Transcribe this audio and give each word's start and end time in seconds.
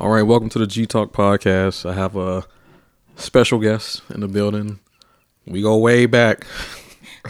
All 0.00 0.08
right, 0.08 0.22
welcome 0.22 0.48
to 0.50 0.58
the 0.58 0.66
G 0.66 0.86
Talk 0.86 1.12
podcast. 1.12 1.88
I 1.88 1.92
have 1.94 2.16
a 2.16 2.44
special 3.16 3.58
guest 3.58 4.02
in 4.10 4.20
the 4.20 4.28
building. 4.28 4.80
We 5.46 5.60
go 5.62 5.76
way 5.76 6.06
back. 6.06 6.46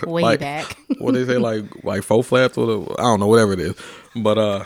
Way 0.07 0.23
Like, 0.23 0.39
back. 0.41 0.79
what 0.99 1.15
they 1.15 1.25
say, 1.27 1.37
like 1.39 1.65
like 1.83 2.05
faux 2.05 2.29
flats 2.29 2.57
or 2.57 2.67
the, 2.67 2.93
I 3.01 3.03
don't 3.03 3.19
know, 3.19 3.27
whatever 3.27 3.53
it 3.55 3.59
is. 3.59 3.75
But 4.15 4.39
uh, 4.39 4.65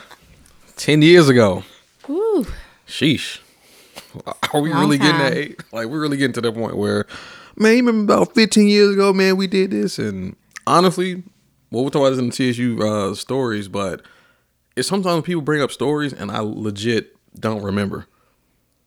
ten 0.76 1.00
years 1.00 1.30
ago, 1.30 1.62
Woo. 2.06 2.44
sheesh, 2.86 3.40
are 4.52 4.60
we 4.60 4.68
Long 4.70 4.80
really 4.82 4.98
getting 4.98 5.12
time. 5.12 5.20
that? 5.32 5.34
age? 5.34 5.56
Like 5.72 5.86
we're 5.86 6.00
really 6.00 6.18
getting 6.18 6.34
to 6.34 6.42
the 6.42 6.52
point 6.52 6.76
where, 6.76 7.06
man, 7.56 7.72
you 7.78 7.86
remember 7.86 8.12
about 8.12 8.34
fifteen 8.34 8.68
years 8.68 8.92
ago, 8.92 9.14
man, 9.14 9.38
we 9.38 9.46
did 9.46 9.70
this, 9.70 9.98
and 9.98 10.36
honestly, 10.66 11.22
well, 11.70 11.84
we're 11.84 11.90
talking 11.90 12.02
about 12.02 12.10
this 12.10 12.18
in 12.18 12.28
the 12.28 12.52
TSU 12.52 12.82
uh, 12.86 13.14
stories, 13.14 13.66
but 13.66 14.02
it's 14.76 14.86
sometimes 14.88 15.24
people 15.24 15.40
bring 15.40 15.62
up 15.62 15.70
stories 15.72 16.12
and 16.12 16.30
I 16.30 16.40
legit 16.40 17.13
don't 17.38 17.62
remember. 17.62 18.06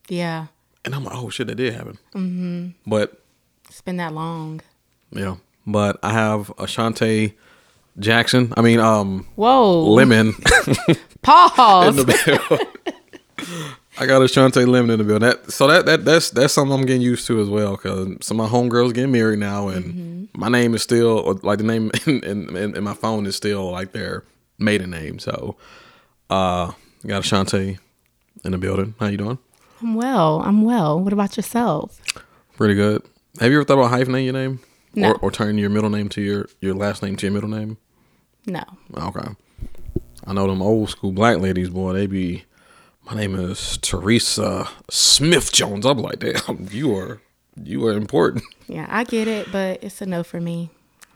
Yeah. 0.09 0.47
And 0.85 0.95
I'm 0.95 1.03
like, 1.03 1.15
oh 1.15 1.29
shit, 1.29 1.47
that 1.47 1.55
did 1.55 1.73
happen. 1.73 1.97
Mm-hmm. 2.15 2.67
But 2.89 3.21
It's 3.67 3.81
been 3.81 3.97
that 3.97 4.13
long. 4.13 4.61
yeah, 5.11 5.35
but 5.65 5.99
I 6.01 6.13
have 6.13 6.47
Ashontae 6.57 7.33
Jackson. 7.99 8.53
I 8.55 8.61
mean, 8.61 8.79
um, 8.79 9.27
Whoa. 9.35 9.83
Lemon 9.91 10.27
in 10.87 10.95
Pause. 11.21 11.95
the 11.97 12.05
bill. 12.25 12.59
I 13.99 14.05
got 14.05 14.21
Ashontae 14.21 14.67
Lemon 14.67 14.91
in 14.91 14.99
the 14.99 15.03
bill. 15.03 15.19
That 15.19 15.51
so 15.51 15.67
that 15.67 15.85
that 15.87 16.05
that's 16.05 16.29
that's 16.29 16.53
something 16.53 16.79
I'm 16.79 16.85
getting 16.85 17.01
used 17.01 17.25
to 17.27 17.41
as 17.41 17.49
well 17.49 17.71
because 17.71 18.07
some 18.21 18.39
of 18.39 18.49
my 18.51 18.57
homegirls 18.57 18.93
getting 18.93 19.11
married 19.11 19.39
now, 19.39 19.67
and 19.69 20.29
my 20.35 20.47
name 20.49 20.73
is 20.75 20.83
still 20.83 21.39
like 21.43 21.57
the 21.57 21.63
name 21.63 21.91
in, 22.05 22.23
in, 22.23 22.55
in, 22.55 22.77
in 22.77 22.83
my 22.83 22.93
phone 22.93 23.25
is 23.25 23.35
still 23.35 23.71
like 23.71 23.91
their 23.91 24.23
maiden 24.59 24.91
name. 24.91 25.17
So, 25.19 25.57
uh, 26.29 26.71
got 27.05 27.23
Ashontae 27.23 27.79
in 28.47 28.53
the 28.53 28.57
building. 28.57 28.95
How 28.99 29.07
you 29.07 29.17
doing? 29.17 29.37
I'm 29.81 29.93
well. 29.93 30.41
I'm 30.41 30.63
well. 30.63 30.99
What 30.99 31.13
about 31.13 31.37
yourself? 31.37 32.01
Pretty 32.55 32.73
good. 32.73 33.03
Have 33.39 33.51
you 33.51 33.57
ever 33.57 33.65
thought 33.65 33.77
about 33.77 33.91
hyphenating 33.91 34.25
your 34.25 34.33
name? 34.33 34.59
No. 34.95 35.11
Or, 35.11 35.17
or 35.17 35.31
turning 35.31 35.59
your 35.59 35.69
middle 35.69 35.91
name 35.91 36.09
to 36.09 36.21
your, 36.21 36.47
your 36.61 36.73
last 36.73 37.03
name 37.03 37.15
to 37.17 37.25
your 37.27 37.33
middle 37.33 37.49
name? 37.49 37.77
No. 38.47 38.63
Okay. 38.97 39.27
I 40.25 40.33
know 40.33 40.47
them 40.47 40.61
old 40.61 40.89
school 40.89 41.11
black 41.11 41.37
ladies, 41.39 41.69
boy, 41.69 41.93
they 41.93 42.07
be, 42.07 42.45
my 43.05 43.13
name 43.15 43.35
is 43.35 43.77
Teresa 43.77 44.67
Smith 44.89 45.51
Jones. 45.51 45.85
I'm 45.85 45.99
like, 45.99 46.19
damn, 46.19 46.67
you 46.71 46.97
are, 46.97 47.21
you 47.61 47.85
are 47.85 47.93
important. 47.93 48.43
Yeah, 48.69 48.85
I 48.89 49.05
get 49.05 49.29
it, 49.29 49.49
but 49.49 49.81
it's 49.81 50.01
a 50.01 50.05
no 50.05 50.23
for 50.23 50.41
me. 50.41 50.69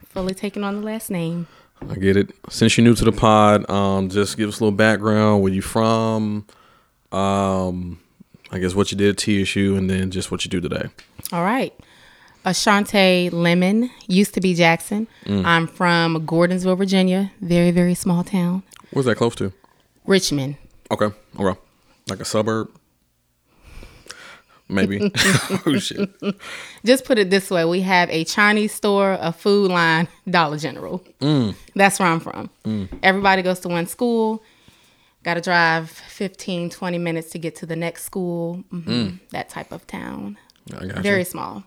Fully 0.06 0.34
taking 0.34 0.64
on 0.64 0.80
the 0.80 0.86
last 0.86 1.12
name. 1.12 1.48
I 1.90 1.96
get 1.96 2.16
it. 2.16 2.30
Since 2.50 2.78
you're 2.78 2.86
new 2.86 2.96
to 2.96 3.04
the 3.04 3.12
pod, 3.12 3.70
um, 3.70 4.08
just 4.08 4.38
give 4.38 4.48
us 4.48 4.62
a 4.62 4.64
little 4.64 4.78
background. 4.78 5.44
Where 5.44 5.52
you 5.52 5.62
from? 5.62 6.46
Um, 7.12 8.00
I 8.52 8.60
guess 8.60 8.76
what 8.76 8.92
you 8.92 8.98
did 8.98 9.10
at 9.10 9.18
TSU, 9.18 9.76
and 9.76 9.90
then 9.90 10.12
just 10.12 10.32
what 10.32 10.46
you 10.46 10.50
do 10.50 10.62
today. 10.62 10.90
All 11.32 11.44
right. 11.44 11.74
Ashontae 12.46 13.32
Lemon 13.32 13.92
used 14.08 14.34
to 14.34 14.42
be 14.42 14.56
Jackson. 14.56 15.08
Mm. 15.26 15.46
I'm 15.46 15.68
from 15.68 16.26
Gordonsville, 16.26 16.78
Virginia. 16.78 17.32
Very, 17.42 17.72
very 17.72 17.94
small 17.94 18.24
town. 18.24 18.64
Where's 18.92 19.06
that 19.06 19.16
close 19.16 19.36
to? 19.36 19.54
Richmond. 20.06 20.58
Okay. 20.90 21.16
Oh, 21.38 21.48
okay. 21.48 21.60
Like 22.10 22.20
a 22.20 22.26
suburb? 22.26 22.70
Maybe. 24.68 25.00
oh 25.66 25.78
shit. 25.78 26.10
Just 26.84 27.06
put 27.06 27.20
it 27.20 27.30
this 27.30 27.52
way 27.52 27.66
we 27.66 27.82
have 27.82 28.10
a 28.10 28.24
Chinese 28.24 28.74
store, 28.74 29.18
a 29.20 29.32
food 29.32 29.70
line, 29.70 30.08
Dollar 30.30 30.58
General. 30.58 31.04
Mm. 31.20 31.56
That's 31.76 32.00
where 32.00 32.10
I'm 32.10 32.20
from. 32.20 32.50
Mm. 32.66 32.88
Everybody 33.04 33.44
goes 33.44 33.60
to 33.62 33.68
one 33.68 33.86
school. 33.86 34.42
Got 35.24 35.36
to 35.36 35.42
drive 35.42 35.90
15, 35.90 36.70
20 36.72 36.98
minutes 36.98 37.30
to 37.32 37.40
get 37.40 37.56
to 37.58 37.66
the 37.66 37.76
next 37.76 38.04
school. 38.06 38.64
Mhm. 38.74 39.20
That 39.32 39.50
type 39.50 39.72
of 39.72 39.86
town. 39.88 40.38
Very 40.68 41.24
small. 41.24 41.64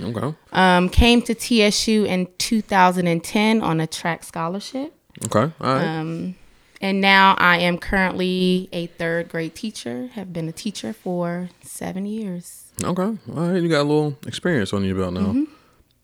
Okay. 0.00 0.34
Um, 0.52 0.88
came 0.88 1.22
to 1.22 1.34
TSU 1.34 2.04
in 2.04 2.28
2010 2.38 3.60
on 3.62 3.80
a 3.80 3.86
track 3.86 4.22
scholarship. 4.24 4.92
Okay. 5.24 5.52
All 5.60 5.74
right. 5.74 5.84
Um, 5.98 6.34
And 6.82 7.00
now 7.00 7.34
I 7.38 7.56
am 7.60 7.78
currently 7.78 8.68
a 8.70 8.86
third 8.86 9.30
grade 9.30 9.54
teacher, 9.54 10.10
have 10.12 10.30
been 10.34 10.46
a 10.46 10.52
teacher 10.52 10.92
for 10.92 11.48
seven 11.62 12.04
years. 12.04 12.64
okay. 12.84 13.02
All 13.02 13.16
right. 13.34 13.62
You 13.62 13.68
got 13.70 13.80
a 13.80 13.88
little 13.88 14.18
experience 14.26 14.74
on 14.74 14.84
your 14.84 14.94
belt 14.94 15.14
now. 15.14 15.20
Mm-hmm. 15.20 15.44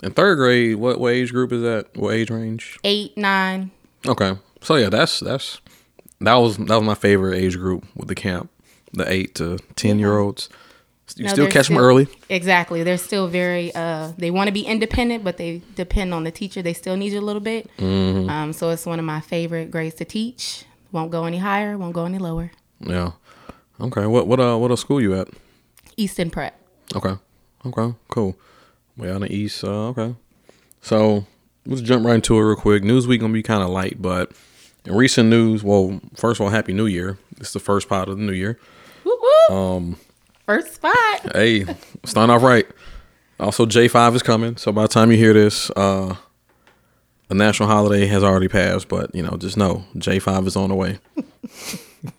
In 0.03 0.12
third 0.12 0.37
grade, 0.37 0.76
what, 0.76 0.98
what 0.98 1.12
age 1.12 1.31
group 1.31 1.53
is 1.53 1.60
that? 1.62 1.94
What 1.94 2.15
age 2.15 2.31
range? 2.31 2.78
Eight, 2.84 3.16
nine, 3.19 3.71
Okay. 4.09 4.32
So 4.62 4.76
yeah, 4.76 4.88
that's 4.88 5.21
that's 5.21 5.60
that 6.25 6.34
was 6.34 6.56
that 6.56 6.77
was 6.77 6.83
my 6.83 6.94
favorite 6.94 7.37
age 7.38 7.56
group 7.56 7.84
with 7.97 8.09
the 8.09 8.15
camp, 8.15 8.50
the 8.93 9.10
eight 9.10 9.34
to 9.37 9.59
ten 9.77 9.99
year 9.99 10.19
olds. 10.19 10.49
You 11.16 11.25
No, 11.25 11.33
still 11.33 11.50
catch 11.50 11.69
them 11.69 11.77
early. 11.77 12.09
Exactly. 12.31 12.83
They're 12.84 12.97
still 12.97 13.28
very. 13.28 13.75
Uh, 13.75 14.12
they 14.16 14.31
want 14.31 14.49
to 14.49 14.53
be 14.53 14.62
independent, 14.62 15.25
but 15.25 15.37
they 15.37 15.60
depend 15.75 16.15
on 16.15 16.25
the 16.25 16.31
teacher. 16.31 16.62
They 16.62 16.72
still 16.72 16.97
need 16.97 17.12
you 17.12 17.21
a 17.21 17.21
little 17.21 17.41
bit. 17.41 17.69
Mm-hmm. 17.77 18.31
Um, 18.31 18.53
so 18.53 18.71
it's 18.71 18.87
one 18.87 18.99
of 18.99 19.05
my 19.05 19.21
favorite 19.21 19.71
grades 19.71 19.97
to 19.97 20.05
teach. 20.05 20.65
Won't 20.91 21.10
go 21.10 21.25
any 21.25 21.38
higher. 21.38 21.77
Won't 21.77 21.93
go 21.93 22.05
any 22.06 22.19
lower. 22.19 22.50
Yeah. 22.81 23.12
Okay. 23.81 24.06
What 24.06 24.27
what 24.27 24.41
uh 24.41 24.56
what 24.56 24.71
a 24.71 24.77
school 24.77 25.00
you 25.00 25.15
at? 25.15 25.28
East 25.97 26.19
End 26.19 26.33
Prep. 26.33 26.59
Okay. 26.94 27.15
Okay. 27.66 27.94
Cool. 28.09 28.37
Way 28.97 29.10
out 29.10 29.16
in 29.16 29.22
the 29.22 29.33
east. 29.34 29.65
Uh, 29.65 29.89
okay. 29.89 30.15
So 30.81 31.27
let's 31.66 31.83
jump 31.83 32.06
right 32.06 32.15
into 32.15 32.37
it 32.37 32.43
real 32.43 32.56
quick. 32.56 32.83
Newsweek 32.83 33.21
gonna 33.21 33.33
be 33.33 33.43
kind 33.43 33.62
of 33.62 33.71
light, 33.71 34.00
but 34.00 34.33
in 34.84 34.94
recent 34.94 35.28
news, 35.28 35.62
well, 35.62 36.00
first 36.15 36.41
of 36.41 36.44
all, 36.44 36.50
Happy 36.50 36.72
New 36.72 36.87
Year. 36.87 37.19
It's 37.38 37.53
the 37.53 37.60
first 37.60 37.88
part 37.88 38.09
of 38.09 38.16
the 38.16 38.22
new 38.22 38.32
year. 38.32 38.59
Um, 39.50 39.97
First 40.47 40.75
spot. 40.75 41.34
Hey, 41.34 41.65
starting 42.04 42.34
off 42.34 42.43
right. 42.43 42.66
Also, 43.38 43.66
J 43.66 43.88
five 43.88 44.15
is 44.15 44.22
coming. 44.22 44.56
So 44.56 44.72
by 44.72 44.82
the 44.82 44.88
time 44.88 45.10
you 45.10 45.16
hear 45.16 45.32
this, 45.32 45.71
uh, 45.76 46.16
the 47.28 47.34
national 47.34 47.69
holiday 47.69 48.06
has 48.06 48.22
already 48.22 48.48
passed. 48.48 48.88
But 48.88 49.15
you 49.15 49.22
know, 49.22 49.37
just 49.37 49.56
know 49.56 49.84
J 49.98 50.19
five 50.19 50.47
is 50.47 50.56
on 50.56 50.69
the 50.71 50.75
way. 50.75 50.98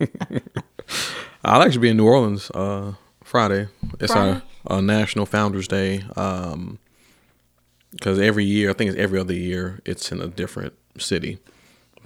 I'll 1.44 1.62
actually 1.62 1.80
be 1.80 1.88
in 1.90 1.96
New 1.96 2.06
Orleans 2.06 2.50
uh, 2.50 2.94
Friday. 3.22 3.68
It's 4.00 4.12
Friday? 4.12 4.42
our, 4.66 4.76
our 4.76 4.82
National 4.82 5.26
Founders 5.26 5.68
Day. 5.68 6.02
Um, 6.16 6.78
because 7.90 8.18
every 8.18 8.44
year, 8.44 8.70
I 8.70 8.72
think 8.72 8.90
it's 8.90 8.98
every 8.98 9.20
other 9.20 9.34
year, 9.34 9.80
it's 9.84 10.10
in 10.10 10.20
a 10.20 10.26
different 10.26 10.72
city. 10.98 11.38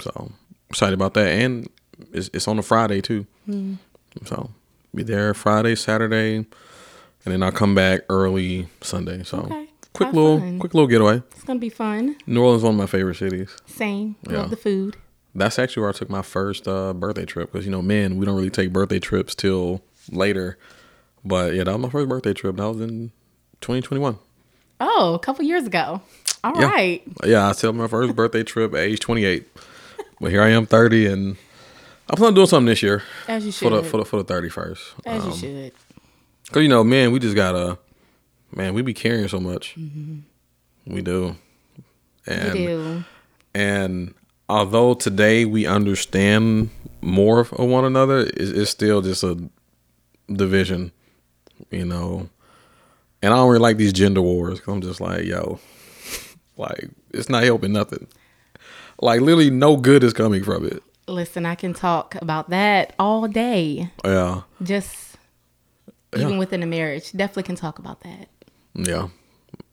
So 0.00 0.32
excited 0.70 0.94
about 0.94 1.14
that, 1.14 1.28
and 1.28 1.68
it's, 2.12 2.30
it's 2.32 2.48
on 2.48 2.58
a 2.58 2.62
Friday 2.62 3.00
too. 3.00 3.26
So 4.24 4.50
be 4.94 5.02
there 5.02 5.32
Friday, 5.34 5.74
Saturday, 5.74 6.36
and 6.36 6.46
then 7.24 7.42
I'll 7.42 7.52
come 7.52 7.74
back 7.74 8.02
early 8.08 8.68
Sunday. 8.80 9.22
So 9.22 9.38
Okay. 9.40 9.68
quick 9.92 10.06
Have 10.08 10.14
little 10.14 10.38
fun. 10.40 10.58
quick 10.58 10.74
little 10.74 10.88
getaway. 10.88 11.22
It's 11.32 11.44
gonna 11.44 11.58
be 11.58 11.68
fun. 11.70 12.16
New 12.26 12.42
Orleans 12.42 12.60
is 12.60 12.64
one 12.64 12.74
of 12.74 12.78
my 12.78 12.86
favorite 12.86 13.16
cities. 13.16 13.54
Same. 13.66 14.16
Yeah. 14.28 14.38
Love 14.38 14.50
the 14.50 14.56
food. 14.56 14.96
That's 15.34 15.58
actually 15.58 15.82
where 15.82 15.90
I 15.90 15.92
took 15.92 16.10
my 16.10 16.22
first 16.22 16.66
uh, 16.66 16.92
birthday 16.94 17.24
trip 17.24 17.52
because 17.52 17.64
you 17.64 17.70
know, 17.70 17.82
men, 17.82 18.16
we 18.16 18.26
don't 18.26 18.34
really 18.36 18.50
take 18.50 18.72
birthday 18.72 18.98
trips 18.98 19.34
till 19.34 19.82
later. 20.10 20.58
But 21.24 21.54
yeah, 21.54 21.64
that 21.64 21.72
was 21.72 21.80
my 21.82 21.90
first 21.90 22.08
birthday 22.08 22.32
trip. 22.32 22.56
That 22.56 22.68
was 22.68 22.80
in 22.80 23.12
2021. 23.60 24.18
Oh, 24.80 25.14
a 25.14 25.18
couple 25.18 25.44
years 25.44 25.66
ago. 25.66 26.00
All 26.44 26.58
Yeah. 26.60 26.66
right. 26.66 27.02
Yeah, 27.24 27.48
I 27.48 27.52
took 27.52 27.74
my 27.74 27.88
first 27.88 28.16
birthday 28.16 28.42
trip 28.42 28.72
at 28.74 28.80
age 28.80 29.00
28. 29.00 29.46
But 30.20 30.30
here 30.30 30.42
I 30.42 30.48
am, 30.50 30.66
30, 30.66 31.06
and 31.06 31.36
I'm 32.08 32.16
planning 32.16 32.28
on 32.28 32.34
doing 32.34 32.46
something 32.46 32.66
this 32.66 32.82
year 32.82 33.02
As 33.28 33.44
you 33.46 33.52
for 33.52 33.70
the 33.70 33.82
should. 33.82 33.90
for 33.90 33.96
the 33.98 34.04
for 34.04 34.22
the 34.22 34.34
31st. 34.34 34.78
As 35.06 35.22
Um, 35.24 35.30
you 35.30 35.36
should. 35.36 35.72
Cause 36.50 36.62
you 36.62 36.68
know, 36.68 36.82
man, 36.82 37.12
we 37.12 37.18
just 37.18 37.36
gotta, 37.36 37.78
man, 38.54 38.72
we 38.74 38.82
be 38.82 38.94
carrying 38.94 39.28
so 39.28 39.38
much. 39.38 39.76
We 40.86 41.02
do, 41.02 41.36
and 42.26 42.52
We 42.54 42.66
do. 42.66 43.04
and 43.54 44.14
although 44.48 44.94
today 44.94 45.44
we 45.44 45.66
understand 45.66 46.70
more 47.02 47.40
of 47.40 47.50
one 47.52 47.84
another, 47.84 48.20
it's, 48.20 48.50
it's 48.50 48.70
still 48.70 49.02
just 49.02 49.22
a 49.22 49.36
division, 50.32 50.90
you 51.70 51.84
know. 51.84 52.30
And 53.20 53.34
I 53.34 53.36
don't 53.36 53.48
really 53.48 53.60
like 53.60 53.76
these 53.76 53.92
gender 53.92 54.22
wars. 54.22 54.60
Cause 54.60 54.74
I'm 54.74 54.80
just 54.80 55.00
like, 55.02 55.24
yo, 55.24 55.60
like 56.56 56.88
it's 57.12 57.28
not 57.28 57.42
helping 57.44 57.72
nothing. 57.72 58.06
Like 59.00 59.20
literally, 59.20 59.50
no 59.50 59.76
good 59.76 60.02
is 60.04 60.12
coming 60.12 60.42
from 60.42 60.66
it. 60.66 60.82
Listen, 61.06 61.46
I 61.46 61.54
can 61.54 61.72
talk 61.72 62.16
about 62.20 62.50
that 62.50 62.94
all 62.98 63.26
day. 63.28 63.90
Yeah, 64.04 64.42
Just 64.62 65.16
Yeah. 66.14 66.22
even 66.24 66.38
within 66.38 66.62
a 66.62 66.66
marriage, 66.66 67.12
definitely 67.12 67.44
can 67.44 67.56
talk 67.56 67.78
about 67.78 68.00
that. 68.02 68.28
yeah. 68.74 69.08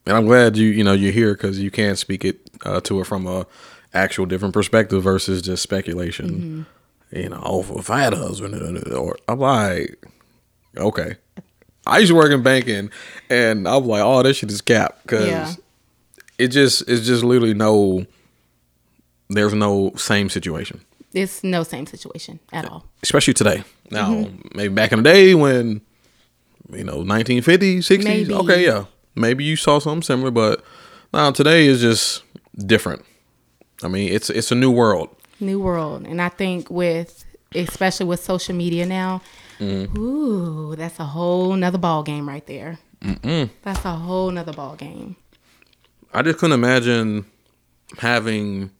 And 0.06 0.16
I'm 0.16 0.26
glad 0.26 0.56
you 0.56 0.68
you 0.68 0.84
know 0.84 0.92
you're 0.92 1.12
here 1.12 1.34
because 1.34 1.58
you 1.58 1.70
can 1.70 1.96
speak 1.96 2.24
it 2.24 2.38
uh, 2.64 2.80
to 2.82 3.00
it 3.00 3.06
from 3.06 3.26
a 3.26 3.46
actual 3.92 4.24
different 4.26 4.54
perspective 4.54 5.02
versus 5.02 5.42
just 5.42 5.62
speculation. 5.62 6.66
Mm-hmm. 7.10 7.18
You 7.18 7.28
know, 7.30 7.42
oh, 7.44 7.78
if 7.78 7.90
I 7.90 8.00
had 8.00 8.12
a 8.14 8.16
husband, 8.16 8.54
uh, 8.54 8.58
uh, 8.92 8.94
uh, 8.96 8.98
or 9.00 9.16
I'm 9.28 9.38
like, 9.40 10.04
okay. 10.76 11.16
I 11.86 11.98
used 11.98 12.10
to 12.10 12.16
work 12.16 12.30
in 12.32 12.42
banking, 12.42 12.90
and 13.30 13.66
I'm 13.68 13.84
like, 13.86 14.02
oh, 14.02 14.22
this 14.22 14.36
shit 14.38 14.50
is 14.50 14.60
cap 14.60 14.98
because 15.02 15.26
Yeah. 15.26 15.52
it 16.38 16.48
just 16.48 16.88
it's 16.88 17.04
just 17.06 17.24
literally 17.24 17.54
no. 17.54 18.06
There's 19.28 19.54
no 19.54 19.92
same 19.96 20.28
situation, 20.28 20.80
It's 21.12 21.42
no 21.42 21.62
same 21.64 21.86
situation 21.86 22.38
at 22.52 22.64
all. 22.68 22.84
especially 23.02 23.34
today. 23.34 23.64
Now, 23.90 24.10
Mm-hmm. 24.10 24.56
maybe 24.56 24.74
back 24.74 24.92
in 24.92 25.02
the 25.02 25.10
day 25.12 25.34
when, 25.34 25.80
you 26.72 26.84
know, 26.84 26.98
1950s, 27.04 27.78
60s, 27.78 28.04
Maybe. 28.04 28.34
okay, 28.34 28.64
yeah. 28.64 28.84
Maybe 29.14 29.44
you 29.44 29.56
saw 29.56 29.78
something 29.80 30.02
similar, 30.02 30.30
but 30.30 30.62
now 31.12 31.30
today 31.32 31.66
is 31.66 31.80
just 31.80 32.22
different. 32.66 33.02
I 33.82 33.88
mean, 33.88 34.12
it's 34.12 34.30
it's 34.30 34.50
a 34.52 34.54
new 34.54 34.70
world. 34.70 35.08
New 35.40 35.60
world. 35.60 36.06
And 36.06 36.20
I 36.20 36.28
think 36.28 36.70
with 36.70 37.24
especially 37.54 38.06
with 38.06 38.20
social 38.22 38.54
media 38.54 38.84
now, 38.86 39.20
Mm-hmm. 39.58 39.96
ooh, 39.98 40.76
that's 40.76 41.00
a 41.00 41.04
whole 41.04 41.54
nother 41.56 41.78
ball 41.78 42.02
game 42.02 42.28
right 42.28 42.46
there. 42.46 42.78
That's 43.62 43.84
a 43.86 43.92
whole 43.96 44.30
nother 44.30 44.52
ball 44.52 44.76
game. 44.76 45.16
I 46.12 46.20
just 46.22 46.38
couldn't 46.38 46.52
imagine 46.54 47.24
having 47.98 48.70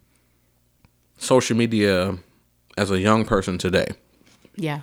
social 1.19 1.57
media 1.57 2.19
as 2.77 2.91
a 2.91 2.99
young 2.99 3.25
person 3.25 3.59
today. 3.59 3.89
Yeah. 4.57 4.81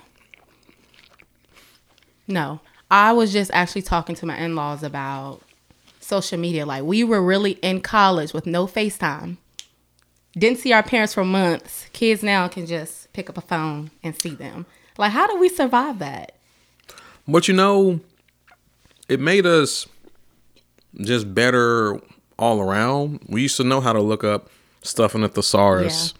No. 2.26 2.60
I 2.90 3.12
was 3.12 3.32
just 3.32 3.50
actually 3.52 3.82
talking 3.82 4.14
to 4.16 4.26
my 4.26 4.36
in 4.38 4.54
laws 4.54 4.82
about 4.82 5.40
social 6.00 6.38
media. 6.38 6.66
Like 6.66 6.84
we 6.84 7.02
were 7.02 7.22
really 7.22 7.52
in 7.62 7.80
college 7.80 8.32
with 8.32 8.46
no 8.46 8.66
FaceTime. 8.66 9.36
Didn't 10.36 10.58
see 10.58 10.72
our 10.72 10.82
parents 10.82 11.14
for 11.14 11.24
months. 11.24 11.86
Kids 11.92 12.22
now 12.22 12.48
can 12.48 12.66
just 12.66 13.12
pick 13.12 13.30
up 13.30 13.38
a 13.38 13.40
phone 13.40 13.90
and 14.02 14.16
see 14.20 14.34
them. 14.34 14.66
Like 14.98 15.12
how 15.12 15.26
do 15.26 15.38
we 15.38 15.48
survive 15.48 15.98
that? 16.00 16.36
But 17.26 17.48
you 17.48 17.54
know, 17.54 18.00
it 19.08 19.20
made 19.20 19.46
us 19.46 19.86
just 20.96 21.34
better 21.34 22.00
all 22.38 22.60
around. 22.60 23.20
We 23.28 23.42
used 23.42 23.56
to 23.56 23.64
know 23.64 23.80
how 23.80 23.92
to 23.92 24.00
look 24.00 24.24
up 24.24 24.50
stuff 24.82 25.14
in 25.14 25.22
the 25.22 25.28
thesaurus, 25.28 26.14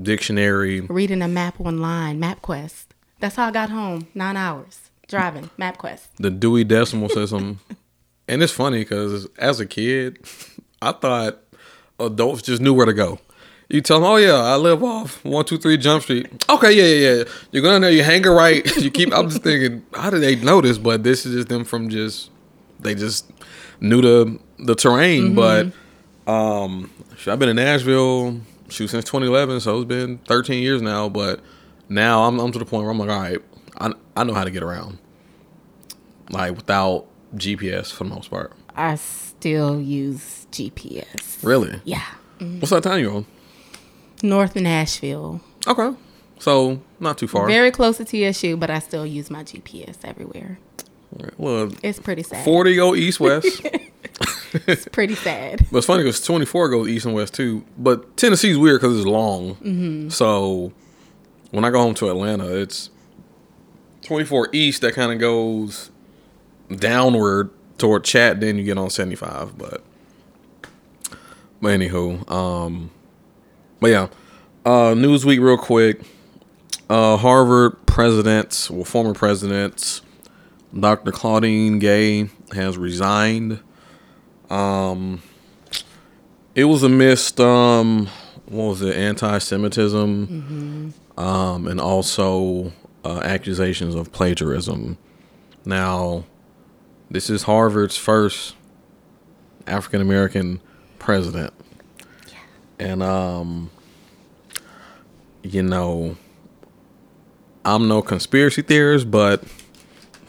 dictionary. 0.00 0.80
Reading 0.82 1.22
a 1.22 1.28
map 1.28 1.60
online, 1.60 2.20
MapQuest. 2.20 2.86
That's 3.20 3.36
how 3.36 3.46
I 3.48 3.50
got 3.50 3.70
home. 3.70 4.08
Nine 4.14 4.36
hours 4.36 4.90
driving, 5.08 5.50
MapQuest. 5.58 6.08
the 6.18 6.30
Dewey 6.30 6.64
Decimal 6.64 7.08
System. 7.08 7.60
and 8.28 8.42
it's 8.42 8.52
funny 8.52 8.80
because 8.80 9.26
as 9.38 9.58
a 9.60 9.66
kid, 9.66 10.18
I 10.82 10.92
thought 10.92 11.38
adults 11.98 12.42
just 12.42 12.62
knew 12.62 12.74
where 12.74 12.86
to 12.86 12.92
go. 12.92 13.18
You 13.70 13.82
tell 13.82 14.00
them, 14.00 14.08
oh 14.08 14.16
yeah, 14.16 14.34
I 14.34 14.56
live 14.56 14.82
off 14.82 15.22
one 15.24 15.44
two 15.44 15.58
three 15.58 15.76
Jump 15.76 16.02
Street. 16.02 16.26
Okay, 16.48 16.72
yeah, 16.72 16.84
yeah, 16.84 17.16
yeah. 17.16 17.24
You 17.52 17.60
go 17.60 17.74
in 17.74 17.82
there, 17.82 17.90
you 17.90 18.02
hang 18.02 18.26
a 18.26 18.30
right. 18.30 18.64
You 18.82 18.90
keep. 18.90 19.12
I'm 19.12 19.28
just 19.28 19.42
thinking, 19.42 19.84
how 19.92 20.08
did 20.08 20.20
they 20.20 20.36
know 20.36 20.62
this? 20.62 20.78
But 20.78 21.02
this 21.02 21.26
is 21.26 21.34
just 21.34 21.48
them 21.48 21.64
from 21.64 21.90
just 21.90 22.30
they 22.80 22.94
just 22.94 23.30
knew 23.80 24.00
the 24.00 24.38
the 24.58 24.74
terrain. 24.74 25.34
But 25.34 25.72
um, 26.26 26.90
I've 27.26 27.38
been 27.38 27.50
in 27.50 27.56
Nashville 27.56 28.40
shoot 28.68 28.88
since 28.88 29.04
2011, 29.04 29.60
so 29.60 29.78
it's 29.78 29.88
been 29.88 30.18
13 30.18 30.62
years 30.62 30.82
now. 30.82 31.08
But 31.08 31.40
now 31.88 32.24
I'm, 32.24 32.38
I'm 32.38 32.52
to 32.52 32.58
the 32.58 32.64
point 32.64 32.82
where 32.84 32.90
I'm 32.92 32.98
like, 32.98 33.10
all 33.10 33.20
right, 33.20 33.38
I 33.78 33.92
I 34.16 34.24
know 34.24 34.34
how 34.34 34.44
to 34.44 34.50
get 34.50 34.62
around 34.62 34.98
like 36.30 36.54
without 36.56 37.06
GPS 37.34 37.92
for 37.92 38.04
the 38.04 38.10
most 38.10 38.30
part. 38.30 38.52
I 38.74 38.94
still 38.96 39.80
use 39.80 40.46
GPS. 40.52 41.42
Really? 41.42 41.80
Yeah. 41.84 42.02
Mm-hmm. 42.38 42.60
What's 42.60 42.70
that 42.70 42.82
time 42.82 43.00
you 43.00 43.10
on? 43.10 43.26
North 44.22 44.54
Nashville. 44.56 45.40
Okay, 45.66 45.96
so 46.38 46.80
not 47.00 47.18
too 47.18 47.28
far. 47.28 47.46
Very 47.46 47.70
close 47.70 47.98
to 47.98 48.04
TSU, 48.04 48.56
but 48.56 48.70
I 48.70 48.78
still 48.78 49.06
use 49.06 49.30
my 49.30 49.44
GPS 49.44 49.96
everywhere. 50.04 50.58
well, 51.36 51.70
It's 51.82 51.98
pretty 51.98 52.22
sad. 52.22 52.44
40 52.44 52.74
go 52.76 52.94
east 52.94 53.20
west. 53.20 53.66
It's 54.66 54.86
pretty 54.88 55.14
sad. 55.14 55.66
but 55.70 55.78
it's 55.78 55.86
funny 55.86 56.02
because 56.02 56.20
24 56.24 56.68
goes 56.70 56.88
east 56.88 57.06
and 57.06 57.14
west 57.14 57.34
too. 57.34 57.64
But 57.76 58.16
Tennessee's 58.16 58.58
weird 58.58 58.80
because 58.80 58.96
it's 58.96 59.06
long. 59.06 59.56
Mm-hmm. 59.56 60.08
So 60.10 60.72
when 61.50 61.64
I 61.64 61.70
go 61.70 61.80
home 61.80 61.94
to 61.94 62.08
Atlanta, 62.10 62.56
it's 62.56 62.90
24 64.02 64.50
east 64.52 64.82
that 64.82 64.94
kind 64.94 65.12
of 65.12 65.18
goes 65.18 65.90
downward 66.74 67.50
toward 67.78 68.04
Chat. 68.04 68.40
Then 68.40 68.56
you 68.58 68.64
get 68.64 68.78
on 68.78 68.90
75. 68.90 69.56
But 69.58 69.82
but 71.60 71.68
anywho, 71.68 72.30
um, 72.30 72.90
but 73.80 73.90
yeah, 73.90 74.08
uh, 74.64 74.94
Newsweek 74.94 75.40
real 75.40 75.58
quick. 75.58 76.00
Uh, 76.88 77.16
Harvard 77.18 77.84
presidents, 77.86 78.70
well, 78.70 78.84
former 78.84 79.12
presidents, 79.12 80.00
Dr. 80.78 81.12
Claudine 81.12 81.78
Gay 81.78 82.30
has 82.54 82.78
resigned. 82.78 83.60
Um, 84.50 85.22
it 86.54 86.64
was 86.64 86.82
amidst 86.82 87.40
um, 87.40 88.08
what 88.46 88.64
was 88.64 88.82
it, 88.82 88.96
anti-Semitism, 88.96 90.94
um, 91.16 91.66
and 91.66 91.80
also 91.80 92.72
uh, 93.04 93.20
accusations 93.20 93.94
of 93.94 94.12
plagiarism. 94.12 94.98
Now, 95.64 96.24
this 97.10 97.30
is 97.30 97.44
Harvard's 97.44 97.96
first 97.96 98.54
African 99.66 100.00
American 100.00 100.60
president, 100.98 101.52
and 102.78 103.02
um, 103.02 103.70
you 105.42 105.62
know, 105.62 106.16
I'm 107.64 107.88
no 107.88 108.02
conspiracy 108.02 108.62
theorist, 108.62 109.10
but 109.10 109.44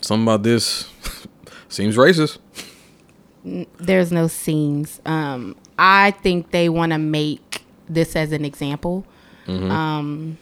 something 0.02 0.24
about 0.24 0.44
this 0.44 0.90
seems 1.70 1.96
racist. 1.96 2.38
There's 3.44 4.12
no 4.12 4.28
scenes. 4.28 5.02
Um, 5.06 5.56
I 5.78 6.12
think 6.12 6.52
they 6.52 6.70
want 6.70 6.92
to 6.92 6.98
make 6.98 7.64
this 7.88 8.16
as 8.16 8.32
an 8.32 8.46
example. 8.46 9.06
Um, 9.48 10.38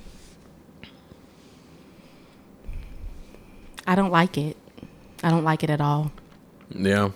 I 3.85 3.95
don't 3.95 4.11
like 4.11 4.37
it. 4.37 4.57
I 5.23 5.29
don't 5.29 5.45
like 5.45 5.63
it 5.63 5.69
at 5.69 5.79
all. 5.79 6.11
Yeah. 6.69 7.11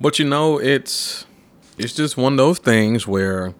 But 0.00 0.18
you 0.20 0.24
know, 0.24 0.58
it's 0.58 1.26
it's 1.76 1.92
just 1.92 2.16
one 2.16 2.34
of 2.34 2.36
those 2.36 2.58
things 2.60 3.06
where 3.06 3.52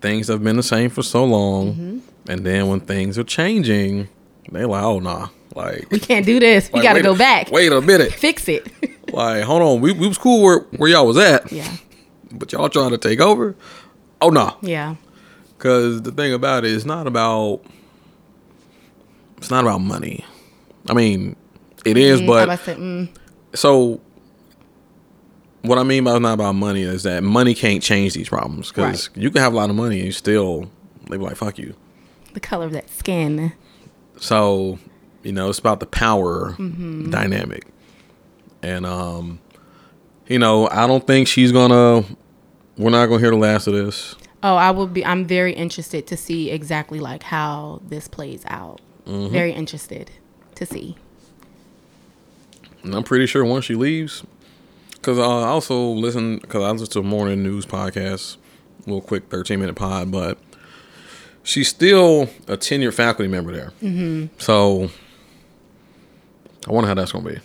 things 0.00 0.28
have 0.28 0.44
been 0.44 0.56
the 0.56 0.62
same 0.62 0.90
for 0.90 1.02
so 1.02 1.24
long, 1.24 2.02
and 2.28 2.44
then 2.44 2.68
when 2.68 2.80
things 2.80 3.18
are 3.18 3.24
changing, 3.24 4.08
they 4.52 4.66
like, 4.66 4.82
oh 4.82 4.98
nah, 4.98 5.28
like 5.54 5.90
We 5.90 6.00
can't 6.00 6.26
do 6.26 6.38
this. 6.38 6.70
We 6.72 6.82
got 6.82 6.94
to 6.94 7.02
go 7.02 7.16
back. 7.16 7.50
Wait 7.50 7.72
a 7.72 7.80
minute, 7.80 8.12
Fix 8.26 8.48
it. 8.48 8.66
Like 9.14 9.44
hold 9.44 9.62
on, 9.62 9.80
we, 9.80 9.92
we 9.92 10.08
was 10.08 10.18
cool 10.18 10.42
where 10.42 10.60
where 10.76 10.90
y'all 10.90 11.06
was 11.06 11.16
at, 11.18 11.50
yeah. 11.52 11.76
but 12.32 12.52
y'all 12.52 12.68
trying 12.68 12.90
to 12.90 12.98
take 12.98 13.20
over. 13.20 13.54
Oh 14.20 14.30
nah, 14.30 14.54
Yeah. 14.62 14.96
because 15.56 16.02
the 16.02 16.12
thing 16.12 16.32
about 16.32 16.64
it 16.64 16.70
is 16.72 16.84
not 16.86 17.06
about 17.06 17.60
it's 19.38 19.50
not 19.50 19.64
about 19.64 19.78
money. 19.80 20.24
I 20.88 20.94
mean, 20.94 21.36
it 21.84 21.96
is, 21.96 22.20
Mm, 22.20 22.26
but 22.26 22.56
said, 22.60 22.78
mm, 22.78 23.08
so 23.54 24.00
what 25.62 25.78
I 25.78 25.82
mean 25.82 26.04
by 26.04 26.12
it's 26.12 26.20
not 26.20 26.34
about 26.34 26.52
money 26.54 26.82
is 26.82 27.02
that 27.04 27.22
money 27.22 27.54
can't 27.54 27.82
change 27.82 28.14
these 28.14 28.28
problems 28.28 28.68
because 28.70 29.10
you 29.14 29.30
can 29.30 29.40
have 29.42 29.52
a 29.52 29.56
lot 29.56 29.70
of 29.70 29.76
money 29.76 29.96
and 29.96 30.06
you 30.06 30.12
still 30.12 30.70
they 31.10 31.16
be 31.16 31.22
like 31.24 31.36
fuck 31.36 31.58
you. 31.58 31.74
the 32.34 32.40
color 32.40 32.66
of 32.66 32.72
that 32.72 32.88
skin. 32.90 33.52
So 34.18 34.78
you 35.22 35.32
know 35.32 35.48
it's 35.50 35.58
about 35.58 35.80
the 35.80 35.86
power 35.86 36.52
dynamic, 36.58 37.64
and 38.64 38.86
um, 38.86 39.38
you 40.26 40.38
know 40.38 40.68
I 40.70 40.86
don't 40.86 41.06
think 41.06 41.28
she's 41.28 41.52
gonna. 41.52 42.04
We're 42.76 42.90
not 42.90 43.06
gonna 43.06 43.20
hear 43.20 43.30
the 43.30 43.36
last 43.36 43.66
of 43.66 43.74
this. 43.74 44.16
Oh, 44.42 44.56
I 44.56 44.70
will 44.72 44.86
be. 44.86 45.04
I'm 45.04 45.24
very 45.24 45.52
interested 45.52 46.06
to 46.08 46.16
see 46.16 46.50
exactly 46.50 46.98
like 46.98 47.22
how 47.22 47.80
this 47.86 48.08
plays 48.08 48.42
out. 48.46 48.80
Mm-hmm. 49.06 49.32
Very 49.32 49.52
interested 49.52 50.10
to 50.56 50.66
see. 50.66 50.96
And 52.82 52.94
I'm 52.94 53.04
pretty 53.04 53.26
sure 53.26 53.44
once 53.44 53.66
she 53.66 53.74
leaves, 53.74 54.24
because 54.92 55.18
uh, 55.18 55.40
I 55.42 55.48
also 55.48 55.80
listen 55.90 56.38
because 56.38 56.62
I 56.62 56.70
listen 56.70 56.88
to 56.88 57.00
a 57.00 57.02
morning 57.02 57.42
news 57.42 57.64
podcast, 57.64 58.36
a 58.86 58.90
little 58.90 59.00
quick 59.02 59.28
13 59.30 59.60
minute 59.60 59.76
pod, 59.76 60.10
but 60.10 60.38
she's 61.42 61.68
still 61.68 62.22
a 62.48 62.56
tenured 62.56 62.94
faculty 62.94 63.28
member 63.28 63.52
there. 63.52 63.72
Mm-hmm. 63.82 64.38
So 64.38 64.90
I 66.66 66.72
wonder 66.72 66.88
how 66.88 66.94
that's 66.94 67.12
gonna 67.12 67.28
be. 67.28 67.40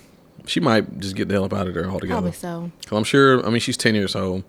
She 0.49 0.59
might 0.59 0.99
just 0.99 1.15
get 1.15 1.27
the 1.27 1.35
hell 1.35 1.45
up 1.45 1.53
out 1.53 1.67
of 1.67 1.73
there 1.75 1.89
altogether. 1.89 2.21
Probably 2.21 2.31
so. 2.31 2.71
Cause 2.87 2.97
I'm 2.97 3.03
sure. 3.03 3.45
I 3.45 3.49
mean, 3.49 3.59
she's 3.59 3.77
tenured, 3.77 4.09
so 4.09 4.43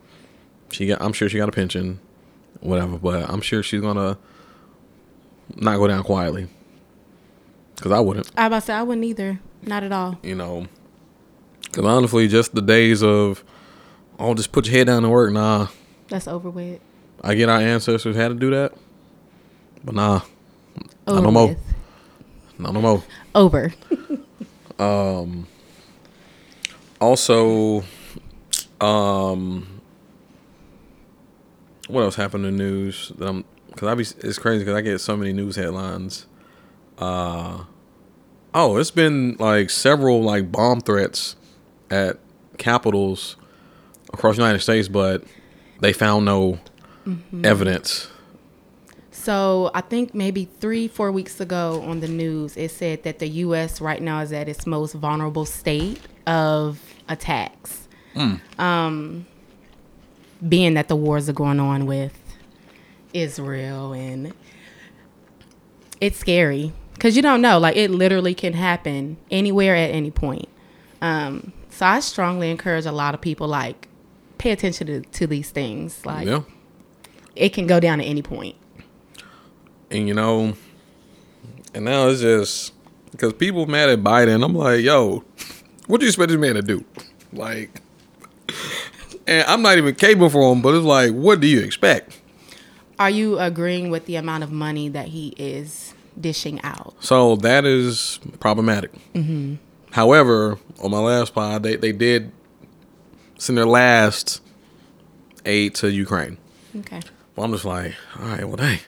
she 0.70 0.86
got. 0.86 1.00
I'm 1.02 1.12
sure 1.12 1.28
she 1.28 1.36
got 1.38 1.48
a 1.48 1.52
pension, 1.52 2.00
whatever. 2.60 2.96
But 2.96 3.28
I'm 3.28 3.40
sure 3.40 3.62
she's 3.62 3.80
gonna 3.82 4.16
not 5.56 5.76
go 5.76 5.86
down 5.88 6.02
quietly. 6.02 6.48
Cause 7.80 7.92
I 7.92 8.00
wouldn't. 8.00 8.30
I 8.36 8.46
about 8.46 8.60
to 8.60 8.66
say 8.66 8.74
I 8.74 8.82
wouldn't 8.82 9.04
either. 9.04 9.40
Not 9.62 9.82
at 9.84 9.92
all. 9.92 10.18
you 10.22 10.34
know. 10.34 10.66
Because 11.62 11.84
honestly, 11.84 12.26
just 12.28 12.54
the 12.54 12.62
days 12.62 13.02
of, 13.02 13.44
oh, 14.18 14.34
just 14.34 14.50
put 14.52 14.66
your 14.66 14.76
head 14.76 14.86
down 14.88 15.04
and 15.04 15.12
work. 15.12 15.32
Nah, 15.32 15.68
That's 16.08 16.26
over 16.26 16.50
with. 16.50 16.80
I 17.22 17.34
get 17.34 17.48
our 17.48 17.60
ancestors 17.60 18.16
had 18.16 18.28
to 18.28 18.34
do 18.34 18.50
that, 18.50 18.72
but 19.84 19.94
nah, 19.94 20.22
Over 21.06 21.20
no 21.20 21.30
more. 21.30 21.46
with. 21.48 21.58
not 22.58 22.72
no 22.74 22.80
more. 22.80 23.02
Over. 23.34 23.72
Um, 24.78 25.46
Also, 27.00 27.82
um, 28.80 29.80
what 31.88 32.02
else 32.02 32.16
happened 32.16 32.46
in 32.46 32.56
the 32.56 32.62
news 32.64 33.12
that 33.18 33.28
I'm? 33.28 33.44
Because 33.68 33.88
I 33.88 33.94
be 33.94 34.02
it's 34.26 34.38
crazy 34.38 34.60
because 34.64 34.74
I 34.74 34.80
get 34.80 35.00
so 35.00 35.16
many 35.16 35.32
news 35.32 35.56
headlines. 35.56 36.26
Uh, 36.98 37.64
Oh, 38.52 38.78
it's 38.78 38.90
been 38.90 39.36
like 39.38 39.70
several 39.70 40.22
like 40.22 40.50
bomb 40.50 40.80
threats 40.80 41.36
at 41.88 42.18
capitals 42.58 43.36
across 44.12 44.36
the 44.36 44.42
United 44.42 44.58
States, 44.60 44.88
but 44.88 45.22
they 45.80 45.92
found 45.92 46.24
no 46.24 46.58
evidence. 47.44 48.08
So 49.12 49.70
I 49.74 49.82
think 49.82 50.14
maybe 50.14 50.46
three, 50.46 50.88
four 50.88 51.12
weeks 51.12 51.40
ago 51.40 51.82
on 51.86 52.00
the 52.00 52.08
news, 52.08 52.56
it 52.56 52.70
said 52.72 53.04
that 53.04 53.20
the 53.20 53.28
U.S. 53.28 53.80
right 53.80 54.02
now 54.02 54.20
is 54.20 54.32
at 54.32 54.48
its 54.48 54.66
most 54.66 54.94
vulnerable 54.94 55.44
state 55.44 56.00
of 56.26 56.80
attacks. 57.10 57.86
Um, 58.58 59.26
being 60.46 60.74
that 60.74 60.88
the 60.88 60.96
wars 60.96 61.28
are 61.28 61.32
going 61.34 61.60
on 61.60 61.84
with 61.86 62.18
Israel 63.12 63.92
and 63.92 64.32
it's 66.00 66.18
scary 66.18 66.72
because 66.94 67.14
you 67.16 67.22
don't 67.22 67.40
know. 67.42 67.58
Like 67.58 67.76
it 67.76 67.90
literally 67.90 68.34
can 68.34 68.52
happen 68.54 69.16
anywhere 69.30 69.76
at 69.76 69.90
any 69.90 70.10
point. 70.10 70.48
Um, 71.02 71.52
so 71.70 71.86
I 71.86 72.00
strongly 72.00 72.50
encourage 72.50 72.84
a 72.86 72.92
lot 72.92 73.14
of 73.14 73.20
people 73.20 73.48
like 73.48 73.88
pay 74.38 74.50
attention 74.50 74.86
to, 74.86 75.00
to 75.02 75.26
these 75.26 75.50
things. 75.50 76.04
Like 76.04 76.26
Yeah. 76.26 76.42
it 77.36 77.50
can 77.50 77.66
go 77.66 77.80
down 77.80 78.00
at 78.00 78.06
any 78.06 78.22
point. 78.22 78.56
And 79.90 80.08
you 80.08 80.14
know, 80.14 80.54
and 81.74 81.84
now 81.84 82.08
it's 82.08 82.20
just 82.20 82.72
because 83.12 83.32
people 83.34 83.66
mad 83.66 83.88
at 83.88 84.00
Biden. 84.00 84.44
I'm 84.44 84.54
like, 84.54 84.82
yo, 84.82 85.24
what 85.90 86.00
do 86.00 86.06
you 86.06 86.10
expect 86.10 86.30
this 86.30 86.38
man 86.38 86.54
to 86.54 86.62
do? 86.62 86.84
Like, 87.32 87.82
and 89.26 89.46
I'm 89.48 89.60
not 89.60 89.76
even 89.76 89.94
capable 89.94 90.30
for 90.30 90.52
him, 90.52 90.62
but 90.62 90.74
it's 90.74 90.84
like, 90.84 91.10
what 91.12 91.40
do 91.40 91.46
you 91.46 91.60
expect? 91.60 92.16
Are 92.98 93.10
you 93.10 93.38
agreeing 93.38 93.90
with 93.90 94.06
the 94.06 94.16
amount 94.16 94.44
of 94.44 94.52
money 94.52 94.88
that 94.88 95.08
he 95.08 95.34
is 95.36 95.94
dishing 96.20 96.60
out? 96.62 96.94
So 97.00 97.36
that 97.36 97.64
is 97.64 98.20
problematic. 98.38 98.92
Mm-hmm. 99.14 99.54
However, 99.90 100.58
on 100.82 100.90
my 100.92 100.98
last 100.98 101.34
pod, 101.34 101.64
they, 101.64 101.76
they 101.76 101.92
did 101.92 102.30
send 103.38 103.58
their 103.58 103.66
last 103.66 104.40
aid 105.44 105.74
to 105.76 105.90
Ukraine. 105.90 106.38
Okay. 106.76 107.00
Well, 107.34 107.46
I'm 107.46 107.52
just 107.52 107.64
like, 107.64 107.94
all 108.18 108.26
right, 108.26 108.44
well, 108.44 108.56
dang. 108.56 108.78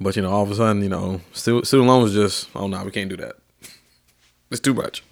But 0.00 0.14
you 0.14 0.22
know, 0.22 0.30
all 0.30 0.42
of 0.42 0.50
a 0.50 0.54
sudden, 0.54 0.82
you 0.82 0.88
know, 0.88 1.20
student, 1.32 1.66
student 1.66 1.88
loans 1.88 2.12
just, 2.12 2.48
oh 2.54 2.68
no, 2.68 2.84
we 2.84 2.90
can't 2.92 3.08
do 3.10 3.16
that. 3.16 3.36
It's 4.48 4.60
too 4.60 4.74
much. 4.74 5.02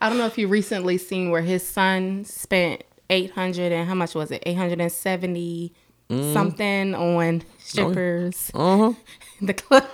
I 0.00 0.08
don't 0.08 0.18
know 0.18 0.26
if 0.26 0.38
you 0.38 0.48
recently 0.48 0.98
seen 0.98 1.30
where 1.30 1.42
his 1.42 1.66
son 1.66 2.24
spent 2.24 2.84
800 3.10 3.72
and 3.72 3.88
how 3.88 3.94
much 3.94 4.14
was 4.14 4.30
it? 4.30 4.42
870 4.46 5.72
something 6.32 6.94
on 6.94 7.42
strippers. 7.58 8.50
Uh 8.54 8.76
huh. 8.76 8.92
The 9.40 9.54
club. 9.54 9.84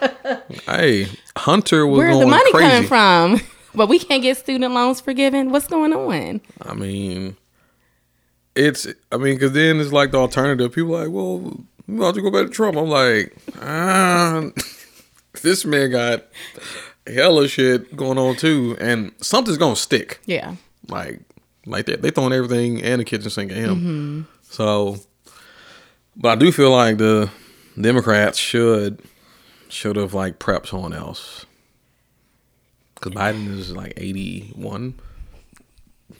Hey, 0.64 1.06
Hunter 1.36 1.86
was 1.86 1.98
Where's 1.98 2.18
the 2.18 2.26
money 2.26 2.50
crazy. 2.52 2.86
coming 2.86 2.88
from? 2.88 3.40
But 3.74 3.88
we 3.88 3.98
can't 3.98 4.22
get 4.22 4.36
student 4.36 4.72
loans 4.72 5.00
forgiven. 5.00 5.50
What's 5.50 5.66
going 5.66 5.92
on? 5.92 6.40
I 6.62 6.74
mean, 6.74 7.36
it's. 8.54 8.86
I 9.10 9.16
mean, 9.16 9.34
because 9.34 9.50
then 9.52 9.80
it's 9.80 9.92
like 9.92 10.12
the 10.12 10.18
alternative. 10.18 10.72
People 10.72 10.92
like, 10.92 11.10
well, 11.10 11.38
we 11.88 11.96
about 11.96 12.14
to 12.14 12.22
go 12.22 12.30
back 12.30 12.46
to 12.46 12.52
Trump. 12.52 12.76
I'm 12.76 12.88
like, 12.88 13.36
ah, 13.60 14.44
this 15.42 15.64
man 15.64 15.90
got 15.90 16.22
hella 17.06 17.48
shit 17.48 17.96
going 17.96 18.18
on 18.18 18.36
too, 18.36 18.76
and 18.80 19.12
something's 19.20 19.58
gonna 19.58 19.76
stick. 19.76 20.20
Yeah. 20.26 20.56
Like, 20.88 21.20
like 21.66 21.86
that. 21.86 22.02
They 22.02 22.10
throwing 22.10 22.32
everything 22.32 22.82
and 22.82 23.00
the 23.00 23.04
kitchen 23.04 23.30
sink 23.30 23.50
at 23.52 23.58
him. 23.58 24.28
So, 24.42 24.98
but 26.16 26.28
I 26.28 26.34
do 26.36 26.52
feel 26.52 26.70
like 26.70 26.98
the 26.98 27.30
Democrats 27.80 28.38
should 28.38 29.02
should 29.68 29.96
have 29.96 30.14
like 30.14 30.38
prepped 30.38 30.68
someone 30.68 30.92
else. 30.92 31.46
Because 32.94 33.12
Biden 33.12 33.48
is 33.58 33.72
like 33.72 33.92
81, 33.96 34.94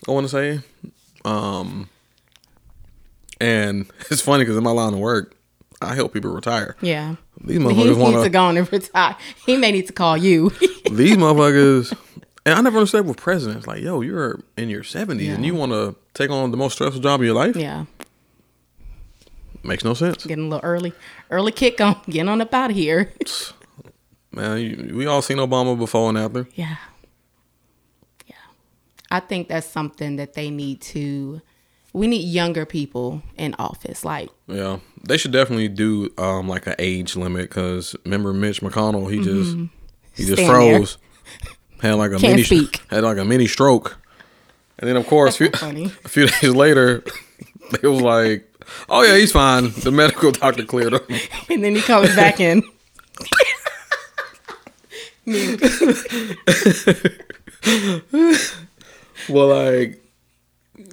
I 0.07 0.11
want 0.11 0.25
to 0.25 0.29
say. 0.29 0.61
Um, 1.25 1.89
and 3.41 3.87
it's 4.11 4.21
funny 4.21 4.45
because 4.45 4.57
in 4.57 4.65
my 4.65 4.71
line 4.71 4.93
of 4.93 4.99
work, 4.99 5.37
I 5.83 5.95
help 5.95 6.13
people 6.13 6.31
retire. 6.33 6.77
Yeah. 6.81 7.17
These 7.43 7.59
He 7.59 7.63
motherfuckers 7.63 7.97
want 7.99 8.15
to 8.17 8.23
to. 8.25 8.29
go 8.31 8.45
on 8.45 8.57
and 8.57 8.71
retire. 8.73 9.17
He 9.45 9.57
may 9.57 9.73
need 9.73 9.87
to 9.89 9.93
call 9.93 10.17
you. 10.17 10.51
These 10.91 11.17
motherfuckers. 11.17 11.97
And 12.47 12.55
I 12.59 12.61
never 12.61 12.79
understood 12.79 13.07
with 13.07 13.17
presidents 13.17 13.67
like, 13.67 13.83
yo, 13.83 14.01
you're 14.03 14.41
in 14.57 14.69
your 14.69 14.83
70s 14.83 15.35
and 15.35 15.45
you 15.47 15.55
want 15.55 15.73
to 15.73 15.97
take 16.15 16.31
on 16.31 16.51
the 16.51 16.57
most 16.57 16.75
stressful 16.75 17.01
job 17.01 17.21
of 17.21 17.25
your 17.27 17.35
life? 17.35 17.57
yeah. 17.57 17.85
Makes 19.63 19.83
no 19.83 19.95
sense. 19.95 20.27
Getting 20.27 20.45
a 20.45 20.49
little 20.49 20.65
early. 20.69 20.93
Early 21.31 21.51
kick 21.51 21.81
on. 21.81 21.99
Getting 22.07 22.29
on 22.29 22.43
up 22.43 22.53
out 22.53 22.71
of 22.71 22.77
here. 22.77 23.11
Man, 24.33 24.59
you, 24.59 24.95
we 24.95 25.07
all 25.07 25.23
seen 25.23 25.39
Obama 25.39 25.79
before 25.79 26.11
and 26.11 26.19
after. 26.19 26.47
Yeah. 26.55 26.77
Yeah. 28.27 28.35
I 29.11 29.21
think 29.21 29.49
that's 29.49 29.67
something 29.67 30.17
that 30.17 30.35
they 30.35 30.51
need 30.51 30.83
to 30.83 31.41
we 31.95 32.07
need 32.07 32.25
younger 32.29 32.67
people 32.67 33.23
in 33.39 33.55
office. 33.59 34.05
Like 34.05 34.29
Yeah, 34.47 34.81
they 35.03 35.17
should 35.17 35.33
definitely 35.33 35.69
do 35.69 36.13
um 36.19 36.49
like 36.49 36.67
an 36.67 36.75
age 36.79 37.17
limit 37.17 37.49
because 37.49 37.97
remember 38.05 38.33
Mitch 38.35 38.61
McConnell, 38.61 39.11
he 39.11 39.19
just 39.23 39.57
he 40.15 40.25
just 40.27 40.33
Mm-hmm. 40.33 40.35
Stand 40.35 40.39
there. 40.39 40.79
froze, 40.79 40.99
had 41.81 41.93
like 41.95 42.11
a 42.13 42.19
Can't 42.19 42.35
mini 42.35 42.43
speak. 42.43 42.83
had 42.91 43.05
like 43.05 43.17
a 43.19 43.25
mini 43.25 43.47
stroke, 43.47 43.97
and 44.79 44.89
then 44.89 44.97
of 44.97 45.07
course 45.07 45.37
few, 45.39 45.49
a 45.63 45.89
few 46.09 46.27
days 46.27 46.55
later, 46.55 47.03
they 47.81 47.89
was 47.89 48.01
like, 48.03 48.53
"Oh 48.89 49.03
yeah, 49.03 49.17
he's 49.17 49.33
fine." 49.33 49.71
The 49.71 49.91
medical 49.91 50.31
doctor 50.33 50.65
cleared 50.65 50.93
him. 50.95 51.01
and 51.51 51.65
then 51.65 51.75
he 51.75 51.81
comes 51.83 52.15
back 52.15 52.41
in. 52.41 52.63
Well, 59.29 59.49
like, 59.49 60.04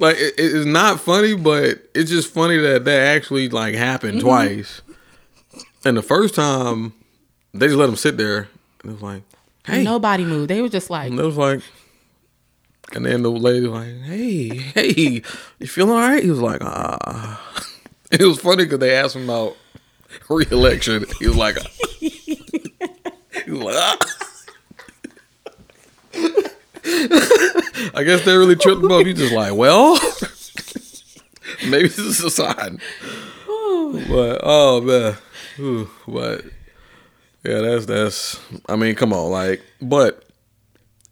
like 0.01 0.17
it, 0.17 0.33
it's 0.37 0.65
not 0.65 0.99
funny, 0.99 1.35
but 1.35 1.79
it's 1.95 2.09
just 2.11 2.33
funny 2.33 2.57
that 2.57 2.83
that 2.85 3.15
actually 3.15 3.47
like 3.49 3.75
happened 3.75 4.17
Mm-hmm. 4.19 4.27
twice. 4.27 4.81
And 5.85 5.95
the 5.97 6.01
first 6.01 6.35
time, 6.35 6.93
they 7.53 7.67
just 7.67 7.77
let 7.77 7.87
him 7.89 7.95
sit 7.95 8.17
there, 8.17 8.49
and 8.83 8.91
it 8.91 8.93
was 8.93 9.01
like, 9.01 9.23
"Hey." 9.65 9.83
Nobody 9.83 10.25
moved. 10.25 10.49
They 10.49 10.61
were 10.61 10.69
just 10.69 10.89
like, 10.89 11.09
And 11.09 11.19
it 11.19 11.23
was 11.23 11.37
like, 11.37 11.61
and 12.93 13.05
then 13.05 13.21
the 13.23 13.31
lady 13.31 13.67
was 13.67 13.71
like, 13.87 14.01
"Hey, 14.03 14.47
hey, 14.57 15.21
you 15.59 15.67
feeling 15.67 15.91
all 15.93 15.97
right?" 15.99 16.23
He 16.23 16.29
was 16.29 16.41
like, 16.41 16.61
"Ah." 16.63 17.39
It 18.11 18.23
was 18.25 18.41
funny 18.41 18.65
because 18.65 18.79
they 18.79 18.93
asked 18.93 19.15
him 19.15 19.23
about 19.23 19.55
re-election. 20.27 21.05
He 21.19 21.27
was 21.27 21.37
like, 21.37 21.57
he 21.99 22.37
was 23.47 23.61
like, 23.61 23.75
ah. 23.77 23.97
I 27.93 28.03
guess 28.03 28.23
they 28.25 28.35
really 28.35 28.55
tripped 28.55 28.83
him 28.83 28.91
up. 28.91 29.05
He's 29.05 29.17
just 29.17 29.33
like, 29.33 29.53
well, 29.53 29.93
maybe 31.67 31.87
this 31.87 31.99
is 31.99 32.23
a 32.23 32.31
sign. 32.31 32.79
But 34.07 34.39
oh 34.41 34.79
man, 34.79 35.17
Ooh, 35.59 35.89
but 36.07 36.45
yeah, 37.43 37.59
that's 37.59 37.85
that's. 37.85 38.39
I 38.69 38.77
mean, 38.77 38.95
come 38.95 39.11
on, 39.11 39.31
like, 39.31 39.61
but 39.81 40.23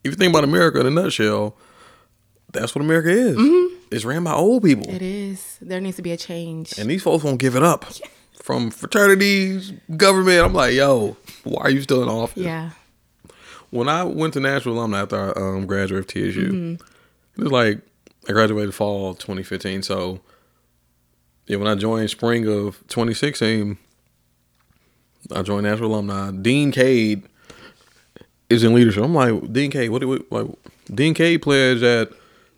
if 0.03 0.11
you 0.11 0.15
think 0.15 0.31
about 0.31 0.45
America 0.45 0.79
in 0.79 0.85
a 0.85 0.89
nutshell, 0.89 1.57
that's 2.53 2.73
what 2.73 2.83
America 2.83 3.09
is. 3.09 3.35
Mm-hmm. 3.35 3.75
It's 3.91 4.05
ran 4.05 4.23
by 4.23 4.31
old 4.33 4.63
people, 4.63 4.89
it 4.89 5.01
is. 5.01 5.57
There 5.61 5.81
needs 5.81 5.97
to 5.97 6.01
be 6.01 6.11
a 6.13 6.17
change. 6.17 6.77
and 6.77 6.89
these 6.89 7.03
folks 7.03 7.23
won't 7.23 7.39
give 7.39 7.55
it 7.55 7.63
up. 7.63 7.85
From 8.43 8.71
fraternities, 8.71 9.73
government, 9.97 10.45
I'm 10.45 10.53
like, 10.53 10.73
yo, 10.73 11.17
why 11.43 11.63
are 11.63 11.69
you 11.69 11.81
still 11.81 12.01
in 12.01 12.07
office? 12.09 12.41
yeah. 12.41 12.71
When 13.71 13.88
I 13.89 14.03
went 14.03 14.33
to 14.33 14.39
Nashville 14.39 14.73
alumni 14.73 15.01
after 15.01 15.15
I 15.38 15.39
um, 15.57 15.65
graduated 15.67 16.11
from 16.11 16.21
TSU, 16.31 16.77
it 17.38 17.43
was 17.43 17.51
like 17.51 17.79
I 18.27 18.31
graduated 18.33 18.73
fall 18.73 19.13
2015. 19.13 19.83
So 19.83 20.19
yeah, 21.47 21.57
when 21.57 21.67
I 21.67 21.75
joined 21.75 22.09
spring 22.09 22.47
of 22.47 22.79
2016, 22.88 23.77
I 25.35 25.41
joined 25.41 25.63
Nashville 25.65 25.88
alumni. 25.93 26.31
Dean 26.31 26.71
Cade 26.71 27.23
is 28.49 28.63
in 28.63 28.73
leadership. 28.73 29.03
I'm 29.03 29.13
like, 29.13 29.51
Dean 29.53 29.69
Cade, 29.71 29.89
what 29.91 29.99
do 29.99 30.07
we 30.07 30.23
like? 30.31 30.47
Dean 30.93 31.13
Cade 31.13 31.41
pledged 31.41 31.83
at 31.83 32.09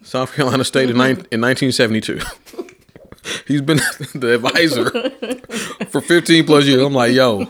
South 0.04 0.34
Carolina 0.34 0.64
State 0.64 0.90
in, 0.90 0.96
in 0.96 1.42
1972. 1.42 2.20
He's 3.48 3.62
been 3.62 3.78
the 4.16 4.36
advisor 4.36 4.90
for 5.90 6.02
15 6.02 6.46
plus 6.46 6.66
years. 6.66 6.82
I'm 6.82 6.94
like, 6.94 7.12
yo, 7.14 7.48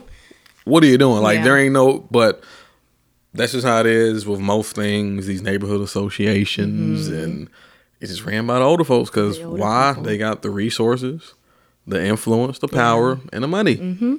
what 0.66 0.84
are 0.84 0.88
you 0.88 0.98
doing? 0.98 1.22
Like, 1.22 1.38
Yeah. 1.40 1.44
there 1.44 1.58
ain't 1.60 1.74
no, 1.74 2.00
but 2.12 2.44
that's 3.34 3.52
just 3.54 3.66
how 3.66 3.80
it 3.80 3.86
is 3.86 4.26
with 4.26 4.40
most 4.40 4.76
things, 4.76 5.26
these 5.28 5.42
neighborhood 5.42 5.82
associations, 5.82 7.08
and 7.08 7.50
it's 8.00 8.12
just 8.12 8.26
ran 8.26 8.46
by 8.48 8.60
the 8.60 8.66
older 8.66 8.84
folks 8.84 9.10
because 9.10 9.38
Mm-hmm. 9.40 9.52
The 9.56 9.62
why? 9.62 9.92
people. 9.92 10.04
They 10.04 10.18
got 10.18 10.42
the 10.42 10.50
resources, 10.50 11.34
the 11.88 12.04
influence, 12.04 12.60
the 12.60 12.68
power, 12.68 13.20
and 13.32 13.44
the 13.44 13.48
money. 13.48 13.78
Mm-hmm. 13.78 14.16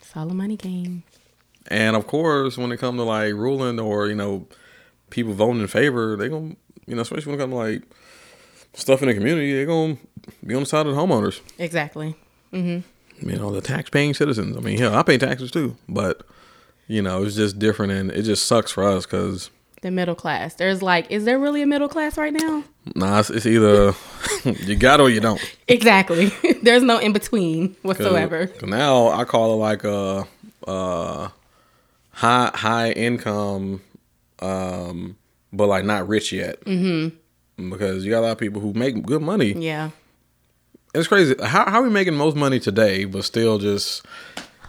It's 0.00 0.16
all 0.16 0.30
a 0.30 0.34
money 0.34 0.56
game. 0.56 1.02
And 1.68 1.94
of 1.96 2.06
course, 2.06 2.56
when 2.56 2.72
it 2.72 2.78
comes 2.78 2.98
to 2.98 3.02
like 3.02 3.34
ruling 3.34 3.78
or 3.78 4.08
you 4.08 4.14
know 4.14 4.46
people 5.10 5.32
voting 5.34 5.60
in 5.60 5.66
favor, 5.68 6.16
they 6.16 6.28
gonna 6.28 6.56
you 6.86 6.94
know 6.96 7.02
especially 7.02 7.32
when 7.32 7.34
it 7.40 7.42
comes 7.42 7.52
to 7.52 7.56
like 7.56 7.82
stuff 8.74 9.02
in 9.02 9.08
the 9.08 9.14
community, 9.14 9.52
they 9.54 9.64
gonna 9.66 9.98
be 10.44 10.54
on 10.54 10.60
the 10.62 10.66
side 10.66 10.86
of 10.86 10.94
the 10.94 11.00
homeowners. 11.00 11.40
Exactly. 11.58 12.16
Mm-hmm. 12.52 13.28
You 13.28 13.36
know 13.36 13.50
the 13.52 13.60
tax 13.60 13.90
paying 13.90 14.14
citizens. 14.14 14.56
I 14.56 14.60
mean, 14.60 14.78
hell, 14.78 14.94
I 14.94 15.02
pay 15.02 15.18
taxes 15.18 15.50
too, 15.50 15.76
but 15.88 16.22
you 16.88 17.00
know, 17.02 17.22
it's 17.22 17.36
just 17.36 17.58
different, 17.58 17.92
and 17.92 18.10
it 18.10 18.22
just 18.22 18.46
sucks 18.46 18.72
for 18.72 18.82
us 18.82 19.06
because 19.06 19.50
The 19.82 19.90
middle 19.92 20.14
class. 20.16 20.54
There's 20.54 20.82
like, 20.82 21.08
is 21.10 21.24
there 21.24 21.38
really 21.38 21.62
a 21.62 21.66
middle 21.66 21.88
class 21.88 22.16
right 22.18 22.32
now? 22.32 22.64
nah, 22.96 23.20
it's, 23.20 23.30
it's 23.30 23.46
either 23.46 23.92
you 24.66 24.74
got 24.74 25.00
or 25.00 25.08
you 25.10 25.20
don't. 25.20 25.40
Exactly. 25.68 26.32
There's 26.62 26.82
no 26.82 26.98
in 26.98 27.12
between 27.12 27.68
'Cause- 27.74 27.84
whatsoever. 27.84 28.46
'cause 28.48 28.62
now 28.68 29.08
I 29.08 29.24
call 29.24 29.52
it 29.52 29.56
like 29.56 29.84
a, 29.84 30.26
uh 30.66 31.28
high 32.10 32.50
high 32.54 32.90
income, 32.92 33.80
um, 34.40 35.16
but 35.52 35.66
like 35.68 35.84
not 35.84 36.08
rich 36.08 36.32
yet. 36.32 36.60
Mm-hmm. 36.64 37.70
Because 37.70 38.04
you 38.04 38.10
got 38.10 38.20
a 38.20 38.26
lot 38.26 38.32
of 38.32 38.38
people 38.38 38.60
who 38.60 38.72
make 38.72 39.02
good 39.04 39.22
money. 39.22 39.52
Yeah. 39.52 39.90
It's 40.94 41.06
crazy. 41.08 41.34
How 41.42 41.68
how 41.70 41.80
are 41.80 41.82
we 41.82 41.90
making 41.90 42.14
most 42.14 42.34
money 42.36 42.58
today, 42.58 43.04
but 43.04 43.24
still 43.24 43.58
just? 43.58 44.04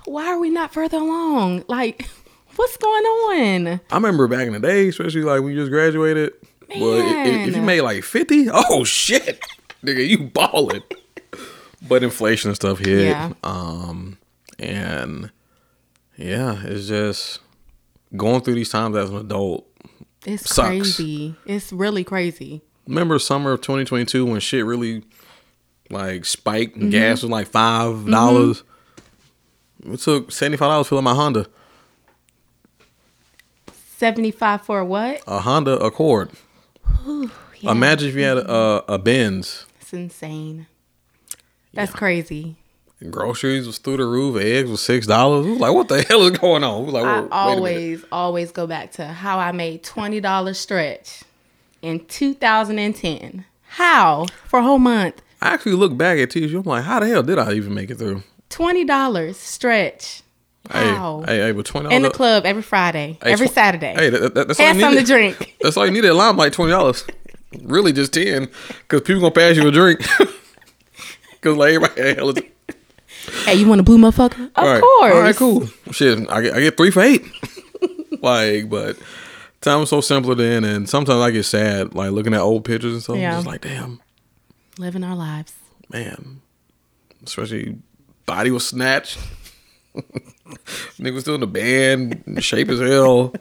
Why 0.06 0.28
are 0.28 0.40
we 0.40 0.50
not 0.50 0.74
further 0.74 0.98
along? 0.98 1.64
Like, 1.68 2.08
what's 2.56 2.78
going 2.78 3.04
on? 3.04 3.68
I 3.92 3.96
remember 3.96 4.28
back 4.28 4.48
in 4.48 4.54
the 4.54 4.60
day, 4.60 4.88
especially 4.90 5.22
like 5.24 5.42
when 5.42 5.54
you 5.54 5.60
just 5.60 5.72
graduated. 5.72 6.34
Well, 6.76 7.02
i- 7.02 7.24
i- 7.30 7.48
if 7.48 7.56
you 7.56 7.62
made 7.62 7.82
like 7.82 8.04
fifty, 8.04 8.48
oh 8.54 8.84
shit, 8.84 9.40
nigga, 9.84 10.08
you 10.08 10.20
balling. 10.30 10.84
but 11.88 12.04
inflation 12.04 12.50
and 12.50 12.56
stuff 12.56 12.80
hit. 12.80 13.08
Yeah. 13.08 13.34
Um, 13.44 14.18
and 14.60 15.32
yeah, 16.18 16.62
it's 16.66 16.88
just 16.88 17.40
going 18.16 18.42
through 18.42 18.56
these 18.56 18.70
times 18.70 18.96
as 18.96 19.10
an 19.10 19.18
adult. 19.18 19.66
It's 20.26 20.54
Sucks. 20.54 20.68
crazy. 20.68 21.36
It's 21.46 21.72
really 21.72 22.04
crazy. 22.04 22.62
Remember 22.88 23.18
summer 23.20 23.54
of 23.54 23.62
2022 23.62 24.26
when 24.26 24.40
shit 24.42 24.66
really 24.66 25.04
like 25.90 26.26
spiked 26.26 26.74
Mm-hmm. 26.74 26.82
and 26.84 26.92
gas 26.92 27.22
was 27.24 27.32
like 27.32 27.48
five 27.48 28.06
dollars. 28.06 28.64
It 29.86 30.00
took 30.00 30.32
seventy 30.32 30.58
five 30.58 30.70
dollars 30.70 30.88
filling 30.88 31.04
my 31.06 31.14
Honda, 31.16 31.48
75 33.98 34.62
for 34.62 34.84
what? 34.84 35.22
a 35.28 35.40
Honda 35.40 35.78
Accord. 35.80 36.32
Yeah. 37.06 37.72
Imagine 37.72 38.10
if 38.10 38.16
you 38.16 38.24
had 38.24 38.38
a, 38.38 38.84
a 38.94 38.98
Benz. 38.98 39.66
It's 39.82 39.92
insane. 39.94 40.68
That's 41.74 41.92
crazy. 41.92 42.56
Groceries 43.10 43.68
was 43.68 43.78
through 43.78 43.98
the 43.98 44.06
roof. 44.06 44.42
Eggs 44.42 44.70
was 44.70 44.82
six 44.82 45.06
dollars. 45.08 45.46
I 45.46 45.50
was 45.50 45.60
like, 45.60 45.74
what 45.74 45.88
the 45.88 46.02
hell 46.04 46.22
is 46.24 46.38
going 46.38 46.64
on? 46.64 46.86
We 46.86 46.92
like, 46.92 47.06
I 47.06 47.12
a 47.12 47.16
minute. 47.18 47.32
always, 47.32 48.06
always 48.12 48.52
go 48.52 48.68
back 48.68 48.92
to 48.94 49.06
how 49.08 49.40
I 49.40 49.52
made 49.54 49.84
$20 49.84 50.56
stretch 50.56 51.24
in 51.82 52.06
2010. 52.06 53.46
How? 53.64 54.26
For 54.48 54.60
a 54.60 54.64
whole 54.64 54.80
month. 54.80 55.22
I 55.42 55.54
actually 55.54 55.74
look 55.74 55.96
back 55.98 56.20
at 56.20 56.32
TSU. 56.32 56.58
I'm 56.60 56.64
like, 56.64 56.84
how 56.84 57.00
the 57.00 57.08
hell 57.08 57.24
did 57.24 57.40
I 57.40 57.54
even 57.54 57.74
make 57.74 57.90
it 57.90 57.96
through? 57.96 58.24
$20 58.50 59.36
stretch. 59.36 60.24
Hey, 60.72 60.90
How? 60.90 61.24
hey, 61.26 61.38
hey, 61.40 61.52
but 61.52 61.66
twenty 61.66 61.96
In 61.96 62.04
the 62.04 62.12
club 62.12 62.46
every 62.46 62.62
Friday, 62.62 63.18
Hey, 63.24 63.32
every 63.32 63.48
tw- 63.48 63.54
Saturday. 63.54 63.94
Hey, 63.96 64.10
that, 64.12 64.34
that, 64.36 64.48
that's 64.50 64.60
all 64.60 64.66
you 64.68 64.72
something 64.82 64.90
needed. 64.92 65.06
drink. 65.06 65.56
That's 65.62 65.78
all 65.78 65.86
you 65.86 65.92
needed. 65.92 66.10
A 66.10 66.14
lime 66.14 66.38
like 66.38 66.54
twenty 66.54 66.72
dollars. 66.72 67.06
really, 67.64 67.92
just 67.92 68.14
ten, 68.14 68.50
because 68.80 69.02
people 69.02 69.22
gonna 69.22 69.32
pass 69.32 69.56
you 69.56 69.68
a 69.68 69.72
drink. 69.72 70.02
Because 71.42 71.56
like 71.58 71.74
everybody, 71.74 72.02
hey, 72.02 72.16
hell, 72.16 72.34
hey, 73.46 73.56
you 73.56 73.66
want 73.66 73.80
a 73.80 73.84
blue 73.84 73.98
motherfucker? 73.98 74.48
Of 74.48 74.52
all 74.58 74.66
right, 74.66 74.82
course. 74.82 75.14
all 75.14 75.22
right, 75.22 75.36
cool. 75.38 75.68
Shit, 75.92 76.30
I 76.30 76.42
get, 76.42 76.54
I 76.54 76.60
get 76.60 76.76
three 76.76 76.92
for 76.92 77.02
eight. 77.02 77.24
like, 78.22 78.70
but 78.70 78.98
time 79.62 79.80
was 79.80 79.90
so 79.90 80.02
simpler 80.02 80.36
then, 80.36 80.66
and 80.66 80.90
sometimes 80.90 81.22
I 81.22 81.32
get 81.32 81.44
sad, 81.44 81.96
like 81.96 82.12
looking 82.12 82.34
at 82.34 82.42
old 82.42 82.66
pictures 82.66 82.92
and 82.92 83.02
stuff. 83.02 83.16
I'm 83.16 83.22
Yeah. 83.22 83.36
just 83.36 83.48
like, 83.48 83.62
damn, 83.62 84.02
Living 84.78 85.02
our 85.06 85.16
lives. 85.16 85.54
man. 85.90 86.42
Especially 87.26 87.78
body 88.30 88.52
was 88.52 88.68
snatched. 88.68 89.18
Nigga 89.96 91.14
was 91.14 91.24
still 91.24 91.34
in 91.36 91.42
the 91.42 91.48
band, 91.48 92.24
shape 92.44 92.70
as 92.70 92.80
hell. 92.80 93.34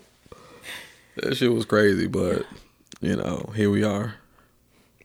That 1.16 1.37
shit 1.37 1.52
was 1.52 1.64
crazy, 1.66 2.07
but 2.07 2.47
you 3.00 3.16
know, 3.16 3.52
here 3.54 3.71
we 3.71 3.85
are. 3.85 4.14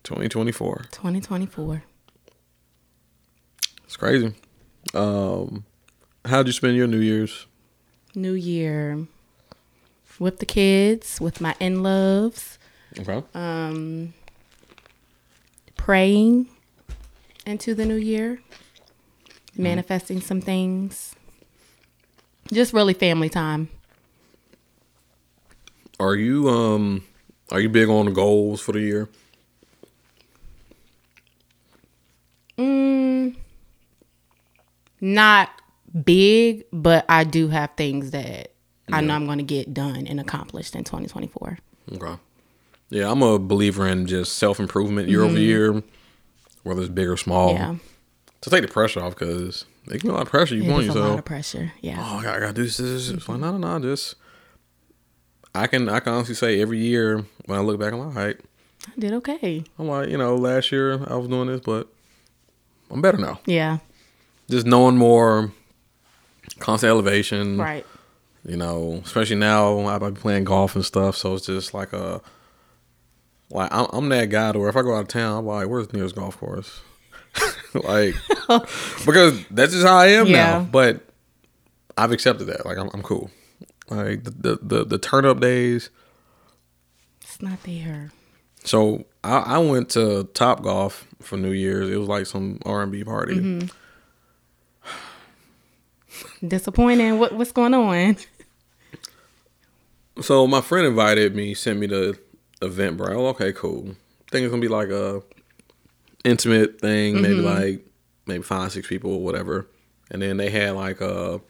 2024. 0.03 0.85
2024. 0.91 1.83
It's 3.83 3.97
crazy. 3.97 4.33
Um 4.93 5.65
how'd 6.25 6.47
you 6.47 6.53
spend 6.53 6.77
your 6.77 6.87
New 6.87 6.99
Year's? 6.99 7.45
New 8.15 8.33
year. 8.33 9.05
With 10.19 10.39
the 10.39 10.45
kids, 10.45 11.19
with 11.19 11.41
my 11.41 11.55
in 11.59 11.83
loves, 11.83 12.57
Okay. 12.99 13.23
um, 13.33 14.13
praying 15.75 16.47
into 17.47 17.73
the 17.73 17.83
new 17.85 17.95
year, 17.95 18.39
manifesting 19.57 20.21
some 20.21 20.41
things. 20.41 21.15
Just 22.51 22.73
really 22.73 22.93
family 22.93 23.29
time. 23.29 23.69
Are 25.99 26.15
you 26.15 26.49
um 26.49 27.03
are 27.51 27.59
you 27.59 27.69
big 27.69 27.89
on 27.89 28.05
the 28.05 28.11
goals 28.11 28.61
for 28.61 28.71
the 28.71 28.81
year? 28.81 29.09
Mm, 32.57 33.35
not 35.01 35.49
big, 36.03 36.65
but 36.71 37.05
I 37.09 37.23
do 37.23 37.47
have 37.47 37.71
things 37.75 38.11
that 38.11 38.51
I 38.91 39.01
know 39.01 39.15
I'm 39.15 39.25
going 39.25 39.37
to 39.39 39.43
get 39.43 39.73
done 39.73 40.07
and 40.07 40.19
accomplished 40.19 40.75
in 40.75 40.83
2024. 40.83 41.57
Okay. 41.93 42.15
Yeah, 42.89 43.09
I'm 43.09 43.21
a 43.23 43.39
believer 43.39 43.87
in 43.87 44.05
just 44.05 44.33
self 44.37 44.59
improvement 44.59 45.09
year 45.09 45.23
over 45.23 45.39
year, 45.39 45.81
whether 46.63 46.81
it's 46.81 46.89
big 46.89 47.07
or 47.07 47.17
small. 47.17 47.55
Mm-hmm. 47.55 47.73
Yeah. 47.73 47.75
To 48.43 48.49
take 48.49 48.61
the 48.61 48.67
pressure 48.67 49.01
off 49.01 49.15
because 49.15 49.65
it 49.87 50.01
can 50.01 50.09
be 50.09 50.09
a 50.09 50.13
lot 50.13 50.23
of 50.23 50.29
pressure 50.29 50.55
you 50.55 50.63
It 50.63 50.73
on 50.73 50.81
is 50.81 50.89
a 50.89 50.99
lot 50.99 51.19
of 51.19 51.25
pressure. 51.25 51.71
Yeah. 51.81 51.95
oh, 51.97 52.17
I 52.17 52.23
gotta, 52.23 52.37
I 52.37 52.39
gotta 52.41 52.53
do 52.53 52.63
this, 52.63 52.77
this, 52.77 53.07
this. 53.07 53.09
It's 53.09 53.29
like, 53.29 53.39
no, 53.39 53.57
no, 53.57 53.77
no, 53.77 53.79
just 53.79 54.15
I 55.55 55.67
can 55.67 55.87
I 55.87 55.99
can 56.01 56.13
honestly 56.13 56.35
say 56.35 56.61
every 56.61 56.79
year 56.79 57.25
when 57.45 57.57
I 57.57 57.61
look 57.61 57.79
back, 57.79 57.93
I'm 57.93 57.99
like, 57.99 58.07
all 58.17 58.23
right. 58.23 58.39
I 58.85 58.99
did 58.99 59.13
okay. 59.13 59.63
I'm 59.79 59.87
like, 59.87 60.09
you 60.09 60.17
know, 60.17 60.35
last 60.35 60.71
year 60.73 60.93
I 61.09 61.15
was 61.15 61.29
doing 61.29 61.47
this, 61.47 61.61
but 61.61 61.87
I'm 62.91 63.01
better 63.01 63.17
now. 63.17 63.39
Yeah. 63.45 63.77
Just 64.49 64.65
knowing 64.65 64.97
more, 64.97 65.53
constant 66.59 66.89
elevation. 66.89 67.57
Right. 67.57 67.85
You 68.45 68.57
know, 68.57 69.01
especially 69.05 69.37
now 69.37 69.87
I 69.87 69.97
might 69.97 70.09
be 70.09 70.19
playing 70.19 70.43
golf 70.43 70.75
and 70.75 70.83
stuff, 70.83 71.15
so 71.15 71.35
it's 71.35 71.45
just 71.45 71.73
like 71.73 71.93
a 71.93 72.21
like 73.49 73.69
I'm, 73.71 73.87
I'm 73.93 74.09
that 74.09 74.25
guy 74.29 74.51
to 74.51 74.59
where 74.59 74.67
if 74.67 74.75
I 74.75 74.81
go 74.81 74.95
out 74.95 75.01
of 75.03 75.07
town, 75.07 75.39
I'm 75.39 75.45
like, 75.45 75.69
where's 75.69 75.87
the 75.87 75.95
nearest 75.95 76.15
golf 76.15 76.37
course? 76.37 76.81
like 77.73 78.15
because 79.05 79.43
that's 79.49 79.71
just 79.73 79.85
how 79.85 79.95
I 79.97 80.07
am 80.07 80.27
Yeah. 80.27 80.35
now. 80.59 80.59
But 80.61 81.01
I've 81.97 82.11
accepted 82.11 82.45
that. 82.45 82.65
Like 82.65 82.77
I'm, 82.77 82.89
I'm 82.93 83.01
cool. 83.03 83.31
Like 83.89 84.23
the, 84.23 84.31
the 84.31 84.59
the 84.61 84.85
the 84.85 84.97
turn 84.97 85.25
up 85.25 85.39
days. 85.39 85.89
It's 87.21 87.41
not 87.41 87.61
there. 87.63 88.11
So 88.63 89.05
I, 89.23 89.37
I 89.39 89.57
went 89.57 89.89
to 89.91 90.25
Top 90.33 90.61
Golf 90.63 91.05
for 91.21 91.37
New 91.37 91.51
Year's. 91.51 91.89
It 91.89 91.97
was 91.97 92.07
like 92.07 92.25
some 92.25 92.59
R 92.65 92.83
and 92.83 92.91
B 92.91 93.03
party. 93.03 93.35
Mm-hmm. 93.35 93.67
Disappointing. 96.47 97.19
What 97.19 97.33
what's 97.33 97.51
going 97.51 97.73
on? 97.73 98.17
So 100.21 100.45
my 100.45 100.61
friend 100.61 100.85
invited 100.85 101.35
me, 101.35 101.53
sent 101.53 101.79
me 101.79 101.87
the 101.87 102.17
event, 102.61 102.97
bro. 102.97 103.07
Oh, 103.25 103.27
okay, 103.27 103.51
cool. 103.53 103.95
Think 104.29 104.43
it's 104.45 104.49
gonna 104.51 104.61
be 104.61 104.67
like 104.67 104.89
a 104.89 105.23
intimate 106.23 106.79
thing, 106.79 107.21
maybe 107.21 107.41
like 107.41 107.85
maybe 108.25 108.43
five, 108.43 108.71
six 108.71 108.87
people 108.87 109.13
or 109.13 109.21
whatever. 109.23 109.67
And 110.11 110.21
then 110.21 110.37
they 110.37 110.49
had 110.49 110.71
like 110.75 111.01
a 111.01 111.41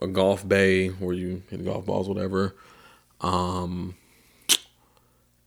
a 0.00 0.06
golf 0.06 0.46
bay 0.46 0.88
where 0.88 1.14
you 1.14 1.42
hit 1.50 1.64
golf 1.64 1.86
balls, 1.86 2.08
whatever. 2.08 2.54
Um 3.20 3.94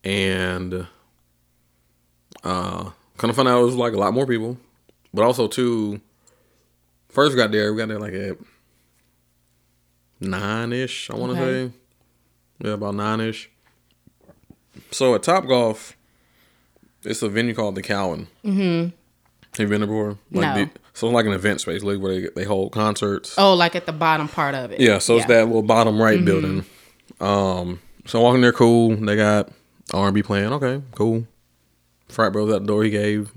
and 0.03 0.87
uh 2.43 2.89
kind 3.17 3.29
of 3.29 3.35
found 3.35 3.47
out 3.47 3.61
it 3.61 3.65
was 3.65 3.75
like 3.75 3.93
a 3.93 3.97
lot 3.97 4.13
more 4.13 4.25
people. 4.25 4.57
But 5.13 5.23
also 5.23 5.47
too 5.47 5.99
first 7.09 7.35
got 7.35 7.51
there, 7.51 7.73
we 7.73 7.77
got 7.79 7.87
there 7.89 7.99
like 7.99 8.13
at 8.13 8.37
nine 10.19 10.73
ish, 10.73 11.09
I 11.09 11.15
wanna 11.15 11.33
Okay. 11.33 11.67
say. 11.69 11.73
Yeah, 12.67 12.73
about 12.73 12.95
nine 12.95 13.21
ish. 13.21 13.49
So 14.91 15.15
at 15.15 15.23
Top 15.23 15.47
Golf, 15.47 15.95
it's 17.03 17.21
a 17.21 17.29
venue 17.29 17.53
called 17.53 17.75
the 17.75 17.81
Cowan. 17.81 18.27
Mm-hmm. 18.43 18.89
Have 19.57 19.59
you 19.59 19.67
been 19.67 19.81
there 19.81 19.87
before? 19.87 20.17
Like 20.31 20.55
No. 20.57 20.65
the- 20.65 20.69
so 20.93 21.07
it's 21.07 21.13
like 21.13 21.25
an 21.25 21.31
event 21.33 21.61
space, 21.61 21.81
like 21.81 21.99
where 21.99 22.19
they, 22.19 22.27
they 22.35 22.43
hold 22.43 22.73
concerts. 22.73 23.35
Oh, 23.37 23.53
like 23.53 23.73
at 23.75 23.85
the 23.85 23.93
bottom 23.93 24.27
part 24.27 24.53
of 24.53 24.71
it. 24.71 24.81
Yeah, 24.81 24.97
so 24.97 25.15
it's 25.15 25.27
that 25.27 25.45
little 25.47 25.61
bottom 25.61 26.01
right 26.01 26.23
building. 26.23 26.65
Um, 27.21 27.79
so 28.05 28.19
walking 28.21 28.41
there, 28.41 28.51
cool. 28.51 28.95
They 28.97 29.15
got 29.15 29.49
R 29.93 30.07
and 30.07 30.15
B 30.15 30.21
playing. 30.23 30.51
Okay, 30.53 30.81
cool. 30.95 31.25
Frat 32.09 32.33
bros 32.33 32.51
at 32.51 32.61
the 32.61 32.67
door. 32.67 32.83
He 32.83 32.89
gave 32.89 33.31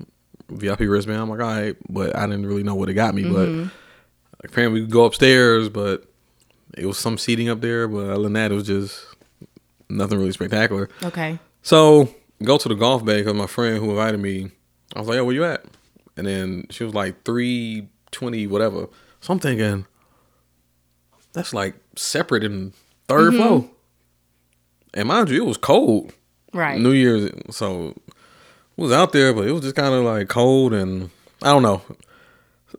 VIP 0.48 0.80
wristband. 0.80 1.20
I'm 1.20 1.28
like, 1.30 1.40
all 1.40 1.46
right, 1.46 1.76
but 1.88 2.16
I 2.16 2.26
didn't 2.26 2.46
really 2.46 2.62
know 2.64 2.74
what 2.74 2.88
it 2.88 2.94
got 2.94 3.14
me. 3.14 3.22
But 3.30 3.70
apparently, 4.42 4.80
we 4.80 4.86
could 4.86 4.92
go 4.92 5.04
upstairs, 5.04 5.68
but 5.68 6.04
it 6.76 6.86
was 6.86 6.98
some 6.98 7.16
seating 7.16 7.48
up 7.48 7.60
there. 7.60 7.86
But 7.86 8.10
other 8.10 8.22
than 8.24 8.32
that, 8.32 8.50
it 8.50 8.54
was 8.54 8.66
just 8.66 9.04
nothing 9.88 10.18
really 10.18 10.32
spectacular. 10.32 10.88
Okay. 11.04 11.38
So 11.62 12.12
go 12.42 12.58
to 12.58 12.68
the 12.68 12.74
golf 12.74 13.04
bay 13.04 13.18
because 13.18 13.34
my 13.34 13.46
friend 13.46 13.78
who 13.78 13.90
invited 13.90 14.20
me, 14.20 14.50
I 14.94 15.00
was 15.00 15.08
like, 15.08 15.16
"Yo, 15.16 15.24
where 15.24 15.34
you 15.34 15.44
at?" 15.44 15.64
And 16.16 16.26
then 16.26 16.66
she 16.70 16.84
was 16.84 16.94
like 16.94 17.24
three 17.24 17.88
twenty, 18.10 18.46
whatever. 18.46 18.88
So 19.20 19.32
I'm 19.32 19.38
thinking, 19.38 19.86
That's 21.32 21.54
like 21.54 21.74
separate 21.96 22.44
in 22.44 22.72
3rd 23.08 23.36
floor. 23.36 23.70
And 24.94 25.08
mind 25.08 25.30
you, 25.30 25.42
it 25.42 25.46
was 25.46 25.56
cold. 25.56 26.12
Right. 26.52 26.78
New 26.78 26.90
Year's, 26.90 27.30
so 27.50 27.88
it 27.88 28.02
was 28.76 28.92
out 28.92 29.12
there, 29.12 29.32
but 29.32 29.46
it 29.46 29.52
was 29.52 29.62
just 29.62 29.76
kind 29.76 29.94
of 29.94 30.04
like 30.04 30.28
cold 30.28 30.74
and 30.74 31.08
I 31.42 31.46
don't 31.50 31.62
know. 31.62 31.82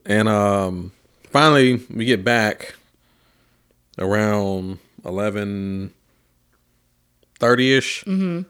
And 0.06 0.28
um, 0.28 0.92
finally, 1.32 1.84
we 1.90 2.06
get 2.06 2.24
back 2.24 2.76
around 3.98 4.80
eleven 5.06 5.94
thirty 7.40 7.74
ish. 7.76 8.04
Mm-hmm. 8.04 8.42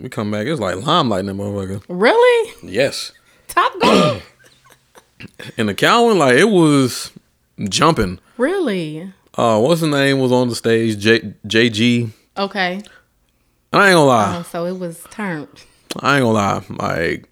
We 0.00 0.08
come 0.08 0.30
back. 0.30 0.46
It's 0.46 0.60
like 0.60 0.76
limelight 0.76 1.20
in 1.20 1.26
that 1.26 1.34
motherfucker. 1.34 1.82
Really? 1.88 2.52
Yes. 2.62 3.12
Top 3.48 3.72
Golf? 3.80 4.28
And 5.56 5.68
the 5.68 5.74
Calvin, 5.74 6.18
like 6.18 6.34
it 6.34 6.48
was 6.48 7.12
jumping. 7.68 8.18
really? 8.38 9.12
Uh, 9.38 9.60
what's 9.60 9.80
the 9.80 9.86
name 9.86 10.18
was 10.18 10.32
on 10.32 10.48
the 10.48 10.56
stage? 10.56 10.98
J 10.98 11.20
JG. 11.46 12.10
Okay. 12.36 12.82
And 13.72 13.82
I 13.82 13.90
ain't 13.90 13.94
gonna 13.94 14.04
lie. 14.04 14.36
Oh, 14.38 14.42
so 14.42 14.66
it 14.66 14.78
was 14.78 15.06
turned. 15.10 15.64
I 16.00 16.16
ain't 16.16 16.24
gonna 16.24 16.32
lie. 16.32 16.64
Like 16.70 17.28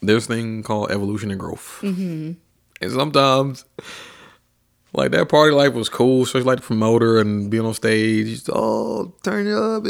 there's 0.00 0.26
thing 0.26 0.62
called 0.62 0.92
evolution 0.92 1.30
and 1.32 1.40
growth, 1.40 1.80
mm-hmm. 1.82 2.32
and 2.80 2.92
sometimes 2.92 3.64
like 4.94 5.10
that 5.12 5.28
party 5.28 5.52
life 5.54 5.72
was 5.72 5.88
cool, 5.88 6.22
especially 6.22 6.44
like 6.46 6.60
the 6.60 6.66
promoter 6.66 7.18
and 7.20 7.50
being 7.50 7.64
on 7.64 7.74
stage. 7.74 8.26
Just, 8.26 8.50
oh, 8.52 9.12
turn 9.22 9.46
it 9.46 9.54
up! 9.54 9.84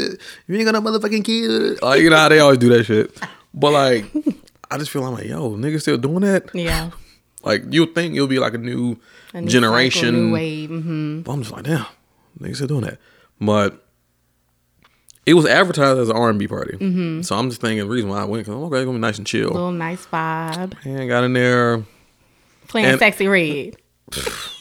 You 0.47 0.55
ain't 0.57 0.65
got 0.65 0.71
no 0.71 0.81
motherfucking 0.81 1.25
kid. 1.25 1.81
Like 1.81 2.01
you 2.01 2.09
know 2.09 2.17
how 2.17 2.29
they 2.29 2.39
always 2.39 2.57
do 2.59 2.69
that 2.69 2.85
shit. 2.85 3.17
But 3.53 3.71
like, 3.73 4.05
I 4.71 4.77
just 4.77 4.91
feel 4.91 5.01
like, 5.03 5.19
like 5.19 5.27
yo, 5.27 5.51
niggas 5.51 5.81
still 5.81 5.97
doing 5.97 6.21
that. 6.21 6.49
Yeah. 6.53 6.91
Like 7.45 7.63
you 7.73 7.85
think 7.87 8.15
it'll 8.15 8.27
be 8.27 8.39
like 8.39 8.53
a 8.53 8.57
new, 8.57 8.97
A 9.33 9.41
new 9.41 9.49
generation. 9.49 10.05
cycle, 10.05 10.13
new 10.21 10.33
wave. 10.33 10.69
hmm 10.69 11.21
But 11.23 11.31
I'm 11.33 11.41
just 11.41 11.51
like, 11.53 11.63
damn, 11.65 11.85
niggas 12.39 12.55
still 12.55 12.67
doing 12.67 12.83
that. 12.85 12.99
But 13.41 13.85
it 15.25 15.33
was 15.33 15.45
advertised 15.45 15.99
as 15.99 16.07
an 16.07 16.15
R&B 16.15 16.47
party, 16.47 16.77
mm-hmm. 16.77 17.21
so 17.21 17.35
I'm 17.35 17.49
just 17.49 17.59
thinking 17.59 17.79
the 17.79 17.85
reason 17.93 18.09
why 18.09 18.21
I 18.21 18.23
went 18.23 18.45
because 18.45 18.55
I'm 18.55 18.63
okay, 18.63 18.77
it's 18.77 18.85
gonna 18.85 18.97
be 18.97 19.01
nice 19.01 19.17
and 19.17 19.27
chill. 19.27 19.49
Little 19.49 19.73
nice 19.73 20.05
vibe. 20.05 20.73
And 20.85 21.09
got 21.09 21.25
in 21.25 21.33
there, 21.33 21.83
Playing 22.69 22.87
And- 22.91 23.01
Sexyy 23.01 23.29
Red. 23.29 23.75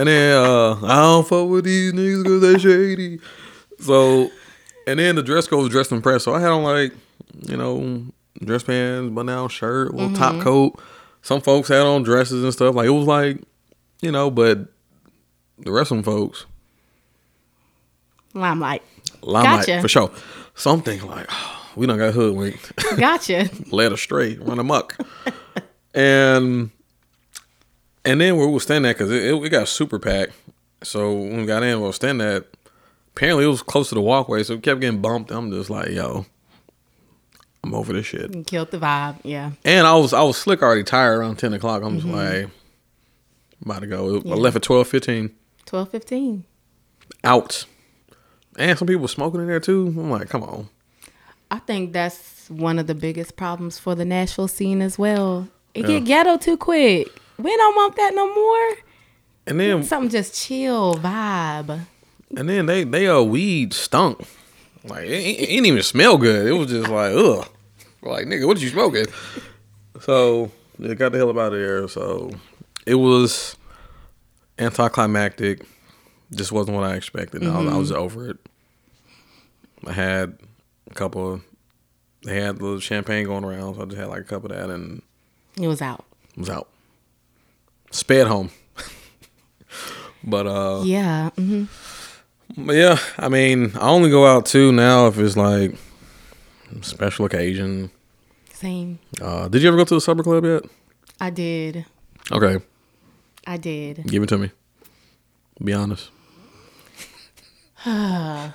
and 0.00 0.08
then 0.08 0.34
uh, 0.34 0.76
I 0.82 0.94
don't 1.02 1.28
fuck 1.28 1.46
with 1.50 1.64
these 1.66 1.92
niggas 1.92 2.22
because 2.22 2.40
they 2.40 2.58
shady. 2.58 3.20
So, 3.80 4.30
and 4.86 4.98
then 4.98 5.14
the 5.14 5.22
dress 5.22 5.46
code 5.46 5.60
was 5.60 5.68
dressed 5.68 5.92
in 5.92 6.00
press. 6.00 6.24
So 6.24 6.32
I 6.34 6.40
had 6.40 6.48
on 6.48 6.62
like, 6.62 6.94
you 7.42 7.58
know, 7.58 8.06
dress 8.42 8.62
pants, 8.62 9.12
button 9.14 9.26
down 9.26 9.50
shirt, 9.50 9.92
little 9.92 10.16
top 10.16 10.40
coat. 10.40 10.80
Some 11.20 11.42
folks 11.42 11.68
had 11.68 11.82
on 11.82 12.02
dresses 12.02 12.42
and 12.42 12.50
stuff. 12.50 12.74
Like 12.74 12.86
it 12.86 12.90
was 12.90 13.06
like, 13.06 13.42
you 14.00 14.10
know, 14.10 14.30
but 14.30 14.60
the 15.58 15.70
rest 15.70 15.90
of 15.90 15.98
them 15.98 16.02
folks, 16.02 16.46
Limelight. 18.32 18.82
limelight 19.20 19.66
Gotcha. 19.66 19.82
for 19.82 19.88
sure. 19.88 20.10
So 20.54 20.70
I'm 20.70 20.80
thinking 20.80 21.10
like, 21.10 21.28
we 21.76 21.86
done 21.86 21.98
got 21.98 22.14
hoodwinked. 22.14 22.74
Gotcha. 22.96 23.50
led 23.70 23.92
astray, 23.92 24.36
run 24.36 24.58
amok. 24.58 24.96
and 25.94 26.70
and 28.04 28.20
then 28.20 28.36
where 28.36 28.46
we 28.46 28.52
were 28.52 28.60
standing 28.60 28.90
at, 28.90 28.96
because 28.96 29.10
it, 29.10 29.24
it, 29.24 29.34
it 29.34 29.48
got 29.50 29.68
super 29.68 29.98
packed. 29.98 30.32
So 30.82 31.14
when 31.14 31.38
we 31.38 31.46
got 31.46 31.62
in, 31.62 31.80
we 31.80 31.86
were 31.86 31.92
standing 31.92 32.26
at, 32.26 32.46
apparently 33.14 33.44
it 33.44 33.48
was 33.48 33.62
close 33.62 33.88
to 33.90 33.94
the 33.94 34.00
walkway, 34.00 34.42
so 34.42 34.54
we 34.54 34.60
kept 34.60 34.80
getting 34.80 35.00
bumped. 35.00 35.30
I'm 35.30 35.50
just 35.50 35.68
like, 35.70 35.90
yo, 35.90 36.24
I'm 37.62 37.74
over 37.74 37.92
this 37.92 38.06
shit. 38.06 38.46
Killed 38.46 38.70
the 38.70 38.78
vibe. 38.78 39.16
Yeah. 39.22 39.52
And 39.64 39.86
I 39.86 39.94
was 39.96 40.12
I 40.12 40.22
was 40.22 40.36
slick 40.36 40.62
already 40.62 40.84
tired 40.84 41.18
around 41.18 41.36
10 41.36 41.52
o'clock. 41.52 41.82
I'm 41.82 41.96
just 41.96 42.06
mm-hmm. 42.06 42.42
like, 42.42 42.50
about 43.62 43.80
to 43.80 43.86
go. 43.86 44.16
I 44.16 44.34
left 44.34 44.56
at 44.56 44.62
12, 44.62 44.88
15, 44.88 45.30
Twelve 45.66 45.90
fifteen. 45.90 46.44
out. 47.22 47.64
And 48.58 48.76
some 48.76 48.88
people 48.88 49.02
were 49.02 49.08
smoking 49.08 49.40
in 49.40 49.46
there 49.46 49.60
too. 49.60 49.86
I'm 49.86 50.10
like, 50.10 50.28
come 50.28 50.42
on. 50.42 50.68
I 51.50 51.58
think 51.58 51.92
that's 51.92 52.50
one 52.50 52.78
of 52.78 52.86
the 52.86 52.94
biggest 52.94 53.36
problems 53.36 53.78
for 53.78 53.94
the 53.94 54.04
Nashville 54.04 54.48
scene 54.48 54.82
as 54.82 54.98
well. 54.98 55.48
It 55.74 55.86
get 55.86 56.04
ghetto 56.04 56.36
too 56.36 56.56
quick. 56.56 57.08
We 57.42 57.56
don't 57.56 57.74
want 57.74 57.96
that 57.96 58.14
no 58.14 58.34
more. 58.34 58.76
And 59.46 59.58
then 59.58 59.82
Something 59.82 60.10
just 60.10 60.34
chill 60.34 60.94
vibe. 60.94 61.86
And 62.36 62.48
then 62.48 62.66
they 62.66 62.84
they 62.84 63.08
uh 63.08 63.22
weed 63.22 63.72
stunk. 63.72 64.26
Like 64.84 65.04
it, 65.04 65.10
it, 65.10 65.46
didn't 65.46 65.66
even 65.66 65.82
smell 65.82 66.16
good. 66.16 66.46
It 66.46 66.52
was 66.52 66.70
just 66.70 66.88
like 66.88 67.12
ugh. 67.14 67.48
Like 68.02 68.26
nigga, 68.26 68.46
what 68.46 68.54
did 68.54 68.62
you 68.62 68.70
smoking? 68.70 69.06
So 70.00 70.50
they 70.78 70.94
got 70.94 71.12
the 71.12 71.18
hell 71.18 71.30
up 71.30 71.36
out 71.36 71.52
of 71.52 71.58
there. 71.58 71.88
So 71.88 72.30
it 72.86 72.94
was 72.94 73.56
anticlimactic. 74.58 75.66
Just 76.32 76.52
wasn't 76.52 76.76
what 76.76 76.84
I 76.84 76.94
expected. 76.94 77.42
I, 77.44 77.60
was, 77.60 77.72
I 77.72 77.76
was 77.76 77.92
over 77.92 78.30
it. 78.30 78.36
I 79.86 79.92
had 79.92 80.38
a 80.90 80.94
couple. 80.94 81.34
Of, 81.34 81.42
they 82.24 82.40
had 82.40 82.58
the 82.58 82.78
champagne 82.80 83.26
going 83.26 83.44
around, 83.44 83.74
so 83.74 83.82
I 83.82 83.84
just 83.86 83.96
had 83.96 84.08
like 84.08 84.20
a 84.20 84.24
cup 84.24 84.44
of 84.44 84.50
that 84.50 84.70
and 84.70 85.02
It 85.60 85.66
was 85.66 85.82
out. 85.82 86.04
It 86.36 86.38
was 86.38 86.50
out. 86.50 86.68
Sped 87.90 88.26
home. 88.26 88.50
but 90.24 90.46
uh 90.46 90.82
Yeah. 90.84 91.30
hmm 91.30 91.64
But 92.56 92.74
yeah, 92.76 92.98
I 93.18 93.28
mean, 93.28 93.72
I 93.76 93.88
only 93.88 94.10
go 94.10 94.26
out 94.26 94.46
too 94.46 94.72
now 94.72 95.06
if 95.08 95.18
it's 95.18 95.36
like 95.36 95.74
special 96.82 97.24
occasion. 97.24 97.90
Same. 98.52 98.98
Uh, 99.20 99.48
did 99.48 99.62
you 99.62 99.68
ever 99.68 99.76
go 99.78 99.84
to 99.84 99.94
the 99.94 100.00
supper 100.00 100.22
club 100.22 100.44
yet? 100.44 100.62
I 101.20 101.30
did. 101.30 101.86
Okay, 102.30 102.62
I 103.46 103.56
did. 103.56 104.04
give 104.06 104.22
it 104.22 104.28
to 104.28 104.38
me. 104.38 104.50
Be 105.62 105.72
honest. 105.72 106.10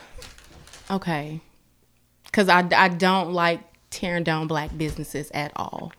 Okay. 0.92 1.42
Because 2.26 2.48
I, 2.48 2.60
I 2.76 2.90
don't 2.90 3.32
like 3.34 3.60
tearing 3.90 4.24
down 4.24 4.46
black 4.46 4.78
businesses 4.78 5.32
at 5.34 5.52
all. 5.56 5.92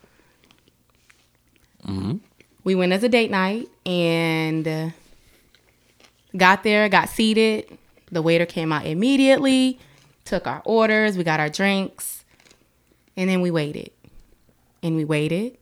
We 2.66 2.74
went 2.74 2.92
as 2.92 3.04
a 3.04 3.08
date 3.08 3.30
night 3.30 3.68
and 3.86 4.66
uh, 4.66 4.88
got 6.36 6.64
there, 6.64 6.88
got 6.88 7.08
seated. 7.08 7.78
The 8.10 8.20
waiter 8.20 8.44
came 8.44 8.72
out 8.72 8.84
immediately, 8.84 9.78
took 10.24 10.48
our 10.48 10.62
orders, 10.64 11.16
we 11.16 11.22
got 11.22 11.38
our 11.38 11.48
drinks, 11.48 12.24
and 13.16 13.30
then 13.30 13.40
we 13.40 13.52
waited. 13.52 13.92
And 14.82 14.96
we 14.96 15.04
waited. 15.04 15.56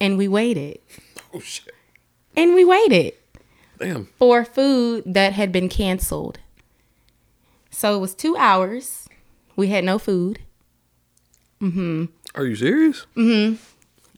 And 0.00 0.18
we 0.18 0.26
waited. 0.26 0.80
Oh 1.32 1.38
shit! 1.38 1.72
And 2.36 2.54
we 2.56 2.64
waited. 2.64 3.12
Damn. 3.78 4.06
for 4.18 4.44
food 4.44 5.04
that 5.06 5.34
had 5.34 5.52
been 5.52 5.68
canceled. 5.68 6.40
So 7.70 7.94
it 7.94 8.00
was 8.00 8.12
two 8.12 8.36
hours. 8.36 9.08
We 9.54 9.68
had 9.68 9.84
no 9.84 10.00
food. 10.00 10.40
Mhm. 11.62 12.08
Are 12.34 12.44
you 12.44 12.56
serious? 12.56 13.06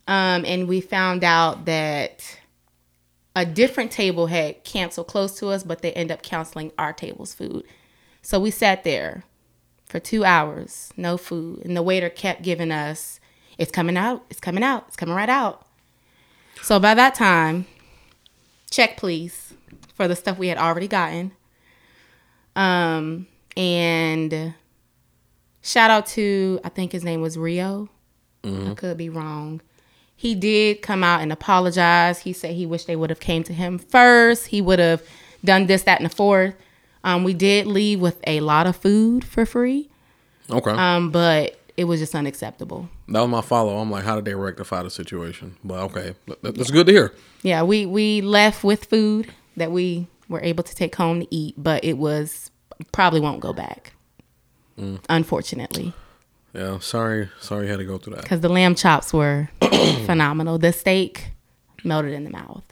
Um, 0.08 0.44
and 0.46 0.66
we 0.66 0.80
found 0.80 1.22
out 1.22 1.66
that 1.66 2.38
a 3.36 3.44
different 3.44 3.92
table 3.92 4.26
had 4.26 4.64
canceled 4.64 5.06
close 5.06 5.38
to 5.38 5.48
us, 5.48 5.62
but 5.62 5.82
they 5.82 5.92
end 5.92 6.10
up 6.10 6.22
canceling 6.22 6.72
our 6.78 6.92
table's 6.94 7.34
food. 7.34 7.64
So 8.22 8.40
we 8.40 8.50
sat 8.50 8.82
there 8.82 9.24
for 9.84 10.00
two 10.00 10.24
hours, 10.24 10.90
no 10.96 11.18
food. 11.18 11.64
And 11.64 11.76
the 11.76 11.82
waiter 11.82 12.08
kept 12.08 12.42
giving 12.42 12.72
us, 12.72 13.20
it's 13.58 13.70
coming 13.70 13.96
out, 13.96 14.24
it's 14.30 14.40
coming 14.40 14.64
out, 14.64 14.86
it's 14.88 14.96
coming 14.96 15.14
right 15.14 15.28
out. 15.28 15.66
So 16.62 16.80
by 16.80 16.94
that 16.94 17.14
time, 17.14 17.66
check 18.70 18.96
please 18.96 19.52
for 19.94 20.08
the 20.08 20.16
stuff 20.16 20.38
we 20.38 20.48
had 20.48 20.58
already 20.58 20.88
gotten. 20.88 21.32
Um, 22.56 23.26
and 23.56 24.54
shout 25.62 25.90
out 25.90 26.06
to, 26.06 26.60
I 26.64 26.70
think 26.70 26.92
his 26.92 27.04
name 27.04 27.20
was 27.20 27.36
Rio. 27.36 27.90
I 28.70 28.74
could 28.74 28.96
be 28.96 29.10
wrong. 29.10 29.60
He 30.20 30.34
did 30.34 30.82
come 30.82 31.04
out 31.04 31.20
and 31.22 31.30
apologize. 31.32 32.18
He 32.18 32.32
said 32.32 32.54
he 32.56 32.66
wished 32.66 32.88
they 32.88 32.96
would 32.96 33.08
have 33.10 33.20
came 33.20 33.44
to 33.44 33.52
him 33.54 33.78
first. 33.78 34.48
He 34.48 34.60
would 34.60 34.80
have 34.80 35.00
done 35.44 35.66
this, 35.68 35.84
that, 35.84 36.00
and 36.00 36.10
the 36.10 36.14
fourth. 36.14 36.54
Um, 37.04 37.22
we 37.22 37.34
did 37.34 37.68
leave 37.68 38.00
with 38.00 38.18
a 38.26 38.40
lot 38.40 38.66
of 38.66 38.74
food 38.74 39.24
for 39.24 39.46
free, 39.46 39.88
Okay, 40.50 40.72
um, 40.72 41.10
but 41.12 41.56
it 41.76 41.84
was 41.84 42.00
just 42.00 42.16
unacceptable. 42.16 42.88
that 43.06 43.20
was 43.20 43.28
my 43.30 43.40
follow. 43.42 43.78
I'm 43.78 43.92
like, 43.92 44.02
how 44.02 44.16
did 44.16 44.24
they 44.24 44.34
rectify 44.34 44.82
the 44.82 44.90
situation? 44.90 45.56
But 45.62 45.78
okay, 45.90 46.16
that- 46.26 46.56
that's 46.56 46.72
good 46.72 46.86
to 46.86 46.92
hear. 46.92 47.14
Yeah, 47.42 47.62
we 47.62 47.86
we 47.86 48.20
left 48.20 48.64
with 48.64 48.86
food 48.86 49.32
that 49.56 49.70
we 49.70 50.08
were 50.28 50.40
able 50.40 50.64
to 50.64 50.74
take 50.74 50.96
home 50.96 51.20
to 51.20 51.28
eat, 51.32 51.54
but 51.56 51.84
it 51.84 51.96
was 51.96 52.50
probably 52.90 53.20
won't 53.20 53.38
go 53.40 53.52
back. 53.52 53.92
Unfortunately, 55.08 55.92
Yeah, 56.58 56.78
sorry, 56.80 57.30
sorry 57.40 57.66
you 57.66 57.70
had 57.70 57.78
to 57.78 57.84
go 57.84 57.98
through 57.98 58.14
that. 58.16 58.22
because 58.22 58.40
the 58.40 58.48
lamb 58.48 58.74
chops 58.74 59.12
were 59.12 59.48
phenomenal. 60.06 60.58
The 60.58 60.72
steak 60.72 61.30
melted 61.84 62.12
in 62.12 62.24
the 62.24 62.30
mouth. 62.30 62.64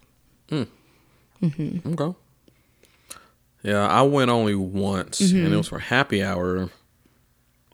Okay. 1.87 2.17
Yeah, 3.63 3.87
I 3.87 4.03
went 4.03 4.31
only 4.31 4.55
once, 4.57 5.21
and 5.21 5.53
it 5.53 5.57
was 5.57 5.69
for 5.69 5.79
happy 5.79 6.23
hour. 6.23 6.69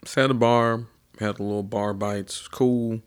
Sat 0.05 0.25
at 0.25 0.31
a 0.31 0.35
bar, 0.35 0.85
had 1.19 1.39
a 1.39 1.43
little 1.43 1.63
bar 1.63 1.95
bites, 1.95 2.47
cool. 2.49 3.01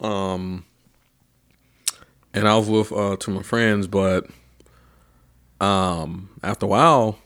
Um, 0.00 0.64
and 2.34 2.48
I 2.48 2.56
was 2.56 2.68
with 2.68 2.90
uh, 2.92 3.16
two 3.20 3.30
of 3.32 3.36
my 3.36 3.42
friends, 3.42 3.86
but 3.86 4.26
um, 5.60 6.30
after 6.42 6.66
a 6.66 6.68
while, 6.68 7.18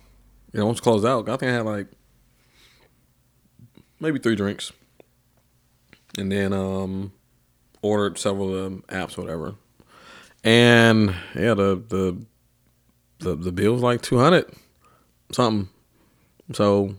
you 0.53 0.61
know, 0.61 0.67
once 0.67 0.81
closed 0.81 1.07
out, 1.07 1.29
I 1.29 1.37
think 1.37 1.51
I 1.53 1.55
had 1.55 1.65
like 1.65 1.87
maybe 4.01 4.19
three 4.19 4.37
drinks, 4.37 4.73
and 6.19 6.31
then 6.31 6.53
um, 6.53 7.13
ordered 7.83 8.19
several 8.19 8.67
um, 8.67 8.85
apps, 8.89 9.17
whatever, 9.17 9.55
and 10.45 11.15
yeah, 11.35 11.55
the 11.55 11.83
the 11.89 12.17
the 13.19 13.35
the 13.35 13.53
bill 13.53 13.75
was 13.75 13.83
like 13.83 14.03
two 14.03 14.19
hundred 14.19 14.47
something, 15.33 15.69
so 16.53 16.95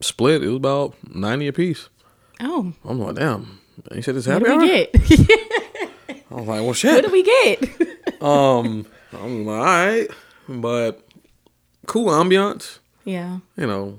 split 0.00 0.42
it 0.42 0.48
was 0.48 0.56
about 0.56 0.94
ninety 1.14 1.46
a 1.48 1.52
piece. 1.52 1.88
Oh, 2.40 2.72
I'm 2.84 2.98
like, 2.98 3.14
damn. 3.16 3.60
You 3.94 4.02
said 4.02 4.14
what 4.16 4.24
happy 4.24 4.44
did 4.44 4.52
hour? 4.52 4.58
we 4.60 4.66
get? 4.68 4.90
I 6.30 6.34
was 6.34 6.46
like, 6.46 6.60
well, 6.62 6.72
shit. 6.72 6.94
what 6.94 7.02
did 7.02 7.12
we 7.12 7.22
get? 7.22 7.68
Um, 8.22 8.86
I'm 9.12 9.44
like, 9.44 9.58
all 9.58 9.64
right, 9.64 10.08
but 10.48 11.04
cool 11.86 12.06
ambiance. 12.08 12.78
yeah. 13.04 13.38
You 13.56 13.66
know, 13.66 13.98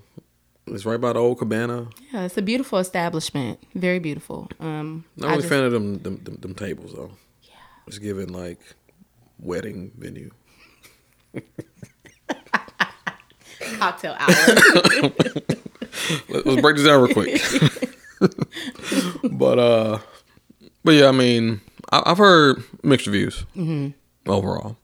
it's 0.67 0.85
right 0.85 0.99
by 1.01 1.13
the 1.13 1.19
old 1.19 1.37
cabana. 1.39 1.87
Yeah, 2.11 2.23
it's 2.25 2.37
a 2.37 2.41
beautiful 2.41 2.79
establishment. 2.79 3.59
Very 3.75 3.99
beautiful. 3.99 4.49
Um, 4.59 5.05
Not 5.17 5.27
really 5.29 5.37
just- 5.41 5.49
fan 5.49 5.63
of 5.63 5.71
them, 5.71 5.99
them 5.99 6.17
them 6.23 6.35
them 6.35 6.55
tables 6.55 6.93
though. 6.93 7.11
Yeah, 7.43 7.51
it's 7.87 7.97
given 7.99 8.31
like 8.33 8.59
wedding 9.39 9.91
venue. 9.97 10.31
cocktail 13.79 14.15
hour. 14.19 14.29
Let- 16.29 16.45
Let's 16.45 16.61
break 16.61 16.75
this 16.75 16.85
down 16.85 17.01
real 17.03 17.13
quick. 17.13 17.41
but 19.31 19.59
uh, 19.59 19.99
but 20.83 20.91
yeah, 20.91 21.07
I 21.07 21.11
mean, 21.11 21.61
I, 21.91 22.03
I've 22.05 22.17
heard 22.17 22.63
mixed 22.83 23.07
reviews 23.07 23.45
overall. 24.27 24.77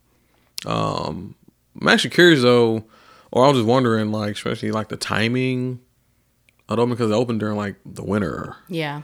Um, 0.65 1.35
I'm 1.79 1.87
actually 1.87 2.09
curious 2.11 2.41
though, 2.41 2.83
or 3.31 3.45
I 3.45 3.47
was 3.49 3.57
just 3.57 3.67
wondering, 3.67 4.11
like, 4.11 4.33
especially 4.35 4.71
like 4.71 4.89
the 4.89 4.97
timing. 4.97 5.79
Although 6.67 6.85
because 6.85 7.09
it 7.09 7.15
opened 7.15 7.39
during 7.39 7.55
like 7.57 7.75
the 7.85 8.03
winter, 8.03 8.55
yeah. 8.67 9.01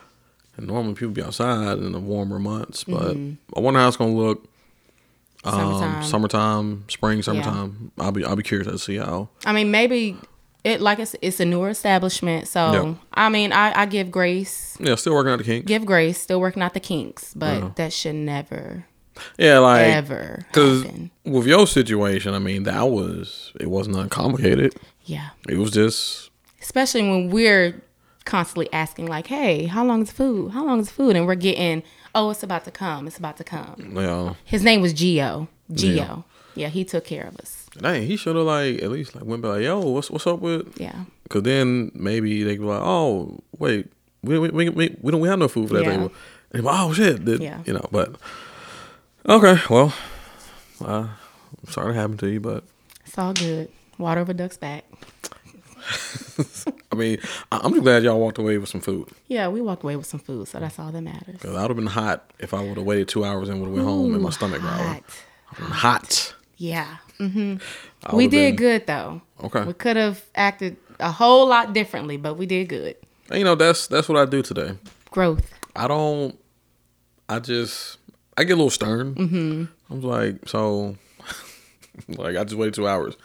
and 0.55 0.67
normally 0.67 0.93
people 0.93 1.13
be 1.13 1.23
outside 1.23 1.79
in 1.79 1.91
the 1.93 1.99
warmer 1.99 2.37
months. 2.37 2.83
But 2.83 3.17
I 3.55 3.59
wonder 3.59 3.79
how 3.79 3.87
it's 3.87 3.97
gonna 3.97 4.13
look. 4.15 4.47
Um, 5.43 5.53
Summertime. 5.53 6.03
summertime, 6.03 6.85
spring, 6.89 7.21
summertime. 7.21 7.91
I'll 7.99 8.11
be 8.11 8.23
I'll 8.25 8.35
be 8.35 8.41
curious 8.43 8.67
to 8.71 8.77
see 8.79 8.97
how. 8.97 9.29
I 9.45 9.51
mean, 9.53 9.69
maybe 9.71 10.17
it 10.63 10.81
like 10.81 10.97
it's 10.99 11.15
it's 11.21 11.39
a 11.39 11.45
newer 11.45 11.69
establishment, 11.69 12.47
so 12.47 12.71
Yeah. 12.71 12.93
I 13.13 13.29
mean, 13.29 13.51
I, 13.51 13.81
I 13.81 13.85
give 13.85 14.09
grace, 14.11 14.75
Yeah, 14.79 14.95
still 14.95 15.13
working 15.13 15.31
out 15.31 15.37
the 15.37 15.43
kinks. 15.43 15.67
give 15.67 15.85
grace, 15.85 16.19
still 16.19 16.39
working 16.39 16.63
out 16.63 16.73
the 16.73 16.79
kinks, 16.79 17.33
but 17.35 17.57
Uh-huh. 17.57 17.69
that 17.75 17.93
should 17.93 18.15
never 18.15 18.85
Yeah, 19.37 19.59
like 19.59 19.87
ever 19.87 20.45
Because 20.47 20.85
with 21.23 21.47
your 21.47 21.67
situation, 21.67 22.33
I 22.33 22.39
mean, 22.39 22.63
that 22.63 22.89
was 22.89 23.51
it 23.59 23.69
wasn't 23.69 23.95
uncomplicated. 23.97 24.75
Yeah, 25.05 25.29
It 25.47 25.57
was 25.57 25.71
just 25.71 26.29
especially 26.61 27.01
when 27.03 27.29
we're 27.29 27.81
constantly 28.25 28.67
asking 28.73 29.05
like, 29.07 29.27
"Hey, 29.27 29.65
how 29.67 29.85
long 29.85 30.01
is 30.01 30.11
food? 30.11 30.51
How 30.51 30.65
long 30.65 30.79
is 30.79 30.89
food?" 30.89 31.15
And 31.15 31.27
we're 31.27 31.35
getting, 31.35 31.83
"Oh, 32.15 32.31
it's 32.31 32.41
about 32.43 32.65
to 32.65 32.71
come. 32.71 33.05
It's 33.07 33.17
about 33.19 33.37
to 33.37 33.43
come." 33.43 33.75
know, 33.93 34.35
His 34.45 34.63
name 34.63 34.81
was 34.81 34.93
Geo. 34.93 35.47
Geo. 35.71 35.93
Yeah. 35.93 36.17
Yeah, 36.55 36.69
he 36.69 36.83
took 36.85 37.03
care 37.05 37.27
of 37.27 37.35
us. 37.37 37.67
dang, 37.79 38.07
he 38.07 38.15
should 38.17 38.35
have 38.35 38.45
like 38.45 38.81
at 38.81 38.89
least 38.89 39.13
like 39.15 39.25
went 39.25 39.41
by 39.41 39.49
like, 39.49 39.63
yo, 39.63 39.79
what's 39.79 40.09
what's 40.09 40.25
up 40.25 40.39
with? 40.39 40.79
Yeah. 40.79 41.03
Because 41.23 41.43
then 41.43 41.91
maybe 41.93 42.43
they 42.43 42.55
could 42.55 42.61
be 42.61 42.67
like, 42.67 42.81
oh, 42.81 43.39
wait, 43.59 43.91
we 44.23 44.39
we 44.39 44.49
we, 44.49 44.69
we, 44.69 44.95
we 45.01 45.11
don't 45.11 45.19
we 45.21 45.27
have 45.27 45.37
no 45.39 45.47
food 45.49 45.67
for 45.67 45.75
that 45.75 45.83
Yeah. 45.83 45.91
table. 45.91 46.05
And 46.51 46.53
he'd 46.53 46.61
be 46.61 46.65
like, 46.65 46.79
oh 46.79 46.93
shit, 46.93 47.25
did, 47.25 47.41
Yeah. 47.43 47.59
you 47.65 47.73
know, 47.73 47.85
but 47.91 48.15
okay, 49.27 49.61
well, 49.69 49.93
uh, 50.83 51.07
I'm 51.07 51.71
sorry 51.71 51.91
it 51.93 51.95
happened 51.95 52.19
to 52.19 52.27
you, 52.29 52.39
but 52.39 52.63
It's 53.05 53.17
all 53.17 53.33
good. 53.33 53.69
Water 53.97 54.21
over 54.21 54.33
duck's 54.33 54.57
back. 54.57 54.83
I 56.91 56.95
mean, 56.95 57.19
I'm 57.51 57.71
just 57.71 57.83
glad 57.83 58.03
y'all 58.03 58.19
walked 58.19 58.37
away 58.37 58.57
with 58.57 58.69
some 58.69 58.81
food. 58.81 59.09
Yeah, 59.27 59.47
we 59.47 59.61
walked 59.61 59.83
away 59.83 59.95
with 59.95 60.05
some 60.07 60.19
food, 60.19 60.47
so 60.47 60.59
that's 60.59 60.79
all 60.79 60.91
that 60.91 61.01
matters. 61.01 61.39
Cause 61.41 61.55
I 61.55 61.61
would 61.61 61.69
have 61.69 61.77
been 61.77 61.85
hot 61.87 62.29
if 62.39 62.53
I 62.53 62.61
would 62.61 62.77
have 62.77 62.85
waited 62.85 63.07
two 63.07 63.23
hours 63.23 63.49
and 63.49 63.59
would 63.61 63.67
have 63.67 63.75
went 63.75 63.87
home 63.87 64.13
and 64.13 64.23
my 64.23 64.29
stomach 64.31 64.61
growled. 64.61 64.75
Hot. 64.79 65.03
Hot. 65.47 66.35
Yeah. 66.57 66.97
hmm 67.17 67.55
We 68.13 68.27
did 68.27 68.51
been- 68.51 68.55
good 68.55 68.87
though. 68.87 69.21
Okay. 69.43 69.63
We 69.63 69.73
could 69.73 69.95
have 69.97 70.23
acted 70.35 70.77
a 70.99 71.11
whole 71.11 71.47
lot 71.47 71.73
differently, 71.73 72.17
but 72.17 72.35
we 72.35 72.45
did 72.45 72.69
good. 72.69 72.95
And, 73.29 73.39
you 73.39 73.45
know, 73.45 73.55
that's 73.55 73.87
that's 73.87 74.07
what 74.09 74.17
I 74.17 74.25
do 74.25 74.41
today. 74.41 74.77
Growth. 75.11 75.51
I 75.75 75.87
don't. 75.87 76.37
I 77.29 77.39
just. 77.39 77.97
I 78.37 78.43
get 78.43 78.53
a 78.53 78.55
little 78.55 78.69
stern. 78.69 79.15
Mm-hmm. 79.15 79.93
I'm 79.93 80.01
like, 80.01 80.47
so, 80.47 80.97
like, 82.07 82.35
I 82.35 82.43
just 82.43 82.55
waited 82.55 82.73
two 82.73 82.87
hours. 82.87 83.15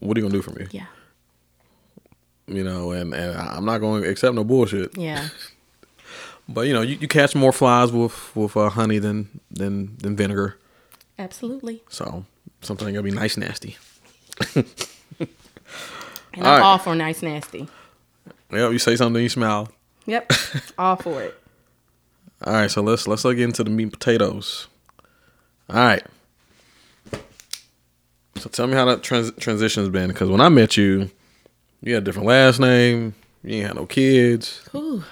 What 0.00 0.16
are 0.16 0.20
you 0.20 0.26
gonna 0.26 0.38
do 0.38 0.42
for 0.42 0.52
me? 0.52 0.66
Yeah. 0.70 0.86
You 2.46 2.62
know, 2.62 2.92
and 2.92 3.14
and 3.14 3.36
I'm 3.36 3.64
not 3.64 3.78
going 3.78 4.02
to 4.02 4.08
accept 4.08 4.34
no 4.34 4.44
bullshit. 4.44 4.96
Yeah. 4.96 5.28
But 6.46 6.66
you 6.66 6.74
know, 6.74 6.82
you, 6.82 6.96
you 6.96 7.08
catch 7.08 7.34
more 7.34 7.52
flies 7.52 7.90
with 7.90 8.36
with 8.36 8.54
uh, 8.54 8.68
honey 8.68 8.98
than 8.98 9.40
than 9.50 9.96
than 9.96 10.14
vinegar. 10.14 10.58
Absolutely. 11.18 11.82
So 11.88 12.26
something 12.60 12.86
gotta 12.92 13.02
be 13.02 13.10
nice 13.10 13.38
nasty. 13.38 13.78
And 16.36 16.46
I'm 16.46 16.52
right. 16.52 16.62
all 16.62 16.78
for 16.78 16.94
nice 16.94 17.22
nasty. 17.22 17.68
Yeah, 18.52 18.70
you 18.70 18.78
say 18.78 18.96
something, 18.96 19.22
you 19.22 19.28
smile. 19.28 19.68
Yep. 20.06 20.32
all 20.78 20.96
for 20.96 21.22
it. 21.22 21.40
All 22.44 22.52
right, 22.52 22.70
so 22.70 22.82
let's 22.82 23.08
let's 23.08 23.24
look 23.24 23.38
into 23.38 23.64
the 23.64 23.70
meat 23.70 23.84
and 23.84 23.92
potatoes. 23.92 24.68
All 25.70 25.76
right. 25.76 26.02
So 28.36 28.50
tell 28.50 28.66
me 28.66 28.74
how 28.74 28.84
that 28.86 29.02
trans- 29.02 29.32
transition 29.38 29.82
has 29.82 29.88
been. 29.90 30.08
Because 30.08 30.28
when 30.28 30.40
I 30.40 30.48
met 30.50 30.76
you, 30.76 31.10
you 31.80 31.94
had 31.94 32.02
a 32.02 32.04
different 32.04 32.28
last 32.28 32.60
name. 32.60 33.14
You 33.42 33.56
ain't 33.56 33.66
had 33.68 33.76
no 33.76 33.86
kids. 33.86 34.62
Ooh. 34.74 35.02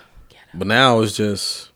But 0.55 0.67
now 0.67 1.01
it's 1.01 1.17
just 1.17 1.71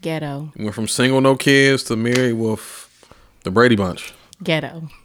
Ghetto. 0.00 0.52
you 0.56 0.64
went 0.64 0.74
from 0.74 0.88
single 0.88 1.20
no 1.20 1.36
kids 1.36 1.82
to 1.84 1.96
married 1.96 2.34
with 2.34 3.06
the 3.44 3.50
Brady 3.50 3.76
Bunch. 3.76 4.14
Ghetto. 4.42 4.88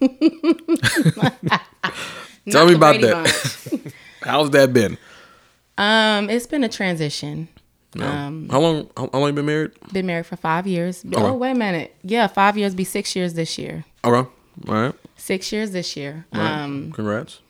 Tell 2.50 2.66
me 2.66 2.74
about 2.74 3.00
Brady 3.00 3.08
that. 3.08 3.92
How's 4.22 4.50
that 4.50 4.72
been? 4.72 4.96
Um, 5.76 6.30
it's 6.30 6.46
been 6.46 6.64
a 6.64 6.68
transition. 6.68 7.48
No. 7.94 8.06
Um, 8.06 8.48
how 8.48 8.60
long? 8.60 8.90
How, 8.96 9.08
long 9.12 9.26
you 9.28 9.32
been 9.32 9.46
married? 9.46 9.72
been 9.92 10.06
married 10.06 10.26
for 10.26 10.36
five 10.36 10.66
years. 10.66 11.04
Okay. 11.04 11.16
Oh, 11.16 11.34
wait 11.34 11.52
a 11.52 11.54
minute. 11.54 11.94
Yeah, 12.02 12.26
five 12.26 12.56
years 12.58 12.74
be 12.74 12.84
six 12.84 13.14
years 13.14 13.34
this 13.34 13.56
year. 13.58 13.84
Okay. 14.04 14.28
All 14.68 14.74
right. 14.74 14.94
Six 15.16 15.52
years 15.52 15.70
this 15.72 15.96
year. 15.96 16.26
All 16.32 16.40
right. 16.40 16.62
Um, 16.62 16.92
Congrats. 16.92 17.40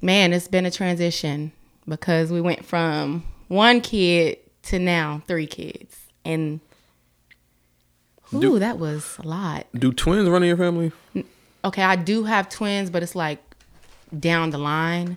man, 0.00 0.32
it's 0.32 0.48
been 0.48 0.66
a 0.66 0.70
transition 0.70 1.52
because 1.88 2.30
we 2.30 2.40
went 2.40 2.64
from 2.64 3.24
one 3.48 3.80
kid 3.80 4.38
to 4.64 4.78
now 4.78 5.22
three 5.26 5.46
kids. 5.46 5.98
And 6.24 6.60
ooh, 8.32 8.40
Do- 8.40 8.58
that 8.58 8.78
was 8.78 9.16
a 9.18 9.26
lot. 9.26 9.66
Do 9.74 9.92
twins 9.92 10.28
run 10.28 10.42
in 10.42 10.48
your 10.48 10.56
family? 10.56 10.92
Okay, 11.64 11.82
I 11.82 11.96
do 11.96 12.24
have 12.24 12.48
twins, 12.48 12.90
but 12.90 13.02
it's 13.02 13.14
like 13.14 13.43
down 14.20 14.50
the 14.50 14.58
line. 14.58 15.16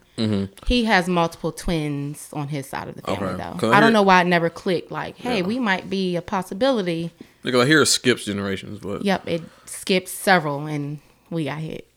He 0.65 0.85
has 0.85 1.07
multiple 1.07 1.51
twins 1.51 2.29
on 2.33 2.47
his 2.47 2.67
side 2.67 2.87
of 2.87 2.95
the 2.95 3.01
family, 3.01 3.27
Mm-hmm. 3.33 3.41
Okay. 3.41 3.57
though. 3.67 3.71
I 3.71 3.77
I 3.77 3.79
don't 3.79 3.93
know 3.93 4.01
why 4.03 4.21
it 4.21 4.25
never 4.27 4.49
clicked. 4.49 4.91
Like, 4.91 5.17
hey, 5.17 5.37
Yeah. 5.39 5.45
we 5.45 5.59
might 5.59 5.89
be 5.89 6.15
a 6.15 6.21
possibility. 6.21 7.11
Because 7.43 7.61
I 7.61 7.65
hear 7.67 7.81
it 7.81 7.85
skips 7.87 8.25
generations, 8.25 8.79
but 8.79 9.03
Yep, 9.05 9.27
it 9.27 9.41
skips 9.65 10.11
several, 10.11 10.65
and 10.65 10.99
we 11.29 11.45
got 11.45 11.59
hit. 11.59 11.87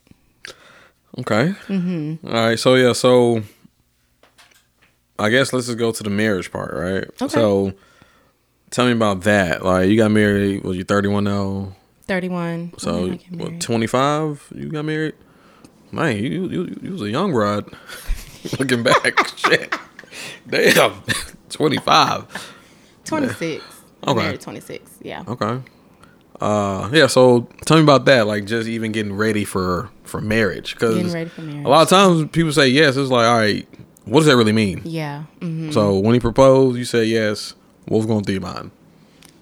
Okay. 1.19 1.55
Mm-hmm. 1.67 2.27
right. 2.27 2.59
So 2.59 2.75
yeah. 2.77 2.93
So 2.93 3.43
I 5.19 5.29
guess 5.29 5.53
let's 5.53 5.67
just 5.67 5.79
go 5.79 5.93
to 5.93 6.03
the 6.03 6.11
marriage 6.11 6.51
part, 6.53 6.73
right? 6.73 7.05
Okay. 7.21 7.29
So 7.29 7.73
tell 8.71 8.87
me 8.87 8.93
about 8.93 9.23
that. 9.23 9.65
Like 9.65 9.89
you 9.89 9.97
got 9.97 10.11
married. 10.11 10.63
Was 10.65 10.77
you 10.77 10.85
thirty 10.85 11.09
one 11.09 11.25
now? 11.25 11.75
So 12.09 12.17
did 13.07 13.13
I 13.13 13.17
get 13.17 13.33
what? 13.41 13.61
Twenty 13.61 13.87
five. 13.87 14.47
You 14.55 14.69
got 14.69 14.85
married. 14.85 15.15
Man, 15.93 16.17
you 16.17 16.49
you 16.49 16.77
you 16.83 16.93
was 16.93 17.03
a 17.03 17.11
young 17.11 17.33
bride. 17.33 17.65
Looking 18.59 18.83
back, 18.83 19.27
shit. 19.37 19.75
Damn. 20.49 21.03
Twenty 21.51 21.79
five. 21.79 22.27
Twenty-six. 23.05 23.65
Okay. 24.07 24.37
Twenty-six. 24.37 24.91
Yeah. 25.03 25.25
Okay. 25.27 25.61
Uh, 26.41 26.89
yeah. 26.93 27.07
So 27.07 27.49
tell 27.67 27.77
me 27.77 27.83
about 27.83 28.05
that. 28.07 28.27
Like 28.27 28.45
just 28.47 28.69
even 28.69 28.93
getting 28.93 29.13
ready 29.15 29.45
for 29.45 29.91
for 30.05 30.21
marriage, 30.21 30.75
because 30.75 30.97
Getting 30.97 31.13
ready 31.13 31.31
for 31.31 31.43
marriage. 31.43 31.67
a 31.67 31.69
lot 31.69 31.83
of 31.83 31.89
times 31.89 32.29
people 32.33 32.53
say 32.53 32.69
yes. 32.69 32.97
It's 32.97 33.11
like, 33.11 33.27
all 33.27 33.37
right, 33.37 33.67
what 34.05 34.21
does 34.21 34.27
that 34.27 34.37
really 34.37 34.53
mean? 34.53 34.81
Yeah. 34.85 35.25
hmm 35.41 35.71
So 35.71 35.99
when 35.99 36.15
he 36.15 36.21
proposed, 36.21 36.79
you 36.79 36.85
said 36.85 37.07
yes. 37.09 37.55
What 37.87 37.99
was 37.99 38.07
going 38.07 38.25
through 38.25 38.35
your 38.35 38.43
mind? 38.43 38.71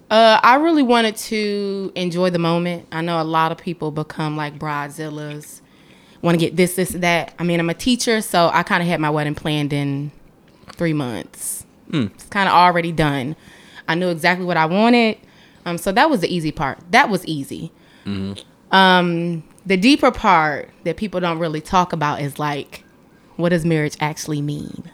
Uh, 0.09 0.39
I 0.41 0.55
really 0.55 0.81
wanted 0.81 1.15
to 1.17 1.91
enjoy 1.95 2.31
the 2.31 2.39
moment. 2.39 2.87
I 2.91 3.01
know 3.01 3.21
a 3.21 3.23
lot 3.23 3.51
of 3.51 3.59
people 3.59 3.91
become 3.91 4.35
like 4.35 4.57
bridezillas, 4.57 5.61
want 6.21 6.39
to 6.39 6.45
get 6.45 6.55
this, 6.55 6.75
this, 6.75 6.89
that. 6.89 7.33
I 7.39 7.43
mean, 7.43 7.59
I'm 7.59 7.69
a 7.69 7.73
teacher, 7.73 8.21
so 8.21 8.49
I 8.53 8.63
kind 8.63 8.81
of 8.81 8.89
had 8.89 8.99
my 8.99 9.09
wedding 9.09 9.35
planned 9.35 9.73
in 9.73 10.11
three 10.73 10.93
months. 10.93 11.65
It's 12.05 12.25
kind 12.25 12.47
of 12.47 12.53
already 12.53 12.91
done. 12.91 13.35
I 13.87 13.95
knew 13.95 14.09
exactly 14.09 14.45
what 14.45 14.57
I 14.57 14.65
wanted. 14.65 15.17
Um, 15.65 15.77
so 15.77 15.91
that 15.91 16.09
was 16.09 16.21
the 16.21 16.33
easy 16.33 16.51
part. 16.51 16.79
That 16.91 17.09
was 17.09 17.25
easy. 17.25 17.71
Um, 18.71 19.43
the 19.65 19.77
deeper 19.77 20.11
part 20.11 20.69
that 20.83 20.97
people 20.97 21.19
don't 21.19 21.39
really 21.39 21.61
talk 21.61 21.93
about 21.93 22.21
is 22.21 22.39
like, 22.39 22.83
what 23.35 23.49
does 23.49 23.65
marriage 23.65 23.95
actually 23.99 24.41
mean? 24.41 24.89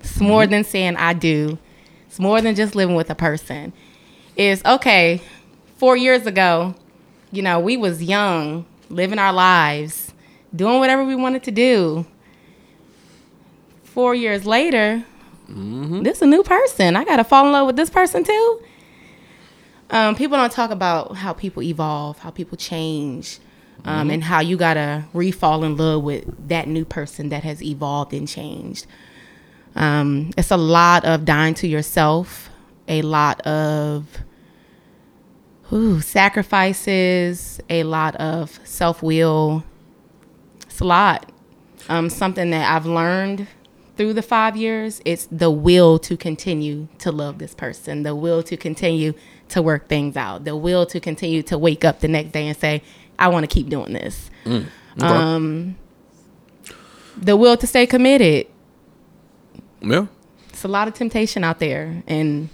It's 0.00 0.20
more 0.20 0.46
than 0.46 0.64
saying 0.64 0.96
I 0.96 1.12
do. 1.12 1.58
It's 2.06 2.18
more 2.18 2.40
than 2.40 2.54
just 2.54 2.74
living 2.74 2.94
with 2.94 3.10
a 3.10 3.14
person. 3.14 3.72
Is 4.36 4.62
okay. 4.64 5.20
Four 5.76 5.96
years 5.96 6.26
ago, 6.26 6.74
you 7.30 7.42
know, 7.42 7.60
we 7.60 7.76
was 7.76 8.02
young, 8.02 8.66
living 8.90 9.18
our 9.18 9.32
lives, 9.32 10.07
doing 10.54 10.78
whatever 10.78 11.04
we 11.04 11.14
wanted 11.14 11.42
to 11.44 11.50
do. 11.50 12.06
Four 13.84 14.14
years 14.14 14.46
later, 14.46 15.04
this 15.48 16.18
is 16.18 16.22
a 16.22 16.26
new 16.26 16.42
person. 16.42 16.96
I 16.96 17.04
gotta 17.04 17.24
fall 17.24 17.46
in 17.46 17.52
love 17.52 17.66
with 17.66 17.76
this 17.76 17.90
person 17.90 18.24
too. 18.24 18.62
Um, 19.90 20.14
people 20.14 20.36
don't 20.36 20.52
talk 20.52 20.70
about 20.70 21.16
how 21.16 21.32
people 21.32 21.62
evolve, 21.62 22.18
how 22.18 22.30
people 22.30 22.58
change, 22.58 23.38
um, 23.84 24.10
and 24.10 24.22
how 24.22 24.40
you 24.40 24.56
gotta 24.56 25.04
re-fall 25.14 25.64
in 25.64 25.76
love 25.76 26.02
with 26.02 26.48
that 26.48 26.68
new 26.68 26.84
person 26.84 27.30
that 27.30 27.42
has 27.44 27.62
evolved 27.62 28.12
and 28.12 28.28
changed. 28.28 28.86
Um, 29.74 30.30
it's 30.36 30.50
a 30.50 30.56
lot 30.56 31.04
of 31.04 31.24
dying 31.24 31.54
to 31.54 31.68
yourself, 31.68 32.50
a 32.86 33.02
lot 33.02 33.40
of 33.42 34.06
ooh, 35.72 36.00
sacrifices, 36.00 37.60
a 37.70 37.84
lot 37.84 38.16
of 38.16 38.60
self 38.64 39.02
will. 39.02 39.64
It's 40.78 40.82
a 40.84 40.86
lot. 40.86 41.32
Um, 41.88 42.08
something 42.08 42.50
that 42.50 42.72
I've 42.72 42.86
learned 42.86 43.48
through 43.96 44.12
the 44.12 44.22
five 44.22 44.56
years, 44.56 45.00
it's 45.04 45.26
the 45.28 45.50
will 45.50 45.98
to 45.98 46.16
continue 46.16 46.86
to 46.98 47.10
love 47.10 47.38
this 47.38 47.52
person, 47.52 48.04
the 48.04 48.14
will 48.14 48.44
to 48.44 48.56
continue 48.56 49.12
to 49.48 49.60
work 49.60 49.88
things 49.88 50.16
out, 50.16 50.44
the 50.44 50.54
will 50.54 50.86
to 50.86 51.00
continue 51.00 51.42
to 51.42 51.58
wake 51.58 51.84
up 51.84 51.98
the 51.98 52.06
next 52.06 52.30
day 52.30 52.46
and 52.46 52.56
say, 52.56 52.84
I 53.18 53.26
want 53.26 53.42
to 53.42 53.52
keep 53.52 53.68
doing 53.68 53.92
this. 53.92 54.30
Okay. 54.46 54.64
Um, 55.00 55.74
the 57.16 57.36
will 57.36 57.56
to 57.56 57.66
stay 57.66 57.84
committed. 57.84 58.46
yeah. 59.80 60.06
It's 60.50 60.62
a 60.62 60.68
lot 60.68 60.86
of 60.86 60.94
temptation 60.94 61.42
out 61.42 61.58
there. 61.58 62.04
And 62.06 62.50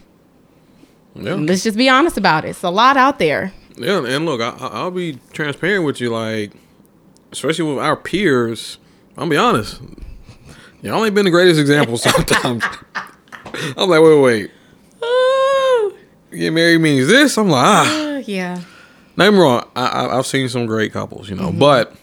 Yeah. 1.14 1.34
let's 1.34 1.62
just 1.62 1.76
be 1.76 1.90
honest 1.90 2.16
about 2.16 2.46
it. 2.46 2.50
It's 2.50 2.62
a 2.62 2.70
lot 2.70 2.96
out 2.96 3.18
there. 3.18 3.52
Yeah, 3.76 4.02
and 4.06 4.24
look, 4.24 4.40
I- 4.40 4.56
I'll 4.72 4.90
be 4.90 5.18
transparent 5.34 5.84
with 5.84 6.00
you, 6.00 6.08
like, 6.08 6.52
especially 7.34 7.64
with 7.74 7.84
our 7.84 7.96
peers. 7.96 8.78
I'll 9.16 9.28
be 9.28 9.36
honest. 9.36 9.80
Y'all 10.82 11.04
ain't 11.04 11.14
been 11.14 11.24
the 11.24 11.30
greatest 11.30 11.60
example 11.60 11.96
sometimes. 11.98 12.64
I'm 13.76 13.88
like, 13.88 14.02
wait, 14.02 14.20
wait. 14.20 14.50
Get 16.32 16.52
married 16.52 16.80
means 16.80 17.06
this? 17.08 17.36
I'm 17.38 17.48
like, 17.48 17.64
ah. 17.64 18.14
Uh, 18.14 18.18
yeah. 18.26 18.60
Not 19.16 19.26
even 19.28 19.38
wrong. 19.38 19.68
I, 19.76 19.86
I, 19.86 20.18
I've 20.18 20.26
seen 20.26 20.48
some 20.48 20.66
great 20.66 20.92
couples, 20.92 21.30
you 21.30 21.36
know, 21.36 21.52
but 21.52 21.94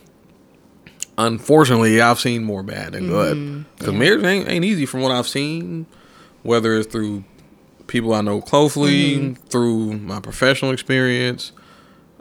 unfortunately, 1.18 2.00
I've 2.00 2.20
seen 2.20 2.44
more 2.44 2.64
bad 2.64 2.94
than 2.94 3.08
good. 3.08 3.66
Because 3.78 3.94
marriage 3.94 4.24
ain't, 4.24 4.48
ain't 4.48 4.64
easy 4.64 4.86
from 4.86 5.02
what 5.02 5.12
I've 5.12 5.28
seen, 5.28 5.86
whether 6.44 6.78
it's 6.78 6.88
through 6.92 7.26
people 7.88 8.14
I 8.14 8.22
know 8.22 8.40
closely, 8.42 9.34
through 9.50 9.98
my 10.00 10.22
professional 10.22 10.72
experience. 10.72 11.52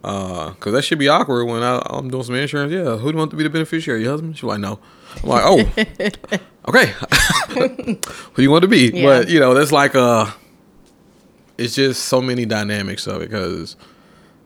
Because 0.03 0.73
that 0.73 0.83
should 0.83 0.99
be 0.99 1.09
awkward 1.09 1.45
when 1.45 1.63
I, 1.63 1.83
I'm 1.87 2.09
doing 2.09 2.23
some 2.23 2.35
insurance. 2.35 2.73
Yeah, 2.73 2.97
who 2.97 3.11
do 3.11 3.13
you 3.13 3.19
want 3.19 3.31
to 3.33 3.37
be 3.37 3.43
the 3.43 3.51
beneficiary? 3.51 4.03
Your 4.03 4.13
husband? 4.13 4.37
She's 4.37 4.45
like, 4.45 4.61
no. 4.61 4.79
I'm 5.23 5.29
like, 5.29 5.43
oh, 5.45 5.61
okay. 6.69 6.87
who 7.51 7.97
do 8.37 8.43
you 8.43 8.51
want 8.51 8.63
to 8.63 8.69
be? 8.69 8.91
Yeah. 8.93 9.05
But, 9.05 9.29
you 9.29 9.41
know, 9.41 9.55
that's 9.55 9.73
like 9.73 9.95
a. 9.95 10.35
It's 11.59 11.75
just 11.75 12.05
so 12.05 12.23
many 12.23 12.47
dynamics 12.47 13.07
of 13.07 13.23
it 13.23 13.31
because. 13.31 13.77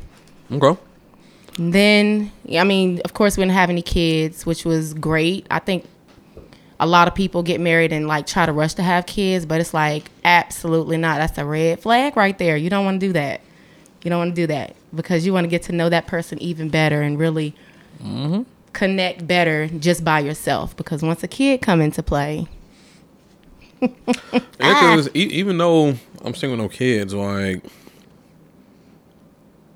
Okay. 0.51 0.79
Then, 1.57 2.31
I 2.51 2.65
mean, 2.65 2.99
of 3.05 3.13
course, 3.13 3.37
we 3.37 3.41
didn't 3.43 3.53
have 3.53 3.69
any 3.69 3.81
kids, 3.81 4.45
which 4.45 4.65
was 4.65 4.93
great. 4.93 5.47
I 5.49 5.59
think 5.59 5.85
a 6.79 6.85
lot 6.85 7.07
of 7.07 7.15
people 7.15 7.43
get 7.43 7.61
married 7.61 7.91
and 7.93 8.07
like 8.07 8.27
try 8.27 8.45
to 8.45 8.51
rush 8.51 8.73
to 8.75 8.83
have 8.83 9.05
kids, 9.05 9.45
but 9.45 9.61
it's 9.61 9.73
like 9.73 10.09
absolutely 10.23 10.97
not. 10.97 11.17
That's 11.17 11.37
a 11.37 11.45
red 11.45 11.79
flag 11.79 12.17
right 12.17 12.37
there. 12.37 12.57
You 12.57 12.69
don't 12.69 12.85
want 12.85 12.99
to 12.99 13.07
do 13.07 13.13
that. 13.13 13.41
You 14.03 14.09
don't 14.09 14.19
want 14.19 14.35
to 14.35 14.41
do 14.41 14.47
that 14.47 14.75
because 14.93 15.25
you 15.25 15.33
want 15.33 15.45
to 15.45 15.49
get 15.49 15.63
to 15.63 15.71
know 15.71 15.89
that 15.89 16.05
person 16.07 16.39
even 16.39 16.69
better 16.69 17.01
and 17.01 17.17
really 17.17 17.55
mm-hmm. 18.03 18.43
connect 18.73 19.25
better 19.25 19.67
just 19.67 20.03
by 20.03 20.19
yourself. 20.19 20.75
Because 20.77 21.01
once 21.01 21.23
a 21.23 21.27
kid 21.27 21.61
come 21.61 21.81
into 21.81 22.03
play, 22.03 22.47
Yeah, 23.81 23.89
because 24.31 25.07
ah. 25.07 25.11
e- 25.15 25.31
even 25.31 25.57
though 25.57 25.95
I'm 26.23 26.33
single, 26.35 26.57
no 26.57 26.69
kids, 26.69 27.13
like 27.13 27.63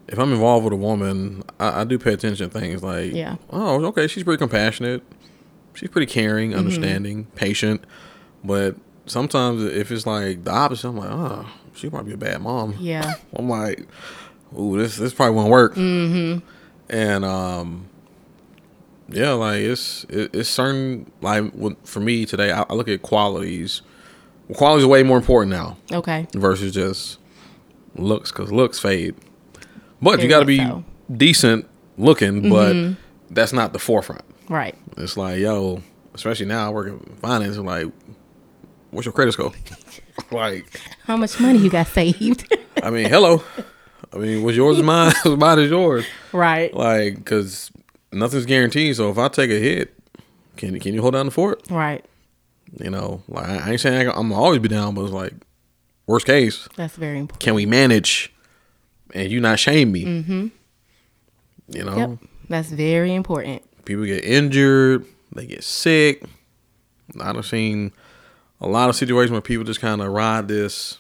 if 0.08 0.18
I'm 0.18 0.32
involved 0.32 0.64
with 0.64 0.74
a 0.74 0.78
woman, 0.78 1.44
I, 1.60 1.82
I 1.82 1.84
do 1.84 2.00
pay 2.00 2.14
attention 2.14 2.50
to 2.50 2.60
things 2.60 2.84
like, 2.84 3.14
Yeah. 3.14 3.36
oh, 3.52 3.84
okay, 3.86 4.08
she's 4.08 4.24
pretty 4.24 4.40
compassionate, 4.40 5.04
she's 5.74 5.90
pretty 5.90 6.12
caring, 6.12 6.52
Mm-hmm. 6.52 6.60
understanding, 6.60 7.26
patient. 7.36 7.84
But 8.44 8.76
sometimes 9.06 9.64
if 9.64 9.92
it's 9.92 10.06
like 10.06 10.44
the 10.44 10.52
opposite, 10.52 10.88
I'm 10.90 10.98
like, 10.98 11.10
oh, 11.12 11.46
she 11.74 11.90
might 11.90 12.06
be 12.06 12.14
a 12.14 12.18
bad 12.18 12.42
mom. 12.42 12.76
yeah, 12.80 13.16
I'm 13.36 13.50
like, 13.50 13.88
ooh, 14.58 14.78
this 14.78 14.98
this 14.98 15.14
probably 15.14 15.36
won't 15.36 15.50
work. 15.50 15.76
Mm-hmm. 15.76 16.40
And 16.90 17.26
um, 17.26 17.88
yeah, 19.10 19.32
like 19.34 19.62
it's 19.62 20.06
it, 20.10 20.34
it's 20.34 20.50
certain 20.50 21.12
like 21.22 21.52
for 21.86 22.00
me 22.00 22.26
today, 22.26 22.52
I, 22.52 22.64
I 22.70 22.74
look 22.74 22.88
at 22.88 23.02
qualities. 23.02 23.82
Qualities 24.56 24.84
are 24.86 24.88
way 24.88 25.04
more 25.04 25.18
important 25.18 25.52
now 25.52 25.78
okay, 25.92 26.26
versus 26.34 26.74
just 26.74 27.20
looks, 27.96 28.32
because 28.32 28.52
looks 28.52 28.80
fade. 28.80 29.14
But 30.02 30.22
you 30.24 30.28
got 30.30 30.40
to 30.40 30.46
be 30.46 30.58
so. 30.58 30.64
Mm-hmm. 30.64 31.16
decent 31.18 31.68
looking, 32.00 32.50
but 32.50 32.96
that's 33.30 33.54
not 33.54 33.74
the 33.74 33.80
forefront. 33.80 34.24
Right, 34.50 34.76
It's 34.98 35.16
like, 35.18 35.40
yo, 35.40 35.82
especially 36.14 36.46
now 36.48 36.72
working 36.72 37.00
in 37.08 37.16
finance, 37.18 37.56
I'm 37.58 37.66
like, 37.66 37.88
what's 38.92 39.06
your 39.06 39.14
credit 39.14 39.32
score? 39.34 39.54
like, 40.32 40.80
how 41.06 41.16
much 41.18 41.40
money 41.40 41.60
you 41.60 41.70
got 41.70 41.88
saved? 41.88 42.52
I 42.84 42.90
mean, 42.90 43.10
hello. 43.10 43.44
I 44.14 44.18
mean, 44.18 44.44
what's 44.44 44.58
yours 44.58 44.78
is 44.78 44.84
mine. 44.84 45.14
Mine 45.38 45.60
is 45.60 45.70
yours. 45.70 46.06
right, 46.34 46.74
Like, 46.74 47.16
because 47.16 47.72
nothing's 48.12 48.46
guaranteed. 48.48 48.96
So 48.96 49.10
if 49.12 49.18
I 49.18 49.28
take 49.28 49.52
a 49.52 49.60
hit, 49.60 49.94
can 50.58 50.74
you 50.74 50.80
can 50.80 50.94
you 50.96 51.02
hold 51.02 51.14
down 51.14 51.26
the 51.28 51.32
fort? 51.32 51.62
right. 51.70 52.04
You 52.80 52.90
know, 52.92 53.24
like 53.28 53.46
I 53.48 53.72
ain't 53.72 53.80
saying 53.80 54.08
I'm 54.10 54.30
gonna 54.30 54.36
always 54.36 54.60
be 54.60 54.68
down, 54.68 54.94
but 54.96 55.02
it's 55.04 55.12
like 55.14 55.34
worst 56.06 56.26
case, 56.28 56.68
That's 56.76 56.96
very 56.96 57.18
important. 57.20 57.40
can 57.42 57.54
we 57.56 57.66
manage 57.66 58.32
and 59.14 59.32
you 59.32 59.40
not 59.40 59.58
shame 59.60 59.92
me? 59.92 60.06
Mm-hmm. 60.06 60.48
You 61.70 61.84
know, 61.84 61.98
Yep, 61.98 62.10
that's 62.50 62.70
very 62.70 63.14
important. 63.16 63.64
People 63.90 64.06
get 64.06 64.24
injured, 64.24 65.06
they 65.34 65.46
get 65.46 65.64
sick. 65.64 66.24
I've 67.20 67.44
seen 67.46 67.92
a 68.62 68.68
lot 68.68 68.88
of 68.90 68.96
situations 68.96 69.32
where 69.32 69.42
people 69.42 69.64
just 69.64 69.82
kind 69.82 70.00
of 70.02 70.12
ride 70.12 70.48
this. 70.48 71.00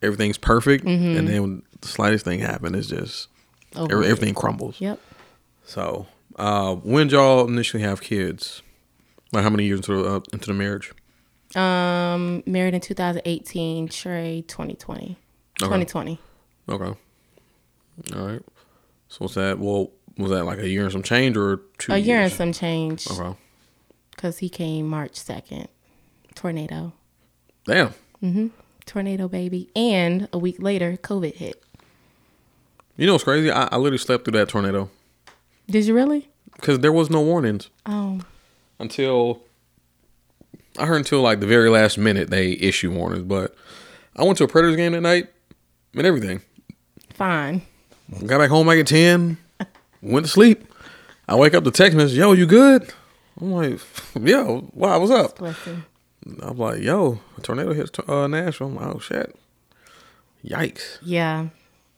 Everything's 0.00 0.38
perfect, 0.38 0.84
and 0.84 1.28
then 1.28 1.42
when 1.42 1.62
the 1.80 1.88
slightest 1.88 2.24
thing 2.24 2.40
happens, 2.40 2.76
it's 2.76 2.88
just 2.88 3.28
every, 3.76 4.06
everything 4.06 4.32
crumbles. 4.32 4.80
Yep. 4.80 5.00
So, 5.66 6.06
uh, 6.36 6.76
when 6.76 7.08
did 7.08 7.12
y'all 7.14 7.46
initially 7.46 7.82
have 7.82 8.00
kids? 8.00 8.62
Like 9.32 9.42
how 9.42 9.50
many 9.50 9.64
years 9.64 9.80
into 9.80 10.02
the, 10.02 10.08
uh, 10.08 10.20
into 10.32 10.46
the 10.46 10.54
marriage? 10.54 10.92
Um, 11.56 12.42
married 12.46 12.74
in 12.74 12.80
2018. 12.80 13.88
Trey 13.88 14.44
2020. 14.46 15.18
2020. 15.58 16.18
Okay. 16.68 16.84
All 18.14 18.26
right. 18.26 18.42
So 19.08 19.18
what's 19.20 19.34
that? 19.34 19.58
Well, 19.58 19.90
was 20.18 20.30
that 20.30 20.44
like 20.44 20.58
a 20.58 20.68
year 20.68 20.82
and 20.84 20.92
some 20.92 21.02
change 21.02 21.36
or 21.36 21.60
two? 21.78 21.92
A 21.92 21.98
year 21.98 22.20
and 22.20 22.32
some 22.32 22.52
change. 22.52 23.06
Okay. 23.10 23.34
Because 24.10 24.38
he 24.38 24.48
came 24.48 24.86
March 24.88 25.12
2nd. 25.12 25.68
Tornado. 26.34 26.92
Damn. 27.64 27.94
Mhm. 28.22 28.50
Tornado 28.86 29.28
baby. 29.28 29.70
And 29.76 30.28
a 30.32 30.38
week 30.38 30.56
later, 30.60 30.96
COVID 31.02 31.34
hit. 31.34 31.62
You 32.96 33.06
know 33.06 33.12
what's 33.14 33.24
crazy? 33.24 33.50
I, 33.50 33.64
I 33.70 33.76
literally 33.76 33.98
slept 33.98 34.24
through 34.24 34.38
that 34.38 34.48
tornado 34.48 34.90
Did 35.70 35.84
you 35.86 35.94
really? 35.94 36.28
because 36.56 36.80
there 36.80 36.90
was 36.92 37.08
no 37.10 37.20
warnings 37.20 37.70
Oh, 37.86 38.18
until 38.80 39.42
I 40.76 40.86
heard 40.86 40.96
until 40.96 41.20
like 41.20 41.38
the 41.38 41.46
very 41.46 41.70
last 41.70 41.96
minute 41.98 42.30
they 42.30 42.52
issue 42.52 42.90
warnings. 42.92 43.22
But 43.22 43.54
I 44.16 44.24
went 44.24 44.38
to 44.38 44.44
a 44.44 44.48
Predators 44.48 44.74
game 44.76 44.92
that 44.92 45.00
night 45.02 45.28
and 45.94 46.04
everything. 46.06 46.40
fine. 47.14 47.62
Got 48.26 48.38
back 48.38 48.50
home 48.50 48.66
like 48.66 48.80
at 48.80 48.86
ten. 48.88 49.38
Went 50.02 50.26
to 50.26 50.32
sleep. 50.32 50.64
I 51.28 51.34
wake 51.34 51.54
up 51.54 51.64
the 51.64 51.70
text 51.70 51.96
message. 51.96 52.16
Yo, 52.16 52.32
you 52.32 52.46
good? 52.46 52.92
I'm 53.40 53.52
like, 53.52 53.80
yo, 54.20 54.68
wow, 54.72 54.98
what's 55.00 55.12
up? 55.12 55.40
I'm 55.40 56.58
like, 56.58 56.80
yo, 56.82 57.20
a 57.36 57.40
tornado 57.40 57.72
hits 57.72 57.90
uh, 58.08 58.26
Nashville. 58.26 58.68
I'm 58.68 58.76
like, 58.76 58.96
oh 58.96 58.98
shit, 58.98 59.34
yikes! 60.44 60.98
Yeah. 61.02 61.48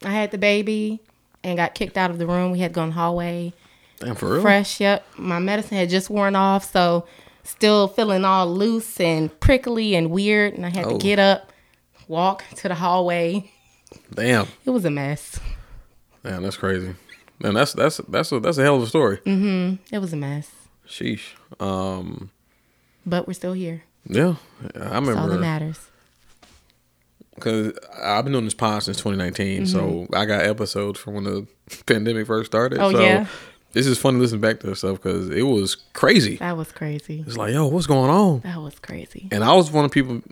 I 0.03 0.11
had 0.11 0.31
the 0.31 0.39
baby 0.39 1.01
and 1.45 1.57
got 1.57 1.75
kicked 1.75 1.97
out 1.99 2.11
of 2.11 2.19
the 2.19 2.27
room. 2.27 2.53
We 2.53 2.61
had 2.61 2.73
gone 2.73 2.93
hallway. 2.93 3.53
Damn, 3.99 4.15
for 4.15 4.33
real? 4.33 4.43
Fresh, 4.43 4.81
yep. 4.81 5.05
My 5.19 5.39
medicine 5.39 5.77
had 5.77 5.91
just 5.91 6.09
worn 6.09 6.35
off, 6.37 6.71
so 6.71 7.07
still 7.45 7.89
feeling 7.89 8.25
all 8.25 8.47
loose 8.53 8.99
and 9.01 9.39
prickly 9.41 9.95
and 9.95 10.11
weird. 10.11 10.55
And 10.55 10.65
I 10.65 10.71
had 10.71 10.87
Oh. 10.87 10.93
to 10.93 10.99
get 10.99 11.19
up, 11.19 11.53
walk 12.09 12.45
to 12.57 12.69
the 12.69 12.75
hallway. 12.77 13.51
Damn, 14.15 14.47
It 14.65 14.71
was 14.71 14.85
a 14.85 14.91
mess. 14.91 15.39
damn, 16.23 16.43
that's 16.43 16.57
crazy. 16.57 16.95
Man, 17.43 17.55
that's 17.55 17.73
that's 17.73 17.99
that's 18.09 18.33
a 18.33 18.41
that's 18.41 18.59
a 18.59 18.63
hell 18.63 18.77
of 18.77 18.83
a 18.83 18.87
story. 18.87 19.19
Mhm. 19.19 19.79
It 19.91 19.99
was 19.99 20.13
a 20.13 20.17
mess. 20.17 20.51
Sheesh. 20.87 21.33
Um, 21.59 22.31
But 23.07 23.27
we're 23.27 23.33
still 23.35 23.53
here. 23.55 23.83
yeah, 24.07 24.35
I 24.75 25.01
That's 25.01 25.09
all 25.17 25.29
that 25.29 25.41
matters. 25.41 25.79
because 27.35 27.73
I've 28.03 28.25
been 28.25 28.33
doing 28.33 28.45
this 28.45 28.55
pod 28.55 28.83
since 28.83 28.99
2019, 28.99 29.67
so 29.67 30.07
I 30.13 30.25
got 30.27 30.43
episodes 30.45 30.99
from 30.99 31.15
when 31.15 31.25
the 31.25 31.47
pandemic 31.87 32.27
first 32.27 32.51
started. 32.51 32.79
Mm-hmm. 32.79 32.97
Oh, 32.97 32.99
so 32.99 33.05
yeah? 33.05 33.27
This 33.73 33.87
is 33.87 33.99
fun 33.99 34.15
to 34.15 34.21
listen 34.21 34.41
back 34.41 34.59
to 34.61 34.75
stuff 34.75 34.97
because 35.01 35.31
it 35.31 35.43
was 35.45 35.77
crazy. 35.93 36.37
That 36.39 36.57
was 36.57 36.73
crazy. 36.73 37.23
It's 37.25 37.37
like, 37.37 37.53
yo, 37.55 37.69
what's 37.69 37.87
going 37.87 38.11
on? 38.11 38.41
That 38.41 38.61
was 38.61 38.79
crazy. 38.81 39.29
And 39.31 39.45
I 39.45 39.53
was 39.55 39.71
one 39.71 39.85
of 39.85 39.93
the 39.93 39.95
people 39.95 40.23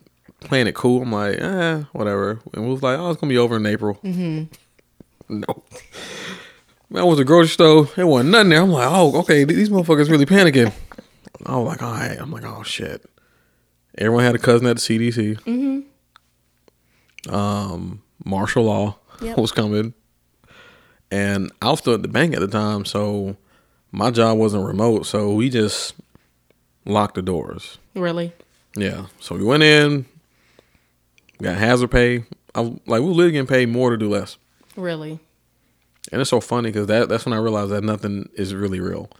playing 0.41 0.67
it 0.67 0.75
cool. 0.75 1.03
I'm 1.03 1.13
like, 1.13 1.39
eh, 1.41 1.83
whatever. 1.93 2.41
And 2.53 2.65
we 2.65 2.71
was 2.73 2.83
like, 2.83 2.99
oh, 2.99 3.11
it's 3.11 3.21
gonna 3.21 3.31
be 3.31 3.39
over 3.39 3.57
in 3.57 3.65
April. 3.67 3.95
Mm-hmm. 4.05 4.45
No. 5.31 5.63
Man, 6.91 7.03
I 7.03 7.05
was 7.05 7.19
at 7.19 7.23
the 7.23 7.25
grocery 7.27 7.49
store. 7.51 7.85
There 7.97 8.07
wasn't 8.07 8.31
nothing 8.31 8.49
there. 8.51 8.63
I'm 8.63 8.71
like, 8.71 8.89
oh, 8.91 9.19
okay. 9.21 9.45
These 9.45 9.69
motherfuckers 9.69 10.11
really 10.11 10.27
panicking. 10.27 10.73
I 11.45 11.57
was 11.57 11.67
like, 11.69 11.83
all 11.83 11.93
right. 11.93 12.17
I'm 12.19 12.31
like, 12.33 12.45
oh 12.45 12.63
shit. 12.63 13.05
Everyone 13.99 14.25
had 14.25 14.35
a 14.35 14.39
cousin 14.39 14.67
at 14.67 14.77
the 14.77 14.81
CDC. 14.81 15.41
Mm-hmm. 15.43 17.35
Um, 17.35 18.03
martial 18.25 18.65
law 18.65 18.97
Yep. 19.21 19.37
was 19.39 19.51
coming, 19.53 19.93
and 21.11 21.51
I 21.61 21.71
was 21.71 21.81
still 21.81 21.95
at 21.95 22.03
the 22.03 22.09
bank 22.09 22.35
at 22.35 22.41
the 22.41 22.47
time, 22.47 22.85
so 22.85 23.37
my 23.91 24.11
job 24.13 24.39
wasn't 24.39 24.65
remote. 24.65 25.07
So 25.07 25.35
we 25.35 25.51
just 25.51 25.95
locked 26.87 27.17
the 27.17 27.23
doors. 27.23 27.79
Really? 27.95 28.33
Yeah. 28.77 29.07
So 29.19 29.35
we 29.35 29.43
went 29.43 29.65
in, 29.65 30.07
got 31.43 31.57
hazard 31.57 31.91
pay. 31.91 32.25
I 32.55 32.61
like 32.61 32.79
we 32.87 33.01
were 33.01 33.07
literally 33.09 33.33
getting 33.33 33.47
paid 33.49 33.69
more 33.69 33.91
to 33.91 33.97
do 33.97 34.09
less, 34.09 34.37
Really? 34.77 35.19
And 36.13 36.21
it's 36.21 36.31
so 36.31 36.41
funny 36.41 36.71
because 36.71 36.87
that 36.87 37.09
that's 37.09 37.25
when 37.27 37.33
I 37.33 37.39
realized 37.39 37.71
that 37.71 37.85
nothing 37.85 38.29
is 38.35 38.55
really 38.55 38.81
real. 38.81 39.11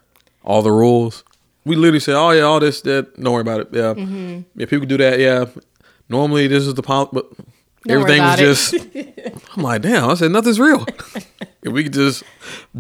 All 0.45 0.63
the 0.63 0.73
rules. 0.73 1.25
We 1.65 1.77
literally 1.77 2.01
said, 2.01 2.15
"Oh 2.17 2.31
yeah, 2.31 2.43
all 2.43 2.61
this 2.61 2.81
that. 2.83 3.21
Don't 3.21 3.33
worry 3.33 3.43
about 3.43 3.61
it. 3.61 3.69
Yeah, 3.73 3.95
Mm-hmm. 3.95 4.41
yeah. 4.61 4.67
People 4.67 4.87
do 4.87 4.97
that. 4.99 5.19
Yeah. 5.19 5.47
Normally 6.09 6.47
this 6.47 6.67
is 6.67 6.75
the 6.75 6.83
pol, 6.83 7.11
but 7.13 7.27
Don't 7.87 8.01
everything 8.01 8.23
was 8.23 8.39
just. 8.39 8.75
I'm 9.57 9.63
like, 9.63 9.83
damn. 9.83 10.09
I 10.09 10.15
said 10.15 10.31
nothing's 10.31 10.59
real. 10.61 10.87
if 11.63 11.73
we 11.73 11.83
could 11.85 11.93
just 11.93 12.23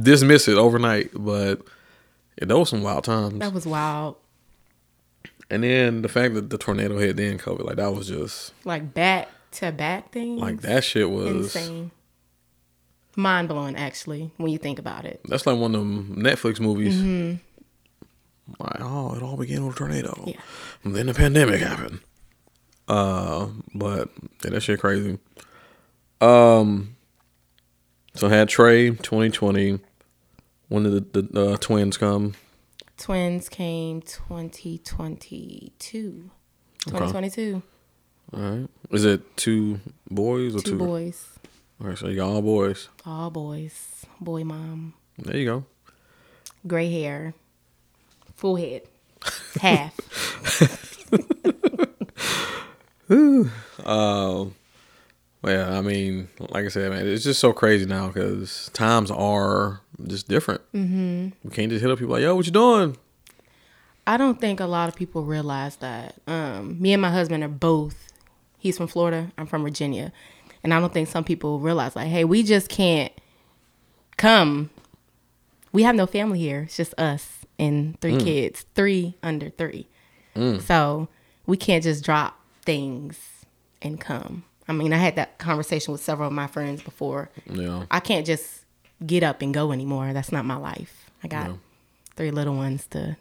dismiss 0.01 0.49
it 0.49 0.57
overnight, 0.57 1.11
but 1.15 1.61
yeah, 2.41 2.47
those 2.47 2.59
were 2.73 2.79
some 2.79 2.83
wild 2.83 3.05
times. 3.05 3.39
That 3.41 3.53
was 3.53 3.67
wild. 3.67 4.17
And 5.51 5.63
then 5.63 6.03
the 6.03 6.09
fact 6.09 6.35
that 6.35 6.51
the 6.51 6.59
tornado 6.59 6.99
hit 6.99 7.17
then 7.17 7.39
COVID, 7.39 7.65
like 7.65 7.77
that 7.77 7.93
was 7.95 8.09
just 8.09 8.53
Like 8.65 8.93
back 8.95 9.29
to 9.53 9.73
back 9.73 10.13
things. 10.13 10.41
like 10.41 10.61
that 10.63 10.85
shit 10.85 11.11
was. 11.11 11.55
insane. 11.57 11.91
Mind 13.19 13.49
blowing, 13.49 13.75
actually, 13.75 14.31
when 14.37 14.53
you 14.53 14.59
think 14.59 14.79
about 14.79 15.05
it. 15.05 15.21
That's 15.29 15.45
like 15.45 15.59
one 15.59 15.75
of 15.75 15.81
them 15.81 16.15
Netflix 16.23 16.61
movies. 16.61 16.97
Like, 18.61 18.81
oh, 18.81 19.17
it 19.17 19.23
all 19.25 19.37
began 19.37 19.67
with 19.67 19.75
a 19.75 19.79
tornado. 19.79 20.23
Yeah. 20.25 20.41
And 20.85 20.95
then 20.95 21.07
the 21.07 21.15
pandemic 21.15 21.61
happened. 21.61 21.99
Uh, 22.87 23.49
but 23.75 24.11
yeah, 24.45 24.51
that 24.51 24.61
shit 24.61 24.79
crazy. 24.79 25.19
Um, 26.21 26.95
so 28.15 28.29
I 28.29 28.31
had 28.31 28.49
Trey 28.49 28.91
2020. 28.91 29.81
When 30.69 30.85
did 30.85 31.13
the, 31.13 31.23
the 31.23 31.51
uh, 31.55 31.57
twins 31.57 31.97
come? 31.97 32.35
Twins 32.97 33.49
came 33.49 34.01
2022. 34.03 36.31
2022. 36.87 37.63
All 38.33 38.41
right. 38.41 38.69
Is 38.91 39.05
it 39.05 39.37
two 39.37 39.81
boys 40.09 40.55
or 40.55 40.61
Two 40.61 40.71
two? 40.73 40.79
boys. 40.79 41.38
All 41.81 41.87
right, 41.87 41.99
so 41.99 42.09
you 42.09 42.17
got 42.17 42.29
all 42.29 42.43
boys. 42.43 42.89
All 43.07 43.31
boys. 43.31 44.05
Boy 44.21 44.45
mom. 44.45 44.95
There 45.17 45.37
you 45.37 45.45
go. 45.45 45.65
Gray 46.67 46.91
hair. 46.91 47.35
Full 48.37 48.57
head. 48.57 48.83
Half. 49.61 49.95
Uh, 53.89 54.45
well, 55.41 55.73
I 55.73 55.81
mean, 55.81 56.29
like 56.51 56.67
I 56.67 56.69
said, 56.69 56.91
man, 56.91 57.07
it's 57.07 57.25
just 57.25 57.41
so 57.41 57.55
crazy 57.55 57.87
now 57.87 58.09
because 58.09 58.71
times 58.75 59.11
are 59.11 59.81
just 60.07 60.29
different. 60.29 60.61
Mm-hmm. 60.75 61.29
We 61.43 61.51
can't 61.51 61.71
just 61.71 61.81
hit 61.81 61.91
up 61.91 61.99
people 61.99 62.13
like, 62.13 62.23
"Yo, 62.23 62.37
what 62.37 62.45
you 62.45 62.53
doing?" 62.53 62.99
I 64.07 64.19
don't 64.19 64.41
think 64.41 64.61
a 64.61 64.67
lot 64.67 64.89
of 64.89 64.97
people 64.97 65.25
realize 65.25 65.77
that. 65.77 66.17
Um, 66.27 66.81
me 66.81 66.93
and 66.93 67.01
my 67.01 67.11
husband 67.11 67.43
are 67.45 67.49
both. 67.49 68.13
He's 68.59 68.77
from 68.77 68.89
Florida. 68.89 69.33
I'm 69.39 69.47
from 69.47 69.63
Virginia, 69.63 70.13
and 70.69 70.75
I 70.75 70.81
don't 70.81 70.93
think 70.93 71.09
some 71.09 71.25
people 71.25 71.61
realize 71.61 71.97
like, 71.97 72.09
hey, 72.09 72.25
we 72.25 72.43
just 72.43 72.69
can't 72.69 73.11
come. 74.19 74.69
We 75.73 75.83
have 75.85 75.97
no 75.97 76.05
family 76.05 76.39
here. 76.39 76.65
It's 76.65 76.77
just 76.77 76.93
us 76.99 77.47
and 77.59 77.99
three 78.03 78.17
mm. 78.17 78.23
kids, 78.23 78.67
three 78.75 79.15
under 79.23 79.49
three. 79.49 79.89
Mm. 80.37 80.61
So 80.61 81.09
we 81.47 81.57
can't 81.57 81.83
just 81.83 82.05
drop 82.05 82.39
things 82.67 83.19
and 83.81 83.99
come. 83.99 84.45
I 84.69 84.75
mean, 84.75 84.93
I 84.93 84.99
had 84.99 85.17
that 85.17 85.39
conversation 85.39 85.91
with 85.91 86.03
several 86.03 86.27
of 86.27 86.35
my 86.35 86.47
friends 86.47 86.83
before. 86.83 87.31
Yeah, 87.51 87.87
I 87.91 88.01
can't 88.01 88.27
just 88.27 88.67
get 89.07 89.23
up 89.23 89.41
and 89.41 89.55
go 89.55 89.73
anymore. 89.73 90.13
That's 90.13 90.33
not 90.33 90.45
my 90.45 90.57
life. 90.57 91.11
I 91.25 91.29
got 91.29 91.53
three 92.15 92.31
little 92.31 92.57
ones 92.57 92.87
to. 92.89 93.17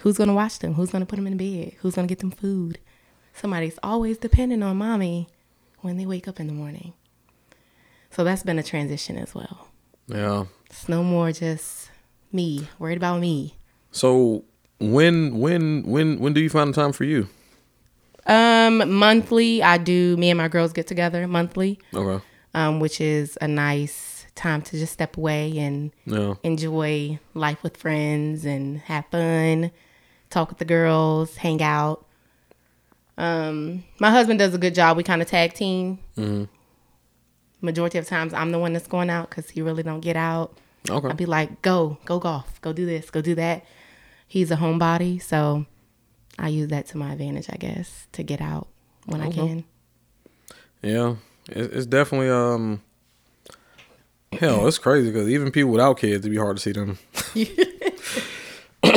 Who's 0.00 0.18
gonna 0.18 0.34
watch 0.34 0.58
them? 0.58 0.74
Who's 0.74 0.90
gonna 0.90 1.06
put 1.06 1.14
them 1.14 1.28
in 1.28 1.36
bed? 1.36 1.74
Who's 1.78 1.94
gonna 1.94 2.08
get 2.08 2.18
them 2.18 2.32
food? 2.32 2.80
Somebody's 3.34 3.78
always 3.84 4.18
depending 4.18 4.64
on 4.64 4.78
mommy 4.78 5.28
when 5.82 5.96
they 5.98 6.06
wake 6.06 6.26
up 6.26 6.40
in 6.40 6.46
the 6.46 6.52
morning. 6.52 6.94
So 8.10 8.24
that's 8.24 8.42
been 8.42 8.58
a 8.58 8.62
transition 8.62 9.16
as 9.18 9.34
well. 9.34 9.68
yeah. 10.06 10.44
It's 10.66 10.88
no 10.88 11.02
more 11.04 11.32
just 11.32 11.90
me 12.32 12.66
worried 12.78 12.96
about 12.96 13.20
me. 13.20 13.56
So 13.90 14.44
when, 14.80 15.38
when, 15.38 15.82
when, 15.84 16.18
when 16.18 16.32
do 16.32 16.40
you 16.40 16.48
find 16.48 16.72
the 16.72 16.80
time 16.80 16.92
for 16.92 17.04
you? 17.04 17.28
Um, 18.26 18.90
monthly, 18.98 19.62
I 19.62 19.76
do. 19.78 20.16
Me 20.16 20.30
and 20.30 20.38
my 20.38 20.48
girls 20.48 20.72
get 20.72 20.86
together 20.86 21.26
monthly, 21.28 21.78
Okay. 21.94 22.24
um, 22.54 22.80
which 22.80 23.00
is 23.00 23.36
a 23.42 23.48
nice 23.48 24.24
time 24.34 24.62
to 24.62 24.78
just 24.78 24.92
step 24.94 25.16
away 25.18 25.58
and 25.58 25.90
Yeah. 26.06 26.34
enjoy 26.42 27.18
life 27.34 27.62
with 27.62 27.76
friends 27.76 28.44
and 28.46 28.78
have 28.82 29.04
fun, 29.10 29.70
talk 30.30 30.48
with 30.48 30.58
the 30.58 30.64
girls, 30.64 31.36
hang 31.36 31.60
out. 31.62 32.06
Um, 33.18 33.84
my 33.98 34.10
husband 34.10 34.38
does 34.38 34.54
a 34.54 34.58
good 34.58 34.74
job. 34.74 34.96
We 34.96 35.02
kind 35.02 35.22
of 35.22 35.28
tag 35.28 35.52
team. 35.54 35.98
Majority 37.60 37.98
of 37.98 38.06
times, 38.06 38.34
I'm 38.34 38.50
the 38.50 38.58
one 38.58 38.72
that's 38.72 38.88
going 38.88 39.10
out 39.10 39.30
because 39.30 39.50
he 39.50 39.62
really 39.62 39.82
don't 39.82 40.00
get 40.00 40.16
out. 40.16 40.58
Okay. 40.90 41.08
I'd 41.08 41.16
be 41.16 41.26
like, 41.26 41.62
"Go, 41.62 41.98
go 42.04 42.18
golf, 42.18 42.60
go 42.60 42.72
do 42.72 42.84
this, 42.86 43.08
go 43.10 43.20
do 43.20 43.36
that." 43.36 43.64
He's 44.26 44.50
a 44.50 44.56
homebody, 44.56 45.22
so 45.22 45.66
I 46.38 46.48
use 46.48 46.68
that 46.68 46.86
to 46.88 46.96
my 46.96 47.12
advantage, 47.12 47.46
I 47.50 47.56
guess, 47.56 48.08
to 48.12 48.22
get 48.24 48.40
out 48.40 48.66
when 49.06 49.20
I 49.20 49.30
can. 49.30 49.64
Yeah, 50.82 51.16
it's 51.48 51.86
definitely 51.86 52.30
um. 52.30 52.82
Hell, 54.32 54.66
it's 54.66 54.78
crazy 54.78 55.10
because 55.12 55.28
even 55.28 55.52
people 55.52 55.70
without 55.70 55.98
kids, 55.98 56.20
it'd 56.20 56.30
be 56.32 56.38
hard 56.38 56.56
to 56.56 56.62
see 56.62 56.72
them. 56.72 56.98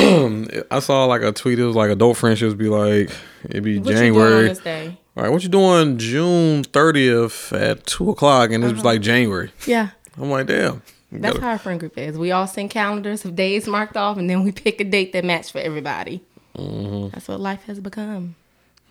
I 0.70 0.78
saw 0.80 1.04
like 1.06 1.22
a 1.22 1.32
tweet. 1.32 1.58
It 1.58 1.64
was 1.64 1.76
like 1.76 1.90
adult 1.90 2.16
friendships 2.16 2.54
be 2.54 2.68
like 2.68 3.10
it'd 3.44 3.62
be 3.64 3.78
What 3.78 3.90
you 3.90 3.94
doing 4.12 4.16
on 4.16 4.56
January. 4.56 4.96
All 5.16 5.22
right, 5.22 5.32
what 5.32 5.42
you 5.42 5.48
doing 5.48 5.98
June 5.98 6.62
thirtieth 6.64 7.52
at 7.52 7.86
two 7.86 8.10
o'clock, 8.10 8.50
and 8.50 8.62
it 8.64 8.72
was 8.72 8.84
like 8.84 9.00
January. 9.00 9.50
Yeah. 9.66 9.90
I'm 10.18 10.30
like, 10.30 10.46
damn. 10.46 10.82
That's 11.12 11.34
Gotta- 11.34 11.40
how 11.40 11.50
our 11.52 11.58
friend 11.58 11.78
group 11.80 11.96
is. 11.98 12.18
We 12.18 12.32
all 12.32 12.46
send 12.46 12.70
calendars 12.70 13.24
of 13.24 13.36
days 13.36 13.66
marked 13.66 13.96
off, 13.96 14.16
and 14.18 14.28
then 14.28 14.42
we 14.44 14.52
pick 14.64 14.80
a 14.80 14.84
date 14.84 15.12
that 15.12 15.24
match 15.24 15.52
for 15.52 15.58
everybody. 15.58 16.22
Mm-hmm. 16.56 17.10
That's 17.10 17.28
what 17.28 17.40
life 17.40 17.64
has 17.64 17.80
become. 17.80 18.34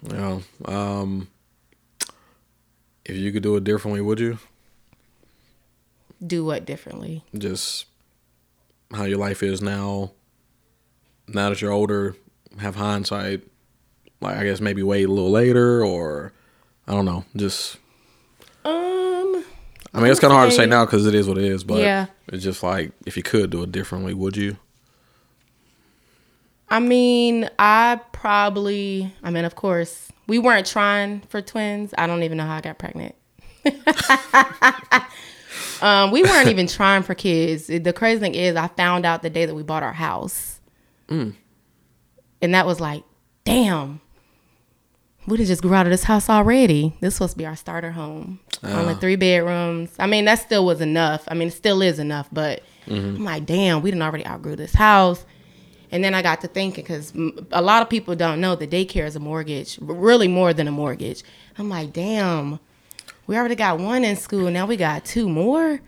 Yeah. 0.04 0.40
Um, 0.66 1.28
if 3.06 3.16
you 3.16 3.32
could 3.32 3.44
do 3.44 3.56
it 3.56 3.64
differently, 3.64 4.02
would 4.02 4.20
you? 4.20 4.40
Do 6.26 6.46
what 6.46 6.66
differently? 6.66 7.24
Just 7.38 7.86
how 8.94 9.04
your 9.04 9.18
life 9.18 9.44
is 9.44 9.62
now. 9.62 10.12
Now 11.28 11.50
that 11.50 11.62
you're 11.62 11.72
older, 11.72 12.16
have 12.60 12.76
hindsight. 12.76 13.44
Like 14.22 14.38
I 14.38 14.44
guess 14.44 14.62
maybe 14.62 14.84
wait 14.84 15.08
a 15.08 15.12
little 15.12 15.32
later, 15.32 15.84
or 15.84 16.34
I 16.88 16.94
don't 16.94 17.06
know. 17.06 17.26
Just 17.36 17.78
Um, 18.64 19.44
I 19.94 20.02
mean, 20.02 20.12
it's 20.12 20.20
kind 20.20 20.32
of 20.32 20.38
hard 20.38 20.50
to 20.50 20.56
say 20.56 20.66
now 20.66 20.86
because 20.86 21.06
it 21.06 21.16
is 21.16 21.28
what 21.28 21.38
it 21.38 21.44
is. 21.46 21.64
But 21.64 21.80
Yeah. 21.80 22.08
it's 22.28 22.44
just 22.44 22.64
like 22.64 22.92
if 23.06 23.18
you 23.18 23.24
could 23.24 23.50
do 23.50 23.64
it 23.64 23.72
differently, 23.72 24.14
would 24.14 24.38
you? 24.38 24.58
I 26.70 26.80
mean, 26.80 27.50
I 27.60 28.00
probably. 28.12 29.14
I 29.24 29.30
mean, 29.32 29.46
of 29.46 29.56
course, 29.56 30.12
we 30.28 30.40
weren't 30.40 30.66
trying 30.66 31.22
for 31.30 31.42
twins. 31.42 31.94
I 31.98 32.08
don't 32.08 32.24
even 32.24 32.38
know 32.38 32.46
how 32.46 32.56
I 32.56 32.62
got 32.62 32.78
pregnant. 32.80 33.16
um, 35.82 36.12
we 36.12 36.24
weren't 36.24 36.50
even 36.50 36.68
trying 36.68 37.04
for 37.04 37.14
kids. 37.16 37.68
The 37.68 37.94
crazy 37.94 38.20
thing 38.20 38.36
is, 38.36 38.56
I 38.56 38.68
found 38.70 39.06
out 39.06 39.22
the 39.22 39.30
day 39.30 39.46
that 39.46 39.54
we 39.56 39.64
bought 39.64 39.84
our 39.84 39.94
house, 39.94 40.55
Mm. 41.08 41.36
and 42.42 42.54
that 42.54 42.66
was 42.66 42.80
like, 42.80 43.04
damn. 43.44 44.02
We 45.28 45.38
just 45.44 45.64
grew 45.64 45.74
out 45.74 45.88
of 45.88 45.92
this 45.92 46.04
house 46.04 46.30
already. 46.30 46.96
This 47.00 47.08
was 47.08 47.16
supposed 47.16 47.34
to 47.34 47.38
be 47.40 47.46
our 47.48 47.56
starter 47.56 47.92
home. 47.92 48.40
Only 48.64 48.94
ah. 48.94 48.98
three 48.98 49.16
bedrooms. 49.16 49.92
I 49.98 50.06
mean, 50.06 50.26
that 50.26 50.36
still 50.36 50.66
was 50.66 50.82
enough. 50.82 51.24
I 51.28 51.34
mean, 51.34 51.48
it 51.48 51.52
still 51.52 51.82
is 51.82 51.98
enough, 51.98 52.28
but 52.32 52.62
mm-hmm. 52.86 53.16
I'm 53.16 53.24
like, 53.24 53.46
damn, 53.46 53.82
we 53.82 53.90
didn't 53.90 54.04
already 54.04 54.26
outgrew 54.26 54.56
this 54.56 54.74
house. 54.74 55.26
And 55.92 56.04
then 56.04 56.14
I 56.14 56.22
got 56.22 56.42
to 56.42 56.48
thinking 56.48 56.84
because 56.84 57.14
a 57.52 57.62
lot 57.62 57.82
of 57.82 57.90
people 57.90 58.16
don't 58.16 58.42
know 58.42 58.56
that 58.56 58.70
daycare 58.70 59.06
is 59.06 59.16
a 59.16 59.20
mortgage, 59.20 59.78
really 59.82 60.28
more 60.28 60.54
than 60.54 60.68
a 60.68 60.72
mortgage. 60.72 61.24
I'm 61.58 61.70
like, 61.70 61.94
damn, 61.94 62.60
we 63.28 63.38
already 63.38 63.56
got 63.56 63.80
one 63.80 64.04
in 64.04 64.16
school. 64.16 64.52
Now 64.52 64.66
we 64.66 64.78
got 64.78 65.06
two 65.06 65.30
more. 65.30 65.80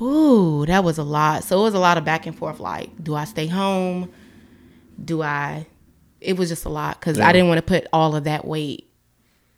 Ooh, 0.00 0.64
that 0.66 0.84
was 0.84 0.98
a 0.98 1.02
lot. 1.02 1.44
So 1.44 1.60
it 1.60 1.62
was 1.64 1.74
a 1.74 1.78
lot 1.78 1.98
of 1.98 2.04
back 2.04 2.26
and 2.26 2.36
forth. 2.36 2.60
Like, 2.60 2.90
do 3.02 3.14
I 3.14 3.24
stay 3.24 3.46
home? 3.46 4.10
Do 5.04 5.22
I? 5.22 5.66
It 6.20 6.36
was 6.36 6.48
just 6.48 6.64
a 6.64 6.68
lot 6.68 6.98
because 7.00 7.18
Yeah. 7.18 7.28
I 7.28 7.32
didn't 7.32 7.48
want 7.48 7.58
to 7.58 7.62
put 7.62 7.86
all 7.92 8.14
of 8.16 8.24
that 8.24 8.46
weight 8.46 8.88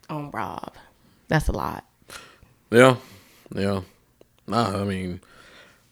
on 0.09 0.31
Rob. 0.31 0.73
That's 1.29 1.49
a 1.49 1.53
lot. 1.53 1.85
Yeah, 2.71 2.97
yeah. 3.55 3.81
Nah, 4.47 4.81
I 4.81 4.85
mean, 4.85 5.21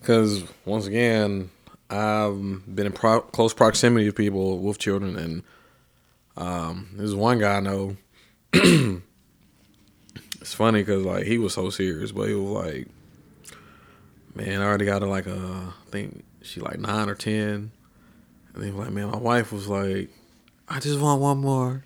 because 0.00 0.44
once 0.64 0.86
again, 0.86 1.50
I've 1.90 2.36
been 2.74 2.86
in 2.86 2.92
pro- 2.92 3.20
close 3.20 3.54
proximity 3.54 4.06
to 4.06 4.12
people 4.12 4.58
with 4.58 4.78
children, 4.78 5.16
and 5.16 5.42
um, 6.36 6.88
there's 6.94 7.14
one 7.14 7.38
guy 7.38 7.56
I 7.56 7.60
know. 7.60 7.96
it's 8.52 9.00
funny 10.54 10.82
because 10.82 11.04
like 11.04 11.24
he 11.24 11.38
was 11.38 11.54
so 11.54 11.70
serious, 11.70 12.12
but 12.12 12.28
he 12.28 12.34
was 12.34 12.64
like, 12.64 12.88
"Man, 14.38 14.60
I 14.60 14.64
already 14.64 14.84
got 14.86 15.02
her 15.02 15.08
like 15.08 15.26
a, 15.26 15.72
I 15.86 15.90
think 15.90 16.24
she 16.42 16.60
like 16.60 16.78
nine 16.78 17.08
or 17.08 17.14
ten, 17.14 17.70
and 18.54 18.64
he 18.64 18.70
was 18.70 18.86
like, 18.86 18.94
man, 18.94 19.10
my 19.10 19.18
wife 19.18 19.52
was 19.52 19.68
like." 19.68 20.10
I 20.70 20.80
just 20.80 21.00
want 21.00 21.22
one 21.22 21.38
more. 21.38 21.82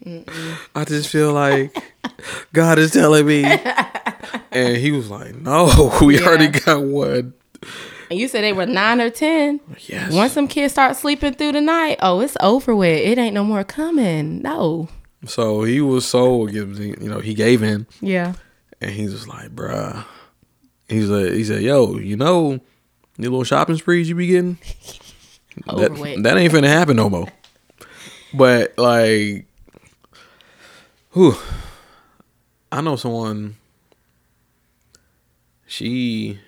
I 0.74 0.84
just 0.84 1.08
feel 1.08 1.32
like 1.32 1.72
God 2.52 2.80
is 2.80 2.90
telling 2.90 3.24
me 3.26 3.44
and 4.50 4.76
he 4.76 4.90
was 4.90 5.08
like, 5.08 5.36
"No, 5.36 5.96
we 6.02 6.18
Yeah. 6.18 6.26
already 6.26 6.48
got 6.48 6.82
one." 6.82 7.32
And 8.10 8.18
you 8.18 8.26
said 8.26 8.42
they 8.42 8.52
were 8.52 8.66
nine 8.66 9.00
or 9.00 9.08
ten. 9.08 9.60
Yes. 9.86 10.12
Once 10.12 10.32
some 10.32 10.48
kids 10.48 10.72
start 10.72 10.96
sleeping 10.96 11.32
through 11.34 11.52
the 11.52 11.60
night, 11.60 11.98
oh, 12.02 12.18
it's 12.20 12.36
over 12.40 12.74
with. 12.74 12.88
It 13.06 13.18
ain't 13.18 13.34
no 13.34 13.44
more 13.44 13.62
coming. 13.62 14.42
No. 14.42 14.88
So 15.26 15.62
he 15.62 15.80
was 15.80 16.04
so, 16.04 16.48
you 16.48 16.66
know, 17.02 17.20
he 17.20 17.34
gave 17.34 17.62
in, 17.62 17.86
Yeah. 18.00 18.32
and 18.80 18.90
he's 18.90 19.12
just 19.12 19.28
like, 19.28 19.54
"Bruh," 19.54 20.04
he's 20.92 21.08
like, 21.08 21.32
he 21.32 21.44
said, 21.44 21.62
"Yo, 21.62 21.98
you 21.98 22.16
know, 22.16 22.60
your 23.18 23.30
little 23.30 23.44
shopping 23.44 23.76
sprees 23.76 24.08
you 24.08 24.14
be 24.14 24.26
getting, 24.28 24.58
that, 25.66 26.20
that 26.22 26.36
ain't 26.36 26.52
finna 26.52 26.66
happen 26.66 26.96
no 26.96 27.10
more." 27.10 27.28
But 28.34 28.76
like, 28.78 29.46
who? 31.10 31.34
I 32.70 32.80
know 32.80 32.96
someone. 32.96 33.56
She 35.66 36.38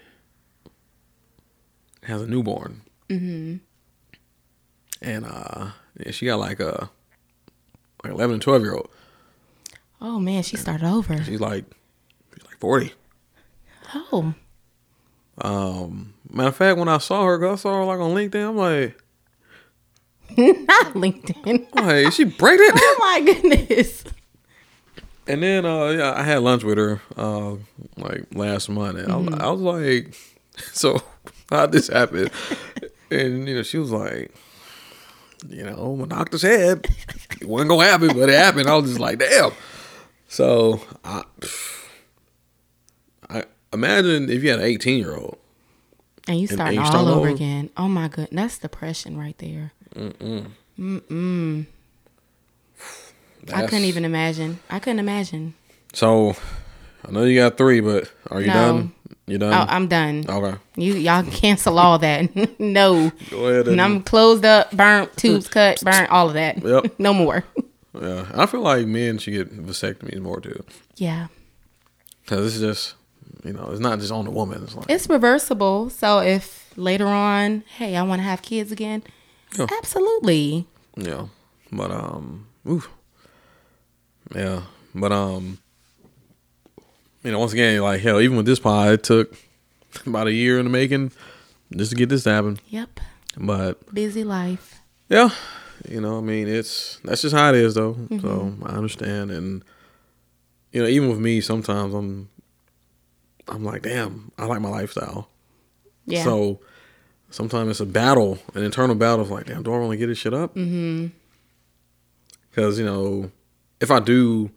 has 2.03 2.23
a 2.23 2.27
newborn. 2.27 2.83
Mm-hmm. 3.09 3.57
And 5.03 5.25
uh, 5.25 5.71
yeah, 5.99 6.11
she 6.11 6.27
got 6.27 6.39
like 6.39 6.61
a 6.61 6.91
like 8.03 8.13
eleven 8.13 8.35
and 8.35 8.43
twelve 8.43 8.63
year 8.63 8.75
old. 8.75 8.89
oh 10.01 10.19
man, 10.19 10.43
she 10.43 10.57
started 10.57 10.87
over. 10.87 11.23
She's 11.25 11.41
like 11.41 11.65
she's 12.35 12.45
like 12.47 12.59
forty. 12.59 12.93
Oh. 13.95 14.35
Um, 15.39 16.15
matter 16.31 16.49
of 16.49 16.57
fact, 16.57 16.79
when 16.79 16.89
I 16.89 16.99
saw 16.99 17.25
her, 17.25 17.51
I 17.51 17.55
saw 17.57 17.75
her 17.75 17.85
like 17.85 18.01
on 18.01 18.15
LinkedIn. 18.15 18.49
I'm 18.49 18.57
like, 18.57 19.01
Not 20.37 20.95
LinkedIn. 20.95 21.67
I'm 21.75 21.87
like, 21.87 22.07
is 22.09 22.15
she 22.15 22.25
pregnant? 22.25 22.73
oh 22.77 22.97
my 22.99 23.21
goodness. 23.21 24.05
And 25.27 25.43
then 25.43 25.65
uh 25.65 25.87
yeah, 25.87 26.15
I 26.17 26.23
had 26.23 26.43
lunch 26.43 26.65
with 26.65 26.77
her 26.77 27.01
uh 27.17 27.57
like 27.97 28.27
last 28.35 28.69
month 28.69 28.99
and 28.99 29.13
I, 29.13 29.17
was, 29.17 29.35
I 29.35 29.51
was 29.51 29.61
like 29.61 30.15
so 30.73 31.03
how'd 31.51 31.73
this 31.73 31.89
happened?" 31.89 32.31
and 33.11 33.49
you 33.49 33.55
know, 33.55 33.63
she 33.63 33.79
was 33.79 33.91
like, 33.91 34.35
you 35.49 35.65
know, 35.65 35.97
my 35.97 36.07
doctor 36.07 36.39
said 36.39 36.87
it 37.41 37.47
wasn't 37.47 37.71
gonna 37.71 37.85
happen, 37.85 38.09
but 38.09 38.29
it 38.29 38.39
happened. 38.39 38.69
I 38.69 38.77
was 38.77 38.91
just 38.91 39.01
like, 39.01 39.19
damn. 39.19 39.53
So 40.29 40.81
I 41.05 41.23
I 41.43 41.84
imagine 43.75 44.31
if 44.31 44.43
you 44.43 44.51
had 44.51 44.61
an 44.61 44.65
eighteen 44.65 44.99
year 44.99 45.15
old. 45.17 45.39
And 46.27 46.41
you 46.41 46.49
you 46.51 46.81
all 46.81 47.09
over 47.09 47.21
over? 47.21 47.29
again. 47.29 47.69
Oh 47.77 47.87
my 47.89 48.09
goodness. 48.09 48.53
That's 48.55 48.59
depression 48.59 49.19
right 49.19 49.37
there. 49.39 49.73
Mm. 49.95 50.47
Mm. 50.79 51.67
I 53.53 53.67
couldn't 53.67 53.85
even 53.85 54.05
imagine. 54.07 54.59
I 54.71 54.79
couldn't 54.79 55.01
imagine. 55.01 55.55
So 55.93 56.35
I 57.07 57.11
know 57.11 57.25
you 57.25 57.39
got 57.39 57.59
three, 57.59 57.81
but 57.81 58.11
are 58.31 58.41
you 58.41 58.47
No. 58.47 58.53
done? 58.55 58.93
You 59.27 59.39
done? 59.39 59.53
Oh, 59.53 59.67
I'm 59.71 59.87
done. 59.89 60.25
okay. 60.29 60.59
You 60.77 60.95
y'all 60.95 61.23
cancel 61.25 61.79
all 61.79 61.99
that. 61.99 62.35
no. 62.59 63.11
Go 63.31 63.47
ahead 63.47 63.61
And 63.61 63.69
and 63.73 63.83
I'm 63.83 64.03
closed 64.03 64.45
up, 64.45 64.71
burnt, 64.73 65.15
tubes 65.17 65.47
cut, 65.57 65.83
burnt, 65.83 66.11
all 66.11 66.29
of 66.29 66.35
that. 66.35 66.63
Yep. 66.63 66.95
No 66.99 67.13
more. 67.15 67.45
Yeah, 68.01 68.27
I 68.35 68.47
feel 68.47 68.61
like 68.63 68.87
men 68.87 69.19
should 69.19 69.35
get 69.35 69.55
vasectomies 69.55 70.21
more 70.21 70.41
too, 70.41 70.65
Yeah. 70.97 71.29
because 72.25 72.47
it's 72.57 72.61
just, 72.61 72.95
you 73.45 73.53
know, 73.53 73.69
it's 73.71 73.81
not 73.81 73.99
just 73.99 74.11
on 74.13 74.25
the 74.25 74.31
woman. 74.31 74.63
It's 74.65 74.75
like, 74.75 74.87
It's 74.89 75.09
reversible. 75.09 75.91
So 75.91 76.21
if 76.21 76.73
later 76.77 77.07
on, 77.07 77.63
hey, 77.77 77.97
I 77.97 78.03
want 78.03 78.21
to 78.21 78.25
have 78.25 78.43
kids 78.43 78.73
again, 78.73 79.03
Yeah. 79.59 79.67
absolutely. 79.79 80.67
yeah, 80.97 81.27
but 81.71 81.91
um, 81.91 82.47
oof. 82.69 82.89
yeah, 84.35 84.63
but 84.95 85.13
um, 85.13 85.59
you 87.23 87.33
know, 87.33 87.39
once 87.39 87.53
again, 87.53 87.81
like 87.81 88.01
hell, 88.01 88.21
even 88.21 88.37
with 88.37 88.47
this 88.47 88.59
pod, 88.61 88.89
it 88.93 89.03
took 89.03 89.35
about 90.07 90.27
a 90.27 90.33
year 90.33 90.59
in 90.59 90.65
the 90.67 90.71
making 90.71 91.13
just 91.77 91.91
to 91.91 91.97
get 91.97 92.09
this 92.09 92.25
to 92.25 92.31
happen. 92.31 92.59
Yep. 92.69 93.01
But 93.37 93.93
Busy 93.95 94.23
life. 94.25 94.81
yeah, 95.09 95.31
you 95.89 96.01
know, 96.01 96.19
I 96.19 96.21
mean, 96.21 96.47
it's 96.49 96.99
that's 97.05 97.23
just 97.23 97.35
how 97.35 97.49
it 97.51 97.57
is, 97.57 97.75
though. 97.75 97.97
So 98.21 98.55
I 98.65 98.71
understand, 98.77 99.31
and 99.31 99.65
you 100.73 100.83
know, 100.83 100.89
even 100.89 101.09
with 101.09 101.19
me, 101.19 101.41
sometimes 101.41 101.95
I'm, 101.95 102.29
I'm 103.49 103.65
like, 103.65 103.83
damn, 103.83 104.33
I 104.39 104.47
like 104.47 104.61
my 104.61 104.69
lifestyle. 104.69 105.29
Yeah. 106.07 106.25
So 106.25 106.61
sometimes 107.31 107.71
it's 107.71 107.81
a 107.81 107.87
battle, 107.87 108.39
an 108.55 108.63
internal 108.63 108.95
battle 108.95 109.21
of 109.21 109.31
like, 109.31 109.47
damn, 109.47 109.63
do 109.63 109.73
I 109.73 109.79
want 109.79 109.93
to 109.93 109.97
get 109.97 110.07
this 110.07 110.19
shit 110.19 110.35
up? 110.35 110.55
Mm-hmm. 110.55 111.09
Because 112.51 112.79
you 112.79 112.85
know, 112.85 113.31
if 113.81 113.91
I 113.91 114.01
do, 114.01 114.51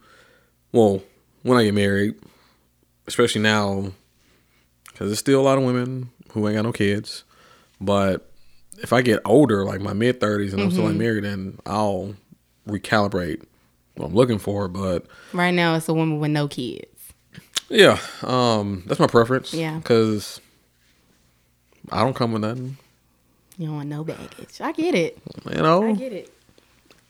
well, 0.72 1.02
when 1.42 1.58
I 1.58 1.64
get 1.64 1.74
married, 1.74 2.14
especially 3.06 3.42
now, 3.42 3.92
because 4.92 5.08
there's 5.08 5.18
still 5.18 5.40
a 5.40 5.42
lot 5.42 5.58
of 5.58 5.64
women 5.64 6.10
who 6.32 6.46
ain't 6.46 6.56
got 6.56 6.62
no 6.62 6.72
kids, 6.72 7.24
but 7.80 8.30
if 8.80 8.92
I 8.92 9.02
get 9.02 9.20
older, 9.24 9.64
like 9.64 9.80
my 9.80 9.92
mid 9.92 10.20
thirties, 10.20 10.52
and 10.52 10.62
I'm 10.62 10.70
still 10.70 10.88
ain't 10.88 10.98
married, 10.98 11.24
then 11.24 11.58
I'll 11.66 12.14
recalibrate 12.68 13.42
what 13.96 14.06
I'm 14.06 14.14
looking 14.14 14.38
for. 14.38 14.68
But 14.68 15.06
right 15.32 15.52
now, 15.52 15.74
it's 15.74 15.88
a 15.88 15.94
woman 15.94 16.20
with 16.20 16.30
no 16.30 16.48
kids. 16.48 16.86
Yeah, 17.68 17.98
um, 18.22 18.82
that's 18.86 19.00
my 19.00 19.06
preference. 19.06 19.52
Yeah. 19.54 19.76
because 19.78 20.40
I 21.90 22.02
don't 22.04 22.14
come 22.14 22.32
with 22.32 22.42
nothing. 22.42 22.76
You 23.58 23.66
don't 23.66 23.76
want 23.76 23.88
no 23.88 24.04
baggage. 24.04 24.60
I 24.60 24.72
get 24.72 24.94
it. 24.94 25.18
You 25.50 25.56
know, 25.62 25.82
I 25.88 25.92
get 25.92 26.12
it. 26.12 26.32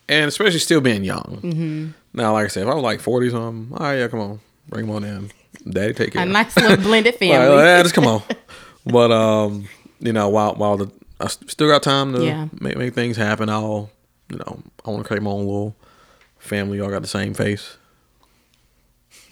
and 0.08 0.28
especially 0.28 0.58
still 0.60 0.80
being 0.80 1.04
young. 1.04 1.40
Mm-hmm. 1.42 1.88
Now, 2.14 2.32
like 2.32 2.46
I 2.46 2.48
said, 2.48 2.62
if 2.62 2.68
I 2.70 2.74
was 2.74 2.82
like 2.82 3.00
forty 3.00 3.28
something, 3.30 3.76
all 3.76 3.84
right, 3.86 3.98
yeah, 3.98 4.08
come 4.08 4.20
on, 4.20 4.40
bring 4.68 4.86
them 4.86 4.94
on 4.96 5.04
in, 5.04 5.30
daddy, 5.70 5.92
take 5.94 6.12
care. 6.14 6.22
A 6.22 6.26
nice 6.26 6.56
little 6.56 6.76
blended 6.82 7.14
Like, 7.14 7.18
family. 7.20 7.56
yeah, 7.56 7.82
just 7.82 7.94
come 7.94 8.06
on. 8.06 8.22
but 8.86 9.12
um, 9.12 9.68
you 10.00 10.12
know, 10.12 10.28
while 10.30 10.54
while 10.54 10.76
the 10.78 10.90
I 11.20 11.26
still 11.26 11.68
got 11.68 11.82
time 11.82 12.14
to 12.14 12.24
Yeah. 12.24 12.48
make 12.60 12.76
make 12.78 12.94
things 12.94 13.16
happen, 13.16 13.48
I'll 13.50 13.90
you 14.30 14.38
know 14.38 14.62
I 14.86 14.90
want 14.90 15.02
to 15.02 15.08
create 15.08 15.22
my 15.22 15.30
own 15.30 15.44
little 15.44 15.76
family. 16.38 16.78
Y'all 16.78 16.88
got 16.90 17.02
the 17.02 17.08
same 17.08 17.34
face. 17.34 17.76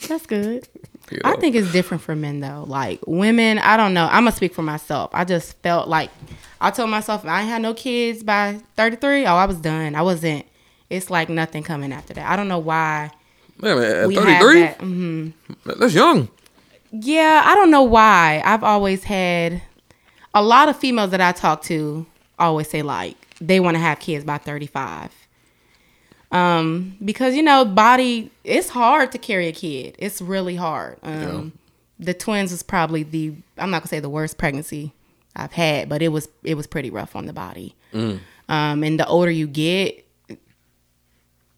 That's 0.09 0.27
good. 0.27 0.69
You 1.15 1.21
I 1.25 1.37
think 1.37 1.55
it's 1.55 1.71
different 1.73 2.03
for 2.03 2.17
men 2.17 2.41
though. 2.41 2.65
Like 2.67 3.01
women, 3.07 3.59
I 3.59 3.77
don't 3.77 3.95
know. 3.95 4.07
I'm 4.07 4.25
gonna 4.25 4.33
speak 4.33 4.55
for 4.55 4.63
myself. 4.63 5.11
I 5.13 5.25
just 5.25 5.61
felt 5.63 5.89
like 5.89 6.11
I 6.61 6.71
told 6.71 6.91
myself 6.91 7.25
I 7.25 7.41
ain't 7.41 7.49
had 7.49 7.63
no 7.63 7.75
kids 7.75 8.23
by 8.23 8.61
33. 8.77 9.27
Oh, 9.27 9.37
I 9.37 9.47
was 9.47 9.59
done. 9.59 9.95
I 9.95 10.03
wasn't. 10.03 10.47
It's 10.91 11.11
like 11.11 11.29
nothing 11.29 11.63
coming 11.63 11.93
after 11.93 12.15
that. 12.15 12.31
I 12.31 12.37
don't 12.37 12.49
know 12.49 12.59
why 12.59 13.11
man, 13.59 13.77
thirty 13.77 14.31
have 14.31 14.41
three, 14.41 14.61
that. 15.65 15.77
that's 15.79 15.95
young. 15.95 16.29
Yeah, 16.93 17.43
I 17.45 17.55
don't 17.55 17.71
know 17.71 17.83
why. 17.83 18.43
I've 18.45 18.63
always 18.63 19.05
had 19.05 19.63
a 20.35 20.43
lot 20.43 20.69
of 20.69 20.77
females 20.77 21.11
that 21.11 21.21
I 21.21 21.33
talk 21.33 21.63
to 21.63 22.07
always 22.39 22.69
say 22.69 22.83
like 22.83 23.17
they 23.41 23.61
want 23.61 23.75
to 23.75 23.81
have 23.81 23.99
kids 23.99 24.25
by 24.25 24.39
35. 24.39 25.11
Um 26.37 26.97
because 27.05 27.35
you 27.35 27.43
know, 27.43 27.65
body 27.65 28.31
it's 28.45 28.69
hard 28.69 29.13
to 29.13 29.19
carry 29.19 29.47
a 29.49 29.53
kid. 29.53 29.97
It's 29.99 30.21
really 30.21 30.57
hard. 30.57 30.99
Um 31.03 31.53
the 31.99 32.13
twins 32.15 32.51
was 32.51 32.63
probably 32.63 33.03
the 33.03 33.35
I'm 33.59 33.71
not 33.71 33.79
going 33.79 33.83
to 33.83 33.89
say 33.89 34.01
the 34.01 34.09
worst 34.11 34.37
pregnancy 34.37 34.93
I've 35.35 35.53
had, 35.53 35.89
but 35.89 36.03
it 36.03 36.09
was 36.09 36.29
it 36.43 36.55
was 36.57 36.67
pretty 36.67 36.91
rough 36.91 37.17
on 37.17 37.27
the 37.27 37.33
body. 37.33 37.75
Um 37.95 38.21
and 38.83 38.99
the 39.01 39.07
older 39.07 39.31
you 39.31 39.47
get, 39.47 40.05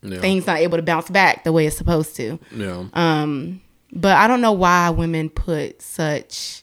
Yeah, 0.02 0.20
things 0.20 0.46
not 0.46 0.58
able 0.58 0.78
to 0.78 0.82
bounce 0.82 1.10
back 1.10 1.44
the 1.44 1.52
way 1.52 1.66
it's 1.66 1.76
supposed 1.76 2.14
to. 2.16 2.38
yeah. 2.54 2.84
Um, 2.92 3.60
but 3.92 4.16
I 4.16 4.28
don't 4.28 4.40
know 4.40 4.52
why 4.52 4.90
women 4.90 5.28
put 5.30 5.80
such. 5.82 6.62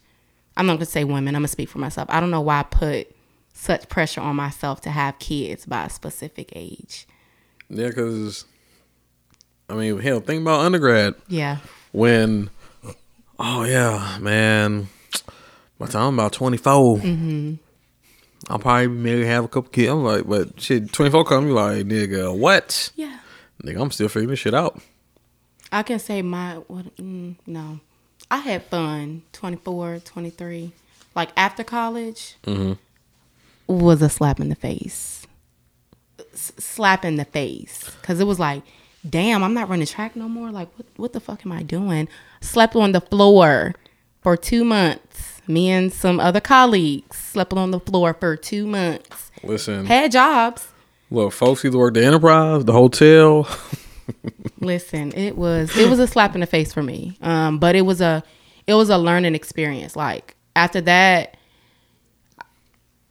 I'm 0.55 0.67
not 0.67 0.75
gonna 0.75 0.85
say 0.85 1.03
women. 1.03 1.35
I'm 1.35 1.41
gonna 1.41 1.47
speak 1.49 1.69
for 1.69 1.79
myself. 1.79 2.07
I 2.11 2.19
don't 2.21 2.31
know 2.31 2.41
why 2.41 2.59
I 2.59 2.63
put 2.63 3.13
such 3.53 3.89
pressure 3.89 4.21
on 4.21 4.35
myself 4.35 4.79
to 4.81 4.89
have 4.91 5.17
kids 5.19 5.65
by 5.65 5.85
a 5.85 5.89
specific 5.89 6.51
age. 6.55 7.07
Yeah, 7.69 7.87
because 7.87 8.45
I 9.69 9.73
mean, 9.73 9.99
hell, 9.99 10.19
think 10.19 10.41
about 10.41 10.61
undergrad 10.61 11.15
Yeah, 11.27 11.57
when, 11.91 12.49
oh 13.39 13.63
yeah, 13.63 14.17
man, 14.21 14.87
by 15.79 15.87
the 15.87 15.91
time 15.93 16.07
I'm 16.09 16.13
about 16.15 16.33
24, 16.33 17.01
I'll 18.47 18.59
probably 18.59 18.87
maybe 18.87 19.25
have 19.25 19.45
a 19.45 19.47
couple 19.47 19.71
kids. 19.71 19.89
I'm 19.89 20.03
like, 20.03 20.27
but 20.27 20.59
shit, 20.59 20.91
24 20.91 21.25
come, 21.25 21.47
you 21.47 21.53
like, 21.53 21.85
nigga, 21.85 22.37
what? 22.37 22.91
yeah. 22.95 23.19
Nigga, 23.63 23.81
I'm 23.81 23.89
still 23.91 24.09
figuring 24.09 24.29
this 24.29 24.39
shit 24.39 24.53
out. 24.53 24.79
I 25.71 25.81
can 25.83 25.97
say 25.97 26.21
my 26.21 26.55
what? 26.67 26.95
Mm, 26.97 27.35
no, 27.47 27.79
I 28.29 28.37
had 28.37 28.63
fun. 28.63 29.23
24, 29.31 29.99
23. 29.99 30.71
Like 31.15 31.29
after 31.35 31.63
college, 31.63 32.35
was 33.67 34.01
a 34.01 34.09
slap 34.09 34.39
in 34.39 34.49
the 34.49 34.55
face. 34.55 35.25
S- 36.35 36.51
slap 36.57 37.03
in 37.03 37.15
the 37.15 37.25
face, 37.25 37.89
because 38.01 38.19
it 38.19 38.27
was 38.27 38.39
like, 38.39 38.61
damn, 39.09 39.43
I'm 39.43 39.53
not 39.53 39.69
running 39.69 39.87
track 39.87 40.15
no 40.15 40.27
more. 40.29 40.51
Like, 40.51 40.69
what? 40.77 40.85
What 40.97 41.13
the 41.13 41.19
fuck 41.19 41.45
am 41.45 41.51
I 41.51 41.63
doing? 41.63 42.07
Slept 42.41 42.75
on 42.75 42.91
the 42.91 43.01
floor 43.01 43.73
for 44.21 44.35
two 44.37 44.63
months. 44.63 45.41
Me 45.47 45.69
and 45.69 45.93
some 45.93 46.19
other 46.19 46.39
colleagues 46.41 47.15
slept 47.17 47.53
on 47.53 47.71
the 47.71 47.79
floor 47.79 48.13
for 48.15 48.35
two 48.35 48.65
months. 48.65 49.31
Listen, 49.43 49.85
Had 49.85 50.11
jobs. 50.11 50.67
look, 51.11 51.31
folks 51.33 51.63
either 51.63 51.77
work 51.77 51.93
the 51.93 52.03
Enterprise, 52.05 52.65
the 52.65 52.73
hotel. 52.73 53.47
Listen, 54.59 55.11
it 55.13 55.37
was 55.37 55.75
it 55.77 55.89
was 55.89 55.99
a 55.99 56.07
slap 56.07 56.33
in 56.35 56.41
the 56.41 56.47
face 56.47 56.73
for 56.73 56.81
me. 56.83 57.17
Um, 57.21 57.59
but 57.59 57.75
it 57.75 57.81
was 57.83 58.01
a 58.01 58.23
it 58.67 58.73
was 58.73 58.89
a 58.89 58.97
learning 58.97 59.35
experience. 59.35 59.95
Like 59.95 60.35
after 60.55 60.81
that, 60.81 61.37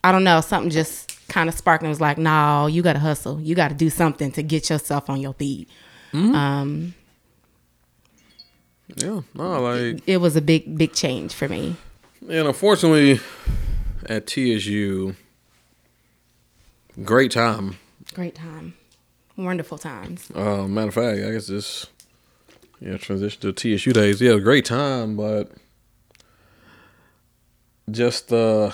I 0.03 0.13
don't 0.13 0.25
know, 0.25 0.41
something 0.41 0.71
just 0.71 1.14
kind 1.35 1.49
of 1.49 1.55
sparked 1.57 1.83
and 1.83 1.91
was 1.91 2.01
like, 2.01 2.17
"No, 2.17 2.67
you 2.69 2.81
got 2.83 2.93
to 2.95 3.01
hustle. 3.01 3.41
You 3.41 3.55
got 3.57 3.69
to 3.69 3.75
do 3.75 3.91
something 3.91 4.31
to 4.33 4.43
get 4.43 4.71
yourself 4.71 5.11
on 5.11 5.21
your 5.21 5.35
feet." 5.35 5.69
Um, 6.13 6.95
Yeah, 8.97 9.23
no, 9.35 9.61
like, 9.63 10.03
it 10.07 10.19
was 10.19 10.37
a 10.37 10.41
big 10.41 10.79
big 10.79 10.93
change 10.93 11.35
for 11.35 11.49
me. 11.49 11.77
and 12.29 12.47
unfortunately, 12.47 13.19
at 14.07 14.27
TSU, 14.29 15.17
great 17.03 17.33
time. 17.33 17.79
Great 18.15 18.37
time, 18.37 18.75
wonderful 19.37 19.79
times. 19.79 20.31
Uh, 20.35 20.69
matter 20.69 20.89
of 20.89 20.95
fact, 20.95 21.19
I 21.27 21.33
guess 21.33 21.49
this, 21.49 21.87
yeah, 22.81 22.97
transition 22.99 23.41
to 23.41 23.53
TSU 23.53 23.93
days. 23.93 24.21
Yeah, 24.21 24.39
great 24.39 24.65
time, 24.67 25.17
but 25.17 25.51
just 27.91 28.29
the 28.29 28.73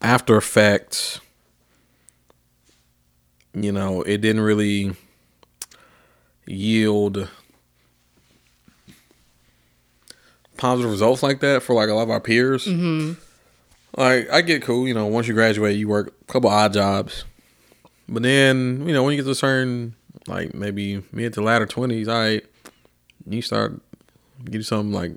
after 0.00 0.36
effects, 0.36 1.20
you 3.56 3.72
know, 3.72 4.02
it 4.02 4.18
didn't 4.18 4.42
really 4.42 4.94
yield 6.46 7.28
positive 10.56 10.90
results 10.90 11.22
like 11.22 11.40
that 11.40 11.62
for 11.62 11.74
like 11.74 11.88
a 11.88 11.94
lot 11.94 12.02
of 12.02 12.10
our 12.10 12.20
peers. 12.20 12.66
Mm-hmm. 12.66 13.14
Like, 13.96 14.30
I 14.30 14.42
get 14.42 14.62
cool, 14.62 14.86
you 14.86 14.92
know, 14.92 15.06
once 15.06 15.26
you 15.26 15.32
graduate, 15.32 15.76
you 15.76 15.88
work 15.88 16.14
a 16.28 16.32
couple 16.32 16.50
odd 16.50 16.74
jobs. 16.74 17.24
But 18.08 18.22
then, 18.22 18.86
you 18.86 18.92
know, 18.92 19.02
when 19.02 19.12
you 19.12 19.16
get 19.16 19.24
to 19.24 19.30
a 19.30 19.34
certain, 19.34 19.94
like 20.26 20.54
maybe 20.54 21.02
mid 21.10 21.32
to 21.34 21.40
latter 21.40 21.66
20s, 21.66 22.08
all 22.08 22.14
right, 22.14 22.44
you 23.26 23.40
start 23.40 23.80
getting 24.44 24.62
something 24.62 24.92
like 24.92 25.12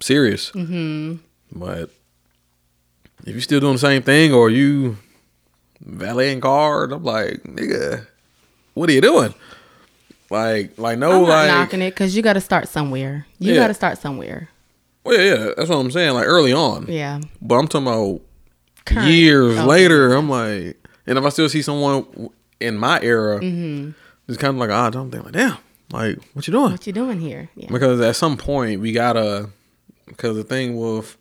serious. 0.00 0.52
Mm-hmm. 0.52 1.16
But 1.58 1.90
if 3.26 3.32
you're 3.32 3.40
still 3.40 3.60
doing 3.60 3.74
the 3.74 3.78
same 3.80 4.02
thing 4.02 4.32
or 4.32 4.50
you 4.50 4.98
valeting 5.84 6.40
cars, 6.40 6.92
I'm 6.92 7.04
like, 7.04 7.42
nigga, 7.44 8.06
what 8.74 8.88
are 8.88 8.92
you 8.92 9.00
doing? 9.00 9.34
Like, 10.30 10.78
like 10.78 10.98
no, 10.98 11.22
I'm 11.24 11.28
like, 11.28 11.48
knocking 11.48 11.82
it 11.82 11.90
because 11.90 12.16
you 12.16 12.22
got 12.22 12.34
to 12.34 12.40
start 12.40 12.68
somewhere. 12.68 13.26
You 13.38 13.52
Yeah. 13.54 13.60
got 13.60 13.68
to 13.68 13.74
start 13.74 13.98
somewhere. 13.98 14.48
well, 15.04 15.18
yeah, 15.18 15.34
yeah, 15.34 15.50
that's 15.56 15.68
what 15.68 15.76
I'm 15.76 15.90
saying. 15.90 16.14
Like 16.14 16.26
early 16.26 16.52
on, 16.52 16.86
Yeah. 16.88 17.20
but 17.40 17.56
I'm 17.56 17.68
talking 17.68 17.86
about 17.88 18.20
Current. 18.86 19.08
years 19.08 19.58
Okay. 19.58 19.66
later. 19.66 20.14
I'm 20.14 20.30
like, 20.30 20.76
and 21.06 21.18
if 21.18 21.24
I 21.24 21.28
still 21.30 21.48
see 21.48 21.60
someone 21.62 22.30
in 22.60 22.78
my 22.78 23.00
era, 23.02 23.40
Mm-hmm. 23.40 23.90
it's 24.28 24.38
kind 24.38 24.54
of 24.54 24.58
like 24.60 24.70
odd. 24.70 24.94
I'm 24.94 25.10
thinking, 25.10 25.24
like, 25.24 25.34
damn, 25.34 25.58
like, 25.92 26.18
what 26.34 26.46
you 26.46 26.52
doing? 26.52 26.70
What 26.72 26.86
you 26.86 26.92
doing 26.92 27.20
here? 27.20 27.48
Yeah. 27.56 27.66
Because 27.70 28.00
at 28.00 28.16
some 28.16 28.36
point 28.38 28.80
we 28.80 28.92
gotta, 28.92 29.50
because 30.06 30.36
the 30.36 30.44
thing 30.44 30.76
with, 30.78 31.18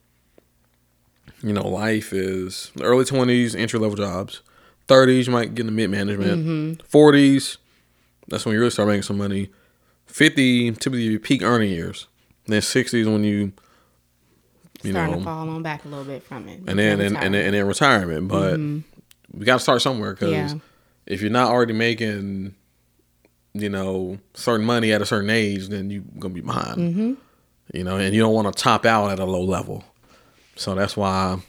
you 1.43 1.51
know, 1.53 1.67
life 1.67 2.13
is 2.13 2.71
the 2.75 2.83
early 2.83 3.03
twenties 3.03 3.55
entry 3.55 3.79
level 3.79 3.97
jobs, 3.97 4.41
thirties 4.87 5.27
you 5.27 5.33
might 5.33 5.53
get 5.55 5.61
into 5.61 5.71
mid 5.73 5.89
management, 5.89 6.83
40s 6.89 7.57
that's 8.27 8.45
when 8.45 8.53
you 8.53 8.59
really 8.59 8.71
start 8.71 8.87
making 8.87 9.01
some 9.03 9.17
money, 9.17 9.49
fifty 10.05 10.71
typically 10.71 11.03
your 11.03 11.19
peak 11.19 11.41
earning 11.43 11.69
years, 11.71 12.07
then 12.45 12.61
sixties 12.61 13.07
when 13.07 13.23
you, 13.23 13.51
you 14.83 14.91
Starting 14.91 15.11
know, 15.13 15.19
to 15.19 15.23
fall 15.25 15.49
on 15.49 15.61
back 15.63 15.83
a 15.85 15.87
little 15.89 16.05
bit 16.05 16.23
from 16.23 16.47
it. 16.47 16.61
and 16.67 16.79
then 16.79 17.01
and, 17.01 17.17
and 17.17 17.33
then 17.33 17.45
and 17.45 17.53
then 17.53 17.67
retirement. 17.67 18.27
But 18.27 18.57
we 19.37 19.45
got 19.45 19.55
to 19.55 19.59
start 19.59 19.81
somewhere 19.81 20.13
because 20.13 20.31
Mm-hmm. 20.33 20.57
Yeah. 20.57 21.13
if 21.13 21.21
you're 21.21 21.29
not 21.31 21.49
already 21.51 21.73
making, 21.73 22.55
you 23.53 23.69
know, 23.69 24.17
certain 24.33 24.65
money 24.65 24.93
at 24.93 25.01
a 25.01 25.05
certain 25.05 25.29
age, 25.29 25.67
then 25.67 25.89
you're 25.89 26.03
gonna 26.19 26.33
be 26.33 26.41
behind. 26.41 26.77
Mm-hmm. 26.77 27.13
You 27.73 27.83
know, 27.83 27.97
and 27.97 28.13
you 28.15 28.21
don't 28.21 28.33
want 28.33 28.47
to 28.55 28.63
top 28.63 28.85
out 28.85 29.11
at 29.11 29.19
a 29.19 29.25
low 29.25 29.43
level. 29.43 29.83
So 30.55 30.73
that's 30.75 30.95
why, 30.95 31.39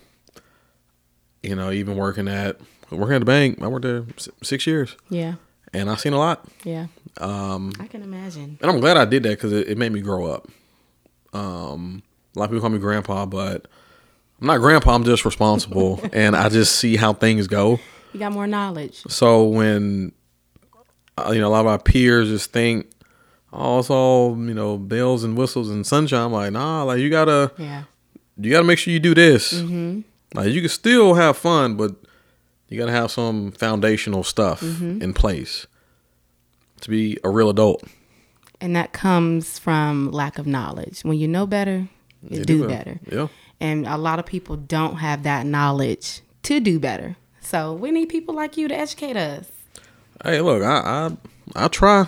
you 1.43 1.55
know, 1.55 1.71
even 1.71 1.97
working 1.97 2.29
at 2.29 2.59
working 2.93 3.15
at 3.17 3.21
the 3.21 3.25
bank, 3.25 3.61
I 3.63 3.67
worked 3.69 3.85
there 3.85 4.05
six 4.43 4.67
years, 4.67 4.97
yeah, 5.09 5.35
and 5.73 5.91
I 5.91 5.97
seen 5.97 6.13
a 6.13 6.19
lot. 6.19 6.47
yeah. 6.65 6.87
Um, 7.21 7.73
I 7.79 7.87
can 7.89 8.03
imagine. 8.03 8.59
and 8.63 8.71
I'm 8.71 8.81
glad 8.81 8.97
I 8.97 9.05
did 9.05 9.23
that 9.25 9.31
because 9.31 9.53
it, 9.53 9.69
it 9.69 9.77
made 9.79 9.93
me 9.93 10.01
grow 10.01 10.27
up. 10.27 10.49
Um, 11.35 12.03
a 12.35 12.39
lot 12.39 12.47
of 12.47 12.51
people 12.51 12.61
call 12.63 12.71
me 12.71 12.79
grandpa, 12.79 13.27
but 13.27 13.67
I'm 14.41 14.47
not 14.47 14.59
grandpa. 14.59 14.95
I'm 14.95 15.05
just 15.05 15.25
responsible, 15.25 16.01
and 16.13 16.35
I 16.37 16.49
just 16.49 16.77
see 16.77 16.97
how 16.97 17.13
things 17.13 17.47
go. 17.47 17.79
You 18.13 18.19
got 18.21 18.33
more 18.33 18.47
knowledge. 18.47 19.03
So 19.09 19.45
when 19.45 20.13
uh, 21.19 21.33
you 21.35 21.41
know 21.41 21.49
a 21.49 21.51
lot 21.53 21.61
of 21.61 21.67
my 21.67 21.77
peers 21.79 22.29
just 22.29 22.53
think, 22.53 22.87
oh, 23.53 23.79
it's 23.79 23.91
all 23.91 24.37
you 24.37 24.55
know 24.55 24.77
bells 24.79 25.25
and 25.25 25.37
whistles 25.37 25.71
and 25.71 25.87
sunshine. 25.87 26.27
I'm 26.27 26.33
like, 26.33 26.53
nah, 26.53 26.83
like 26.85 26.99
you 27.01 27.11
gotta 27.11 27.53
Yeah. 27.59 27.85
you 28.39 28.51
gotta 28.51 28.65
make 28.65 28.79
sure 28.79 28.93
you 28.93 29.01
do 29.01 29.15
this. 29.15 29.53
Like 30.35 30.51
you 30.51 30.61
can 30.63 30.71
still 30.71 31.15
have 31.15 31.37
fun, 31.37 31.77
but 31.77 31.95
you 32.73 32.79
gotta 32.79 32.93
have 32.93 33.11
some 33.11 33.53
foundational 33.53 34.25
stuff 34.25 34.63
in 34.63 35.13
place 35.13 35.67
to 36.81 36.91
be 36.91 37.19
a 37.23 37.29
real 37.29 37.51
adult. 37.51 37.85
And 38.61 38.75
that 38.77 38.93
comes 38.93 39.59
from 39.59 40.11
lack 40.11 40.39
of 40.39 40.47
knowledge. 40.47 41.01
When 41.03 41.19
you 41.19 41.29
know 41.29 41.47
better, 41.47 41.89
you, 42.29 42.45
do, 42.45 42.69
better. 42.69 43.01
Yeah. 43.11 43.29
And 43.61 43.87
a 43.87 43.97
lot 43.97 44.19
of 44.19 44.27
people 44.27 44.57
don't 44.57 44.97
have 44.97 45.25
that 45.25 45.47
knowledge 45.47 46.21
to 46.45 46.61
do 46.61 46.79
better. 46.79 47.17
So 47.41 47.73
we 47.73 47.91
need 47.91 48.09
people 48.09 48.35
like 48.35 48.57
you 48.57 48.69
to 48.69 48.75
educate 48.75 49.17
us. 49.17 49.51
Hey, 50.25 50.41
look, 50.41 50.63
I 50.63 51.11
I, 51.57 51.65
I 51.65 51.69
try, 51.69 52.07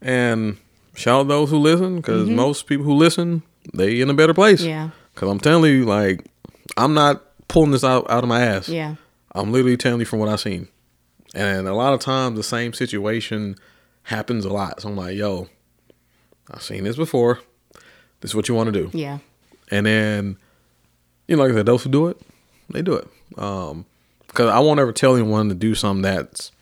and 0.00 0.58
shout 0.94 1.20
out 1.20 1.28
those 1.28 1.50
who 1.50 1.58
listen 1.58 1.96
because 1.96 2.28
most 2.28 2.66
people 2.66 2.84
who 2.84 2.94
listen 2.94 3.42
they 3.72 4.00
in 4.00 4.10
a 4.10 4.14
better 4.14 4.34
place. 4.34 4.60
Mm-hmm. 4.60 4.70
Yeah. 4.70 4.90
Because 5.14 5.30
I'm 5.30 5.40
telling 5.40 5.72
you, 5.72 5.84
like, 5.84 6.24
I'm 6.76 6.94
not 6.94 7.22
pulling 7.48 7.70
this 7.70 7.84
out 7.84 8.10
out 8.10 8.24
of 8.24 8.28
my 8.28 8.42
ass. 8.42 8.68
Yeah. 8.68 8.96
I'm 9.34 9.52
literally 9.52 9.76
telling 9.76 10.00
you 10.00 10.06
from 10.06 10.18
what 10.18 10.28
I've 10.28 10.40
seen, 10.40 10.68
and 11.34 11.66
a 11.66 11.74
lot 11.74 11.94
of 11.94 12.00
times 12.00 12.36
the 12.36 12.42
same 12.42 12.72
situation 12.72 13.56
happens 14.04 14.44
a 14.44 14.52
lot. 14.52 14.80
So 14.82 14.88
I'm 14.88 14.96
like, 14.96 15.16
yo, 15.16 15.48
I've 16.50 16.62
seen 16.62 16.84
this 16.84 16.96
before. 16.96 17.40
This 18.20 18.32
is 18.32 18.34
what 18.34 18.48
you 18.48 18.54
want 18.54 18.72
to 18.72 18.88
do. 18.88 18.90
Yeah. 18.96 19.18
And 19.70 19.86
then, 19.86 20.36
you 21.26 21.36
know, 21.36 21.42
like 21.42 21.52
I 21.52 21.56
said, 21.56 21.66
those 21.66 21.82
who 21.82 21.90
do 21.90 22.08
it, 22.08 22.20
they 22.70 22.82
do 22.82 22.94
it. 22.94 23.08
Um, 23.38 23.86
because 24.26 24.50
I 24.50 24.58
won't 24.60 24.80
ever 24.80 24.92
tell 24.92 25.14
anyone 25.14 25.48
to 25.50 25.54
do 25.54 25.74
something 25.74 26.02
that's 26.02 26.52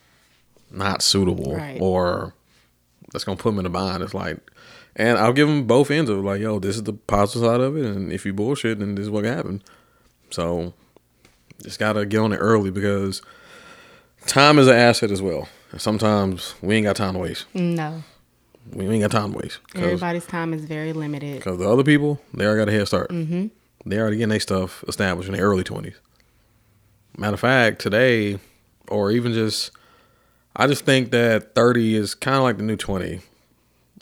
not 0.71 1.03
suitable 1.03 1.57
Right. 1.57 1.79
or 1.81 2.35
that's 3.13 3.25
gonna 3.25 3.37
put 3.37 3.51
them 3.51 3.59
in 3.61 3.67
a 3.67 3.71
bind. 3.71 4.03
It's 4.03 4.15
like, 4.15 4.39
and 4.97 5.19
I'll 5.19 5.33
give 5.33 5.49
them 5.49 5.67
both 5.67 5.91
ends 5.91 6.11
of 6.11 6.25
like, 6.25 6.41
yo, 6.41 6.59
this 6.59 6.77
is 6.77 6.83
the 6.85 6.93
positive 6.93 7.43
side 7.49 7.61
of 7.61 7.77
it, 7.77 7.85
and 7.85 8.13
if 8.13 8.25
you 8.27 8.33
bullshit, 8.33 8.79
then 8.81 8.95
this 8.95 9.05
is 9.05 9.11
what 9.11 9.25
can 9.25 9.35
happen. 9.37 9.63
So, 10.31 10.75
just 11.63 11.79
gotta 11.79 12.07
get 12.07 12.19
on 12.19 12.33
it 12.33 12.37
early 12.39 12.71
because 12.71 13.23
time 14.27 14.59
is 14.59 14.67
an 14.69 14.77
asset 14.77 15.11
as 15.11 15.23
well. 15.23 15.49
And 15.73 15.81
sometimes 15.81 16.55
we 16.61 16.77
ain't 16.77 16.85
got 16.85 16.97
time 16.97 17.15
to 17.15 17.21
waste. 17.21 17.47
No. 17.55 18.03
We 18.73 18.87
ain't 18.87 19.03
got 19.03 19.11
time 19.11 19.33
to 19.33 19.39
waste. 19.39 19.59
Everybody's 19.75 20.27
time 20.27 20.53
is 20.53 20.65
very 20.65 20.93
limited. 20.93 21.37
because 21.37 21.59
the 21.59 21.69
other 21.69 21.85
people, 21.85 22.21
they 22.35 22.45
already 22.45 22.61
got 22.61 22.69
a 22.69 22.73
head 22.73 22.87
start. 22.87 23.11
Mm-hmm. 23.11 23.47
They 23.87 23.99
already 23.99 24.17
getting 24.17 24.31
their 24.31 24.41
stuff 24.41 24.85
established 24.87 25.29
in 25.29 25.35
their 25.35 25.45
early 25.47 25.65
20s. 25.65 25.95
Matter 27.17 27.35
of 27.35 27.41
fact, 27.41 27.81
today, 27.81 28.39
or 28.89 29.11
even 29.11 29.33
just, 29.33 29.71
I 30.55 30.67
just 30.67 30.85
think 30.85 31.11
that 31.11 31.55
30 31.55 31.97
is 31.97 32.15
kind 32.15 32.37
of 32.37 32.43
like 32.43 32.59
the 32.59 32.63
new 32.63 32.77
20 32.77 33.21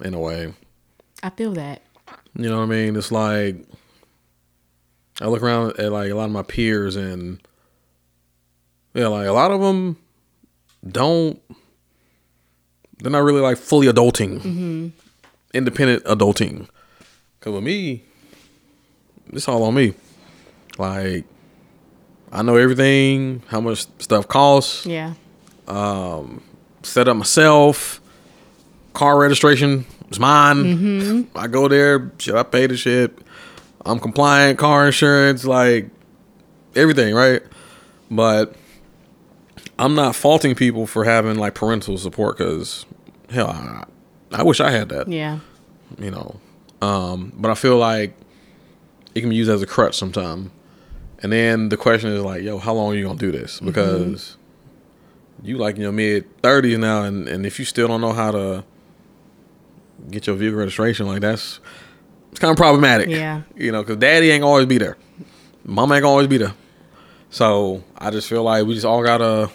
in 0.04 0.14
a 0.14 0.18
way. 0.18 0.52
I 1.22 1.30
feel 1.30 1.52
that. 1.52 1.82
You 2.36 2.48
know 2.48 2.58
what 2.58 2.64
I 2.64 2.66
mean? 2.66 2.96
It's 2.96 3.12
like, 3.12 3.56
I 5.20 5.26
look 5.26 5.42
around 5.42 5.78
at 5.78 5.90
like 5.92 6.10
a 6.10 6.14
lot 6.14 6.26
of 6.26 6.30
my 6.30 6.42
peers 6.42 6.96
and, 6.96 7.40
yeah, 8.94 9.08
like 9.08 9.26
a 9.26 9.32
lot 9.32 9.50
of 9.50 9.60
them 9.60 9.96
don't, 10.88 11.40
they're 12.98 13.12
not 13.12 13.22
really 13.22 13.40
like 13.40 13.58
fully 13.58 13.86
adulting, 13.86 14.40
mm-hmm. 14.40 14.88
independent 15.54 16.04
adulting. 16.04 16.68
Because 17.38 17.54
with 17.54 17.64
me, 17.64 18.04
it's 19.32 19.48
all 19.48 19.62
on 19.64 19.74
me. 19.74 19.94
Like, 20.78 21.24
I 22.32 22.42
know 22.42 22.56
everything, 22.56 23.42
how 23.48 23.60
much 23.60 23.86
stuff 23.98 24.28
costs, 24.28 24.86
Yeah. 24.86 25.14
Um, 25.66 26.42
set 26.82 27.08
up 27.08 27.16
myself, 27.16 28.00
car 28.94 29.18
registration 29.18 29.84
is 30.10 30.18
mine. 30.18 30.64
Mm-hmm. 30.64 31.38
I 31.38 31.46
go 31.46 31.68
there, 31.68 32.10
shit, 32.18 32.34
I 32.34 32.42
pay 32.42 32.66
the 32.66 32.76
shit. 32.76 33.18
I'm 33.88 33.98
compliant, 33.98 34.58
car 34.58 34.86
insurance, 34.86 35.44
like 35.44 35.88
everything, 36.76 37.14
right? 37.14 37.42
But 38.10 38.54
I'm 39.78 39.94
not 39.94 40.14
faulting 40.14 40.54
people 40.54 40.86
for 40.86 41.04
having 41.04 41.38
like 41.38 41.54
parental 41.54 41.96
support 41.98 42.36
because 42.38 42.84
hell, 43.30 43.48
I, 43.48 43.84
I 44.32 44.42
wish 44.42 44.60
I 44.60 44.70
had 44.70 44.88
that 44.90 45.08
Yeah. 45.08 45.38
you 45.98 46.10
know. 46.10 46.38
Um, 46.82 47.32
but 47.36 47.50
I 47.50 47.54
feel 47.54 47.76
like 47.76 48.14
it 49.14 49.20
can 49.20 49.30
be 49.30 49.36
used 49.36 49.50
as 49.50 49.62
a 49.62 49.66
crutch 49.66 49.96
sometime. 49.96 50.50
And 51.22 51.32
then 51.32 51.68
the 51.70 51.76
question 51.76 52.10
is 52.12 52.22
like, 52.22 52.42
yo, 52.42 52.58
how 52.58 52.74
long 52.74 52.92
are 52.92 52.94
you 52.96 53.04
gonna 53.04 53.18
do 53.18 53.32
this? 53.32 53.58
Because 53.58 54.36
you 55.42 55.56
like 55.58 55.76
in 55.76 55.82
your 55.82 55.92
mid 55.92 56.24
thirties 56.42 56.78
now, 56.78 57.02
and, 57.02 57.26
and 57.28 57.44
if 57.46 57.58
you 57.58 57.64
still 57.64 57.88
don't 57.88 58.00
know 58.00 58.12
how 58.12 58.30
to 58.32 58.64
get 60.10 60.26
your 60.26 60.36
vehicle 60.36 60.58
registration, 60.58 61.06
like 61.06 61.20
that's 61.20 61.58
it's 62.30 62.40
kind 62.40 62.50
of 62.50 62.56
problematic. 62.56 63.08
Yeah. 63.08 63.42
You 63.56 63.72
know, 63.72 63.82
because 63.82 63.96
daddy 63.96 64.30
ain't 64.30 64.44
always 64.44 64.66
be 64.66 64.78
there, 64.78 64.96
mama 65.64 65.94
ain't 65.94 66.02
gonna 66.02 66.10
always 66.12 66.28
be 66.28 66.38
there. 66.38 66.54
So 67.30 67.82
I 67.96 68.10
just 68.10 68.28
feel 68.28 68.42
like 68.42 68.64
we 68.66 68.74
just 68.74 68.86
all 68.86 69.02
gotta 69.02 69.50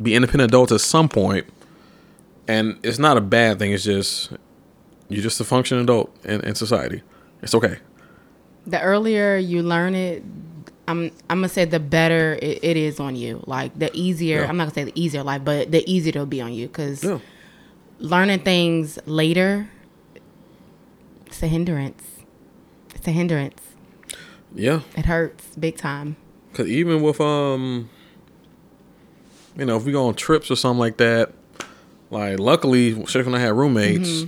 be 0.00 0.14
independent 0.14 0.50
adults 0.50 0.72
at 0.72 0.80
some 0.80 1.08
point, 1.08 1.46
and 2.48 2.78
it's 2.82 2.98
not 2.98 3.16
a 3.16 3.20
bad 3.20 3.58
thing. 3.58 3.72
It's 3.72 3.84
just 3.84 4.32
you're 5.08 5.22
just 5.22 5.40
a 5.40 5.44
functioning 5.44 5.84
adult 5.84 6.14
in, 6.24 6.40
in 6.42 6.54
society. 6.54 7.02
It's 7.42 7.54
okay. 7.54 7.78
The 8.66 8.80
earlier 8.80 9.36
you 9.36 9.62
learn 9.62 9.94
it, 9.94 10.22
I'm 10.88 11.10
I'm 11.28 11.38
gonna 11.38 11.48
say 11.48 11.64
the 11.64 11.80
better 11.80 12.38
it, 12.40 12.60
it 12.62 12.76
is 12.76 13.00
on 13.00 13.16
you. 13.16 13.42
Like 13.46 13.78
the 13.78 13.90
easier, 13.92 14.40
Yeah. 14.42 14.48
I'm 14.48 14.56
not 14.56 14.64
gonna 14.64 14.74
say 14.74 14.84
the 14.84 14.98
easier 15.00 15.22
life, 15.22 15.42
but 15.44 15.70
the 15.72 15.82
easier 15.90 16.10
it'll 16.10 16.26
be 16.26 16.40
on 16.40 16.52
you 16.52 16.68
because 16.68 17.02
Yeah. 17.04 17.18
learning 17.98 18.40
things 18.40 18.98
later, 19.06 19.68
it's 21.26 21.42
a 21.42 21.46
hindrance. 21.48 22.02
It's 23.00 23.08
a 23.08 23.12
hindrance. 23.12 23.62
Yeah. 24.54 24.82
It 24.94 25.06
hurts 25.06 25.56
big 25.56 25.78
time. 25.78 26.16
Cause 26.52 26.66
even 26.66 27.00
with 27.00 27.18
um, 27.18 27.88
you 29.56 29.64
know, 29.64 29.78
if 29.78 29.86
we 29.86 29.92
go 29.92 30.08
on 30.08 30.14
trips 30.16 30.50
or 30.50 30.54
something 30.54 30.78
like 30.78 30.98
that, 30.98 31.32
like 32.10 32.38
luckily, 32.38 32.90
especially 32.90 33.32
when 33.32 33.36
I 33.36 33.38
had 33.38 33.54
roommates, 33.54 34.26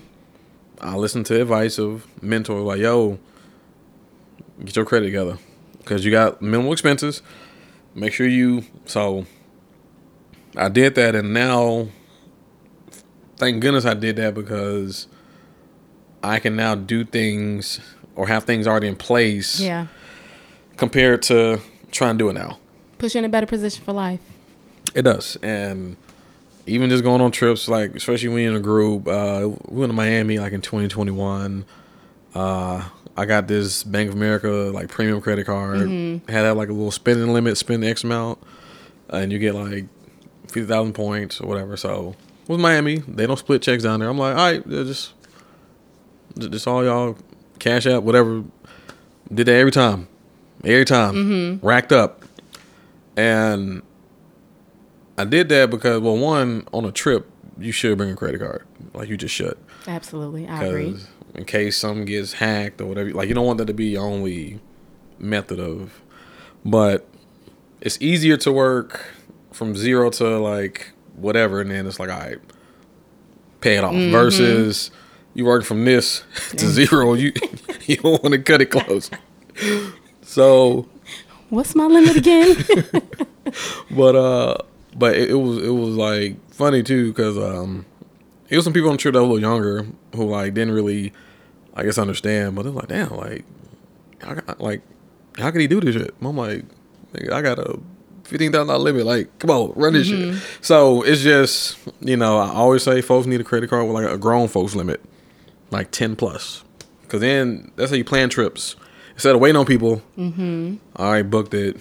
I 0.80 0.96
listened 0.96 1.26
to 1.26 1.38
advice 1.38 1.78
of 1.78 2.06
mentors 2.22 2.62
like, 2.64 2.80
"Yo, 2.80 3.18
get 4.64 4.74
your 4.74 4.86
credit 4.86 5.04
together, 5.04 5.36
cause 5.84 6.06
you 6.06 6.10
got 6.10 6.40
minimal 6.40 6.72
expenses. 6.72 7.20
Make 7.94 8.14
sure 8.14 8.26
you." 8.26 8.64
So 8.86 9.26
I 10.56 10.70
did 10.70 10.94
that, 10.94 11.14
and 11.14 11.34
now, 11.34 11.88
thank 13.36 13.60
goodness 13.60 13.84
I 13.84 13.92
did 13.92 14.16
that 14.16 14.32
because 14.32 15.08
I 16.22 16.38
can 16.38 16.56
now 16.56 16.74
do 16.74 17.04
things 17.04 17.78
or 18.16 18.28
have 18.28 18.44
things 18.44 18.66
already 18.66 18.88
in 18.88 18.96
place 18.96 19.60
Yeah. 19.60 19.86
compared 20.76 21.22
to 21.22 21.60
trying 21.90 22.16
to 22.16 22.18
do 22.24 22.28
it 22.28 22.34
now. 22.34 22.58
Push 22.98 23.14
you 23.14 23.20
in 23.20 23.24
a 23.24 23.28
better 23.28 23.46
position 23.46 23.84
for 23.84 23.92
life. 23.92 24.20
It 24.94 25.02
does, 25.02 25.36
and 25.42 25.96
even 26.66 26.90
just 26.90 27.02
going 27.02 27.20
on 27.20 27.30
trips, 27.32 27.66
like 27.68 27.94
especially 27.96 28.28
when 28.28 28.42
you're 28.42 28.50
in 28.52 28.56
a 28.56 28.60
group. 28.60 29.08
Uh, 29.08 29.48
we 29.68 29.80
went 29.80 29.90
to 29.90 29.94
Miami 29.96 30.38
like 30.38 30.52
in 30.52 30.60
2021. 30.60 31.64
Uh, 32.34 32.84
I 33.16 33.24
got 33.26 33.48
this 33.48 33.82
Bank 33.84 34.08
of 34.10 34.14
America 34.14 34.48
like 34.48 34.88
premium 34.88 35.20
credit 35.20 35.44
card. 35.46 35.80
Had 35.80 36.22
that 36.42 36.56
like 36.56 36.68
a 36.68 36.72
little 36.72 36.90
spending 36.90 37.32
limit, 37.32 37.56
spend 37.58 37.82
the 37.82 37.88
X 37.88 38.04
amount, 38.04 38.38
and 39.08 39.32
you 39.32 39.38
get 39.38 39.54
like 39.54 39.86
fifty 40.46 40.64
thousand 40.64 40.92
points 40.92 41.40
or 41.40 41.48
whatever. 41.48 41.76
So 41.76 42.14
with 42.48 42.60
Miami, 42.60 42.98
they 43.08 43.26
don't 43.26 43.38
split 43.38 43.62
checks 43.62 43.82
down 43.82 44.00
there. 44.00 44.08
I'm 44.08 44.18
like, 44.18 44.36
all 44.36 44.42
right, 44.52 44.68
just 44.68 45.12
just 46.38 46.66
all 46.66 46.84
y'all 46.84 47.16
cash 47.62 47.86
App, 47.86 48.02
whatever. 48.02 48.44
Did 49.32 49.46
that 49.46 49.54
every 49.54 49.70
time, 49.70 50.08
every 50.64 50.84
time, 50.84 51.14
mm-hmm. 51.14 51.66
racked 51.66 51.92
up, 51.92 52.24
and 53.16 53.82
I 55.16 55.24
did 55.24 55.48
that 55.50 55.70
because, 55.70 56.00
well, 56.00 56.18
one 56.18 56.66
on 56.72 56.84
a 56.84 56.92
trip, 56.92 57.30
you 57.58 57.72
should 57.72 57.96
bring 57.96 58.10
a 58.10 58.16
credit 58.16 58.40
card, 58.40 58.66
like 58.92 59.08
you 59.08 59.16
just 59.16 59.34
should, 59.34 59.56
Absolutely. 59.86 60.46
I 60.48 60.64
agree. 60.64 60.96
in 61.34 61.44
case 61.44 61.76
something 61.76 62.04
gets 62.04 62.34
hacked 62.34 62.80
or 62.80 62.86
whatever, 62.86 63.10
like 63.12 63.28
you 63.28 63.34
don't 63.34 63.46
want 63.46 63.58
that 63.58 63.66
to 63.66 63.74
be 63.74 63.86
your 63.86 64.04
only 64.04 64.60
method 65.18 65.60
of. 65.60 66.02
But 66.64 67.08
it's 67.80 68.00
easier 68.00 68.36
to 68.38 68.52
work 68.52 69.06
from 69.52 69.76
zero 69.76 70.10
to 70.10 70.38
like 70.38 70.92
whatever, 71.14 71.60
and 71.60 71.70
then 71.70 71.86
it's 71.86 71.98
like, 72.00 72.10
all 72.10 72.18
right, 72.18 72.38
pay 73.60 73.76
it 73.76 73.84
off. 73.84 73.94
Mm-hmm. 73.94 74.12
Versus 74.12 74.90
you 75.34 75.44
work 75.44 75.64
from 75.64 75.84
this 75.84 76.24
to 76.50 76.66
zero, 76.68 77.14
you 77.14 77.32
you 77.86 77.96
don't 77.96 78.22
want 78.22 78.32
to 78.34 78.38
cut 78.38 78.60
it 78.62 78.66
close. 78.66 79.10
So 80.22 80.88
What's 81.52 81.74
my 81.74 81.84
limit 81.84 82.16
again? 82.16 82.56
but 83.90 84.16
uh 84.16 84.56
but 84.96 85.14
it, 85.14 85.32
it 85.32 85.34
was 85.34 85.58
it 85.58 85.68
was 85.68 85.96
like 85.96 86.36
funny 86.50 86.82
too 86.82 87.08
because 87.08 87.36
um 87.36 87.84
it 88.48 88.56
was 88.56 88.64
some 88.64 88.72
people 88.72 88.88
on 88.88 88.94
the 88.96 88.98
trip 88.98 89.12
that 89.12 89.20
were 89.20 89.26
a 89.26 89.28
little 89.28 89.40
younger 89.40 89.86
who 90.14 90.30
like 90.30 90.54
didn't 90.54 90.72
really 90.72 91.12
i 91.74 91.82
guess 91.82 91.98
understand. 91.98 92.54
But 92.54 92.62
they're 92.62 92.72
like 92.72 92.88
damn 92.88 93.10
like 93.10 93.44
I 94.26 94.34
got, 94.36 94.60
like 94.62 94.80
how 95.36 95.50
could 95.50 95.60
he 95.60 95.66
do 95.66 95.78
this 95.78 95.94
shit? 95.94 96.14
I'm 96.22 96.38
like 96.38 96.64
i 97.30 97.42
got 97.42 97.58
a 97.58 97.78
$15000 98.24 98.78
limit. 98.78 99.04
Like 99.04 99.38
come 99.38 99.50
on 99.50 99.74
run 99.76 99.92
this 99.92 100.06
shit. 100.06 100.34
So 100.62 101.02
it's 101.02 101.20
just 101.20 101.76
you 102.00 102.16
know 102.16 102.38
i 102.38 102.48
always 102.48 102.82
say 102.82 103.02
folks 103.02 103.26
need 103.26 103.42
a 103.42 103.44
credit 103.44 103.68
card 103.68 103.84
with 103.86 103.94
like 103.94 104.10
a 104.10 104.16
grown 104.16 104.48
folks 104.48 104.74
limit 104.74 105.02
like 105.72 105.90
10 105.90 106.16
plus 106.16 106.62
because 107.02 107.20
then 107.20 107.70
that's 107.76 107.90
how 107.90 107.96
you 107.96 108.04
plan 108.04 108.28
trips 108.28 108.76
instead 109.14 109.34
of 109.34 109.40
waiting 109.40 109.56
on 109.56 109.66
people 109.66 110.02
mm-hmm. 110.16 110.76
right 110.98 111.22
booked 111.22 111.54
it 111.54 111.76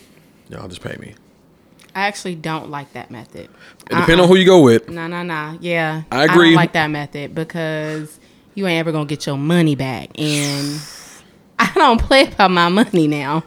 y'all 0.50 0.68
just 0.68 0.82
pay 0.82 0.96
me 0.98 1.14
I 1.94 2.08
actually 2.08 2.36
don't 2.36 2.70
like 2.70 2.94
that 2.94 3.12
method. 3.12 3.50
it 3.90 3.96
depends 3.96 4.22
on 4.22 4.28
who 4.30 4.36
you 4.36 4.46
go 4.46 4.62
with 4.62 4.88
Nah, 4.88 5.08
nah, 5.08 5.24
nah. 5.24 5.58
Yeah. 5.60 6.04
I 6.10 6.24
agree. 6.24 6.52
don't 6.52 6.56
like 6.56 6.72
that 6.72 6.88
method 6.88 7.36
because 7.36 8.18
you 8.56 8.68
ain't 8.68 8.80
ever 8.80 8.92
gonna 8.92 9.06
get 9.06 9.26
your 9.26 9.38
money 9.38 9.76
back. 9.76 10.18
And 10.18 10.82
I 11.60 11.72
don't 11.76 12.02
play 12.02 12.28
about 12.28 12.52
my 12.52 12.70
money 12.70 13.08
now. 13.08 13.44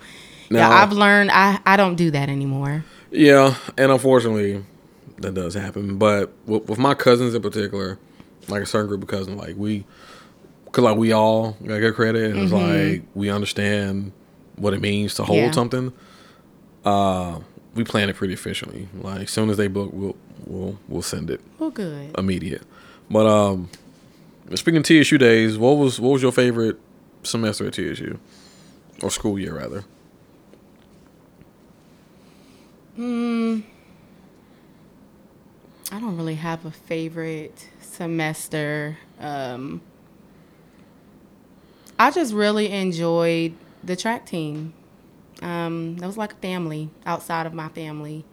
No. 0.50 0.58
Yeah, 0.58 0.68
I've 0.68 0.92
learned 0.92 1.30
I, 1.32 1.58
I 1.66 1.76
don't 1.76 1.96
do 1.96 2.10
that 2.10 2.28
anymore. 2.28 2.84
Yeah, 3.10 3.54
and 3.78 3.90
unfortunately, 3.90 4.64
that 5.18 5.34
does 5.34 5.54
happen. 5.54 5.98
But 5.98 6.32
with, 6.46 6.68
with 6.68 6.78
my 6.78 6.94
cousins 6.94 7.34
in 7.34 7.42
particular, 7.42 7.98
like 8.48 8.62
a 8.62 8.66
certain 8.66 8.88
group 8.88 9.02
of 9.02 9.08
cousins, 9.08 9.38
like 9.38 9.56
we, 9.56 9.84
cause 10.74 10.84
like 10.84 10.96
we 10.96 11.12
all 11.12 11.52
got 11.64 11.78
good 11.78 11.94
credit, 11.94 12.30
and 12.32 12.40
it's 12.40 12.52
like 12.52 13.02
we 13.14 13.30
understand 13.30 14.12
what 14.56 14.74
it 14.74 14.80
means 14.80 15.14
to 15.14 15.24
hold 15.24 15.38
Yeah. 15.38 15.50
something. 15.52 15.92
Uh, 16.84 17.38
we 17.74 17.84
plan 17.84 18.10
it 18.10 18.16
pretty 18.16 18.34
efficiently. 18.34 18.88
Like 19.00 19.22
as 19.22 19.30
soon 19.30 19.48
as 19.50 19.56
they 19.56 19.68
book, 19.68 19.90
we'll 19.92 20.16
we'll 20.46 20.78
we'll 20.88 21.02
send 21.02 21.30
it 21.30 21.40
Well, 21.58 21.70
good. 21.70 22.10
immediate. 22.18 22.62
But 23.10 23.26
um, 23.26 23.68
speaking 24.54 24.78
of 24.78 24.84
TSU 24.84 25.16
days, 25.18 25.56
what 25.58 25.72
was 25.78 26.00
what 26.00 26.10
was 26.12 26.22
your 26.22 26.32
favorite 26.32 26.78
semester 27.22 27.66
at 27.66 27.74
TSU, 27.74 28.18
or 29.02 29.10
school 29.10 29.38
year 29.38 29.56
rather? 29.56 29.84
Hmm. 32.96 33.60
I 35.92 36.00
don't 36.00 36.16
really 36.16 36.36
have 36.36 36.64
a 36.64 36.70
favorite 36.70 37.68
semester. 37.80 38.98
Um, 39.20 39.80
I 41.98 42.10
just 42.10 42.32
really 42.34 42.70
enjoyed 42.70 43.54
the 43.82 43.96
track 43.96 44.26
team. 44.26 44.74
Um, 45.42 45.96
that 45.98 46.06
was 46.06 46.16
like 46.16 46.32
a 46.32 46.36
family 46.36 46.90
outside 47.04 47.46
of 47.46 47.52
my 47.54 47.68
family 47.68 48.24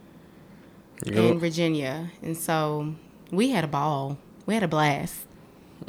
You 1.04 1.12
in? 1.14 1.38
Virginia, 1.38 2.10
and 2.22 2.36
so 2.36 2.94
we 3.30 3.50
had 3.50 3.64
a 3.64 3.68
ball. 3.68 4.18
We 4.46 4.54
had 4.54 4.62
a 4.62 4.68
blast, 4.68 5.20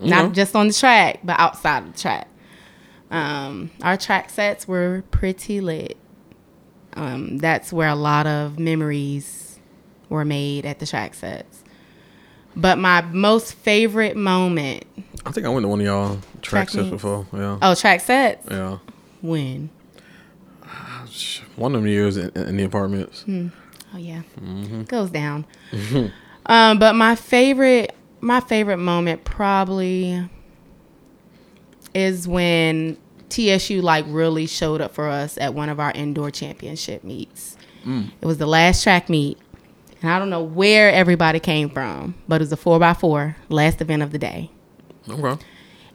not 0.02 0.34
just 0.34 0.56
on 0.56 0.68
the 0.68 0.74
track, 0.74 1.20
but 1.24 1.40
outside 1.40 1.84
of 1.84 1.94
the 1.94 2.00
track. 2.00 2.28
Um, 3.10 3.70
our 3.82 3.96
track 3.96 4.30
sets 4.32 4.68
were 4.68 5.04
pretty 5.12 5.62
lit. 5.62 5.98
Um, 6.96 7.38
that's 7.38 7.72
where 7.72 7.90
a 7.90 7.96
lot 7.96 8.28
of 8.28 8.60
memories 8.60 9.60
were 10.10 10.26
made 10.26 10.66
at 10.66 10.80
the 10.80 10.86
track 10.86 11.14
sets. 11.14 11.64
But 12.56 12.78
my 12.78 13.02
most 13.02 13.54
favorite 13.56 14.16
moment, 14.16 14.84
I 15.26 15.32
think 15.32 15.46
I 15.46 15.50
went 15.50 15.64
to 15.64 15.68
one 15.68 15.80
of 15.80 15.86
y'all 15.86 16.20
track 16.44 16.70
Track 16.70 16.70
sets 16.70 16.90
before. 16.90 17.26
Yeah, 17.34 17.58
oh, 17.62 17.76
track 17.76 18.02
sets, 18.02 18.46
yeah. 18.50 18.78
when? 19.22 19.70
One 21.56 21.76
of 21.76 21.82
them 21.82 21.88
years 21.88 22.18
in, 22.18 22.30
in 22.36 22.58
the 22.58 22.64
apartments. 22.64 23.24
Hmm. 23.24 23.50
Oh 23.94 23.98
yeah, 23.98 24.24
mm-hmm. 24.40 24.84
goes 24.84 25.12
down. 25.12 25.46
um, 26.46 26.80
but 26.80 26.96
my 26.96 27.16
favorite, 27.16 27.96
my 28.22 28.40
favorite 28.40 28.78
moment 28.78 29.24
probably 29.24 30.28
is 31.94 32.28
when 32.28 32.98
TSU 33.30 33.82
like 33.82 34.06
really 34.08 34.48
showed 34.48 34.82
up 34.82 34.94
for 34.94 35.08
us 35.08 35.38
at 35.38 35.54
one 35.54 35.70
of 35.70 35.80
our 35.80 35.92
indoor 35.92 36.32
championship 36.32 37.04
meets. 37.04 37.58
Mm. 37.86 38.12
It 38.22 38.26
was 38.26 38.38
the 38.38 38.48
last 38.48 38.84
track 38.84 39.10
meet, 39.10 39.38
and 40.02 40.10
I 40.12 40.20
don't 40.20 40.30
know 40.30 40.44
where 40.44 40.92
everybody 40.92 41.40
came 41.40 41.70
from, 41.70 42.16
but 42.28 42.36
it 42.36 42.44
was 42.44 42.52
a 42.52 42.58
four 42.58 42.82
x 42.84 43.00
four 43.00 43.36
last 43.50 43.82
event 43.82 44.02
of 44.02 44.12
the 44.12 44.20
day, 44.20 44.50
Okay. 45.08 45.44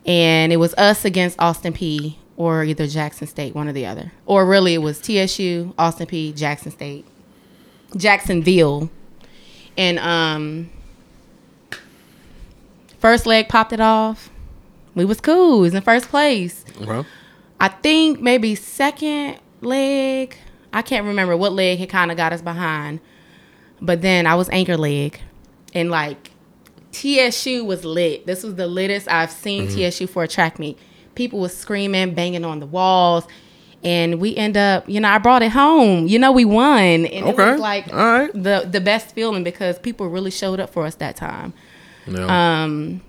And 0.08 0.54
it 0.54 0.56
was 0.56 0.72
us 0.74 1.04
against 1.04 1.38
Austin 1.38 1.74
Peay 1.74 2.16
or 2.38 2.64
either 2.64 2.86
Jackson 2.86 3.26
State, 3.26 3.54
one 3.54 3.68
or 3.68 3.72
the 3.72 3.84
other, 3.84 4.10
or 4.24 4.46
really 4.46 4.72
it 4.72 4.78
was 4.78 4.98
TSU, 5.00 5.74
Austin 5.78 6.06
Peay, 6.06 6.34
Jackson 6.34 6.72
State. 6.72 7.04
Jacksonville. 7.94 8.90
And 9.76 9.98
um 9.98 10.70
first 12.98 13.26
leg 13.26 13.48
popped 13.48 13.72
it 13.72 13.80
off. 13.80 14.30
We 14.94 15.04
was 15.04 15.20
cool. 15.20 15.58
We 15.58 15.62
was 15.64 15.74
in 15.74 15.82
first 15.82 16.08
place. 16.08 16.64
Okay. 16.80 17.06
I 17.60 17.68
think 17.68 18.20
maybe 18.20 18.54
second 18.54 19.38
leg. 19.60 20.36
I 20.72 20.80
can't 20.82 21.04
remember 21.04 21.36
what 21.36 21.52
leg 21.52 21.78
had 21.78 21.90
kind 21.90 22.10
of 22.10 22.16
got 22.16 22.32
us 22.32 22.40
behind. 22.40 23.00
But 23.80 24.00
then 24.00 24.26
I 24.26 24.36
was 24.36 24.48
anchor 24.48 24.76
leg. 24.76 25.20
And 25.74 25.90
like 25.90 26.30
TSU 26.92 27.64
was 27.64 27.84
lit. 27.84 28.26
This 28.26 28.42
was 28.42 28.54
the 28.54 28.66
littest 28.66 29.08
I've 29.08 29.30
seen 29.30 29.68
TSU 29.68 30.06
for 30.06 30.22
a 30.22 30.28
track 30.28 30.58
meet. 30.58 30.78
People 31.14 31.40
was 31.40 31.56
screaming, 31.56 32.14
banging 32.14 32.44
on 32.44 32.60
the 32.60 32.66
walls. 32.66 33.26
And 33.84 34.20
we 34.20 34.34
end 34.36 34.56
up, 34.56 34.88
you 34.88 34.98
know, 34.98 35.08
I 35.08 35.18
brought 35.18 35.42
it 35.42 35.52
home. 35.52 36.08
You 36.08 36.18
know, 36.18 36.32
we 36.32 36.44
won. 36.44 36.78
And 36.82 37.06
it 37.06 37.22
Okay. 37.22 37.52
was 37.52 37.60
like 37.60 37.92
All 37.92 37.98
right. 37.98 38.30
the 38.32 38.66
the 38.68 38.80
best 38.80 39.14
feeling 39.14 39.44
because 39.44 39.78
people 39.78 40.08
really 40.08 40.32
showed 40.32 40.58
up 40.58 40.70
for 40.70 40.84
us 40.84 40.96
that 40.96 41.14
time. 41.14 41.52
Yeah. 42.08 42.62
Um, 42.64 43.00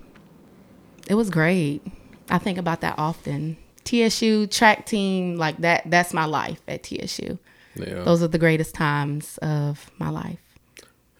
it 1.10 1.16
was 1.16 1.30
great. 1.32 1.82
I 2.30 2.38
think 2.38 2.60
about 2.60 2.82
that 2.82 2.96
often. 3.00 3.58
TSU 3.84 4.46
track 4.46 4.86
team, 4.86 5.38
like 5.38 5.58
that. 5.62 5.84
That's 5.90 6.14
my 6.14 6.26
life 6.26 6.62
at 6.68 6.84
TSU. 6.84 7.40
yeah. 7.76 8.04
Those 8.04 8.22
are 8.22 8.28
the 8.28 8.38
greatest 8.38 8.76
times 8.76 9.40
of 9.40 9.90
my 9.98 10.10
life. 10.10 10.38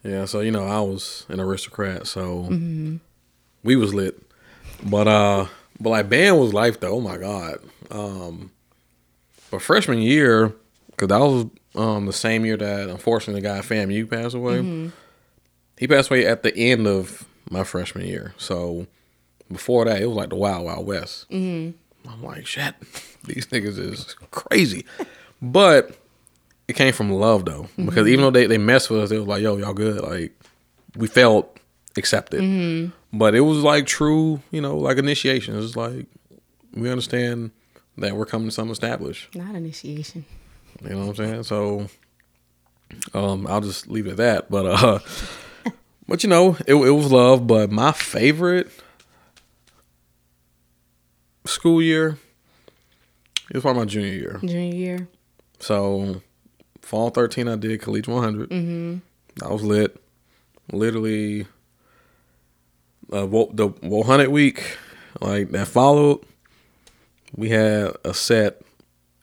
Yeah, 0.02 0.24
so 0.24 0.40
you 0.40 0.50
know, 0.50 0.64
I 0.64 0.80
was 0.80 1.26
an 1.28 1.40
aristocrat, 1.40 2.06
so 2.06 2.44
Mm-hmm. 2.50 2.96
we 3.62 3.76
was 3.76 3.92
lit. 3.94 4.20
But 4.82 5.08
uh 5.08 5.46
but 5.78 5.90
like 5.90 6.08
band 6.08 6.38
was 6.40 6.52
life 6.54 6.80
though. 6.80 6.96
Oh 6.96 7.00
my 7.00 7.16
god. 7.18 7.58
Um 7.90 8.50
but 9.50 9.60
freshman 9.62 9.98
year, 9.98 10.54
cause 10.96 11.08
that 11.08 11.18
was 11.18 11.46
um 11.74 12.06
the 12.06 12.12
same 12.12 12.44
year 12.46 12.56
that 12.56 12.88
unfortunately 12.88 13.40
the 13.42 13.48
guy 13.48 13.60
FAMU 13.60 14.08
passed 14.08 14.34
away. 14.34 14.58
Mm-hmm. 14.58 14.88
He 15.78 15.86
passed 15.86 16.10
away 16.10 16.26
at 16.26 16.42
the 16.42 16.54
end 16.56 16.86
of 16.86 17.24
my 17.50 17.64
freshman 17.64 18.06
year. 18.06 18.34
So 18.38 18.86
before 19.50 19.84
that, 19.86 20.00
it 20.00 20.06
was 20.06 20.16
like 20.16 20.28
the 20.30 20.36
Wild 20.36 20.64
Wild 20.64 20.86
West. 20.86 21.28
Mm-hmm. 21.30 21.76
I'm 22.08 22.22
like, 22.22 22.46
shit, 22.46 22.74
these 23.24 23.46
niggas 23.48 23.78
is 23.78 24.14
crazy. 24.30 24.86
but 25.42 25.96
it 26.70 26.76
came 26.76 26.92
from 26.92 27.10
love 27.10 27.44
though, 27.44 27.66
because 27.76 28.06
even 28.06 28.20
though 28.20 28.30
they, 28.30 28.46
they 28.46 28.56
messed 28.56 28.90
with 28.90 29.00
us, 29.00 29.10
it 29.10 29.18
was 29.18 29.26
like, 29.26 29.42
yo, 29.42 29.56
y'all 29.56 29.74
good. 29.74 30.00
Like 30.02 30.32
we 30.96 31.08
felt 31.08 31.58
accepted. 31.96 32.92
But 33.12 33.34
it 33.34 33.40
was 33.40 33.58
like 33.58 33.86
true, 33.86 34.40
you 34.52 34.60
know, 34.60 34.76
like 34.78 34.96
initiation. 34.96 35.54
It 35.56 35.58
was 35.58 35.76
like 35.76 36.06
we 36.72 36.88
understand 36.88 37.50
that 37.98 38.14
we're 38.14 38.24
coming 38.24 38.48
to 38.48 38.54
something 38.54 38.70
established. 38.70 39.34
Not 39.34 39.56
initiation. 39.56 40.24
You 40.82 40.90
know 40.90 41.06
what 41.06 41.18
I'm 41.18 41.26
saying? 41.26 41.42
So 41.42 41.88
um 43.14 43.48
I'll 43.48 43.60
just 43.60 43.88
leave 43.88 44.06
it 44.06 44.12
at 44.12 44.16
that. 44.18 44.50
But 44.50 44.66
uh 44.66 44.98
but 46.06 46.22
you 46.22 46.28
know, 46.30 46.56
it 46.68 46.74
it 46.74 46.90
was 46.92 47.10
love, 47.10 47.48
but 47.48 47.72
my 47.72 47.90
favorite 47.90 48.70
school 51.46 51.82
year 51.82 52.16
it 53.50 53.56
was 53.56 53.62
probably 53.62 53.80
my 53.80 53.86
junior 53.86 54.12
year. 54.12 54.38
Junior 54.40 54.72
year. 54.76 55.08
So 55.58 56.22
fall 56.90 57.10
13 57.10 57.46
I 57.46 57.54
did 57.54 57.80
College 57.80 58.08
100. 58.08 58.50
Mm-hmm. 58.50 59.44
I 59.44 59.52
was 59.52 59.62
lit. 59.62 59.96
Literally 60.72 61.46
uh, 63.12 63.26
the 63.26 63.72
100 63.80 64.28
week 64.28 64.76
like 65.20 65.50
that 65.50 65.68
followed 65.68 66.24
we 67.36 67.48
had 67.48 67.96
a 68.04 68.12
set 68.12 68.62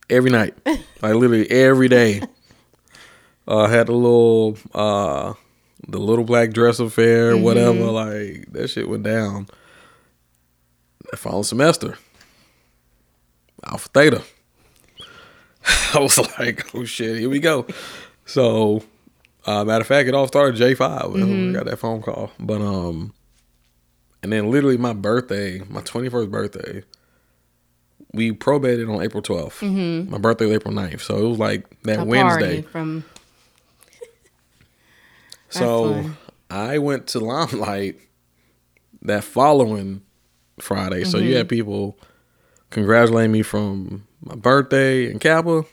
every 0.10 0.30
night. 0.30 0.56
like 0.66 0.80
literally 1.02 1.52
every 1.52 1.90
day. 1.90 2.22
Uh 3.46 3.68
had 3.68 3.90
a 3.90 3.94
little 3.94 4.58
uh 4.74 5.34
the 5.90 6.00
little 6.00 6.24
black 6.24 6.52
dress 6.52 6.80
affair, 6.80 7.36
whatever, 7.36 7.92
like 7.92 8.46
that 8.54 8.70
shit 8.70 8.88
went 8.88 9.04
down. 9.04 9.48
The 11.12 11.18
following 11.18 11.44
semester. 11.44 11.98
Alpha 13.66 13.90
Theta. 13.90 14.24
I 15.94 16.00
was 16.00 16.18
like, 16.40 16.74
oh 16.76 16.84
shit, 16.86 17.18
here 17.20 17.30
we 17.30 17.40
go. 17.40 17.66
So, 18.26 18.84
uh, 19.46 19.64
matter 19.66 19.82
of 19.82 19.88
fact, 19.88 20.08
it 20.08 20.14
all 20.16 20.28
started 20.28 20.56
J 20.58 20.74
5 20.76 21.12
when 21.14 21.48
we 21.48 21.54
got 21.54 21.66
that 21.66 21.78
phone 21.80 22.02
call. 22.02 22.32
But, 22.40 22.62
um, 22.62 23.14
and 24.24 24.32
then 24.32 24.50
literally 24.52 24.78
my 24.78 24.94
birthday, 24.94 25.60
my 25.70 25.82
21st 25.82 26.30
birthday, 26.32 26.84
we 28.14 28.32
probated 28.32 28.90
on 28.90 29.02
April 29.02 29.22
12th. 29.22 30.10
My 30.10 30.18
birthday 30.18 30.46
was 30.46 30.56
April 30.56 30.74
9th. 30.74 31.02
So 31.02 31.18
it 31.18 31.28
was 31.30 31.40
like 31.40 31.66
that 31.84 32.00
A 32.00 32.06
Wednesday. 32.06 32.62
from 32.64 33.04
So 35.50 35.94
fun. 36.04 36.18
I 36.50 36.78
went 36.80 37.08
to 37.08 37.20
Limelight 37.20 38.00
that 39.04 39.24
following 39.24 40.02
Friday. 40.60 41.04
So 41.04 41.18
you 41.18 41.36
had 41.36 41.48
people 41.48 41.98
congratulating 42.70 43.32
me 43.32 43.44
from 43.44 44.07
my 44.22 44.36
birthday 44.36 45.10
in 45.12 45.20
Kappa. 45.20 45.64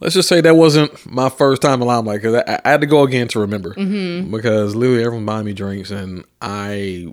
Let's 0.00 0.14
just 0.14 0.28
say 0.28 0.40
that 0.40 0.54
wasn't 0.54 1.06
my 1.10 1.28
first 1.28 1.60
time 1.60 1.80
in 1.82 1.88
Limelight 1.88 2.22
because 2.22 2.42
I, 2.46 2.60
I 2.64 2.70
had 2.70 2.80
to 2.82 2.86
go 2.86 3.02
again 3.02 3.26
to 3.28 3.40
remember 3.40 3.74
because 3.74 4.76
literally 4.76 5.02
everyone 5.04 5.26
buying 5.26 5.44
me 5.44 5.52
drinks 5.54 5.90
and 5.90 6.24
I 6.40 7.12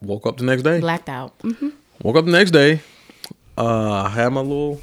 woke 0.00 0.24
up 0.26 0.36
the 0.36 0.44
next 0.44 0.62
day. 0.62 0.78
blacked 0.80 1.08
out. 1.08 1.34
hmm 1.42 1.70
Woke 2.02 2.16
up 2.16 2.24
the 2.24 2.30
next 2.32 2.50
day. 2.52 2.80
Uh, 3.58 4.02
I 4.04 4.08
had 4.10 4.28
my 4.32 4.40
little 4.42 4.80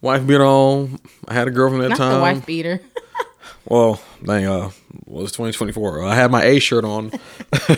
wife 0.00 0.26
beat 0.26 0.40
on. 0.40 0.98
I 1.28 1.34
had 1.34 1.46
a 1.48 1.50
girlfriend 1.52 1.84
at 1.84 1.88
Not 1.90 1.98
the 1.98 2.04
time. 2.04 2.14
the 2.14 2.20
wife 2.20 2.46
beater. 2.46 2.80
Well, 3.66 4.00
dang, 4.24 4.46
uh, 4.46 4.70
well, 5.06 5.22
it's 5.22 5.32
2024. 5.32 6.02
I 6.02 6.14
had 6.14 6.30
my 6.30 6.42
A 6.42 6.58
shirt 6.58 6.84
on. 6.84 7.10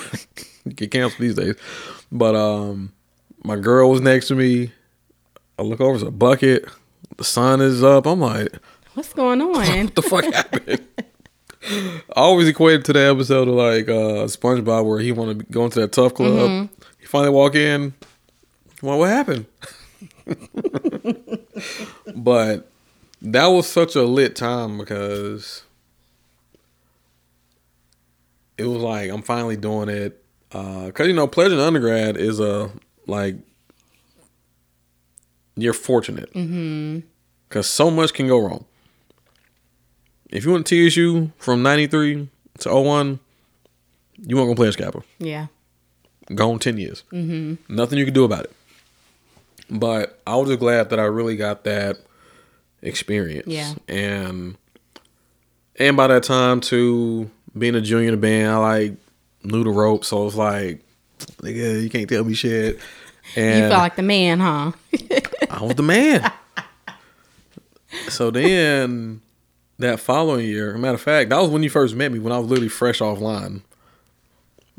Get 0.74 0.90
canceled 0.90 1.20
these 1.20 1.34
days. 1.34 1.56
But 2.10 2.34
um, 2.34 2.92
my 3.42 3.56
girl 3.56 3.90
was 3.90 4.00
next 4.00 4.28
to 4.28 4.34
me. 4.34 4.70
I 5.58 5.62
look 5.62 5.80
over, 5.80 5.94
it's 5.94 6.02
a 6.02 6.10
bucket. 6.10 6.64
The 7.16 7.24
sun 7.24 7.60
is 7.60 7.82
up. 7.82 8.06
I'm 8.06 8.20
like, 8.20 8.48
What's 8.94 9.12
going 9.12 9.40
on? 9.42 9.50
what 9.52 9.94
the 9.94 10.02
fuck 10.02 10.24
happened? 10.24 10.86
I 11.64 12.02
always 12.16 12.48
equated 12.48 12.84
to 12.86 12.92
the 12.92 13.00
episode 13.00 13.48
of 13.48 13.54
like 13.54 13.88
uh, 13.88 14.26
SpongeBob 14.26 14.84
where 14.84 14.98
he 14.98 15.12
want 15.12 15.38
to 15.38 15.44
go 15.46 15.64
into 15.64 15.80
that 15.80 15.92
tough 15.92 16.14
club. 16.14 16.32
Mm-hmm. 16.32 16.82
He 16.98 17.06
finally 17.06 17.30
walk 17.30 17.54
in. 17.54 17.94
Well, 18.82 18.98
what 18.98 19.10
happened? 19.10 19.46
but 22.16 22.68
that 23.22 23.46
was 23.46 23.68
such 23.68 23.94
a 23.94 24.02
lit 24.02 24.34
time 24.34 24.78
because 24.78 25.62
it 28.58 28.64
was 28.64 28.82
like 28.82 29.10
I'm 29.10 29.22
finally 29.22 29.56
doing 29.56 29.88
it. 29.88 30.22
Uh, 30.50 30.90
Cause 30.90 31.06
you 31.06 31.12
know, 31.14 31.28
pledging 31.28 31.60
undergrad 31.60 32.16
is 32.16 32.40
a 32.40 32.70
like 33.06 33.36
you're 35.56 35.72
fortunate 35.74 36.32
Mm-hmm. 36.32 37.00
because 37.48 37.68
so 37.68 37.90
much 37.90 38.12
can 38.14 38.26
go 38.28 38.38
wrong. 38.38 38.64
If 40.30 40.44
you 40.44 40.52
went 40.52 40.66
to 40.66 40.88
TSU 40.90 41.30
from 41.36 41.62
'93 41.62 42.28
to 42.60 42.74
01, 42.74 43.18
you 44.26 44.36
weren't 44.36 44.46
gonna 44.46 44.56
play 44.56 44.68
as 44.68 44.76
Kappa. 44.76 45.02
Yeah. 45.18 45.46
Gone 46.34 46.58
ten 46.58 46.78
years. 46.78 47.02
Mm-hmm. 47.12 47.74
Nothing 47.74 47.98
you 47.98 48.04
could 48.04 48.14
do 48.14 48.24
about 48.24 48.44
it. 48.44 48.52
But 49.68 50.18
I 50.26 50.36
was 50.36 50.48
just 50.48 50.60
glad 50.60 50.90
that 50.90 50.98
I 51.00 51.04
really 51.04 51.36
got 51.36 51.64
that 51.64 51.98
experience. 52.80 53.46
Yeah. 53.46 53.74
And 53.88 54.56
and 55.76 55.96
by 55.96 56.06
that 56.06 56.22
time 56.22 56.60
too, 56.60 57.30
being 57.56 57.74
a 57.74 57.80
junior 57.80 58.08
in 58.08 58.14
the 58.14 58.20
band, 58.20 58.48
I 58.52 58.56
like 58.58 58.94
knew 59.42 59.64
the 59.64 59.70
ropes, 59.70 60.08
so 60.08 60.22
it 60.22 60.24
was 60.26 60.36
like, 60.36 60.82
nigga, 61.42 61.82
you 61.82 61.90
can't 61.90 62.08
tell 62.08 62.24
me 62.24 62.34
shit. 62.34 62.78
And 63.36 63.62
You 63.64 63.68
felt 63.68 63.80
like 63.80 63.96
the 63.96 64.02
man, 64.02 64.40
huh? 64.40 64.72
I 65.50 65.62
was 65.62 65.74
the 65.74 65.82
man. 65.82 66.30
so 68.08 68.30
then 68.30 69.20
that 69.78 70.00
following 70.00 70.46
year, 70.46 70.76
matter 70.76 70.94
of 70.94 71.00
fact, 71.00 71.30
that 71.30 71.40
was 71.40 71.50
when 71.50 71.62
you 71.62 71.70
first 71.70 71.94
met 71.94 72.12
me 72.12 72.18
when 72.18 72.32
I 72.32 72.38
was 72.38 72.48
literally 72.48 72.68
fresh 72.68 73.00
offline. 73.00 73.62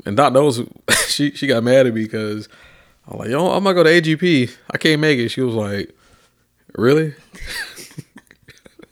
And 0.06 0.16
Doc 0.16 0.32
knows 0.32 0.62
she 1.08 1.30
she 1.32 1.46
got 1.46 1.64
mad 1.64 1.86
at 1.86 1.94
me 1.94 2.02
because 2.02 2.48
I 3.08 3.12
was 3.12 3.20
like, 3.20 3.30
yo, 3.30 3.50
I'm 3.50 3.64
gonna 3.64 3.74
go 3.74 3.82
to 3.82 3.90
AGP. 3.90 4.54
I 4.70 4.78
can't 4.78 5.00
make 5.00 5.18
it. 5.18 5.30
She 5.30 5.40
was 5.40 5.54
like, 5.54 5.94
Really? 6.76 7.14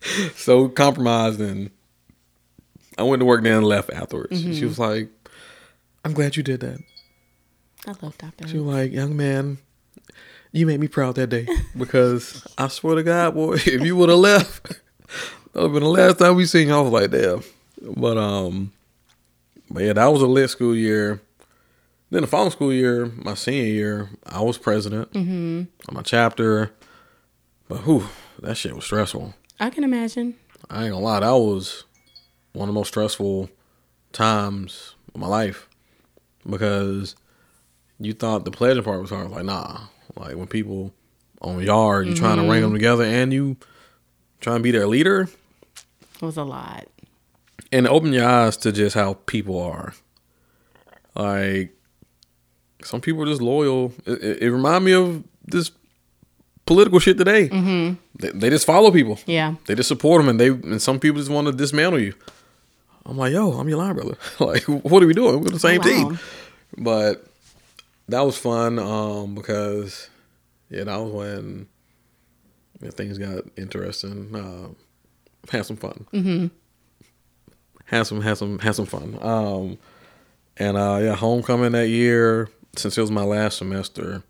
so 0.36 0.68
compromised 0.68 1.40
and 1.40 1.70
I 2.98 3.02
went 3.02 3.20
to 3.20 3.26
work 3.26 3.42
there 3.42 3.56
and 3.56 3.66
left 3.66 3.90
afterwards. 3.90 4.42
Mm-hmm. 4.42 4.52
She 4.52 4.64
was 4.64 4.78
like, 4.78 5.08
I'm 6.04 6.12
glad 6.12 6.36
you 6.36 6.42
did 6.42 6.60
that. 6.60 6.80
I 7.86 7.94
love 8.00 8.16
Dr. 8.18 8.48
She 8.48 8.58
was 8.58 8.74
like, 8.74 8.92
young 8.92 9.16
man, 9.16 9.58
you 10.52 10.66
made 10.66 10.80
me 10.80 10.88
proud 10.88 11.16
that 11.16 11.28
day 11.28 11.48
because 11.76 12.46
I 12.56 12.68
swear 12.68 12.96
to 12.96 13.02
God, 13.02 13.34
boy, 13.34 13.54
if 13.56 13.82
you 13.82 13.96
would 13.96 14.08
have 14.08 14.18
left, 14.18 14.62
that 14.68 14.76
would 15.54 15.62
have 15.64 15.72
been 15.72 15.82
the 15.82 15.88
last 15.88 16.18
time 16.18 16.36
we 16.36 16.44
seen 16.46 16.68
you. 16.68 16.74
I 16.74 16.80
was 16.80 16.92
like, 16.92 17.10
damn. 17.10 17.42
But 17.82 18.16
um, 18.16 18.72
but 19.70 19.82
yeah, 19.82 19.92
that 19.94 20.06
was 20.06 20.22
a 20.22 20.26
lit 20.26 20.50
school 20.50 20.74
year. 20.76 21.20
Then 22.10 22.20
the 22.20 22.26
following 22.28 22.50
school 22.52 22.72
year, 22.72 23.06
my 23.16 23.34
senior 23.34 23.64
year, 23.64 24.10
I 24.26 24.42
was 24.42 24.58
president 24.58 25.08
of 25.16 25.94
my 25.94 26.02
chapter. 26.02 26.70
But 27.68 27.78
whew, 27.84 28.06
that 28.40 28.56
shit 28.56 28.76
was 28.76 28.84
stressful. 28.84 29.34
I 29.58 29.70
can 29.70 29.82
imagine. 29.82 30.34
I 30.68 30.84
ain't 30.84 30.92
gonna 30.92 31.04
lie, 31.04 31.20
that 31.20 31.30
was 31.30 31.84
one 32.52 32.68
of 32.68 32.74
the 32.74 32.78
most 32.78 32.88
stressful 32.88 33.48
times 34.12 34.94
of 35.14 35.20
my 35.20 35.26
life 35.26 35.68
because 36.48 37.16
you 38.04 38.12
thought 38.12 38.44
the 38.44 38.50
pleasure 38.50 38.82
part 38.82 39.00
was 39.00 39.10
hard. 39.10 39.30
Like, 39.30 39.44
nah, 39.44 39.80
like 40.16 40.36
when 40.36 40.46
people 40.46 40.92
on 41.40 41.62
yard, 41.62 42.06
you 42.06 42.14
trying 42.14 42.36
to 42.36 42.42
wrangle 42.42 42.70
them 42.70 42.78
together 42.78 43.04
and 43.04 43.32
you 43.32 43.56
trying 44.40 44.58
to 44.58 44.62
be 44.62 44.70
their 44.70 44.86
leader 44.86 45.28
It 46.16 46.22
was 46.22 46.36
a 46.36 46.44
lot. 46.44 46.86
and 47.70 47.86
open 47.88 48.12
your 48.12 48.26
eyes 48.26 48.56
to 48.58 48.72
just 48.72 48.94
how 48.94 49.14
people 49.26 49.60
are. 49.60 49.94
Like, 51.14 51.74
some 52.84 53.00
people 53.00 53.22
are 53.22 53.26
just 53.26 53.42
loyal. 53.42 53.92
It, 54.06 54.22
it, 54.22 54.42
it 54.42 54.50
remind 54.50 54.84
me 54.84 54.92
of 54.92 55.24
this 55.44 55.70
political 56.66 56.98
shit 56.98 57.18
today. 57.18 57.48
Mm-hmm. 57.48 57.94
They, 58.18 58.30
they 58.30 58.50
just 58.50 58.66
follow 58.66 58.90
people. 58.90 59.18
Yeah. 59.26 59.56
They 59.66 59.74
just 59.74 59.88
support 59.88 60.20
them, 60.20 60.28
and 60.28 60.40
they 60.40 60.48
and 60.48 60.80
some 60.80 60.98
people 60.98 61.18
just 61.18 61.30
want 61.30 61.46
to 61.48 61.52
dismantle 61.52 62.00
you. 62.00 62.14
I'm 63.04 63.18
like, 63.18 63.32
yo, 63.32 63.52
I'm 63.52 63.68
your 63.68 63.78
line 63.78 63.94
brother. 63.94 64.16
like, 64.40 64.62
what 64.64 65.02
are 65.02 65.06
we 65.06 65.14
doing? 65.14 65.40
We're 65.40 65.50
the 65.50 65.58
same 65.58 65.80
wow. 65.80 65.84
team. 65.84 66.18
But 66.78 67.26
that 68.08 68.20
was 68.20 68.36
fun 68.36 68.78
um, 68.78 69.34
because 69.34 70.10
yeah, 70.68 70.84
that 70.84 70.96
was 70.96 71.12
when 71.12 71.68
yeah, 72.80 72.90
things 72.90 73.18
got 73.18 73.44
interesting. 73.56 74.34
Uh, 74.34 74.68
had 75.50 75.66
some 75.66 75.76
fun. 75.76 76.06
Mm-hmm. 76.12 76.46
Had 77.84 78.06
some, 78.06 78.20
had 78.20 78.38
some, 78.38 78.58
had 78.58 78.74
some 78.74 78.86
fun. 78.86 79.18
Um, 79.20 79.78
and 80.56 80.76
uh, 80.76 80.98
yeah, 81.02 81.14
homecoming 81.14 81.72
that 81.72 81.88
year. 81.88 82.48
Since 82.76 82.96
it 82.96 83.02
was 83.02 83.10
my 83.10 83.24
last 83.24 83.58
semester, 83.58 84.22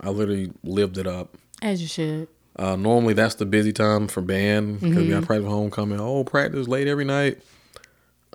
I 0.00 0.10
literally 0.10 0.52
lived 0.64 0.98
it 0.98 1.06
up. 1.06 1.36
As 1.62 1.80
you 1.80 1.86
should. 1.86 2.28
Uh, 2.56 2.74
normally 2.74 3.14
that's 3.14 3.36
the 3.36 3.46
busy 3.46 3.72
time 3.72 4.08
for 4.08 4.20
band 4.20 4.80
because 4.80 4.96
we 4.96 5.08
got 5.10 5.24
practice 5.24 5.48
homecoming. 5.48 6.00
Oh, 6.00 6.24
practice 6.24 6.66
late 6.66 6.88
every 6.88 7.04
night. 7.04 7.40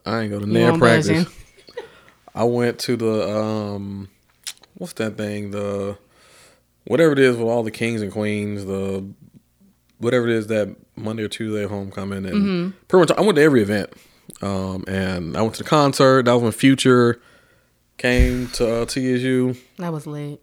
I 0.06 0.22
ain't 0.22 0.32
go 0.32 0.40
to 0.40 0.46
near 0.46 0.78
practice. 0.78 1.28
I 2.36 2.46
went 2.46 2.80
to 2.80 2.96
the 2.96 3.30
um, 3.30 4.10
what's 4.76 4.93
that 4.93 5.17
thing? 5.17 5.51
The 5.51 5.97
whatever 6.86 7.13
it 7.13 7.19
is 7.19 7.38
with 7.38 7.47
all 7.47 7.63
the 7.63 7.71
kings 7.71 8.01
and 8.01 8.11
queens. 8.11 8.65
The 8.65 9.05
whatever 9.99 10.28
it 10.28 10.36
is 10.36 10.47
that 10.47 10.76
Monday 10.95 11.24
or 11.24 11.28
Tuesday 11.30 11.65
homecoming, 11.65 12.26
and 12.26 12.74
pretty 12.88 13.01
much 13.07 13.17
I 13.17 13.21
went 13.21 13.36
to 13.38 13.41
every 13.41 13.61
event. 13.61 13.91
Um, 14.41 14.84
and 14.88 15.36
I 15.38 15.41
went 15.41 15.55
to 15.55 15.63
the 15.63 15.69
concert. 15.69 16.26
That 16.26 16.34
was 16.34 16.43
when 16.43 16.51
Future 16.53 17.21
came 17.97 18.47
to 18.51 18.82
uh, 18.82 18.86
TSU. 18.86 19.55
That 19.78 19.91
was 19.93 20.07
lit. 20.07 20.41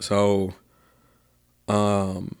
So, 0.00 0.54
um, 1.68 2.36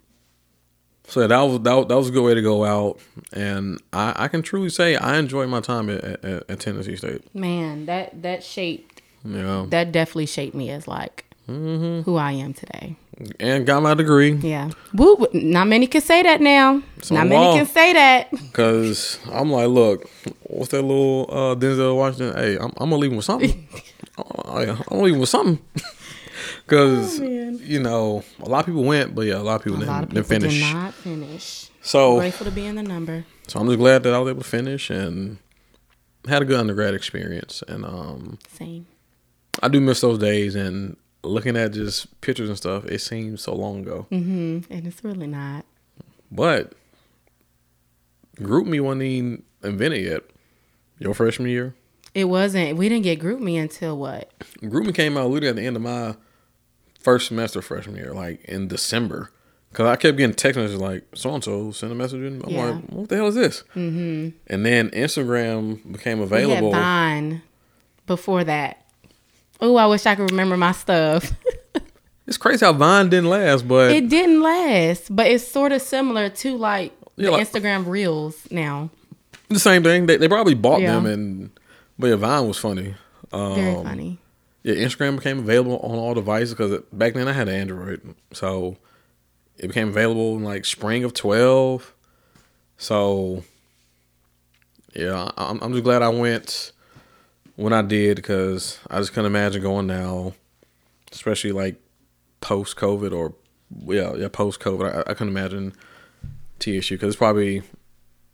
so 1.06 1.26
that 1.26 1.40
was 1.40 1.60
that, 1.62 1.74
was- 1.74 1.86
that 1.88 1.96
was 1.96 2.08
a 2.08 2.12
good 2.12 2.22
way 2.22 2.34
to 2.34 2.42
go 2.42 2.64
out, 2.64 3.00
and 3.32 3.80
I, 3.92 4.14
I 4.24 4.28
can 4.28 4.42
truly 4.42 4.68
say 4.70 4.96
I 4.96 5.16
enjoyed 5.18 5.48
my 5.48 5.60
time 5.60 5.88
at, 5.90 6.04
at, 6.04 6.24
at 6.50 6.60
Tennessee 6.60 6.96
State. 6.96 7.34
Man, 7.34 7.86
that 7.86 8.22
that 8.22 8.42
shaped 8.44 8.97
Know, 9.36 9.66
that 9.66 9.92
definitely 9.92 10.26
shaped 10.26 10.54
me 10.54 10.70
as 10.70 10.86
like 10.88 11.24
Mm-hmm. 11.48 12.02
who 12.02 12.16
I 12.16 12.32
am 12.32 12.52
today. 12.52 12.96
and 13.40 13.64
got 13.66 13.82
my 13.82 13.94
degree 13.94 14.32
Yeah. 14.32 14.70
Woo, 14.92 15.26
not 15.32 15.66
many 15.66 15.86
can 15.86 16.02
say 16.02 16.22
that 16.22 16.40
now. 16.42 16.74
on 16.74 16.82
Not 17.10 17.26
many 17.26 17.56
can 17.56 17.66
say 17.66 17.92
that. 17.94 18.30
because 18.30 19.18
I'm 19.32 19.50
like, 19.50 19.68
look, 19.68 20.08
what's 20.42 20.70
that 20.72 20.82
little 20.82 21.26
uh, 21.30 21.54
Denzel 21.54 21.96
Washington? 21.96 22.36
Hey, 22.36 22.56
I'm, 22.56 22.66
I'm 22.76 22.90
gonna 22.90 22.96
leave 22.96 23.10
him 23.12 23.16
with 23.16 23.24
something. 23.24 23.66
I, 24.44 24.62
I'm 24.66 24.76
gonna 24.90 25.02
leave 25.02 25.14
him 25.14 25.20
with 25.20 25.28
something. 25.30 25.58
Because 26.66 27.18
Oh, 27.20 27.24
you 27.24 27.80
know, 27.80 28.22
a 28.40 28.48
lot 28.48 28.60
of 28.60 28.66
people 28.66 28.84
went, 28.84 29.14
but 29.14 29.22
yeah, 29.22 29.36
a 29.36 29.42
lot 29.42 29.56
of 29.56 29.64
people 29.64 29.76
A 29.78 29.80
didn't, 29.80 29.92
lot 29.92 30.02
of 30.04 30.10
didn't 30.10 30.26
finish. 30.26 30.60
did 30.62 30.74
not 30.74 30.94
finish. 30.94 31.70
So 31.82 32.18
Grateful 32.18 32.44
to 32.46 32.52
be 32.52 32.64
in 32.66 32.76
the 32.76 32.82
number. 32.82 33.24
So 33.48 33.58
I'm 33.58 33.66
just 33.66 33.78
glad 33.78 34.02
that 34.04 34.14
I 34.14 34.18
was 34.18 34.30
able 34.30 34.42
to 34.42 34.48
finish 34.48 34.88
and 34.90 35.38
had 36.28 36.42
a 36.42 36.44
good 36.44 36.58
undergrad 36.60 36.94
experience. 36.94 37.62
And 37.66 37.84
um, 37.84 38.38
Same. 38.52 38.86
I 39.62 39.68
do 39.68 39.80
miss 39.80 40.00
those 40.00 40.18
days. 40.18 40.54
And 40.54 40.96
looking 41.22 41.56
at 41.56 41.72
just 41.72 42.20
pictures 42.20 42.48
and 42.48 42.56
stuff, 42.58 42.84
it 42.86 43.00
seems 43.00 43.42
so 43.42 43.54
long 43.54 43.80
ago. 43.80 44.06
hmm 44.10 44.60
And 44.70 44.86
it's 44.86 45.02
really 45.04 45.26
not. 45.26 45.64
But 46.30 46.74
Group 48.42 48.66
Me 48.66 48.80
wasn't 48.80 49.02
even 49.02 49.42
invented 49.62 50.04
yet. 50.04 50.22
Your 51.00 51.14
freshman 51.14 51.48
year, 51.48 51.74
It 52.14 52.24
wasn't. 52.24 52.76
We 52.76 52.88
didn't 52.88 53.04
get 53.04 53.20
group 53.20 53.40
me 53.40 53.56
until 53.56 53.96
what? 53.96 54.32
Group 54.68 54.86
Me 54.86 54.92
came 54.92 55.16
out 55.16 55.30
literally 55.30 55.48
at 55.48 55.54
the 55.56 55.62
end 55.64 55.76
of 55.76 55.82
my 55.82 56.16
first 56.98 57.28
semester 57.28 57.62
freshman 57.62 57.94
year, 57.94 58.12
like 58.12 58.44
in 58.46 58.66
December. 58.66 59.30
Cause 59.74 59.86
I 59.86 59.94
kept 59.96 60.16
getting 60.16 60.34
text 60.34 60.56
messages 60.58 60.80
like 60.80 61.04
so 61.14 61.32
and 61.34 61.44
so 61.44 61.70
send 61.70 61.92
a 61.92 61.94
message 61.94 62.22
in. 62.22 62.42
I'm 62.42 62.50
Yeah. 62.50 62.64
like, 62.70 62.84
what 62.86 63.08
the 63.10 63.16
hell 63.16 63.28
is 63.28 63.34
this? 63.36 63.62
Mm-hmm. 63.76 64.30
And 64.48 64.66
then 64.66 64.88
Instagram 64.90 65.92
became 65.92 66.20
available. 66.20 66.68
We 66.70 66.74
had 66.74 66.82
Vine 66.82 67.42
before 68.06 68.42
that. 68.44 68.84
Oh, 69.60 69.76
I 69.76 69.86
wish 69.86 70.06
I 70.06 70.14
could 70.14 70.30
remember 70.30 70.56
my 70.56 70.72
stuff. 70.72 71.32
It's 72.26 72.36
crazy 72.36 72.62
how 72.66 72.74
Vine 72.74 73.08
didn't 73.08 73.30
last, 73.30 73.66
but 73.66 73.90
it 73.90 74.10
didn't 74.10 74.42
last, 74.42 75.06
but 75.16 75.28
it's 75.28 75.48
sort 75.48 75.72
of 75.72 75.80
similar 75.80 76.28
to 76.28 76.58
like 76.58 76.92
Yeah, 77.16 77.26
the 77.26 77.30
like- 77.32 77.48
Instagram 77.50 77.86
Reels 77.86 78.36
now. 78.50 78.90
the 79.48 79.58
same 79.58 79.82
thing. 79.82 80.04
They, 80.04 80.18
they 80.18 80.28
probably 80.28 80.52
bought 80.52 80.82
Yeah. 80.82 80.92
them, 80.96 81.06
and 81.06 81.50
but 81.98 82.08
yeah, 82.08 82.16
Vine 82.16 82.46
was 82.46 82.58
funny. 82.58 82.94
Um, 83.32 83.54
Very 83.54 83.74
funny. 83.82 84.18
Yeah, 84.62 84.74
Instagram 84.74 85.16
became 85.16 85.38
available 85.38 85.78
on 85.78 85.98
all 85.98 86.12
devices 86.12 86.50
because 86.52 86.82
back 86.92 87.14
then 87.14 87.28
I 87.28 87.32
had 87.32 87.48
an 87.48 87.54
Android, 87.54 88.14
so 88.34 88.76
it 89.56 89.68
became 89.68 89.88
available 89.88 90.36
in 90.36 90.44
like 90.44 90.66
spring 90.66 91.04
of 91.04 91.14
twelve. 91.14 91.94
So 92.76 93.42
yeah, 94.94 95.30
I- 95.34 95.50
I'm 95.50 95.62
I'm 95.62 95.72
just 95.72 95.84
glad 95.84 96.02
I 96.02 96.10
went 96.10 96.72
when 97.58 97.72
I 97.72 97.82
did 97.82 98.16
because 98.16 98.78
I 98.88 98.98
just 98.98 99.12
couldn't 99.12 99.26
imagine 99.26 99.60
going 99.62 99.88
now, 99.88 100.32
especially 101.10 101.50
like 101.50 101.74
post 102.40 102.76
COVID 102.76 103.12
or 103.12 103.34
yeah 103.84 104.14
yeah 104.14 104.28
post 104.28 104.60
COVID. 104.60 104.94
I, 104.94 105.10
I 105.10 105.14
couldn't 105.14 105.36
imagine 105.36 105.72
TSU 106.60 106.94
because 106.94 107.08
it's 107.08 107.16
probably 107.16 107.62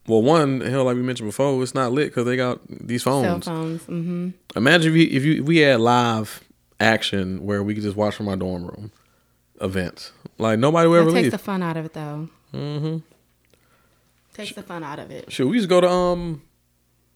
well, 0.07 0.21
one 0.21 0.61
hell, 0.61 0.85
like 0.85 0.97
we 0.97 1.03
mentioned 1.03 1.29
before, 1.29 1.63
it's 1.63 1.75
not 1.75 1.91
lit 1.93 2.09
because 2.09 2.27
they 2.27 2.37
got 2.37 2.61
these 2.69 3.03
phones. 3.03 3.47
Cell 3.47 3.55
phones. 3.55 3.81
Mm-hmm. 3.85 4.29
Imagine 4.57 4.93
if 4.93 4.99
you, 4.99 5.17
if 5.17 5.25
you 5.25 5.41
if 5.41 5.47
we 5.49 5.59
had 5.59 5.81
live 5.81 6.45
action 6.79 7.43
where 7.47 7.63
we 7.63 7.73
could 7.73 7.83
just 7.83 7.97
watch 7.97 8.15
from 8.15 8.29
our 8.29 8.37
dorm 8.37 8.67
room 8.67 8.93
events. 9.63 10.13
Like 10.37 10.59
nobody 10.59 10.87
would 10.87 11.01
ever 11.01 11.11
takes 11.11 11.23
leave. 11.23 11.33
the 11.33 11.39
fun 11.39 11.63
out 11.63 11.79
of 11.79 11.87
it, 11.87 11.95
though. 11.95 12.29
Mm-hmm. 12.53 12.99
Takes 14.35 14.53
the 14.53 14.63
fun 14.63 14.85
out 14.85 14.99
of 14.99 15.11
it. 15.11 15.33
Shoot, 15.33 15.49
we 15.49 15.57
just 15.57 15.71
go 15.71 15.81
to 15.81 15.89
um 15.89 16.43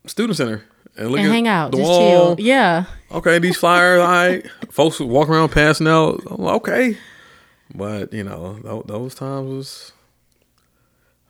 student 0.06 0.38
center 0.38 0.64
and 0.98 1.10
look 1.10 1.20
and 1.20 1.28
at 1.28 1.32
hang 1.32 1.48
out, 1.48 1.70
the 1.70 1.78
just 1.78 1.88
wall. 1.88 2.36
chill. 2.36 2.44
Yeah. 2.44 2.84
Okay, 3.10 3.38
these 3.38 3.56
flyers, 3.56 4.00
all 4.00 4.08
right. 4.08 4.46
Folks 4.70 5.00
walk 5.00 5.28
around 5.28 5.50
passing 5.50 5.86
out. 5.86 6.20
Okay, 6.26 6.98
but 7.74 8.12
you 8.12 8.24
know, 8.24 8.82
those 8.86 9.14
times 9.14 9.48
was 9.48 9.92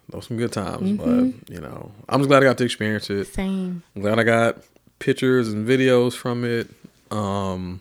those 0.09 0.27
some 0.27 0.37
good 0.37 0.53
times. 0.53 0.99
Mm-hmm. 0.99 1.31
But 1.31 1.51
you 1.55 1.61
know, 1.61 1.93
I'm 2.09 2.21
just 2.21 2.29
glad 2.29 2.43
I 2.43 2.47
got 2.47 2.59
to 2.59 2.65
experience 2.65 3.11
it. 3.11 3.27
Same. 3.27 3.83
I'm 3.95 4.03
glad 4.03 4.19
I 4.19 4.25
got 4.25 4.59
pictures 4.99 5.53
and 5.53 5.67
videos 5.69 6.15
from 6.15 6.45
it. 6.45 6.69
Um, 7.11 7.81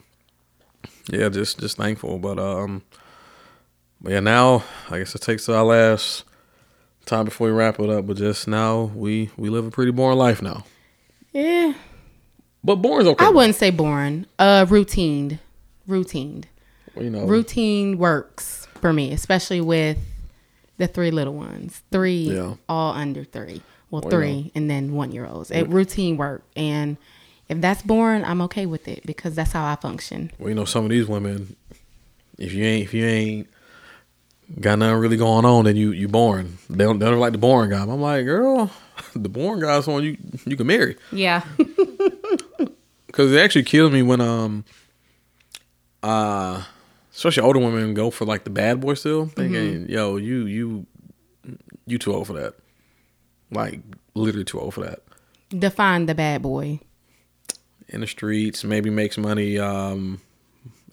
yeah, 1.09 1.29
just 1.29 1.59
just 1.59 1.77
thankful. 1.77 2.19
But 2.19 2.37
um, 2.39 2.83
but 4.01 4.11
yeah, 4.11 4.19
now 4.19 4.63
I 4.89 4.99
guess 4.99 5.15
it 5.15 5.21
takes 5.21 5.47
our 5.49 5.63
last 5.63 6.23
time 7.05 7.25
before 7.25 7.47
we 7.47 7.53
wrap 7.53 7.79
it 7.79 7.89
up. 7.89 8.05
But 8.07 8.17
just 8.17 8.47
now, 8.47 8.91
we 8.93 9.29
we 9.37 9.49
live 9.49 9.65
a 9.65 9.71
pretty 9.71 9.91
boring 9.91 10.17
life 10.17 10.41
now. 10.41 10.65
Yeah. 11.33 11.73
But 12.63 12.77
boring's 12.77 13.07
okay. 13.07 13.25
I 13.25 13.29
wouldn't 13.29 13.55
say 13.55 13.69
boring. 13.69 14.25
Uh, 14.39 14.65
routine. 14.67 15.39
Routine. 15.87 16.43
you 16.99 17.09
know, 17.09 17.25
Routine 17.25 17.97
works 17.97 18.67
for 18.81 18.91
me, 18.91 19.11
especially 19.13 19.61
with 19.61 19.97
the 20.77 20.87
three 20.87 21.11
little 21.11 21.33
ones. 21.33 21.81
Three, 21.91 22.33
Yeah. 22.33 22.55
all 22.67 22.93
under 22.93 23.23
three. 23.23 23.61
Well, 23.89 24.01
Well, 24.01 24.11
three, 24.11 24.51
and 24.53 24.69
then 24.69 24.93
one 24.93 25.11
year 25.11 25.25
olds. 25.25 25.49
It 25.49 25.69
routine 25.69 26.17
work, 26.17 26.43
and 26.57 26.97
if 27.47 27.61
that's 27.61 27.81
boring, 27.81 28.25
I'm 28.25 28.41
okay 28.41 28.65
with 28.65 28.87
it 28.89 29.05
because 29.05 29.33
that's 29.35 29.53
how 29.53 29.65
I 29.65 29.75
function. 29.77 30.31
Well, 30.37 30.49
you 30.49 30.55
know, 30.55 30.65
some 30.65 30.83
of 30.83 30.89
these 30.89 31.07
women, 31.07 31.55
if 32.37 32.53
you 32.53 32.65
ain't 32.65 32.83
if 32.83 32.93
you 32.93 33.05
ain't 33.05 33.47
got 34.59 34.79
nothing 34.79 34.99
really 34.99 35.17
going 35.17 35.45
on, 35.45 35.67
and 35.67 35.77
you 35.77 35.91
you 35.91 36.07
boring. 36.07 36.57
They 36.69 36.83
don't 36.83 36.99
they 36.99 37.05
don't 37.05 37.19
like 37.19 37.31
the 37.33 37.37
boring 37.37 37.69
guy. 37.71 37.81
I'm 37.81 38.01
like, 38.01 38.25
girl, 38.25 38.71
the 39.15 39.29
boring 39.29 39.61
guy's 39.61 39.85
someone 39.85 40.03
you 40.03 40.17
you 40.45 40.55
can 40.57 40.67
marry. 40.67 40.97
Yeah. 41.11 41.43
Because 43.07 43.33
it 43.33 43.39
actually 43.39 43.63
kills 43.63 43.91
me 43.91 44.03
when 44.03 44.21
um 44.21 44.63
uh 46.03 46.63
especially 47.11 47.41
older 47.41 47.57
women 47.57 47.95
go 47.95 48.11
for 48.11 48.25
like 48.25 48.43
the 48.43 48.51
bad 48.51 48.79
boy 48.79 48.93
still, 48.93 49.25
thinking, 49.25 49.89
yo, 49.89 50.17
you 50.17 50.45
you 50.45 50.85
you 51.87 51.97
too 51.97 52.13
old 52.13 52.27
for 52.27 52.33
that. 52.33 52.53
Like 53.49 53.79
literally 54.13 54.45
too 54.45 54.59
old 54.59 54.75
for 54.75 54.81
that. 54.81 54.99
Define 55.49 56.05
the 56.05 56.13
bad 56.13 56.43
boy. 56.43 56.79
In 57.87 58.01
the 58.01 58.07
streets, 58.07 58.63
maybe 58.63 58.91
makes 58.91 59.17
money 59.17 59.57
um 59.57 60.21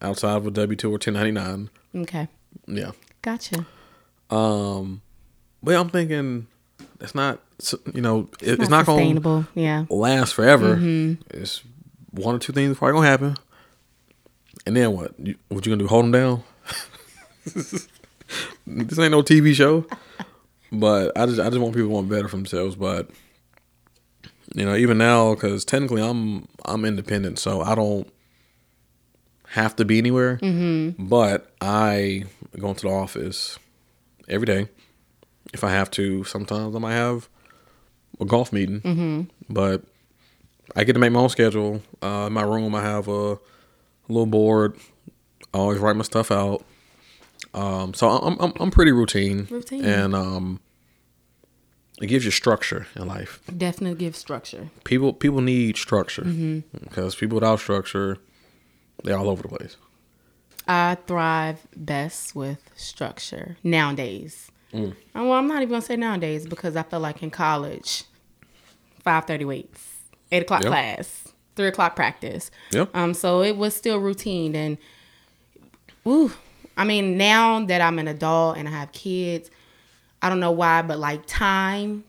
outside 0.00 0.36
of 0.36 0.46
a 0.46 0.50
W 0.50 0.76
two 0.76 0.94
or 0.94 0.98
ten 0.98 1.12
ninety 1.12 1.32
nine. 1.32 1.68
Okay. 1.94 2.28
Yeah. 2.66 2.92
Gotcha. 3.24 3.64
Um, 4.28 5.00
but 5.62 5.76
I'm 5.76 5.88
thinking 5.88 6.46
it's 7.00 7.14
not, 7.14 7.40
you 7.94 8.02
know, 8.02 8.28
it, 8.42 8.60
it's, 8.60 8.68
not 8.68 8.70
not, 8.70 8.86
going 8.86 8.98
to 8.98 9.04
sustainable. 9.04 9.46
Yeah. 9.54 9.86
last 9.88 10.34
forever. 10.34 10.78
It's 11.30 11.62
one 12.10 12.34
or 12.34 12.38
two 12.38 12.52
things 12.52 12.76
probably 12.76 12.92
gonna 12.92 13.08
happen, 13.08 13.36
and 14.66 14.76
then 14.76 14.92
what? 14.92 15.18
You, 15.18 15.36
what 15.48 15.64
you 15.64 15.72
gonna 15.72 15.84
do? 15.84 15.88
Hold 15.88 16.04
them 16.04 16.12
down? 16.12 16.42
this 17.46 18.98
ain't 18.98 19.10
no 19.10 19.22
TV 19.22 19.54
show. 19.54 19.86
But 20.70 21.16
I 21.16 21.24
just, 21.24 21.40
I 21.40 21.48
just 21.48 21.58
want 21.58 21.74
people 21.74 21.88
to 21.88 21.94
want 21.94 22.10
better 22.10 22.28
for 22.28 22.36
themselves. 22.36 22.76
But 22.76 23.08
you 24.54 24.66
know, 24.66 24.76
even 24.76 24.98
now, 24.98 25.34
because 25.34 25.64
technically 25.64 26.02
I'm, 26.02 26.46
I'm 26.66 26.84
independent, 26.84 27.38
so 27.38 27.62
I 27.62 27.74
don't 27.74 28.06
have 29.54 29.76
to 29.76 29.84
be 29.84 29.98
anywhere. 29.98 30.38
Mm-hmm. 30.42 31.06
But 31.06 31.52
I 31.60 32.24
go 32.58 32.68
into 32.70 32.82
the 32.82 32.92
office 32.92 33.58
every 34.28 34.46
day. 34.46 34.68
If 35.52 35.62
I 35.62 35.70
have 35.70 35.90
to, 35.92 36.24
sometimes 36.24 36.74
I 36.74 36.78
might 36.78 36.94
have 36.94 37.28
a 38.20 38.24
golf 38.24 38.52
meeting. 38.52 38.80
Mm-hmm. 38.80 39.22
But 39.48 39.84
I 40.74 40.84
get 40.84 40.94
to 40.94 40.98
make 40.98 41.12
my 41.12 41.20
own 41.20 41.28
schedule. 41.28 41.82
Uh, 42.02 42.24
in 42.26 42.32
my 42.32 42.42
room, 42.42 42.74
I 42.74 42.82
have 42.82 43.06
a 43.08 43.38
little 44.08 44.26
board. 44.26 44.76
I 45.52 45.58
always 45.58 45.78
write 45.78 45.96
my 45.96 46.02
stuff 46.02 46.30
out. 46.30 46.64
Um, 47.52 47.94
so 47.94 48.08
I'm, 48.08 48.36
I'm 48.40 48.52
I'm 48.58 48.70
pretty 48.72 48.90
routine. 48.90 49.46
Routine. 49.48 49.84
and 49.84 50.14
um, 50.16 50.60
it 52.02 52.08
gives 52.08 52.24
you 52.24 52.32
structure 52.32 52.88
in 52.96 53.06
life. 53.06 53.40
Definitely 53.56 53.98
gives 53.98 54.18
structure. 54.18 54.70
People 54.82 55.12
people 55.12 55.40
need 55.40 55.76
structure 55.76 56.24
because 56.24 57.14
people 57.14 57.36
without 57.36 57.60
structure, 57.60 58.18
they're 59.04 59.16
all 59.18 59.28
over 59.30 59.42
the 59.42 59.48
place. 59.48 59.76
I 60.66 60.96
thrive 61.06 61.66
best 61.76 62.34
with 62.34 62.58
structure 62.74 63.56
nowadays. 63.62 64.50
Mm. 64.72 64.92
Uh, 64.92 64.94
Well, 65.14 65.32
I'm 65.34 65.46
not 65.46 65.58
even 65.58 65.68
gonna 65.68 65.82
say 65.82 65.96
nowadays 65.96 66.46
because 66.46 66.74
I 66.74 66.82
feel 66.82 67.00
like 67.00 67.22
in 67.22 67.30
college, 67.30 68.04
five 69.04 69.26
thirty 69.26 69.44
weights, 69.44 69.80
eight 70.32 70.42
o'clock 70.42 70.62
Yeah. 70.62 70.70
class, 70.70 71.28
three 71.54 71.68
o'clock 71.68 71.94
practice. 71.94 72.50
Yeah. 72.72 72.86
Um, 72.94 73.14
so 73.14 73.42
it 73.42 73.56
was 73.56 73.76
still 73.76 73.98
routine 73.98 74.56
and, 74.56 74.78
woo. 76.02 76.32
I 76.76 76.84
mean, 76.84 77.16
now 77.16 77.64
that 77.66 77.80
I'm 77.80 77.98
an 78.00 78.08
adult 78.08 78.56
and 78.56 78.66
I 78.66 78.72
have 78.72 78.90
kids, 78.92 79.50
I 80.22 80.28
don't 80.28 80.40
know 80.40 80.50
why, 80.50 80.82
but 80.82 80.98
like 80.98 81.24
time, 81.26 82.02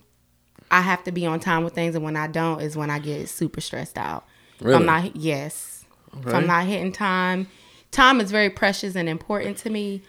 I 0.71 0.81
have 0.81 1.03
to 1.03 1.11
be 1.11 1.25
on 1.27 1.39
time 1.39 1.63
with 1.63 1.73
things, 1.75 1.93
and 1.93 2.03
when 2.03 2.15
I 2.15 2.27
don't, 2.27 2.61
is 2.61 2.75
when 2.75 2.89
I 2.89 2.97
get 2.99 3.29
super 3.29 3.61
stressed 3.61 3.97
out. 3.97 4.25
Really? 4.61 4.75
I'm 4.77 4.85
not, 4.85 5.15
yes. 5.15 5.74
If 6.19 6.33
I'm 6.33 6.47
not 6.47 6.65
hitting 6.65 6.91
time, 6.91 7.47
time 7.91 8.19
is 8.21 8.31
very 8.31 8.49
precious 8.49 8.95
and 8.95 9.09
important 9.09 9.57
to 9.59 9.69
me. 9.69 10.01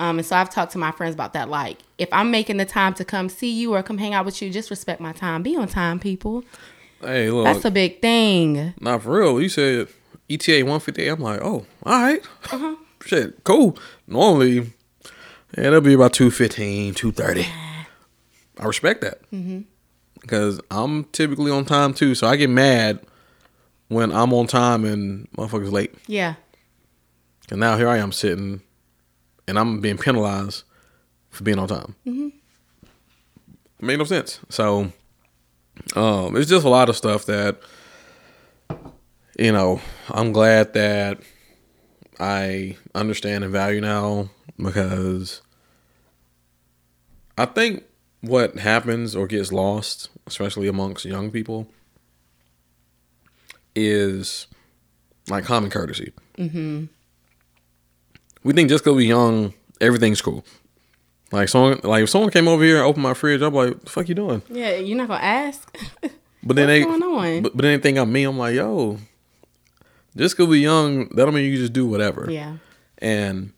Um, 0.00 0.18
and 0.18 0.26
so 0.26 0.36
I've 0.36 0.50
talked 0.50 0.72
to 0.72 0.78
my 0.78 0.90
friends 0.90 1.14
about 1.14 1.32
that. 1.34 1.48
Like, 1.48 1.78
if 1.98 2.08
I'm 2.12 2.30
making 2.30 2.56
the 2.56 2.64
time 2.64 2.94
to 2.94 3.04
come 3.04 3.28
see 3.28 3.52
you 3.52 3.74
or 3.74 3.82
come 3.82 3.98
hang 3.98 4.12
out 4.14 4.24
with 4.24 4.42
you, 4.42 4.50
just 4.50 4.70
respect 4.70 5.00
my 5.00 5.12
time. 5.12 5.42
Be 5.42 5.56
on 5.56 5.68
time, 5.68 6.00
people. 6.00 6.42
Hey, 7.00 7.30
look, 7.30 7.44
That's 7.44 7.64
a 7.64 7.70
big 7.70 8.00
thing. 8.00 8.74
not 8.80 9.02
for 9.02 9.18
real. 9.18 9.40
You 9.40 9.48
said 9.48 9.88
ETA 10.28 10.64
150. 10.64 11.06
I'm 11.06 11.20
like, 11.20 11.40
oh, 11.42 11.66
all 11.84 12.02
right. 12.02 12.22
Uh-huh. 12.50 12.76
Shit, 13.04 13.44
cool. 13.44 13.76
Normally, 14.06 14.72
yeah, 15.56 15.64
that'll 15.64 15.80
be 15.82 15.92
about 15.92 16.14
215, 16.14 16.94
230. 16.94 17.46
I 18.58 18.64
respect 18.64 19.02
that. 19.02 19.30
Mm-hmm. 19.30 19.60
Because 20.20 20.60
I'm 20.70 21.04
typically 21.04 21.50
on 21.50 21.66
time 21.66 21.92
too. 21.92 22.14
So 22.14 22.26
I 22.26 22.36
get 22.36 22.48
mad 22.48 23.00
when 23.94 24.12
I'm 24.12 24.32
on 24.32 24.46
time 24.46 24.84
and 24.84 25.30
motherfuckers 25.32 25.72
late. 25.72 25.94
Yeah. 26.06 26.34
And 27.50 27.60
now 27.60 27.76
here 27.76 27.88
I 27.88 27.98
am 27.98 28.12
sitting 28.12 28.62
and 29.46 29.58
I'm 29.58 29.80
being 29.80 29.98
penalized 29.98 30.64
for 31.30 31.44
being 31.44 31.58
on 31.58 31.68
time. 31.68 31.94
Mm-hmm. 32.06 32.28
Made 33.80 33.98
no 33.98 34.04
sense. 34.04 34.40
So 34.48 34.92
um, 35.94 36.36
it's 36.36 36.48
just 36.48 36.66
a 36.66 36.70
lot 36.70 36.88
of 36.88 36.96
stuff 36.96 37.26
that, 37.26 37.58
you 39.38 39.52
know, 39.52 39.80
I'm 40.08 40.32
glad 40.32 40.72
that 40.74 41.20
I 42.18 42.76
understand 42.94 43.44
and 43.44 43.52
value 43.52 43.80
now 43.80 44.30
because 44.56 45.42
I 47.36 47.44
think 47.46 47.84
what 48.20 48.56
happens 48.58 49.14
or 49.14 49.26
gets 49.26 49.52
lost, 49.52 50.08
especially 50.26 50.68
amongst 50.68 51.04
young 51.04 51.30
people, 51.30 51.68
is 53.74 54.46
like 55.28 55.44
common 55.44 55.70
courtesy. 55.70 56.12
Mm-hmm. 56.38 56.84
We 58.42 58.52
think 58.52 58.68
just 58.68 58.84
because 58.84 58.96
we're 58.96 59.06
young, 59.06 59.54
everything's 59.80 60.20
cool. 60.20 60.44
Like 61.32 61.48
someone, 61.48 61.80
like 61.82 62.04
if 62.04 62.10
someone 62.10 62.30
came 62.30 62.46
over 62.46 62.62
here 62.62 62.76
and 62.76 62.84
opened 62.84 63.02
my 63.02 63.14
fridge, 63.14 63.42
I'm 63.42 63.54
like, 63.54 63.80
"The 63.80 63.90
fuck 63.90 64.08
you 64.08 64.14
doing?" 64.14 64.42
Yeah, 64.50 64.76
you're 64.76 64.96
not 64.96 65.08
gonna 65.08 65.22
ask. 65.24 65.76
But 66.46 66.56
then 66.56 66.66
What's 66.66 66.78
they, 66.78 66.84
going 66.84 67.02
on? 67.36 67.42
But, 67.42 67.56
but 67.56 67.62
then 67.62 67.72
they 67.78 67.82
think 67.82 67.96
I'm 67.96 68.12
me. 68.12 68.24
I'm 68.24 68.36
like, 68.36 68.54
yo, 68.54 68.98
just 70.14 70.36
because 70.36 70.50
we 70.50 70.60
young, 70.60 71.08
that 71.08 71.24
don't 71.24 71.32
mean 71.34 71.50
you 71.50 71.56
just 71.56 71.72
do 71.72 71.86
whatever. 71.86 72.26
yeah. 72.30 72.58
And 72.98 73.54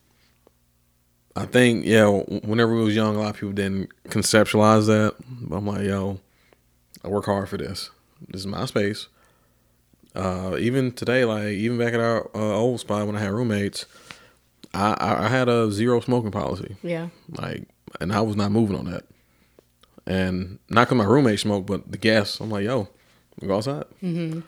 I 1.34 1.47
think, 1.47 1.84
yeah, 1.84 2.06
whenever 2.06 2.76
we 2.76 2.84
was 2.84 2.94
young, 2.94 3.16
a 3.16 3.18
lot 3.18 3.30
of 3.30 3.34
people 3.34 3.52
didn't 3.55 3.90
conceptualize 4.09 4.86
that. 4.86 5.16
But 5.28 5.56
I'm 5.56 5.66
like, 5.66 5.82
yo, 5.82 6.20
I 7.05 7.09
work 7.09 7.24
hard 7.24 7.48
for 7.48 7.56
this. 7.56 7.90
This 8.28 8.43
is 8.43 8.47
my 8.47 8.64
space. 8.66 9.09
Uh, 10.16 10.56
even 10.59 10.93
today, 10.93 11.24
like 11.24 11.48
even 11.48 11.78
back 11.78 11.94
at 11.94 12.01
our 12.01 12.30
uh, 12.34 12.56
old 12.56 12.80
spot 12.80 13.06
when 13.06 13.16
I 13.16 13.20
had 13.20 13.32
roommates, 13.32 13.86
I, 14.74 14.93
I 14.98 15.24
I 15.26 15.28
had 15.28 15.48
a 15.48 15.70
zero 15.70 16.01
smoking 16.01 16.30
policy. 16.30 16.76
Yeah. 16.82 17.09
Like, 17.28 17.68
and 18.01 18.12
I 18.12 18.20
was 18.22 18.36
not 18.36 18.51
moving 18.51 18.76
on 18.76 18.86
that. 18.90 19.05
And 20.06 20.59
not 20.70 20.86
because 20.88 20.98
my 20.98 21.05
roommate 21.05 21.40
smoked, 21.40 21.66
but 21.66 21.90
the 21.90 21.98
guests. 21.98 22.40
I'm 22.40 22.51
like, 22.51 22.64
yo, 22.64 22.88
go 23.44 23.56
outside. 23.56 23.84
Mm-hmm. 24.02 24.40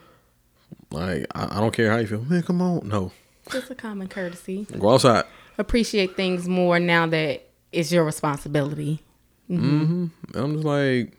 Like, 0.91 1.27
I, 1.35 1.59
I 1.59 1.61
don't 1.61 1.73
care 1.75 1.91
how 1.91 1.99
you 1.99 2.07
feel. 2.07 2.25
Man, 2.25 2.43
come 2.43 2.63
on. 2.63 2.89
No, 2.89 3.13
Just 3.51 3.71
a 3.71 3.75
common 3.75 4.09
courtesy. 4.09 4.67
go 4.79 4.95
outside. 4.95 5.25
Appreciate 5.59 6.17
things 6.17 6.49
more 6.49 6.79
now 6.79 7.07
that 7.09 7.49
it's 7.73 7.91
your 7.93 8.05
responsibility. 8.05 9.01
And 9.49 10.11
I'm 10.35 10.53
just 10.55 10.65
like, 10.65 11.13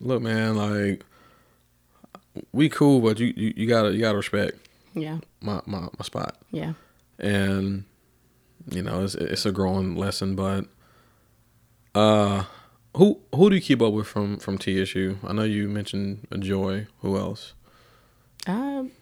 look, 0.00 0.22
man, 0.22 0.56
like 0.56 1.04
we 2.52 2.68
cool, 2.68 3.00
but 3.00 3.18
you 3.18 3.32
you, 3.36 3.52
you 3.56 3.66
gotta 3.66 3.92
you 3.92 4.00
gotta 4.00 4.16
respect 4.16 4.56
Yeah. 4.94 5.18
my, 5.40 5.60
my 5.66 5.80
my 5.80 6.02
spot, 6.04 6.36
Yeah. 6.50 6.72
and 7.18 7.84
you 8.70 8.82
know 8.82 9.02
it's 9.04 9.14
it's 9.14 9.46
a 9.46 9.52
growing 9.52 9.94
lesson. 9.96 10.34
But 10.36 10.66
uh, 11.94 12.44
who 12.96 13.20
who 13.34 13.50
do 13.50 13.56
you 13.56 13.62
keep 13.62 13.80
up 13.82 13.92
with 13.92 14.06
from 14.06 14.38
from 14.38 14.58
TSU? 14.58 15.18
I 15.24 15.32
know 15.32 15.42
you 15.44 15.68
mentioned 15.68 16.26
Joy. 16.40 16.86
Who 17.00 17.16
else? 17.16 17.54
Um, 18.46 18.92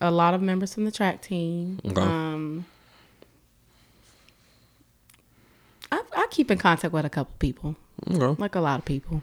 a 0.00 0.10
lot 0.10 0.34
of 0.34 0.42
members 0.42 0.74
from 0.74 0.84
the 0.84 0.90
track 0.92 1.22
team. 1.22 1.80
Okay. 1.84 2.00
Um, 2.00 2.66
I, 5.90 6.02
I 6.16 6.26
keep 6.30 6.50
in 6.50 6.58
contact 6.58 6.92
with 6.92 7.04
a 7.04 7.10
couple 7.10 7.34
people, 7.38 7.76
Okay. 8.10 8.40
like 8.40 8.54
a 8.54 8.60
lot 8.60 8.78
of 8.78 8.84
people. 8.84 9.22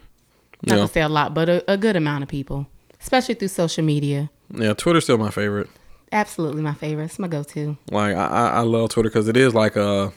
Not 0.62 0.76
Yeah. 0.76 0.82
to 0.86 0.88
say 0.92 1.00
a 1.02 1.08
lot, 1.08 1.34
but 1.34 1.48
a, 1.48 1.70
a 1.70 1.76
good 1.76 1.96
amount 1.96 2.22
of 2.24 2.28
people, 2.28 2.66
especially 3.00 3.34
through 3.34 3.48
social 3.48 3.84
media. 3.84 4.30
Yeah, 4.54 4.74
Twitter's 4.74 5.04
still 5.04 5.18
my 5.18 5.30
favorite. 5.30 5.68
Absolutely 6.12 6.62
my 6.62 6.74
favorite. 6.74 7.06
It's 7.06 7.18
my 7.18 7.28
go-to. 7.28 7.76
Like 7.90 8.14
I 8.16 8.26
I, 8.50 8.60
love 8.60 8.90
Twitter 8.90 9.08
because 9.08 9.26
it 9.28 9.36
is 9.36 9.54
like 9.54 9.74
a 9.76 10.12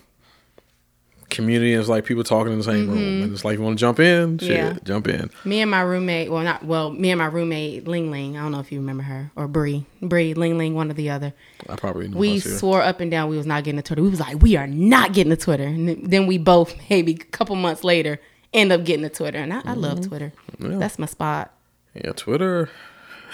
community. 1.29 1.73
It's 1.73 1.87
like 1.89 2.05
people 2.05 2.23
talking 2.23 2.51
in 2.53 2.57
the 2.59 2.63
same 2.63 2.89
room, 2.89 3.23
and 3.23 3.33
it's 3.33 3.43
like 3.45 3.57
you 3.57 3.63
want 3.63 3.77
to 3.77 3.79
jump 3.81 3.99
in, 3.99 4.37
shit, 4.39 4.49
Mm-hmm. 4.49 4.73
Yeah. 4.73 4.79
jump 4.83 5.07
in. 5.07 5.29
Me 5.45 5.61
and 5.61 5.69
my 5.69 5.81
roommate, 5.81 6.31
well, 6.31 6.43
not 6.43 6.63
well, 6.63 6.91
me 6.91 7.11
and 7.11 7.19
my 7.19 7.25
roommate 7.25 7.87
Ling 7.87 8.11
Ling. 8.11 8.37
I 8.37 8.41
don't 8.41 8.51
know 8.51 8.59
if 8.59 8.71
you 8.71 8.79
remember 8.79 9.03
her 9.03 9.31
or 9.35 9.47
Bree, 9.47 9.85
Bree 10.01 10.33
Ling 10.33 10.57
Ling, 10.57 10.73
one 10.75 10.89
or 10.89 10.93
the 10.93 11.09
other. 11.09 11.33
I 11.67 11.75
probably 11.75 12.07
know. 12.07 12.17
We 12.17 12.35
if 12.35 12.35
I 12.35 12.39
see 12.39 12.49
her. 12.51 12.57
swore 12.57 12.81
up 12.81 12.99
and 12.99 13.09
down 13.11 13.29
we 13.29 13.37
was 13.37 13.45
not 13.47 13.63
getting 13.63 13.79
to 13.81 13.83
Twitter. 13.87 14.01
We 14.03 14.09
was 14.09 14.19
like, 14.19 14.41
we 14.41 14.55
are 14.57 14.67
not 14.67 15.13
getting 15.13 15.31
to 15.31 15.37
Twitter. 15.37 15.65
And 15.65 15.89
then 16.11 16.27
we 16.27 16.37
both, 16.37 16.75
maybe 16.89 17.13
a 17.13 17.17
couple 17.17 17.55
months 17.55 17.83
later, 17.83 18.19
end 18.53 18.71
up 18.71 18.83
getting 18.83 19.03
to 19.03 19.09
Twitter. 19.09 19.37
And 19.39 19.53
I, 19.53 19.61
I 19.65 19.73
love 19.73 20.07
Twitter. 20.07 20.33
Yeah. 20.59 20.77
That's 20.77 20.97
my 20.99 21.05
spot. 21.07 21.53
Yeah, 21.93 22.11
Twitter. 22.13 22.69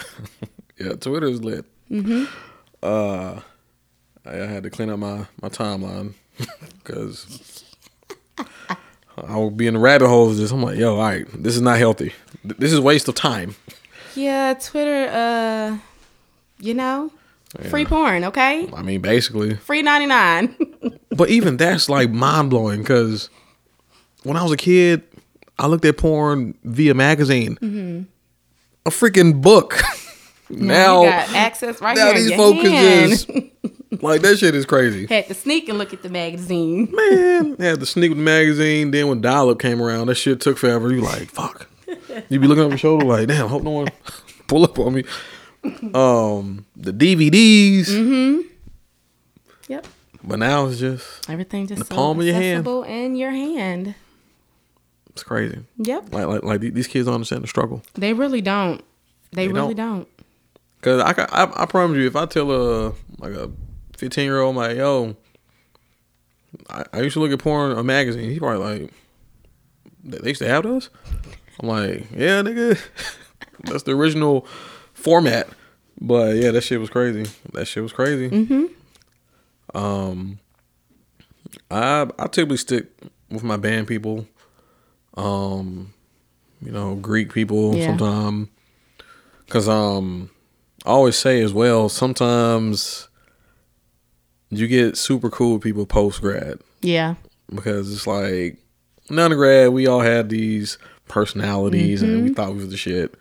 yeah, 0.80 0.94
Twitter 0.94 1.28
is 1.28 1.44
lit. 1.44 1.66
Mm-hmm. 1.90 2.26
Uh, 2.82 3.42
I 4.26 4.42
I 4.42 4.46
had 4.46 4.64
to 4.64 4.70
clean 4.70 4.90
up 4.90 5.00
my 5.00 5.28
my 5.42 5.50
timeline 5.50 6.14
because 6.84 7.64
I 9.18 9.38
would 9.38 9.58
be 9.58 9.68
in 9.68 9.76
the 9.76 9.80
rabbit 9.80 10.08
holes. 10.08 10.38
Just 10.38 10.54
I'm 10.54 10.62
like, 10.62 10.78
yo, 10.78 10.96
all 10.96 11.02
right, 11.02 11.26
this 11.34 11.56
is 11.56 11.62
not 11.62 11.78
healthy. 11.78 12.14
This 12.44 12.74
is 12.74 12.80
waste 12.80 13.08
of 13.08 13.16
time. 13.16 13.56
Yeah, 14.16 14.54
Twitter, 14.54 15.10
uh, 15.12 15.78
you 16.60 16.74
know, 16.74 17.12
free 17.70 17.86
porn, 17.86 18.24
okay? 18.24 18.70
I 18.74 18.82
mean, 18.82 19.02
basically. 19.02 19.56
Free 19.56 19.82
99. 19.82 20.56
But 21.16 21.30
even 21.30 21.56
that's 21.56 21.88
like 21.88 22.10
mind 22.10 22.50
blowing 22.50 22.82
because 22.82 23.30
when 24.24 24.36
I 24.36 24.44
was 24.44 24.52
a 24.52 24.58
kid, 24.58 25.02
I 25.58 25.68
looked 25.68 25.86
at 25.86 25.98
porn 25.98 26.58
via 26.66 26.94
magazine, 26.94 28.08
a 28.86 28.90
freaking 28.90 29.42
book. 29.42 29.80
now, 30.50 31.04
you 31.04 31.10
got 31.10 31.34
access 31.34 31.82
right 31.82 31.98
now 31.98 32.14
these 32.14 32.34
folks 32.36 32.62
just 32.62 33.30
like 34.04 34.22
that 34.22 34.38
shit 34.38 34.54
is 34.56 34.66
crazy. 34.66 35.06
Had 35.08 35.28
to 35.28 35.34
sneak 35.34 35.70
and 35.70 35.78
look 35.78 35.94
at 35.94 36.02
the 36.04 36.10
magazine. 36.10 36.90
Man, 36.92 37.56
had 37.58 37.80
to 37.80 37.86
sneak 37.86 38.10
with 38.10 38.18
the 38.20 38.24
magazine. 38.24 38.92
Then 38.92 39.08
when 39.08 39.22
dial 39.22 39.50
up 39.50 39.60
came 39.60 39.82
around, 39.82 40.08
that 40.08 40.16
shit 40.16 40.42
took 40.42 40.58
forever. 40.58 40.92
You 40.92 41.02
like, 41.02 41.30
fuck. 41.30 41.68
You 42.30 42.40
be 42.40 42.48
looking 42.48 42.62
over 42.64 42.70
your 42.72 42.78
shoulder 42.78 43.06
like, 43.06 43.28
damn, 43.28 43.48
hope 43.48 43.64
no 43.64 43.72
one 43.72 43.88
pull 44.48 44.64
up 44.64 44.78
on 44.80 44.94
me. 44.94 45.04
Um, 45.94 46.66
the 46.76 46.92
DVDs, 46.94 48.44
Yep. 49.68 49.88
but 50.24 50.38
now 50.40 50.68
it's 50.68 50.80
just 50.80 51.28
Everything 51.30 51.66
just 51.68 51.80
The 51.80 51.86
so 51.86 51.96
palm 51.96 52.20
of 52.20 52.26
your 52.26 52.36
hand. 52.36 52.68
in 52.68 53.16
your 53.16 53.32
hand. 53.32 53.96
It's 55.16 55.24
crazy. 55.24 55.60
Yep. 55.78 56.14
Like 56.14 56.28
like 56.28 56.44
like 56.44 56.60
these 56.60 56.88
kids 56.88 57.06
don't 57.06 57.16
understand 57.16 57.42
the 57.42 57.48
struggle. 57.48 57.82
They 57.94 58.12
really 58.12 58.42
don't. 58.42 58.84
They, 59.32 59.48
They 59.48 59.54
really 59.54 59.74
don't. 59.74 60.10
Cause 60.82 61.02
I, 61.02 61.26
I 61.30 61.64
I 61.64 61.66
promise 61.66 61.98
you, 61.98 62.06
if 62.06 62.18
I 62.18 62.26
tell 62.26 62.52
a 62.52 62.94
like 63.20 63.32
a 63.32 63.50
fifteen 63.96 64.26
year 64.26 64.42
old, 64.42 64.58
like 64.58 64.76
yo, 64.76 65.16
I, 66.70 66.84
I 66.92 67.02
used 67.02 67.14
to 67.14 67.22
look 67.22 67.32
at 67.32 67.40
porn 67.40 67.72
a 67.72 67.82
magazine. 67.82 68.30
He 68.30 68.40
probably 68.40 68.82
like, 68.82 68.94
they 70.04 70.18
they 70.18 70.30
used 70.30 70.42
to 70.42 70.50
have 70.50 70.64
those. 70.64 70.90
I'm 71.62 71.70
like, 71.70 72.12
yeah, 72.12 72.42
nigga, 72.42 72.78
that's 73.64 73.84
the 73.84 73.94
original 73.94 74.46
format. 74.94 75.48
But 76.02 76.36
yeah, 76.36 76.52
that 76.52 76.62
shit 76.62 76.82
was 76.82 76.90
crazy. 76.90 77.26
That 77.54 77.70
shit 77.70 77.82
was 77.82 77.94
crazy. 77.94 78.30
Mm-hmm. 78.30 79.78
Um, 79.78 80.40
I 81.72 82.06
I 82.20 82.28
typically 82.28 82.58
stick 82.58 82.88
with 83.32 83.44
my 83.44 83.56
band 83.56 83.88
people. 83.88 84.28
Um, 85.18 85.94
you 86.62 86.72
know, 86.72 86.96
Greek 86.96 87.34
people 87.34 87.76
Yeah. 87.76 87.88
sometimes. 87.88 88.50
Cause 89.50 89.70
um, 89.70 90.30
I 90.86 90.90
always 90.90 91.16
say 91.16 91.42
as 91.44 91.54
well. 91.54 91.88
Sometimes 91.90 93.08
you 94.50 94.68
get 94.68 94.98
super 94.98 95.30
cool 95.30 95.60
people 95.60 95.86
post 95.86 96.22
grad 96.22 96.60
Yeah. 96.82 97.16
because 97.54 97.94
it's 97.94 98.08
like 98.08 98.58
undergrad 99.10 99.70
we 99.70 99.86
all 99.88 100.00
had 100.02 100.30
these 100.30 100.78
personalities 101.08 102.02
and 102.02 102.24
we 102.24 102.34
thought 102.34 102.50
we 102.54 102.58
was 102.58 102.70
the 102.70 102.78
shit. 102.78 103.14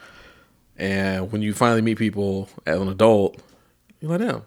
And 0.79 1.31
when 1.31 1.43
you 1.43 1.53
finally 1.53 1.83
meet 1.83 1.99
people 1.99 2.49
as 2.67 2.81
an 2.81 2.89
adult, 2.89 3.41
you're 4.01 4.11
like, 4.11 4.21
damn, 4.21 4.43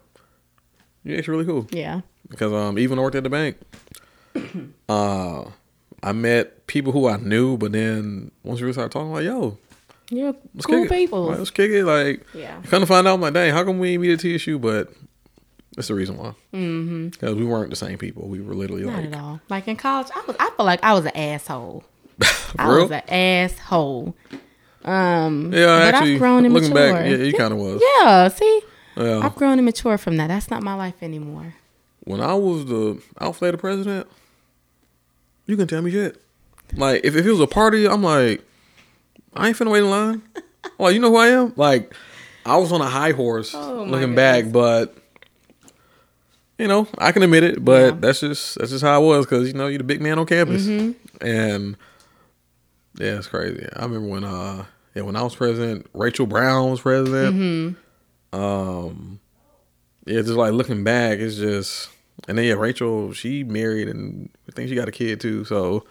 you're 1.04 1.18
actually 1.18 1.32
really 1.38 1.46
cool. 1.46 1.66
Yeah. 1.70 2.00
Because 2.28 2.52
um, 2.52 2.78
even 2.78 2.98
I 2.98 3.02
worked 3.02 3.16
at 3.16 3.22
the 3.22 3.30
bank, 3.30 3.56
uh, 4.88 5.44
I 6.02 6.12
met 6.12 6.66
people 6.66 6.92
who 6.92 7.08
I 7.08 7.16
knew, 7.16 7.56
but 7.56 7.72
then 7.72 8.30
once 8.44 8.60
we 8.60 8.72
started 8.72 8.92
talking, 8.92 9.12
like, 9.12 9.24
yo, 9.24 9.58
You're 10.10 10.34
let's 10.54 10.66
cool 10.66 10.86
people. 10.86 11.24
Like, 11.26 11.38
let's 11.38 11.50
kick 11.50 11.70
it. 11.70 11.84
Like, 11.84 12.24
Yeah. 12.34 12.60
Kind 12.62 12.82
of 12.82 12.88
find 12.88 13.06
out, 13.06 13.14
I'm 13.14 13.20
like, 13.20 13.34
dang, 13.34 13.52
how 13.52 13.64
come 13.64 13.78
we 13.78 13.90
ain't 13.90 14.02
meet 14.02 14.12
at 14.12 14.20
TSU? 14.20 14.58
But 14.58 14.90
that's 15.74 15.88
the 15.88 15.94
reason 15.94 16.16
why. 16.16 16.34
Mm-hmm. 16.54 17.08
Because 17.08 17.34
we 17.34 17.44
weren't 17.44 17.70
the 17.70 17.76
same 17.76 17.98
people. 17.98 18.28
We 18.28 18.40
were 18.40 18.54
literally 18.54 18.84
Not 18.84 18.96
like, 19.02 19.12
at 19.12 19.18
all. 19.20 19.40
Like 19.48 19.68
in 19.68 19.76
college, 19.76 20.08
I 20.14 20.24
was. 20.26 20.36
I 20.38 20.50
feel 20.56 20.66
like 20.66 20.82
I 20.82 20.94
was 20.94 21.04
an 21.04 21.16
asshole. 21.16 21.84
I 22.58 22.66
was 22.68 22.90
an 22.90 23.02
asshole. 23.08 24.16
Um, 24.84 25.52
yeah, 25.52 25.66
but 25.66 25.94
actually, 25.94 26.14
I've 26.14 26.18
grown 26.20 26.44
and 26.44 26.54
looking 26.54 26.72
matured. 26.72 26.94
back, 26.94 27.06
yeah, 27.10 27.16
you 27.16 27.32
kind 27.34 27.52
of 27.52 27.58
was. 27.58 27.82
Yeah, 28.00 28.28
see, 28.28 28.60
Yeah. 28.96 29.20
I've 29.22 29.34
grown 29.34 29.58
and 29.58 29.64
matured 29.64 30.00
from 30.00 30.16
that. 30.16 30.28
That's 30.28 30.50
not 30.50 30.62
my 30.62 30.74
life 30.74 31.02
anymore. 31.02 31.54
When 32.04 32.20
I 32.20 32.34
was 32.34 32.64
the 32.66 33.02
outflated 33.20 33.60
president, 33.60 34.06
you 35.48 35.56
can 35.56 35.66
tell 35.66 35.82
me 35.82 35.90
shit. 35.90 36.22
Like, 36.76 37.00
if, 37.04 37.16
if 37.16 37.26
it 37.26 37.30
was 37.32 37.40
a 37.40 37.46
party, 37.48 37.88
I'm 37.88 38.02
like, 38.04 38.44
I 39.34 39.48
ain't 39.48 39.56
finna 39.56 39.70
wait 39.72 39.80
in 39.80 39.90
line. 39.90 40.22
like, 40.78 40.94
you 40.94 41.00
know 41.00 41.10
who 41.10 41.16
I 41.16 41.28
am? 41.28 41.52
Like, 41.56 41.92
I 42.46 42.56
was 42.58 42.70
on 42.72 42.80
a 42.80 42.86
high 42.88 43.10
horse 43.12 43.54
Oh, 43.54 43.82
looking 43.84 44.14
back, 44.14 44.52
but 44.52 44.94
you 46.58 46.66
know, 46.68 46.86
I 46.98 47.12
can 47.12 47.22
admit 47.22 47.44
it. 47.44 47.64
But 47.64 47.94
Yeah. 47.94 48.00
that's 48.00 48.20
just 48.20 48.58
that's 48.58 48.70
just 48.70 48.84
how 48.84 48.94
I 48.94 48.98
was 48.98 49.26
because 49.26 49.48
you 49.48 49.54
know 49.54 49.66
you're 49.66 49.78
the 49.78 49.84
big 49.84 50.00
man 50.00 50.18
on 50.18 50.26
campus, 50.26 50.66
Mm-hmm. 50.66 51.26
and 51.26 51.76
yeah, 52.98 53.16
it's 53.18 53.26
crazy. 53.28 53.66
I 53.76 53.82
remember 53.84 54.08
when 54.08 54.24
uh 54.24 54.64
yeah 54.94 55.02
when 55.02 55.14
I 55.16 55.22
was 55.22 55.34
president, 55.36 55.86
Rachel 55.94 56.26
Brown 56.26 56.70
was 56.70 56.80
president. 56.80 57.36
Mm-hmm. 57.36 58.38
Um, 58.40 59.20
yeah, 60.06 60.20
just 60.20 60.30
like 60.30 60.52
looking 60.52 60.84
back, 60.84 61.18
it's 61.18 61.36
just 61.36 61.90
and 62.28 62.38
then 62.38 62.44
yeah, 62.44 62.52
Rachel 62.54 63.12
she 63.12 63.42
married 63.42 63.88
and 63.88 64.28
I 64.48 64.52
think 64.52 64.68
she 64.68 64.74
got 64.76 64.86
a 64.88 64.92
kid 64.92 65.20
too. 65.20 65.44
So 65.44 65.84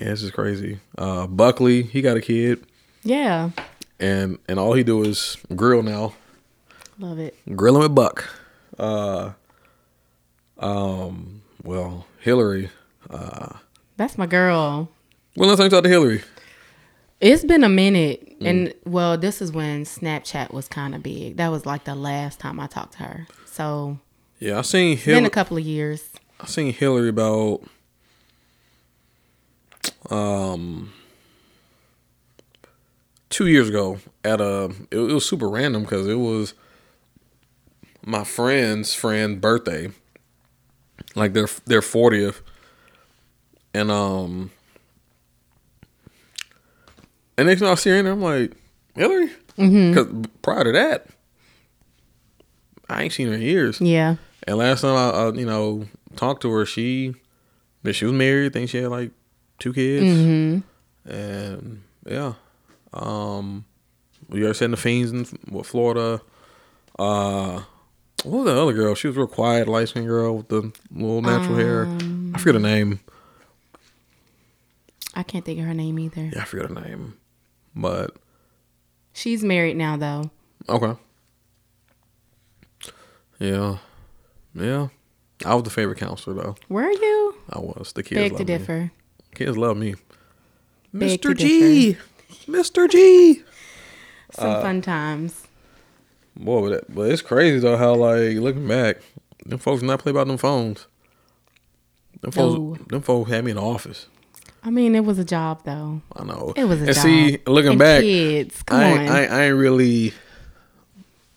yeah, 0.00 0.08
it's 0.10 0.20
just 0.20 0.34
crazy. 0.34 0.80
Uh, 0.98 1.26
Buckley 1.26 1.82
he 1.84 2.02
got 2.02 2.16
a 2.16 2.20
kid 2.20 2.64
Yeah, 3.02 3.50
and 3.98 4.38
and 4.48 4.58
all 4.58 4.74
he 4.74 4.82
do 4.82 5.02
is 5.04 5.36
grill 5.56 5.82
now. 5.82 6.14
love 6.98 7.18
it. 7.18 7.34
Grilling 7.56 7.82
with 7.82 7.94
Buck. 7.94 8.28
Uh, 8.78 9.30
um, 10.58 11.42
well, 11.62 12.06
Hillary. 12.20 12.70
That's 13.96 14.18
my 14.18 14.26
girl. 14.26 14.88
When 15.34 15.48
last 15.48 15.58
time 15.58 15.64
you 15.66 15.70
talked 15.70 15.84
to 15.84 15.90
Hillary? 15.90 16.22
It's 17.20 17.44
been 17.44 17.62
a 17.64 17.68
minute, 17.68 18.38
Mm. 18.40 18.46
and 18.48 18.74
well, 18.84 19.16
this 19.16 19.40
is 19.40 19.52
when 19.52 19.84
Snapchat 19.84 20.52
was 20.52 20.66
kind 20.68 20.94
of 20.94 21.02
big. 21.02 21.36
That 21.36 21.48
was 21.48 21.64
like 21.64 21.84
the 21.84 21.94
last 21.94 22.40
time 22.40 22.58
I 22.58 22.66
talked 22.66 22.94
to 22.94 22.98
her. 23.04 23.26
So 23.46 23.98
Yeah, 24.44 24.58
I 24.58 24.60
seen 24.60 24.96
been 24.96 25.04
Hillary. 25.04 25.24
a 25.24 25.30
couple 25.30 25.56
of 25.56 25.64
years. 25.64 26.04
I 26.38 26.44
seen 26.44 26.70
Hillary 26.74 27.08
about 27.08 27.62
um 30.10 30.92
two 33.30 33.46
years 33.46 33.70
ago 33.70 34.00
at 34.22 34.42
a. 34.42 34.64
It, 34.90 34.98
it 34.98 35.14
was 35.14 35.24
super 35.24 35.48
random 35.48 35.84
because 35.84 36.06
it 36.06 36.16
was 36.16 36.52
my 38.04 38.22
friend's 38.22 38.92
friend 38.92 39.40
birthday, 39.40 39.92
like 41.14 41.32
their 41.32 41.48
their 41.64 41.80
fortieth, 41.80 42.42
and 43.72 43.90
um. 43.90 44.50
And 47.38 47.48
next 47.48 47.62
time 47.62 47.70
I 47.70 47.76
see 47.76 47.88
her 47.88 47.96
in 47.96 48.04
there, 48.04 48.12
I'm 48.12 48.20
like, 48.20 48.52
Hillary? 48.94 49.30
Because 49.56 50.06
prior 50.42 50.64
to 50.64 50.72
that, 50.72 51.06
I 52.90 53.04
ain't 53.04 53.12
seen 53.14 53.28
her 53.28 53.34
in 53.34 53.40
years. 53.40 53.80
Yeah, 53.80 54.16
And 54.46 54.58
last 54.58 54.82
time 54.82 54.96
I, 54.96 55.08
uh, 55.26 55.32
you 55.32 55.46
know, 55.46 55.86
talked 56.16 56.42
to 56.42 56.50
her, 56.52 56.66
she, 56.66 57.14
she 57.92 58.04
was 58.04 58.12
married. 58.14 58.46
I 58.46 58.52
think 58.52 58.70
she 58.70 58.78
had 58.78 58.90
like 58.90 59.10
two 59.58 59.72
kids. 59.72 60.04
Mm-hmm. 60.04 61.10
And 61.10 61.82
yeah, 62.06 62.34
Um, 62.92 63.64
you 64.32 64.44
ever 64.44 64.54
seen 64.54 64.70
the 64.70 64.76
fiends 64.76 65.12
in 65.12 65.24
Florida? 65.64 66.20
Uh, 66.98 67.62
what 68.22 68.38
was 68.38 68.44
that 68.46 68.56
other 68.56 68.72
girl? 68.72 68.94
She 68.94 69.06
was 69.08 69.16
real 69.16 69.26
quiet, 69.26 69.68
light 69.68 69.88
skinned 69.88 70.06
girl 70.06 70.36
with 70.38 70.48
the 70.48 70.72
little 70.90 71.20
natural 71.22 71.56
hair. 71.56 71.86
I 72.34 72.38
forget 72.38 72.54
her 72.54 72.60
name. 72.60 73.00
I 75.14 75.22
can't 75.22 75.44
think 75.44 75.58
of 75.60 75.66
her 75.66 75.74
name 75.74 75.98
either. 75.98 76.30
Yeah, 76.34 76.42
I 76.42 76.44
forget 76.44 76.68
her 76.70 76.74
name. 76.74 77.14
But 77.76 78.16
She's 79.12 79.44
married 79.44 79.76
now, 79.76 79.96
though. 79.96 80.30
okay. 80.68 80.98
Yeah, 83.38 83.78
yeah. 84.54 84.88
I 85.44 85.54
was 85.54 85.64
the 85.64 85.70
favorite 85.70 85.98
counselor 85.98 86.34
though. 86.42 86.54
Were 86.68 86.90
you? 86.90 87.34
I 87.50 87.58
was. 87.58 87.92
The 87.94 88.02
kids 88.02 88.32
love 88.32 88.38
to 88.38 88.44
me. 88.44 88.58
differ. 88.58 88.90
Kids 89.34 89.56
love 89.58 89.76
me. 89.76 89.92
To 89.92 89.98
Mr. 90.94 91.36
G, 91.36 91.96
Mr. 92.46 92.88
G. 92.88 93.42
Some 94.32 94.50
Uh, 94.50 94.62
fun 94.62 94.80
times. 94.82 95.46
Boy, 96.36 96.62
but, 96.62 96.70
that, 96.70 96.94
but 96.94 97.10
it's 97.10 97.22
crazy 97.22 97.58
though 97.58 97.76
how 97.76 97.94
like 97.94 98.36
looking 98.36 98.66
back, 98.68 98.98
them 99.44 99.58
folks 99.58 99.82
not 99.82 99.98
play 100.00 100.10
about 100.10 100.26
them 100.28 100.36
phones. 100.38 100.86
Them 102.20 102.30
folks, 102.30 102.54
No. 102.58 102.76
them 102.88 103.02
folks 103.02 103.30
had 103.30 103.44
me 103.44 103.50
in 103.50 103.56
the 103.56 103.62
office. 103.62 104.06
I 104.66 104.70
mean, 104.70 104.94
it 104.94 105.04
was 105.04 105.18
a 105.18 105.24
job, 105.26 105.60
though. 105.64 106.00
I 106.16 106.24
know. 106.24 106.54
It 106.56 106.64
was 106.64 106.80
a 106.80 106.86
and 106.86 106.94
job. 106.94 107.02
see, 107.02 107.38
looking 107.46 107.72
And 107.72 107.78
back, 107.78 108.00
kids, 108.00 108.62
come 108.62 108.80
I, 108.80 108.92
on. 108.92 109.08
I, 109.08 109.26
I 109.26 109.42
ain't 109.48 109.56
really. 109.56 110.14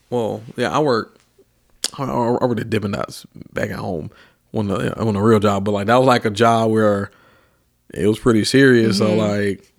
Well, 0.10 0.42
yeah, 0.56 0.70
I 0.74 0.80
work. 0.80 1.17
I, 1.98 2.06
worked 2.46 2.60
at 2.60 2.70
Dippin' 2.70 2.92
Dots 2.92 3.26
back 3.54 3.70
at 3.70 3.78
home 3.80 4.12
on 4.54 4.68
the 4.68 4.94
when 4.98 5.16
a 5.16 5.22
real 5.24 5.40
job, 5.40 5.64
but 5.66 5.72
like 5.72 5.88
that 5.88 5.96
was 5.96 6.08
like 6.08 6.26
a 6.26 6.30
job 6.30 6.72
where 6.72 7.12
it 7.94 8.08
was 8.08 8.20
pretty 8.20 8.44
serious. 8.44 8.98
So 8.98 9.08
Mm-hmm. 9.08 9.20
like, 9.60 9.74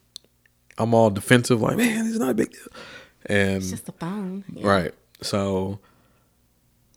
I'm 0.79 0.95
all 0.95 1.11
defensive, 1.11 1.61
like 1.61 1.77
man, 1.77 2.07
it's 2.07 2.19
not 2.19 2.31
a 2.31 2.35
big 2.35 2.51
deal, 2.53 2.67
and 3.27 3.57
it's 3.57 3.71
just 3.71 3.89
a 3.89 3.93
phone. 3.93 4.45
Yeah. 4.53 4.67
Right. 4.67 4.95
So 5.23 5.79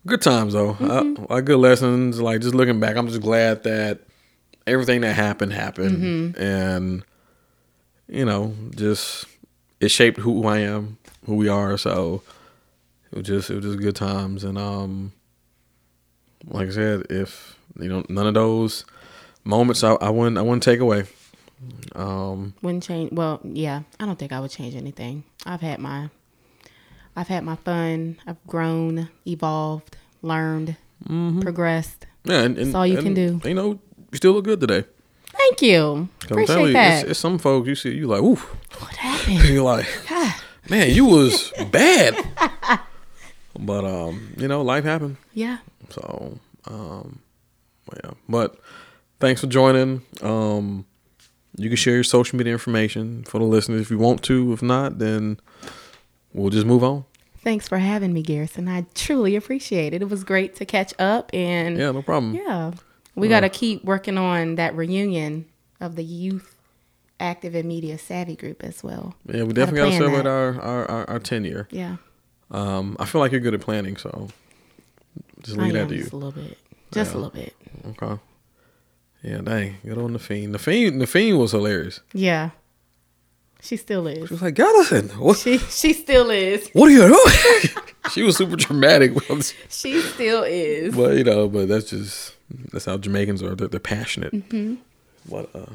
good 0.06 0.22
times 0.22 0.52
though. 0.54 0.74
Mm-hmm. 0.74 1.24
Uh, 1.24 1.26
like 1.34 1.44
good 1.44 1.58
lessons. 1.58 2.20
Like 2.20 2.40
just 2.40 2.54
looking 2.54 2.80
back, 2.80 2.96
I'm 2.96 3.08
just 3.08 3.20
glad 3.22 3.64
that 3.64 4.00
everything 4.66 5.00
that 5.02 5.14
happened 5.14 5.52
happened, 5.52 5.98
Mm-hmm. 6.36 6.42
and 6.42 7.04
you 8.08 8.24
know, 8.24 8.54
just 8.76 9.24
it 9.80 9.88
shaped 9.90 10.18
who 10.18 10.46
I 10.46 10.58
am, 10.58 10.98
who 11.26 11.34
we 11.36 11.48
are. 11.48 11.76
So 11.78 12.22
it 13.12 13.18
was 13.18 13.26
just 13.26 13.50
it 13.50 13.56
was 13.56 13.64
just 13.64 13.78
good 13.78 13.96
times, 13.96 14.44
and 14.44 14.58
um, 14.58 15.12
like 16.48 16.68
I 16.68 16.72
said, 16.72 17.06
if 17.10 17.58
you 17.78 17.88
know 17.88 18.04
none 18.08 18.26
of 18.26 18.34
those 18.34 18.84
moments, 19.44 19.84
I, 19.84 19.92
I 19.94 20.10
wouldn't 20.10 20.38
I 20.38 20.42
wouldn't 20.42 20.62
take 20.62 20.80
away. 20.80 21.04
Um, 21.94 22.54
Wouldn't 22.62 22.82
change. 22.82 23.12
Well, 23.12 23.40
yeah, 23.44 23.82
I 24.00 24.06
don't 24.06 24.18
think 24.18 24.32
I 24.32 24.40
would 24.40 24.50
change 24.50 24.74
anything. 24.74 25.22
I've 25.46 25.60
had 25.60 25.78
my, 25.78 26.10
I've 27.14 27.28
had 27.28 27.44
my 27.44 27.54
fun. 27.54 28.16
I've 28.26 28.44
grown, 28.48 29.08
evolved, 29.26 29.96
learned, 30.22 30.76
progressed. 31.06 32.06
yeah, 32.24 32.40
and, 32.40 32.58
and 32.58 32.66
That's 32.66 32.74
all 32.74 32.86
you 32.86 33.00
can 33.00 33.14
do. 33.14 33.40
You 33.44 33.54
know, 33.54 33.68
you 34.10 34.16
still 34.16 34.32
look 34.32 34.44
good 34.44 34.60
today. 34.60 34.84
Thank 35.26 35.62
you. 35.62 36.08
Appreciate 36.24 36.66
you, 36.66 36.72
that. 36.72 37.02
It's, 37.02 37.10
it's 37.12 37.20
some 37.20 37.38
folks 37.38 37.68
you 37.68 37.74
see, 37.74 37.94
you 37.94 38.06
like, 38.06 38.22
ooh, 38.22 38.34
what 38.34 38.96
happened? 38.96 39.44
you're 39.48 39.62
like, 39.62 39.86
man, 40.68 40.90
you 40.90 41.04
was 41.06 41.52
bad. 41.70 42.80
but 43.58 43.84
um, 43.84 44.34
you 44.36 44.48
know, 44.48 44.62
life 44.62 44.84
happened. 44.84 45.16
yeah. 45.32 45.58
So 45.90 46.38
um, 46.68 47.20
yeah. 48.02 48.10
But 48.28 48.56
thanks 49.20 49.40
for 49.40 49.46
joining. 49.46 50.02
Um, 50.22 50.86
you 51.56 51.68
can 51.68 51.76
share 51.76 51.94
your 51.94 52.04
social 52.04 52.38
media 52.38 52.52
information 52.52 53.24
for 53.24 53.38
the 53.38 53.44
listeners 53.44 53.82
if 53.82 53.90
you 53.90 53.98
want 53.98 54.22
to. 54.24 54.52
If 54.52 54.62
not, 54.62 54.98
then 54.98 55.38
we'll 56.32 56.50
just 56.50 56.66
move 56.66 56.82
on. 56.82 57.04
Thanks 57.42 57.68
for 57.68 57.78
having 57.78 58.12
me, 58.12 58.22
Garrison. 58.22 58.68
I 58.68 58.86
truly 58.94 59.34
appreciate 59.34 59.92
it. 59.92 60.00
It 60.00 60.08
was 60.08 60.22
great 60.22 60.54
to 60.56 60.64
catch 60.64 60.94
up 60.98 61.28
and 61.34 61.76
Yeah, 61.76 61.90
no 61.90 62.00
problem. 62.00 62.34
Yeah. 62.34 62.72
We 63.14 63.28
got 63.28 63.40
to 63.40 63.50
keep 63.50 63.84
working 63.84 64.16
on 64.16 64.54
that 64.54 64.74
reunion 64.74 65.44
of 65.80 65.96
the 65.96 66.04
youth 66.04 66.56
active 67.20 67.54
and 67.54 67.68
media 67.68 67.98
savvy 67.98 68.36
group 68.36 68.64
as 68.64 68.82
well. 68.82 69.14
Yeah, 69.26 69.42
we 69.42 69.52
definitely 69.52 69.80
got 69.80 69.90
to 69.90 69.96
celebrate 69.96 70.26
our, 70.26 70.60
our, 70.60 70.90
our, 70.90 71.10
our 71.10 71.18
10 71.18 71.44
year. 71.44 71.68
Yeah. 71.70 71.96
Um, 72.52 72.96
I 73.00 73.06
feel 73.06 73.20
like 73.20 73.32
you're 73.32 73.40
good 73.40 73.54
at 73.54 73.60
planning, 73.60 73.96
so 73.96 74.28
just 75.42 75.56
leave 75.56 75.72
that 75.72 75.88
to 75.88 75.94
you. 75.94 76.00
just 76.02 76.12
a 76.12 76.16
little 76.16 76.32
bit. 76.32 76.58
Just 76.92 77.10
Yeah. 77.12 77.16
a 77.16 77.18
little 77.18 77.30
bit. 77.30 77.54
Okay. 77.86 78.20
Yeah, 79.22 79.38
dang. 79.38 79.76
Good 79.84 79.98
on 79.98 80.12
the 80.12 80.18
fiend. 80.18 80.54
The 80.54 80.58
fiend 80.58 81.00
the 81.00 81.06
fiend 81.06 81.38
was 81.38 81.52
hilarious. 81.52 82.00
Yeah. 82.12 82.50
She 83.62 83.76
still 83.76 84.06
is. 84.08 84.28
She 84.28 84.34
was 84.34 84.42
like, 84.42 84.54
Jonathan, 84.54 85.08
what 85.18 85.38
She 85.38 85.58
she 85.58 85.92
still 85.92 86.30
is. 86.30 86.68
what 86.72 86.88
are 86.88 86.92
you 86.92 87.06
doing? 87.08 87.84
she 88.12 88.22
was 88.22 88.36
super 88.36 88.56
dramatic. 88.56 89.12
but 89.28 89.54
She 89.70 90.00
still 90.02 90.42
is. 90.42 90.94
Well, 90.96 91.16
you 91.16 91.24
know, 91.24 91.48
but 91.48 91.68
that's 91.68 91.88
just 91.90 92.34
that's 92.72 92.84
how 92.84 92.98
Jamaicans 92.98 93.42
are. 93.42 93.54
They're, 93.54 93.68
they're 93.68 93.80
passionate. 93.80 94.32
Mm-hmm. 94.34 94.74
What 95.28 95.48
uh 95.54 95.66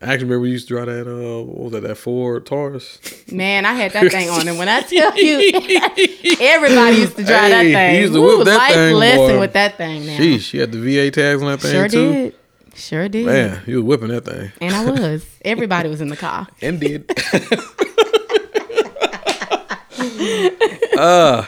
I 0.00 0.12
actually 0.12 0.26
remember 0.26 0.40
we 0.42 0.50
used 0.50 0.68
to 0.68 0.74
drive 0.74 0.86
that 0.86 1.08
uh 1.10 1.42
what 1.42 1.58
was 1.64 1.72
that, 1.72 1.82
that 1.82 1.96
Ford 1.96 2.46
Taurus? 2.46 3.00
Man, 3.32 3.64
I 3.66 3.72
had 3.72 3.92
that 3.92 4.12
thing 4.12 4.28
on, 4.30 4.46
and 4.46 4.56
when 4.58 4.68
I 4.68 4.82
tell 4.82 5.16
you, 5.18 5.38
everybody 6.40 6.96
used 6.98 7.16
to 7.16 7.24
drive 7.24 7.50
Hey, 7.50 7.50
that 7.50 7.64
he 7.64 7.72
thing. 7.72 8.00
used 8.02 8.12
to 8.14 8.20
Woo, 8.20 8.38
whip 8.38 8.46
that 8.46 8.56
life 8.56 8.74
thing, 8.74 8.94
lesson 8.94 9.26
boy. 9.36 9.40
with 9.40 9.52
that 9.54 9.76
thing. 9.76 10.06
Now, 10.06 10.18
Sheesh, 10.18 10.40
she 10.42 10.58
had 10.58 10.70
the 10.72 10.78
VA 10.78 11.10
tags 11.10 11.42
on 11.42 11.48
that 11.50 11.60
thing 11.60 11.72
sure 11.72 11.88
too. 11.88 12.12
did, 12.12 12.34
sure 12.74 13.08
did. 13.08 13.26
Man, 13.26 13.62
you 13.66 13.76
was 13.76 13.84
whipping 13.84 14.08
that 14.08 14.24
thing. 14.24 14.52
And 14.60 14.74
I 14.74 14.84
was. 14.90 15.26
Everybody 15.44 15.88
was 15.88 16.00
in 16.00 16.08
the 16.08 16.16
car. 16.16 16.46
And 16.62 16.78
did. 16.78 17.10
uh, 20.96 21.46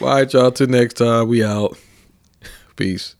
all 0.00 0.08
right, 0.08 0.32
y'all. 0.32 0.50
Till 0.50 0.66
next 0.68 0.94
time, 0.94 1.28
we 1.28 1.44
out. 1.44 1.76
Peace. 2.76 3.16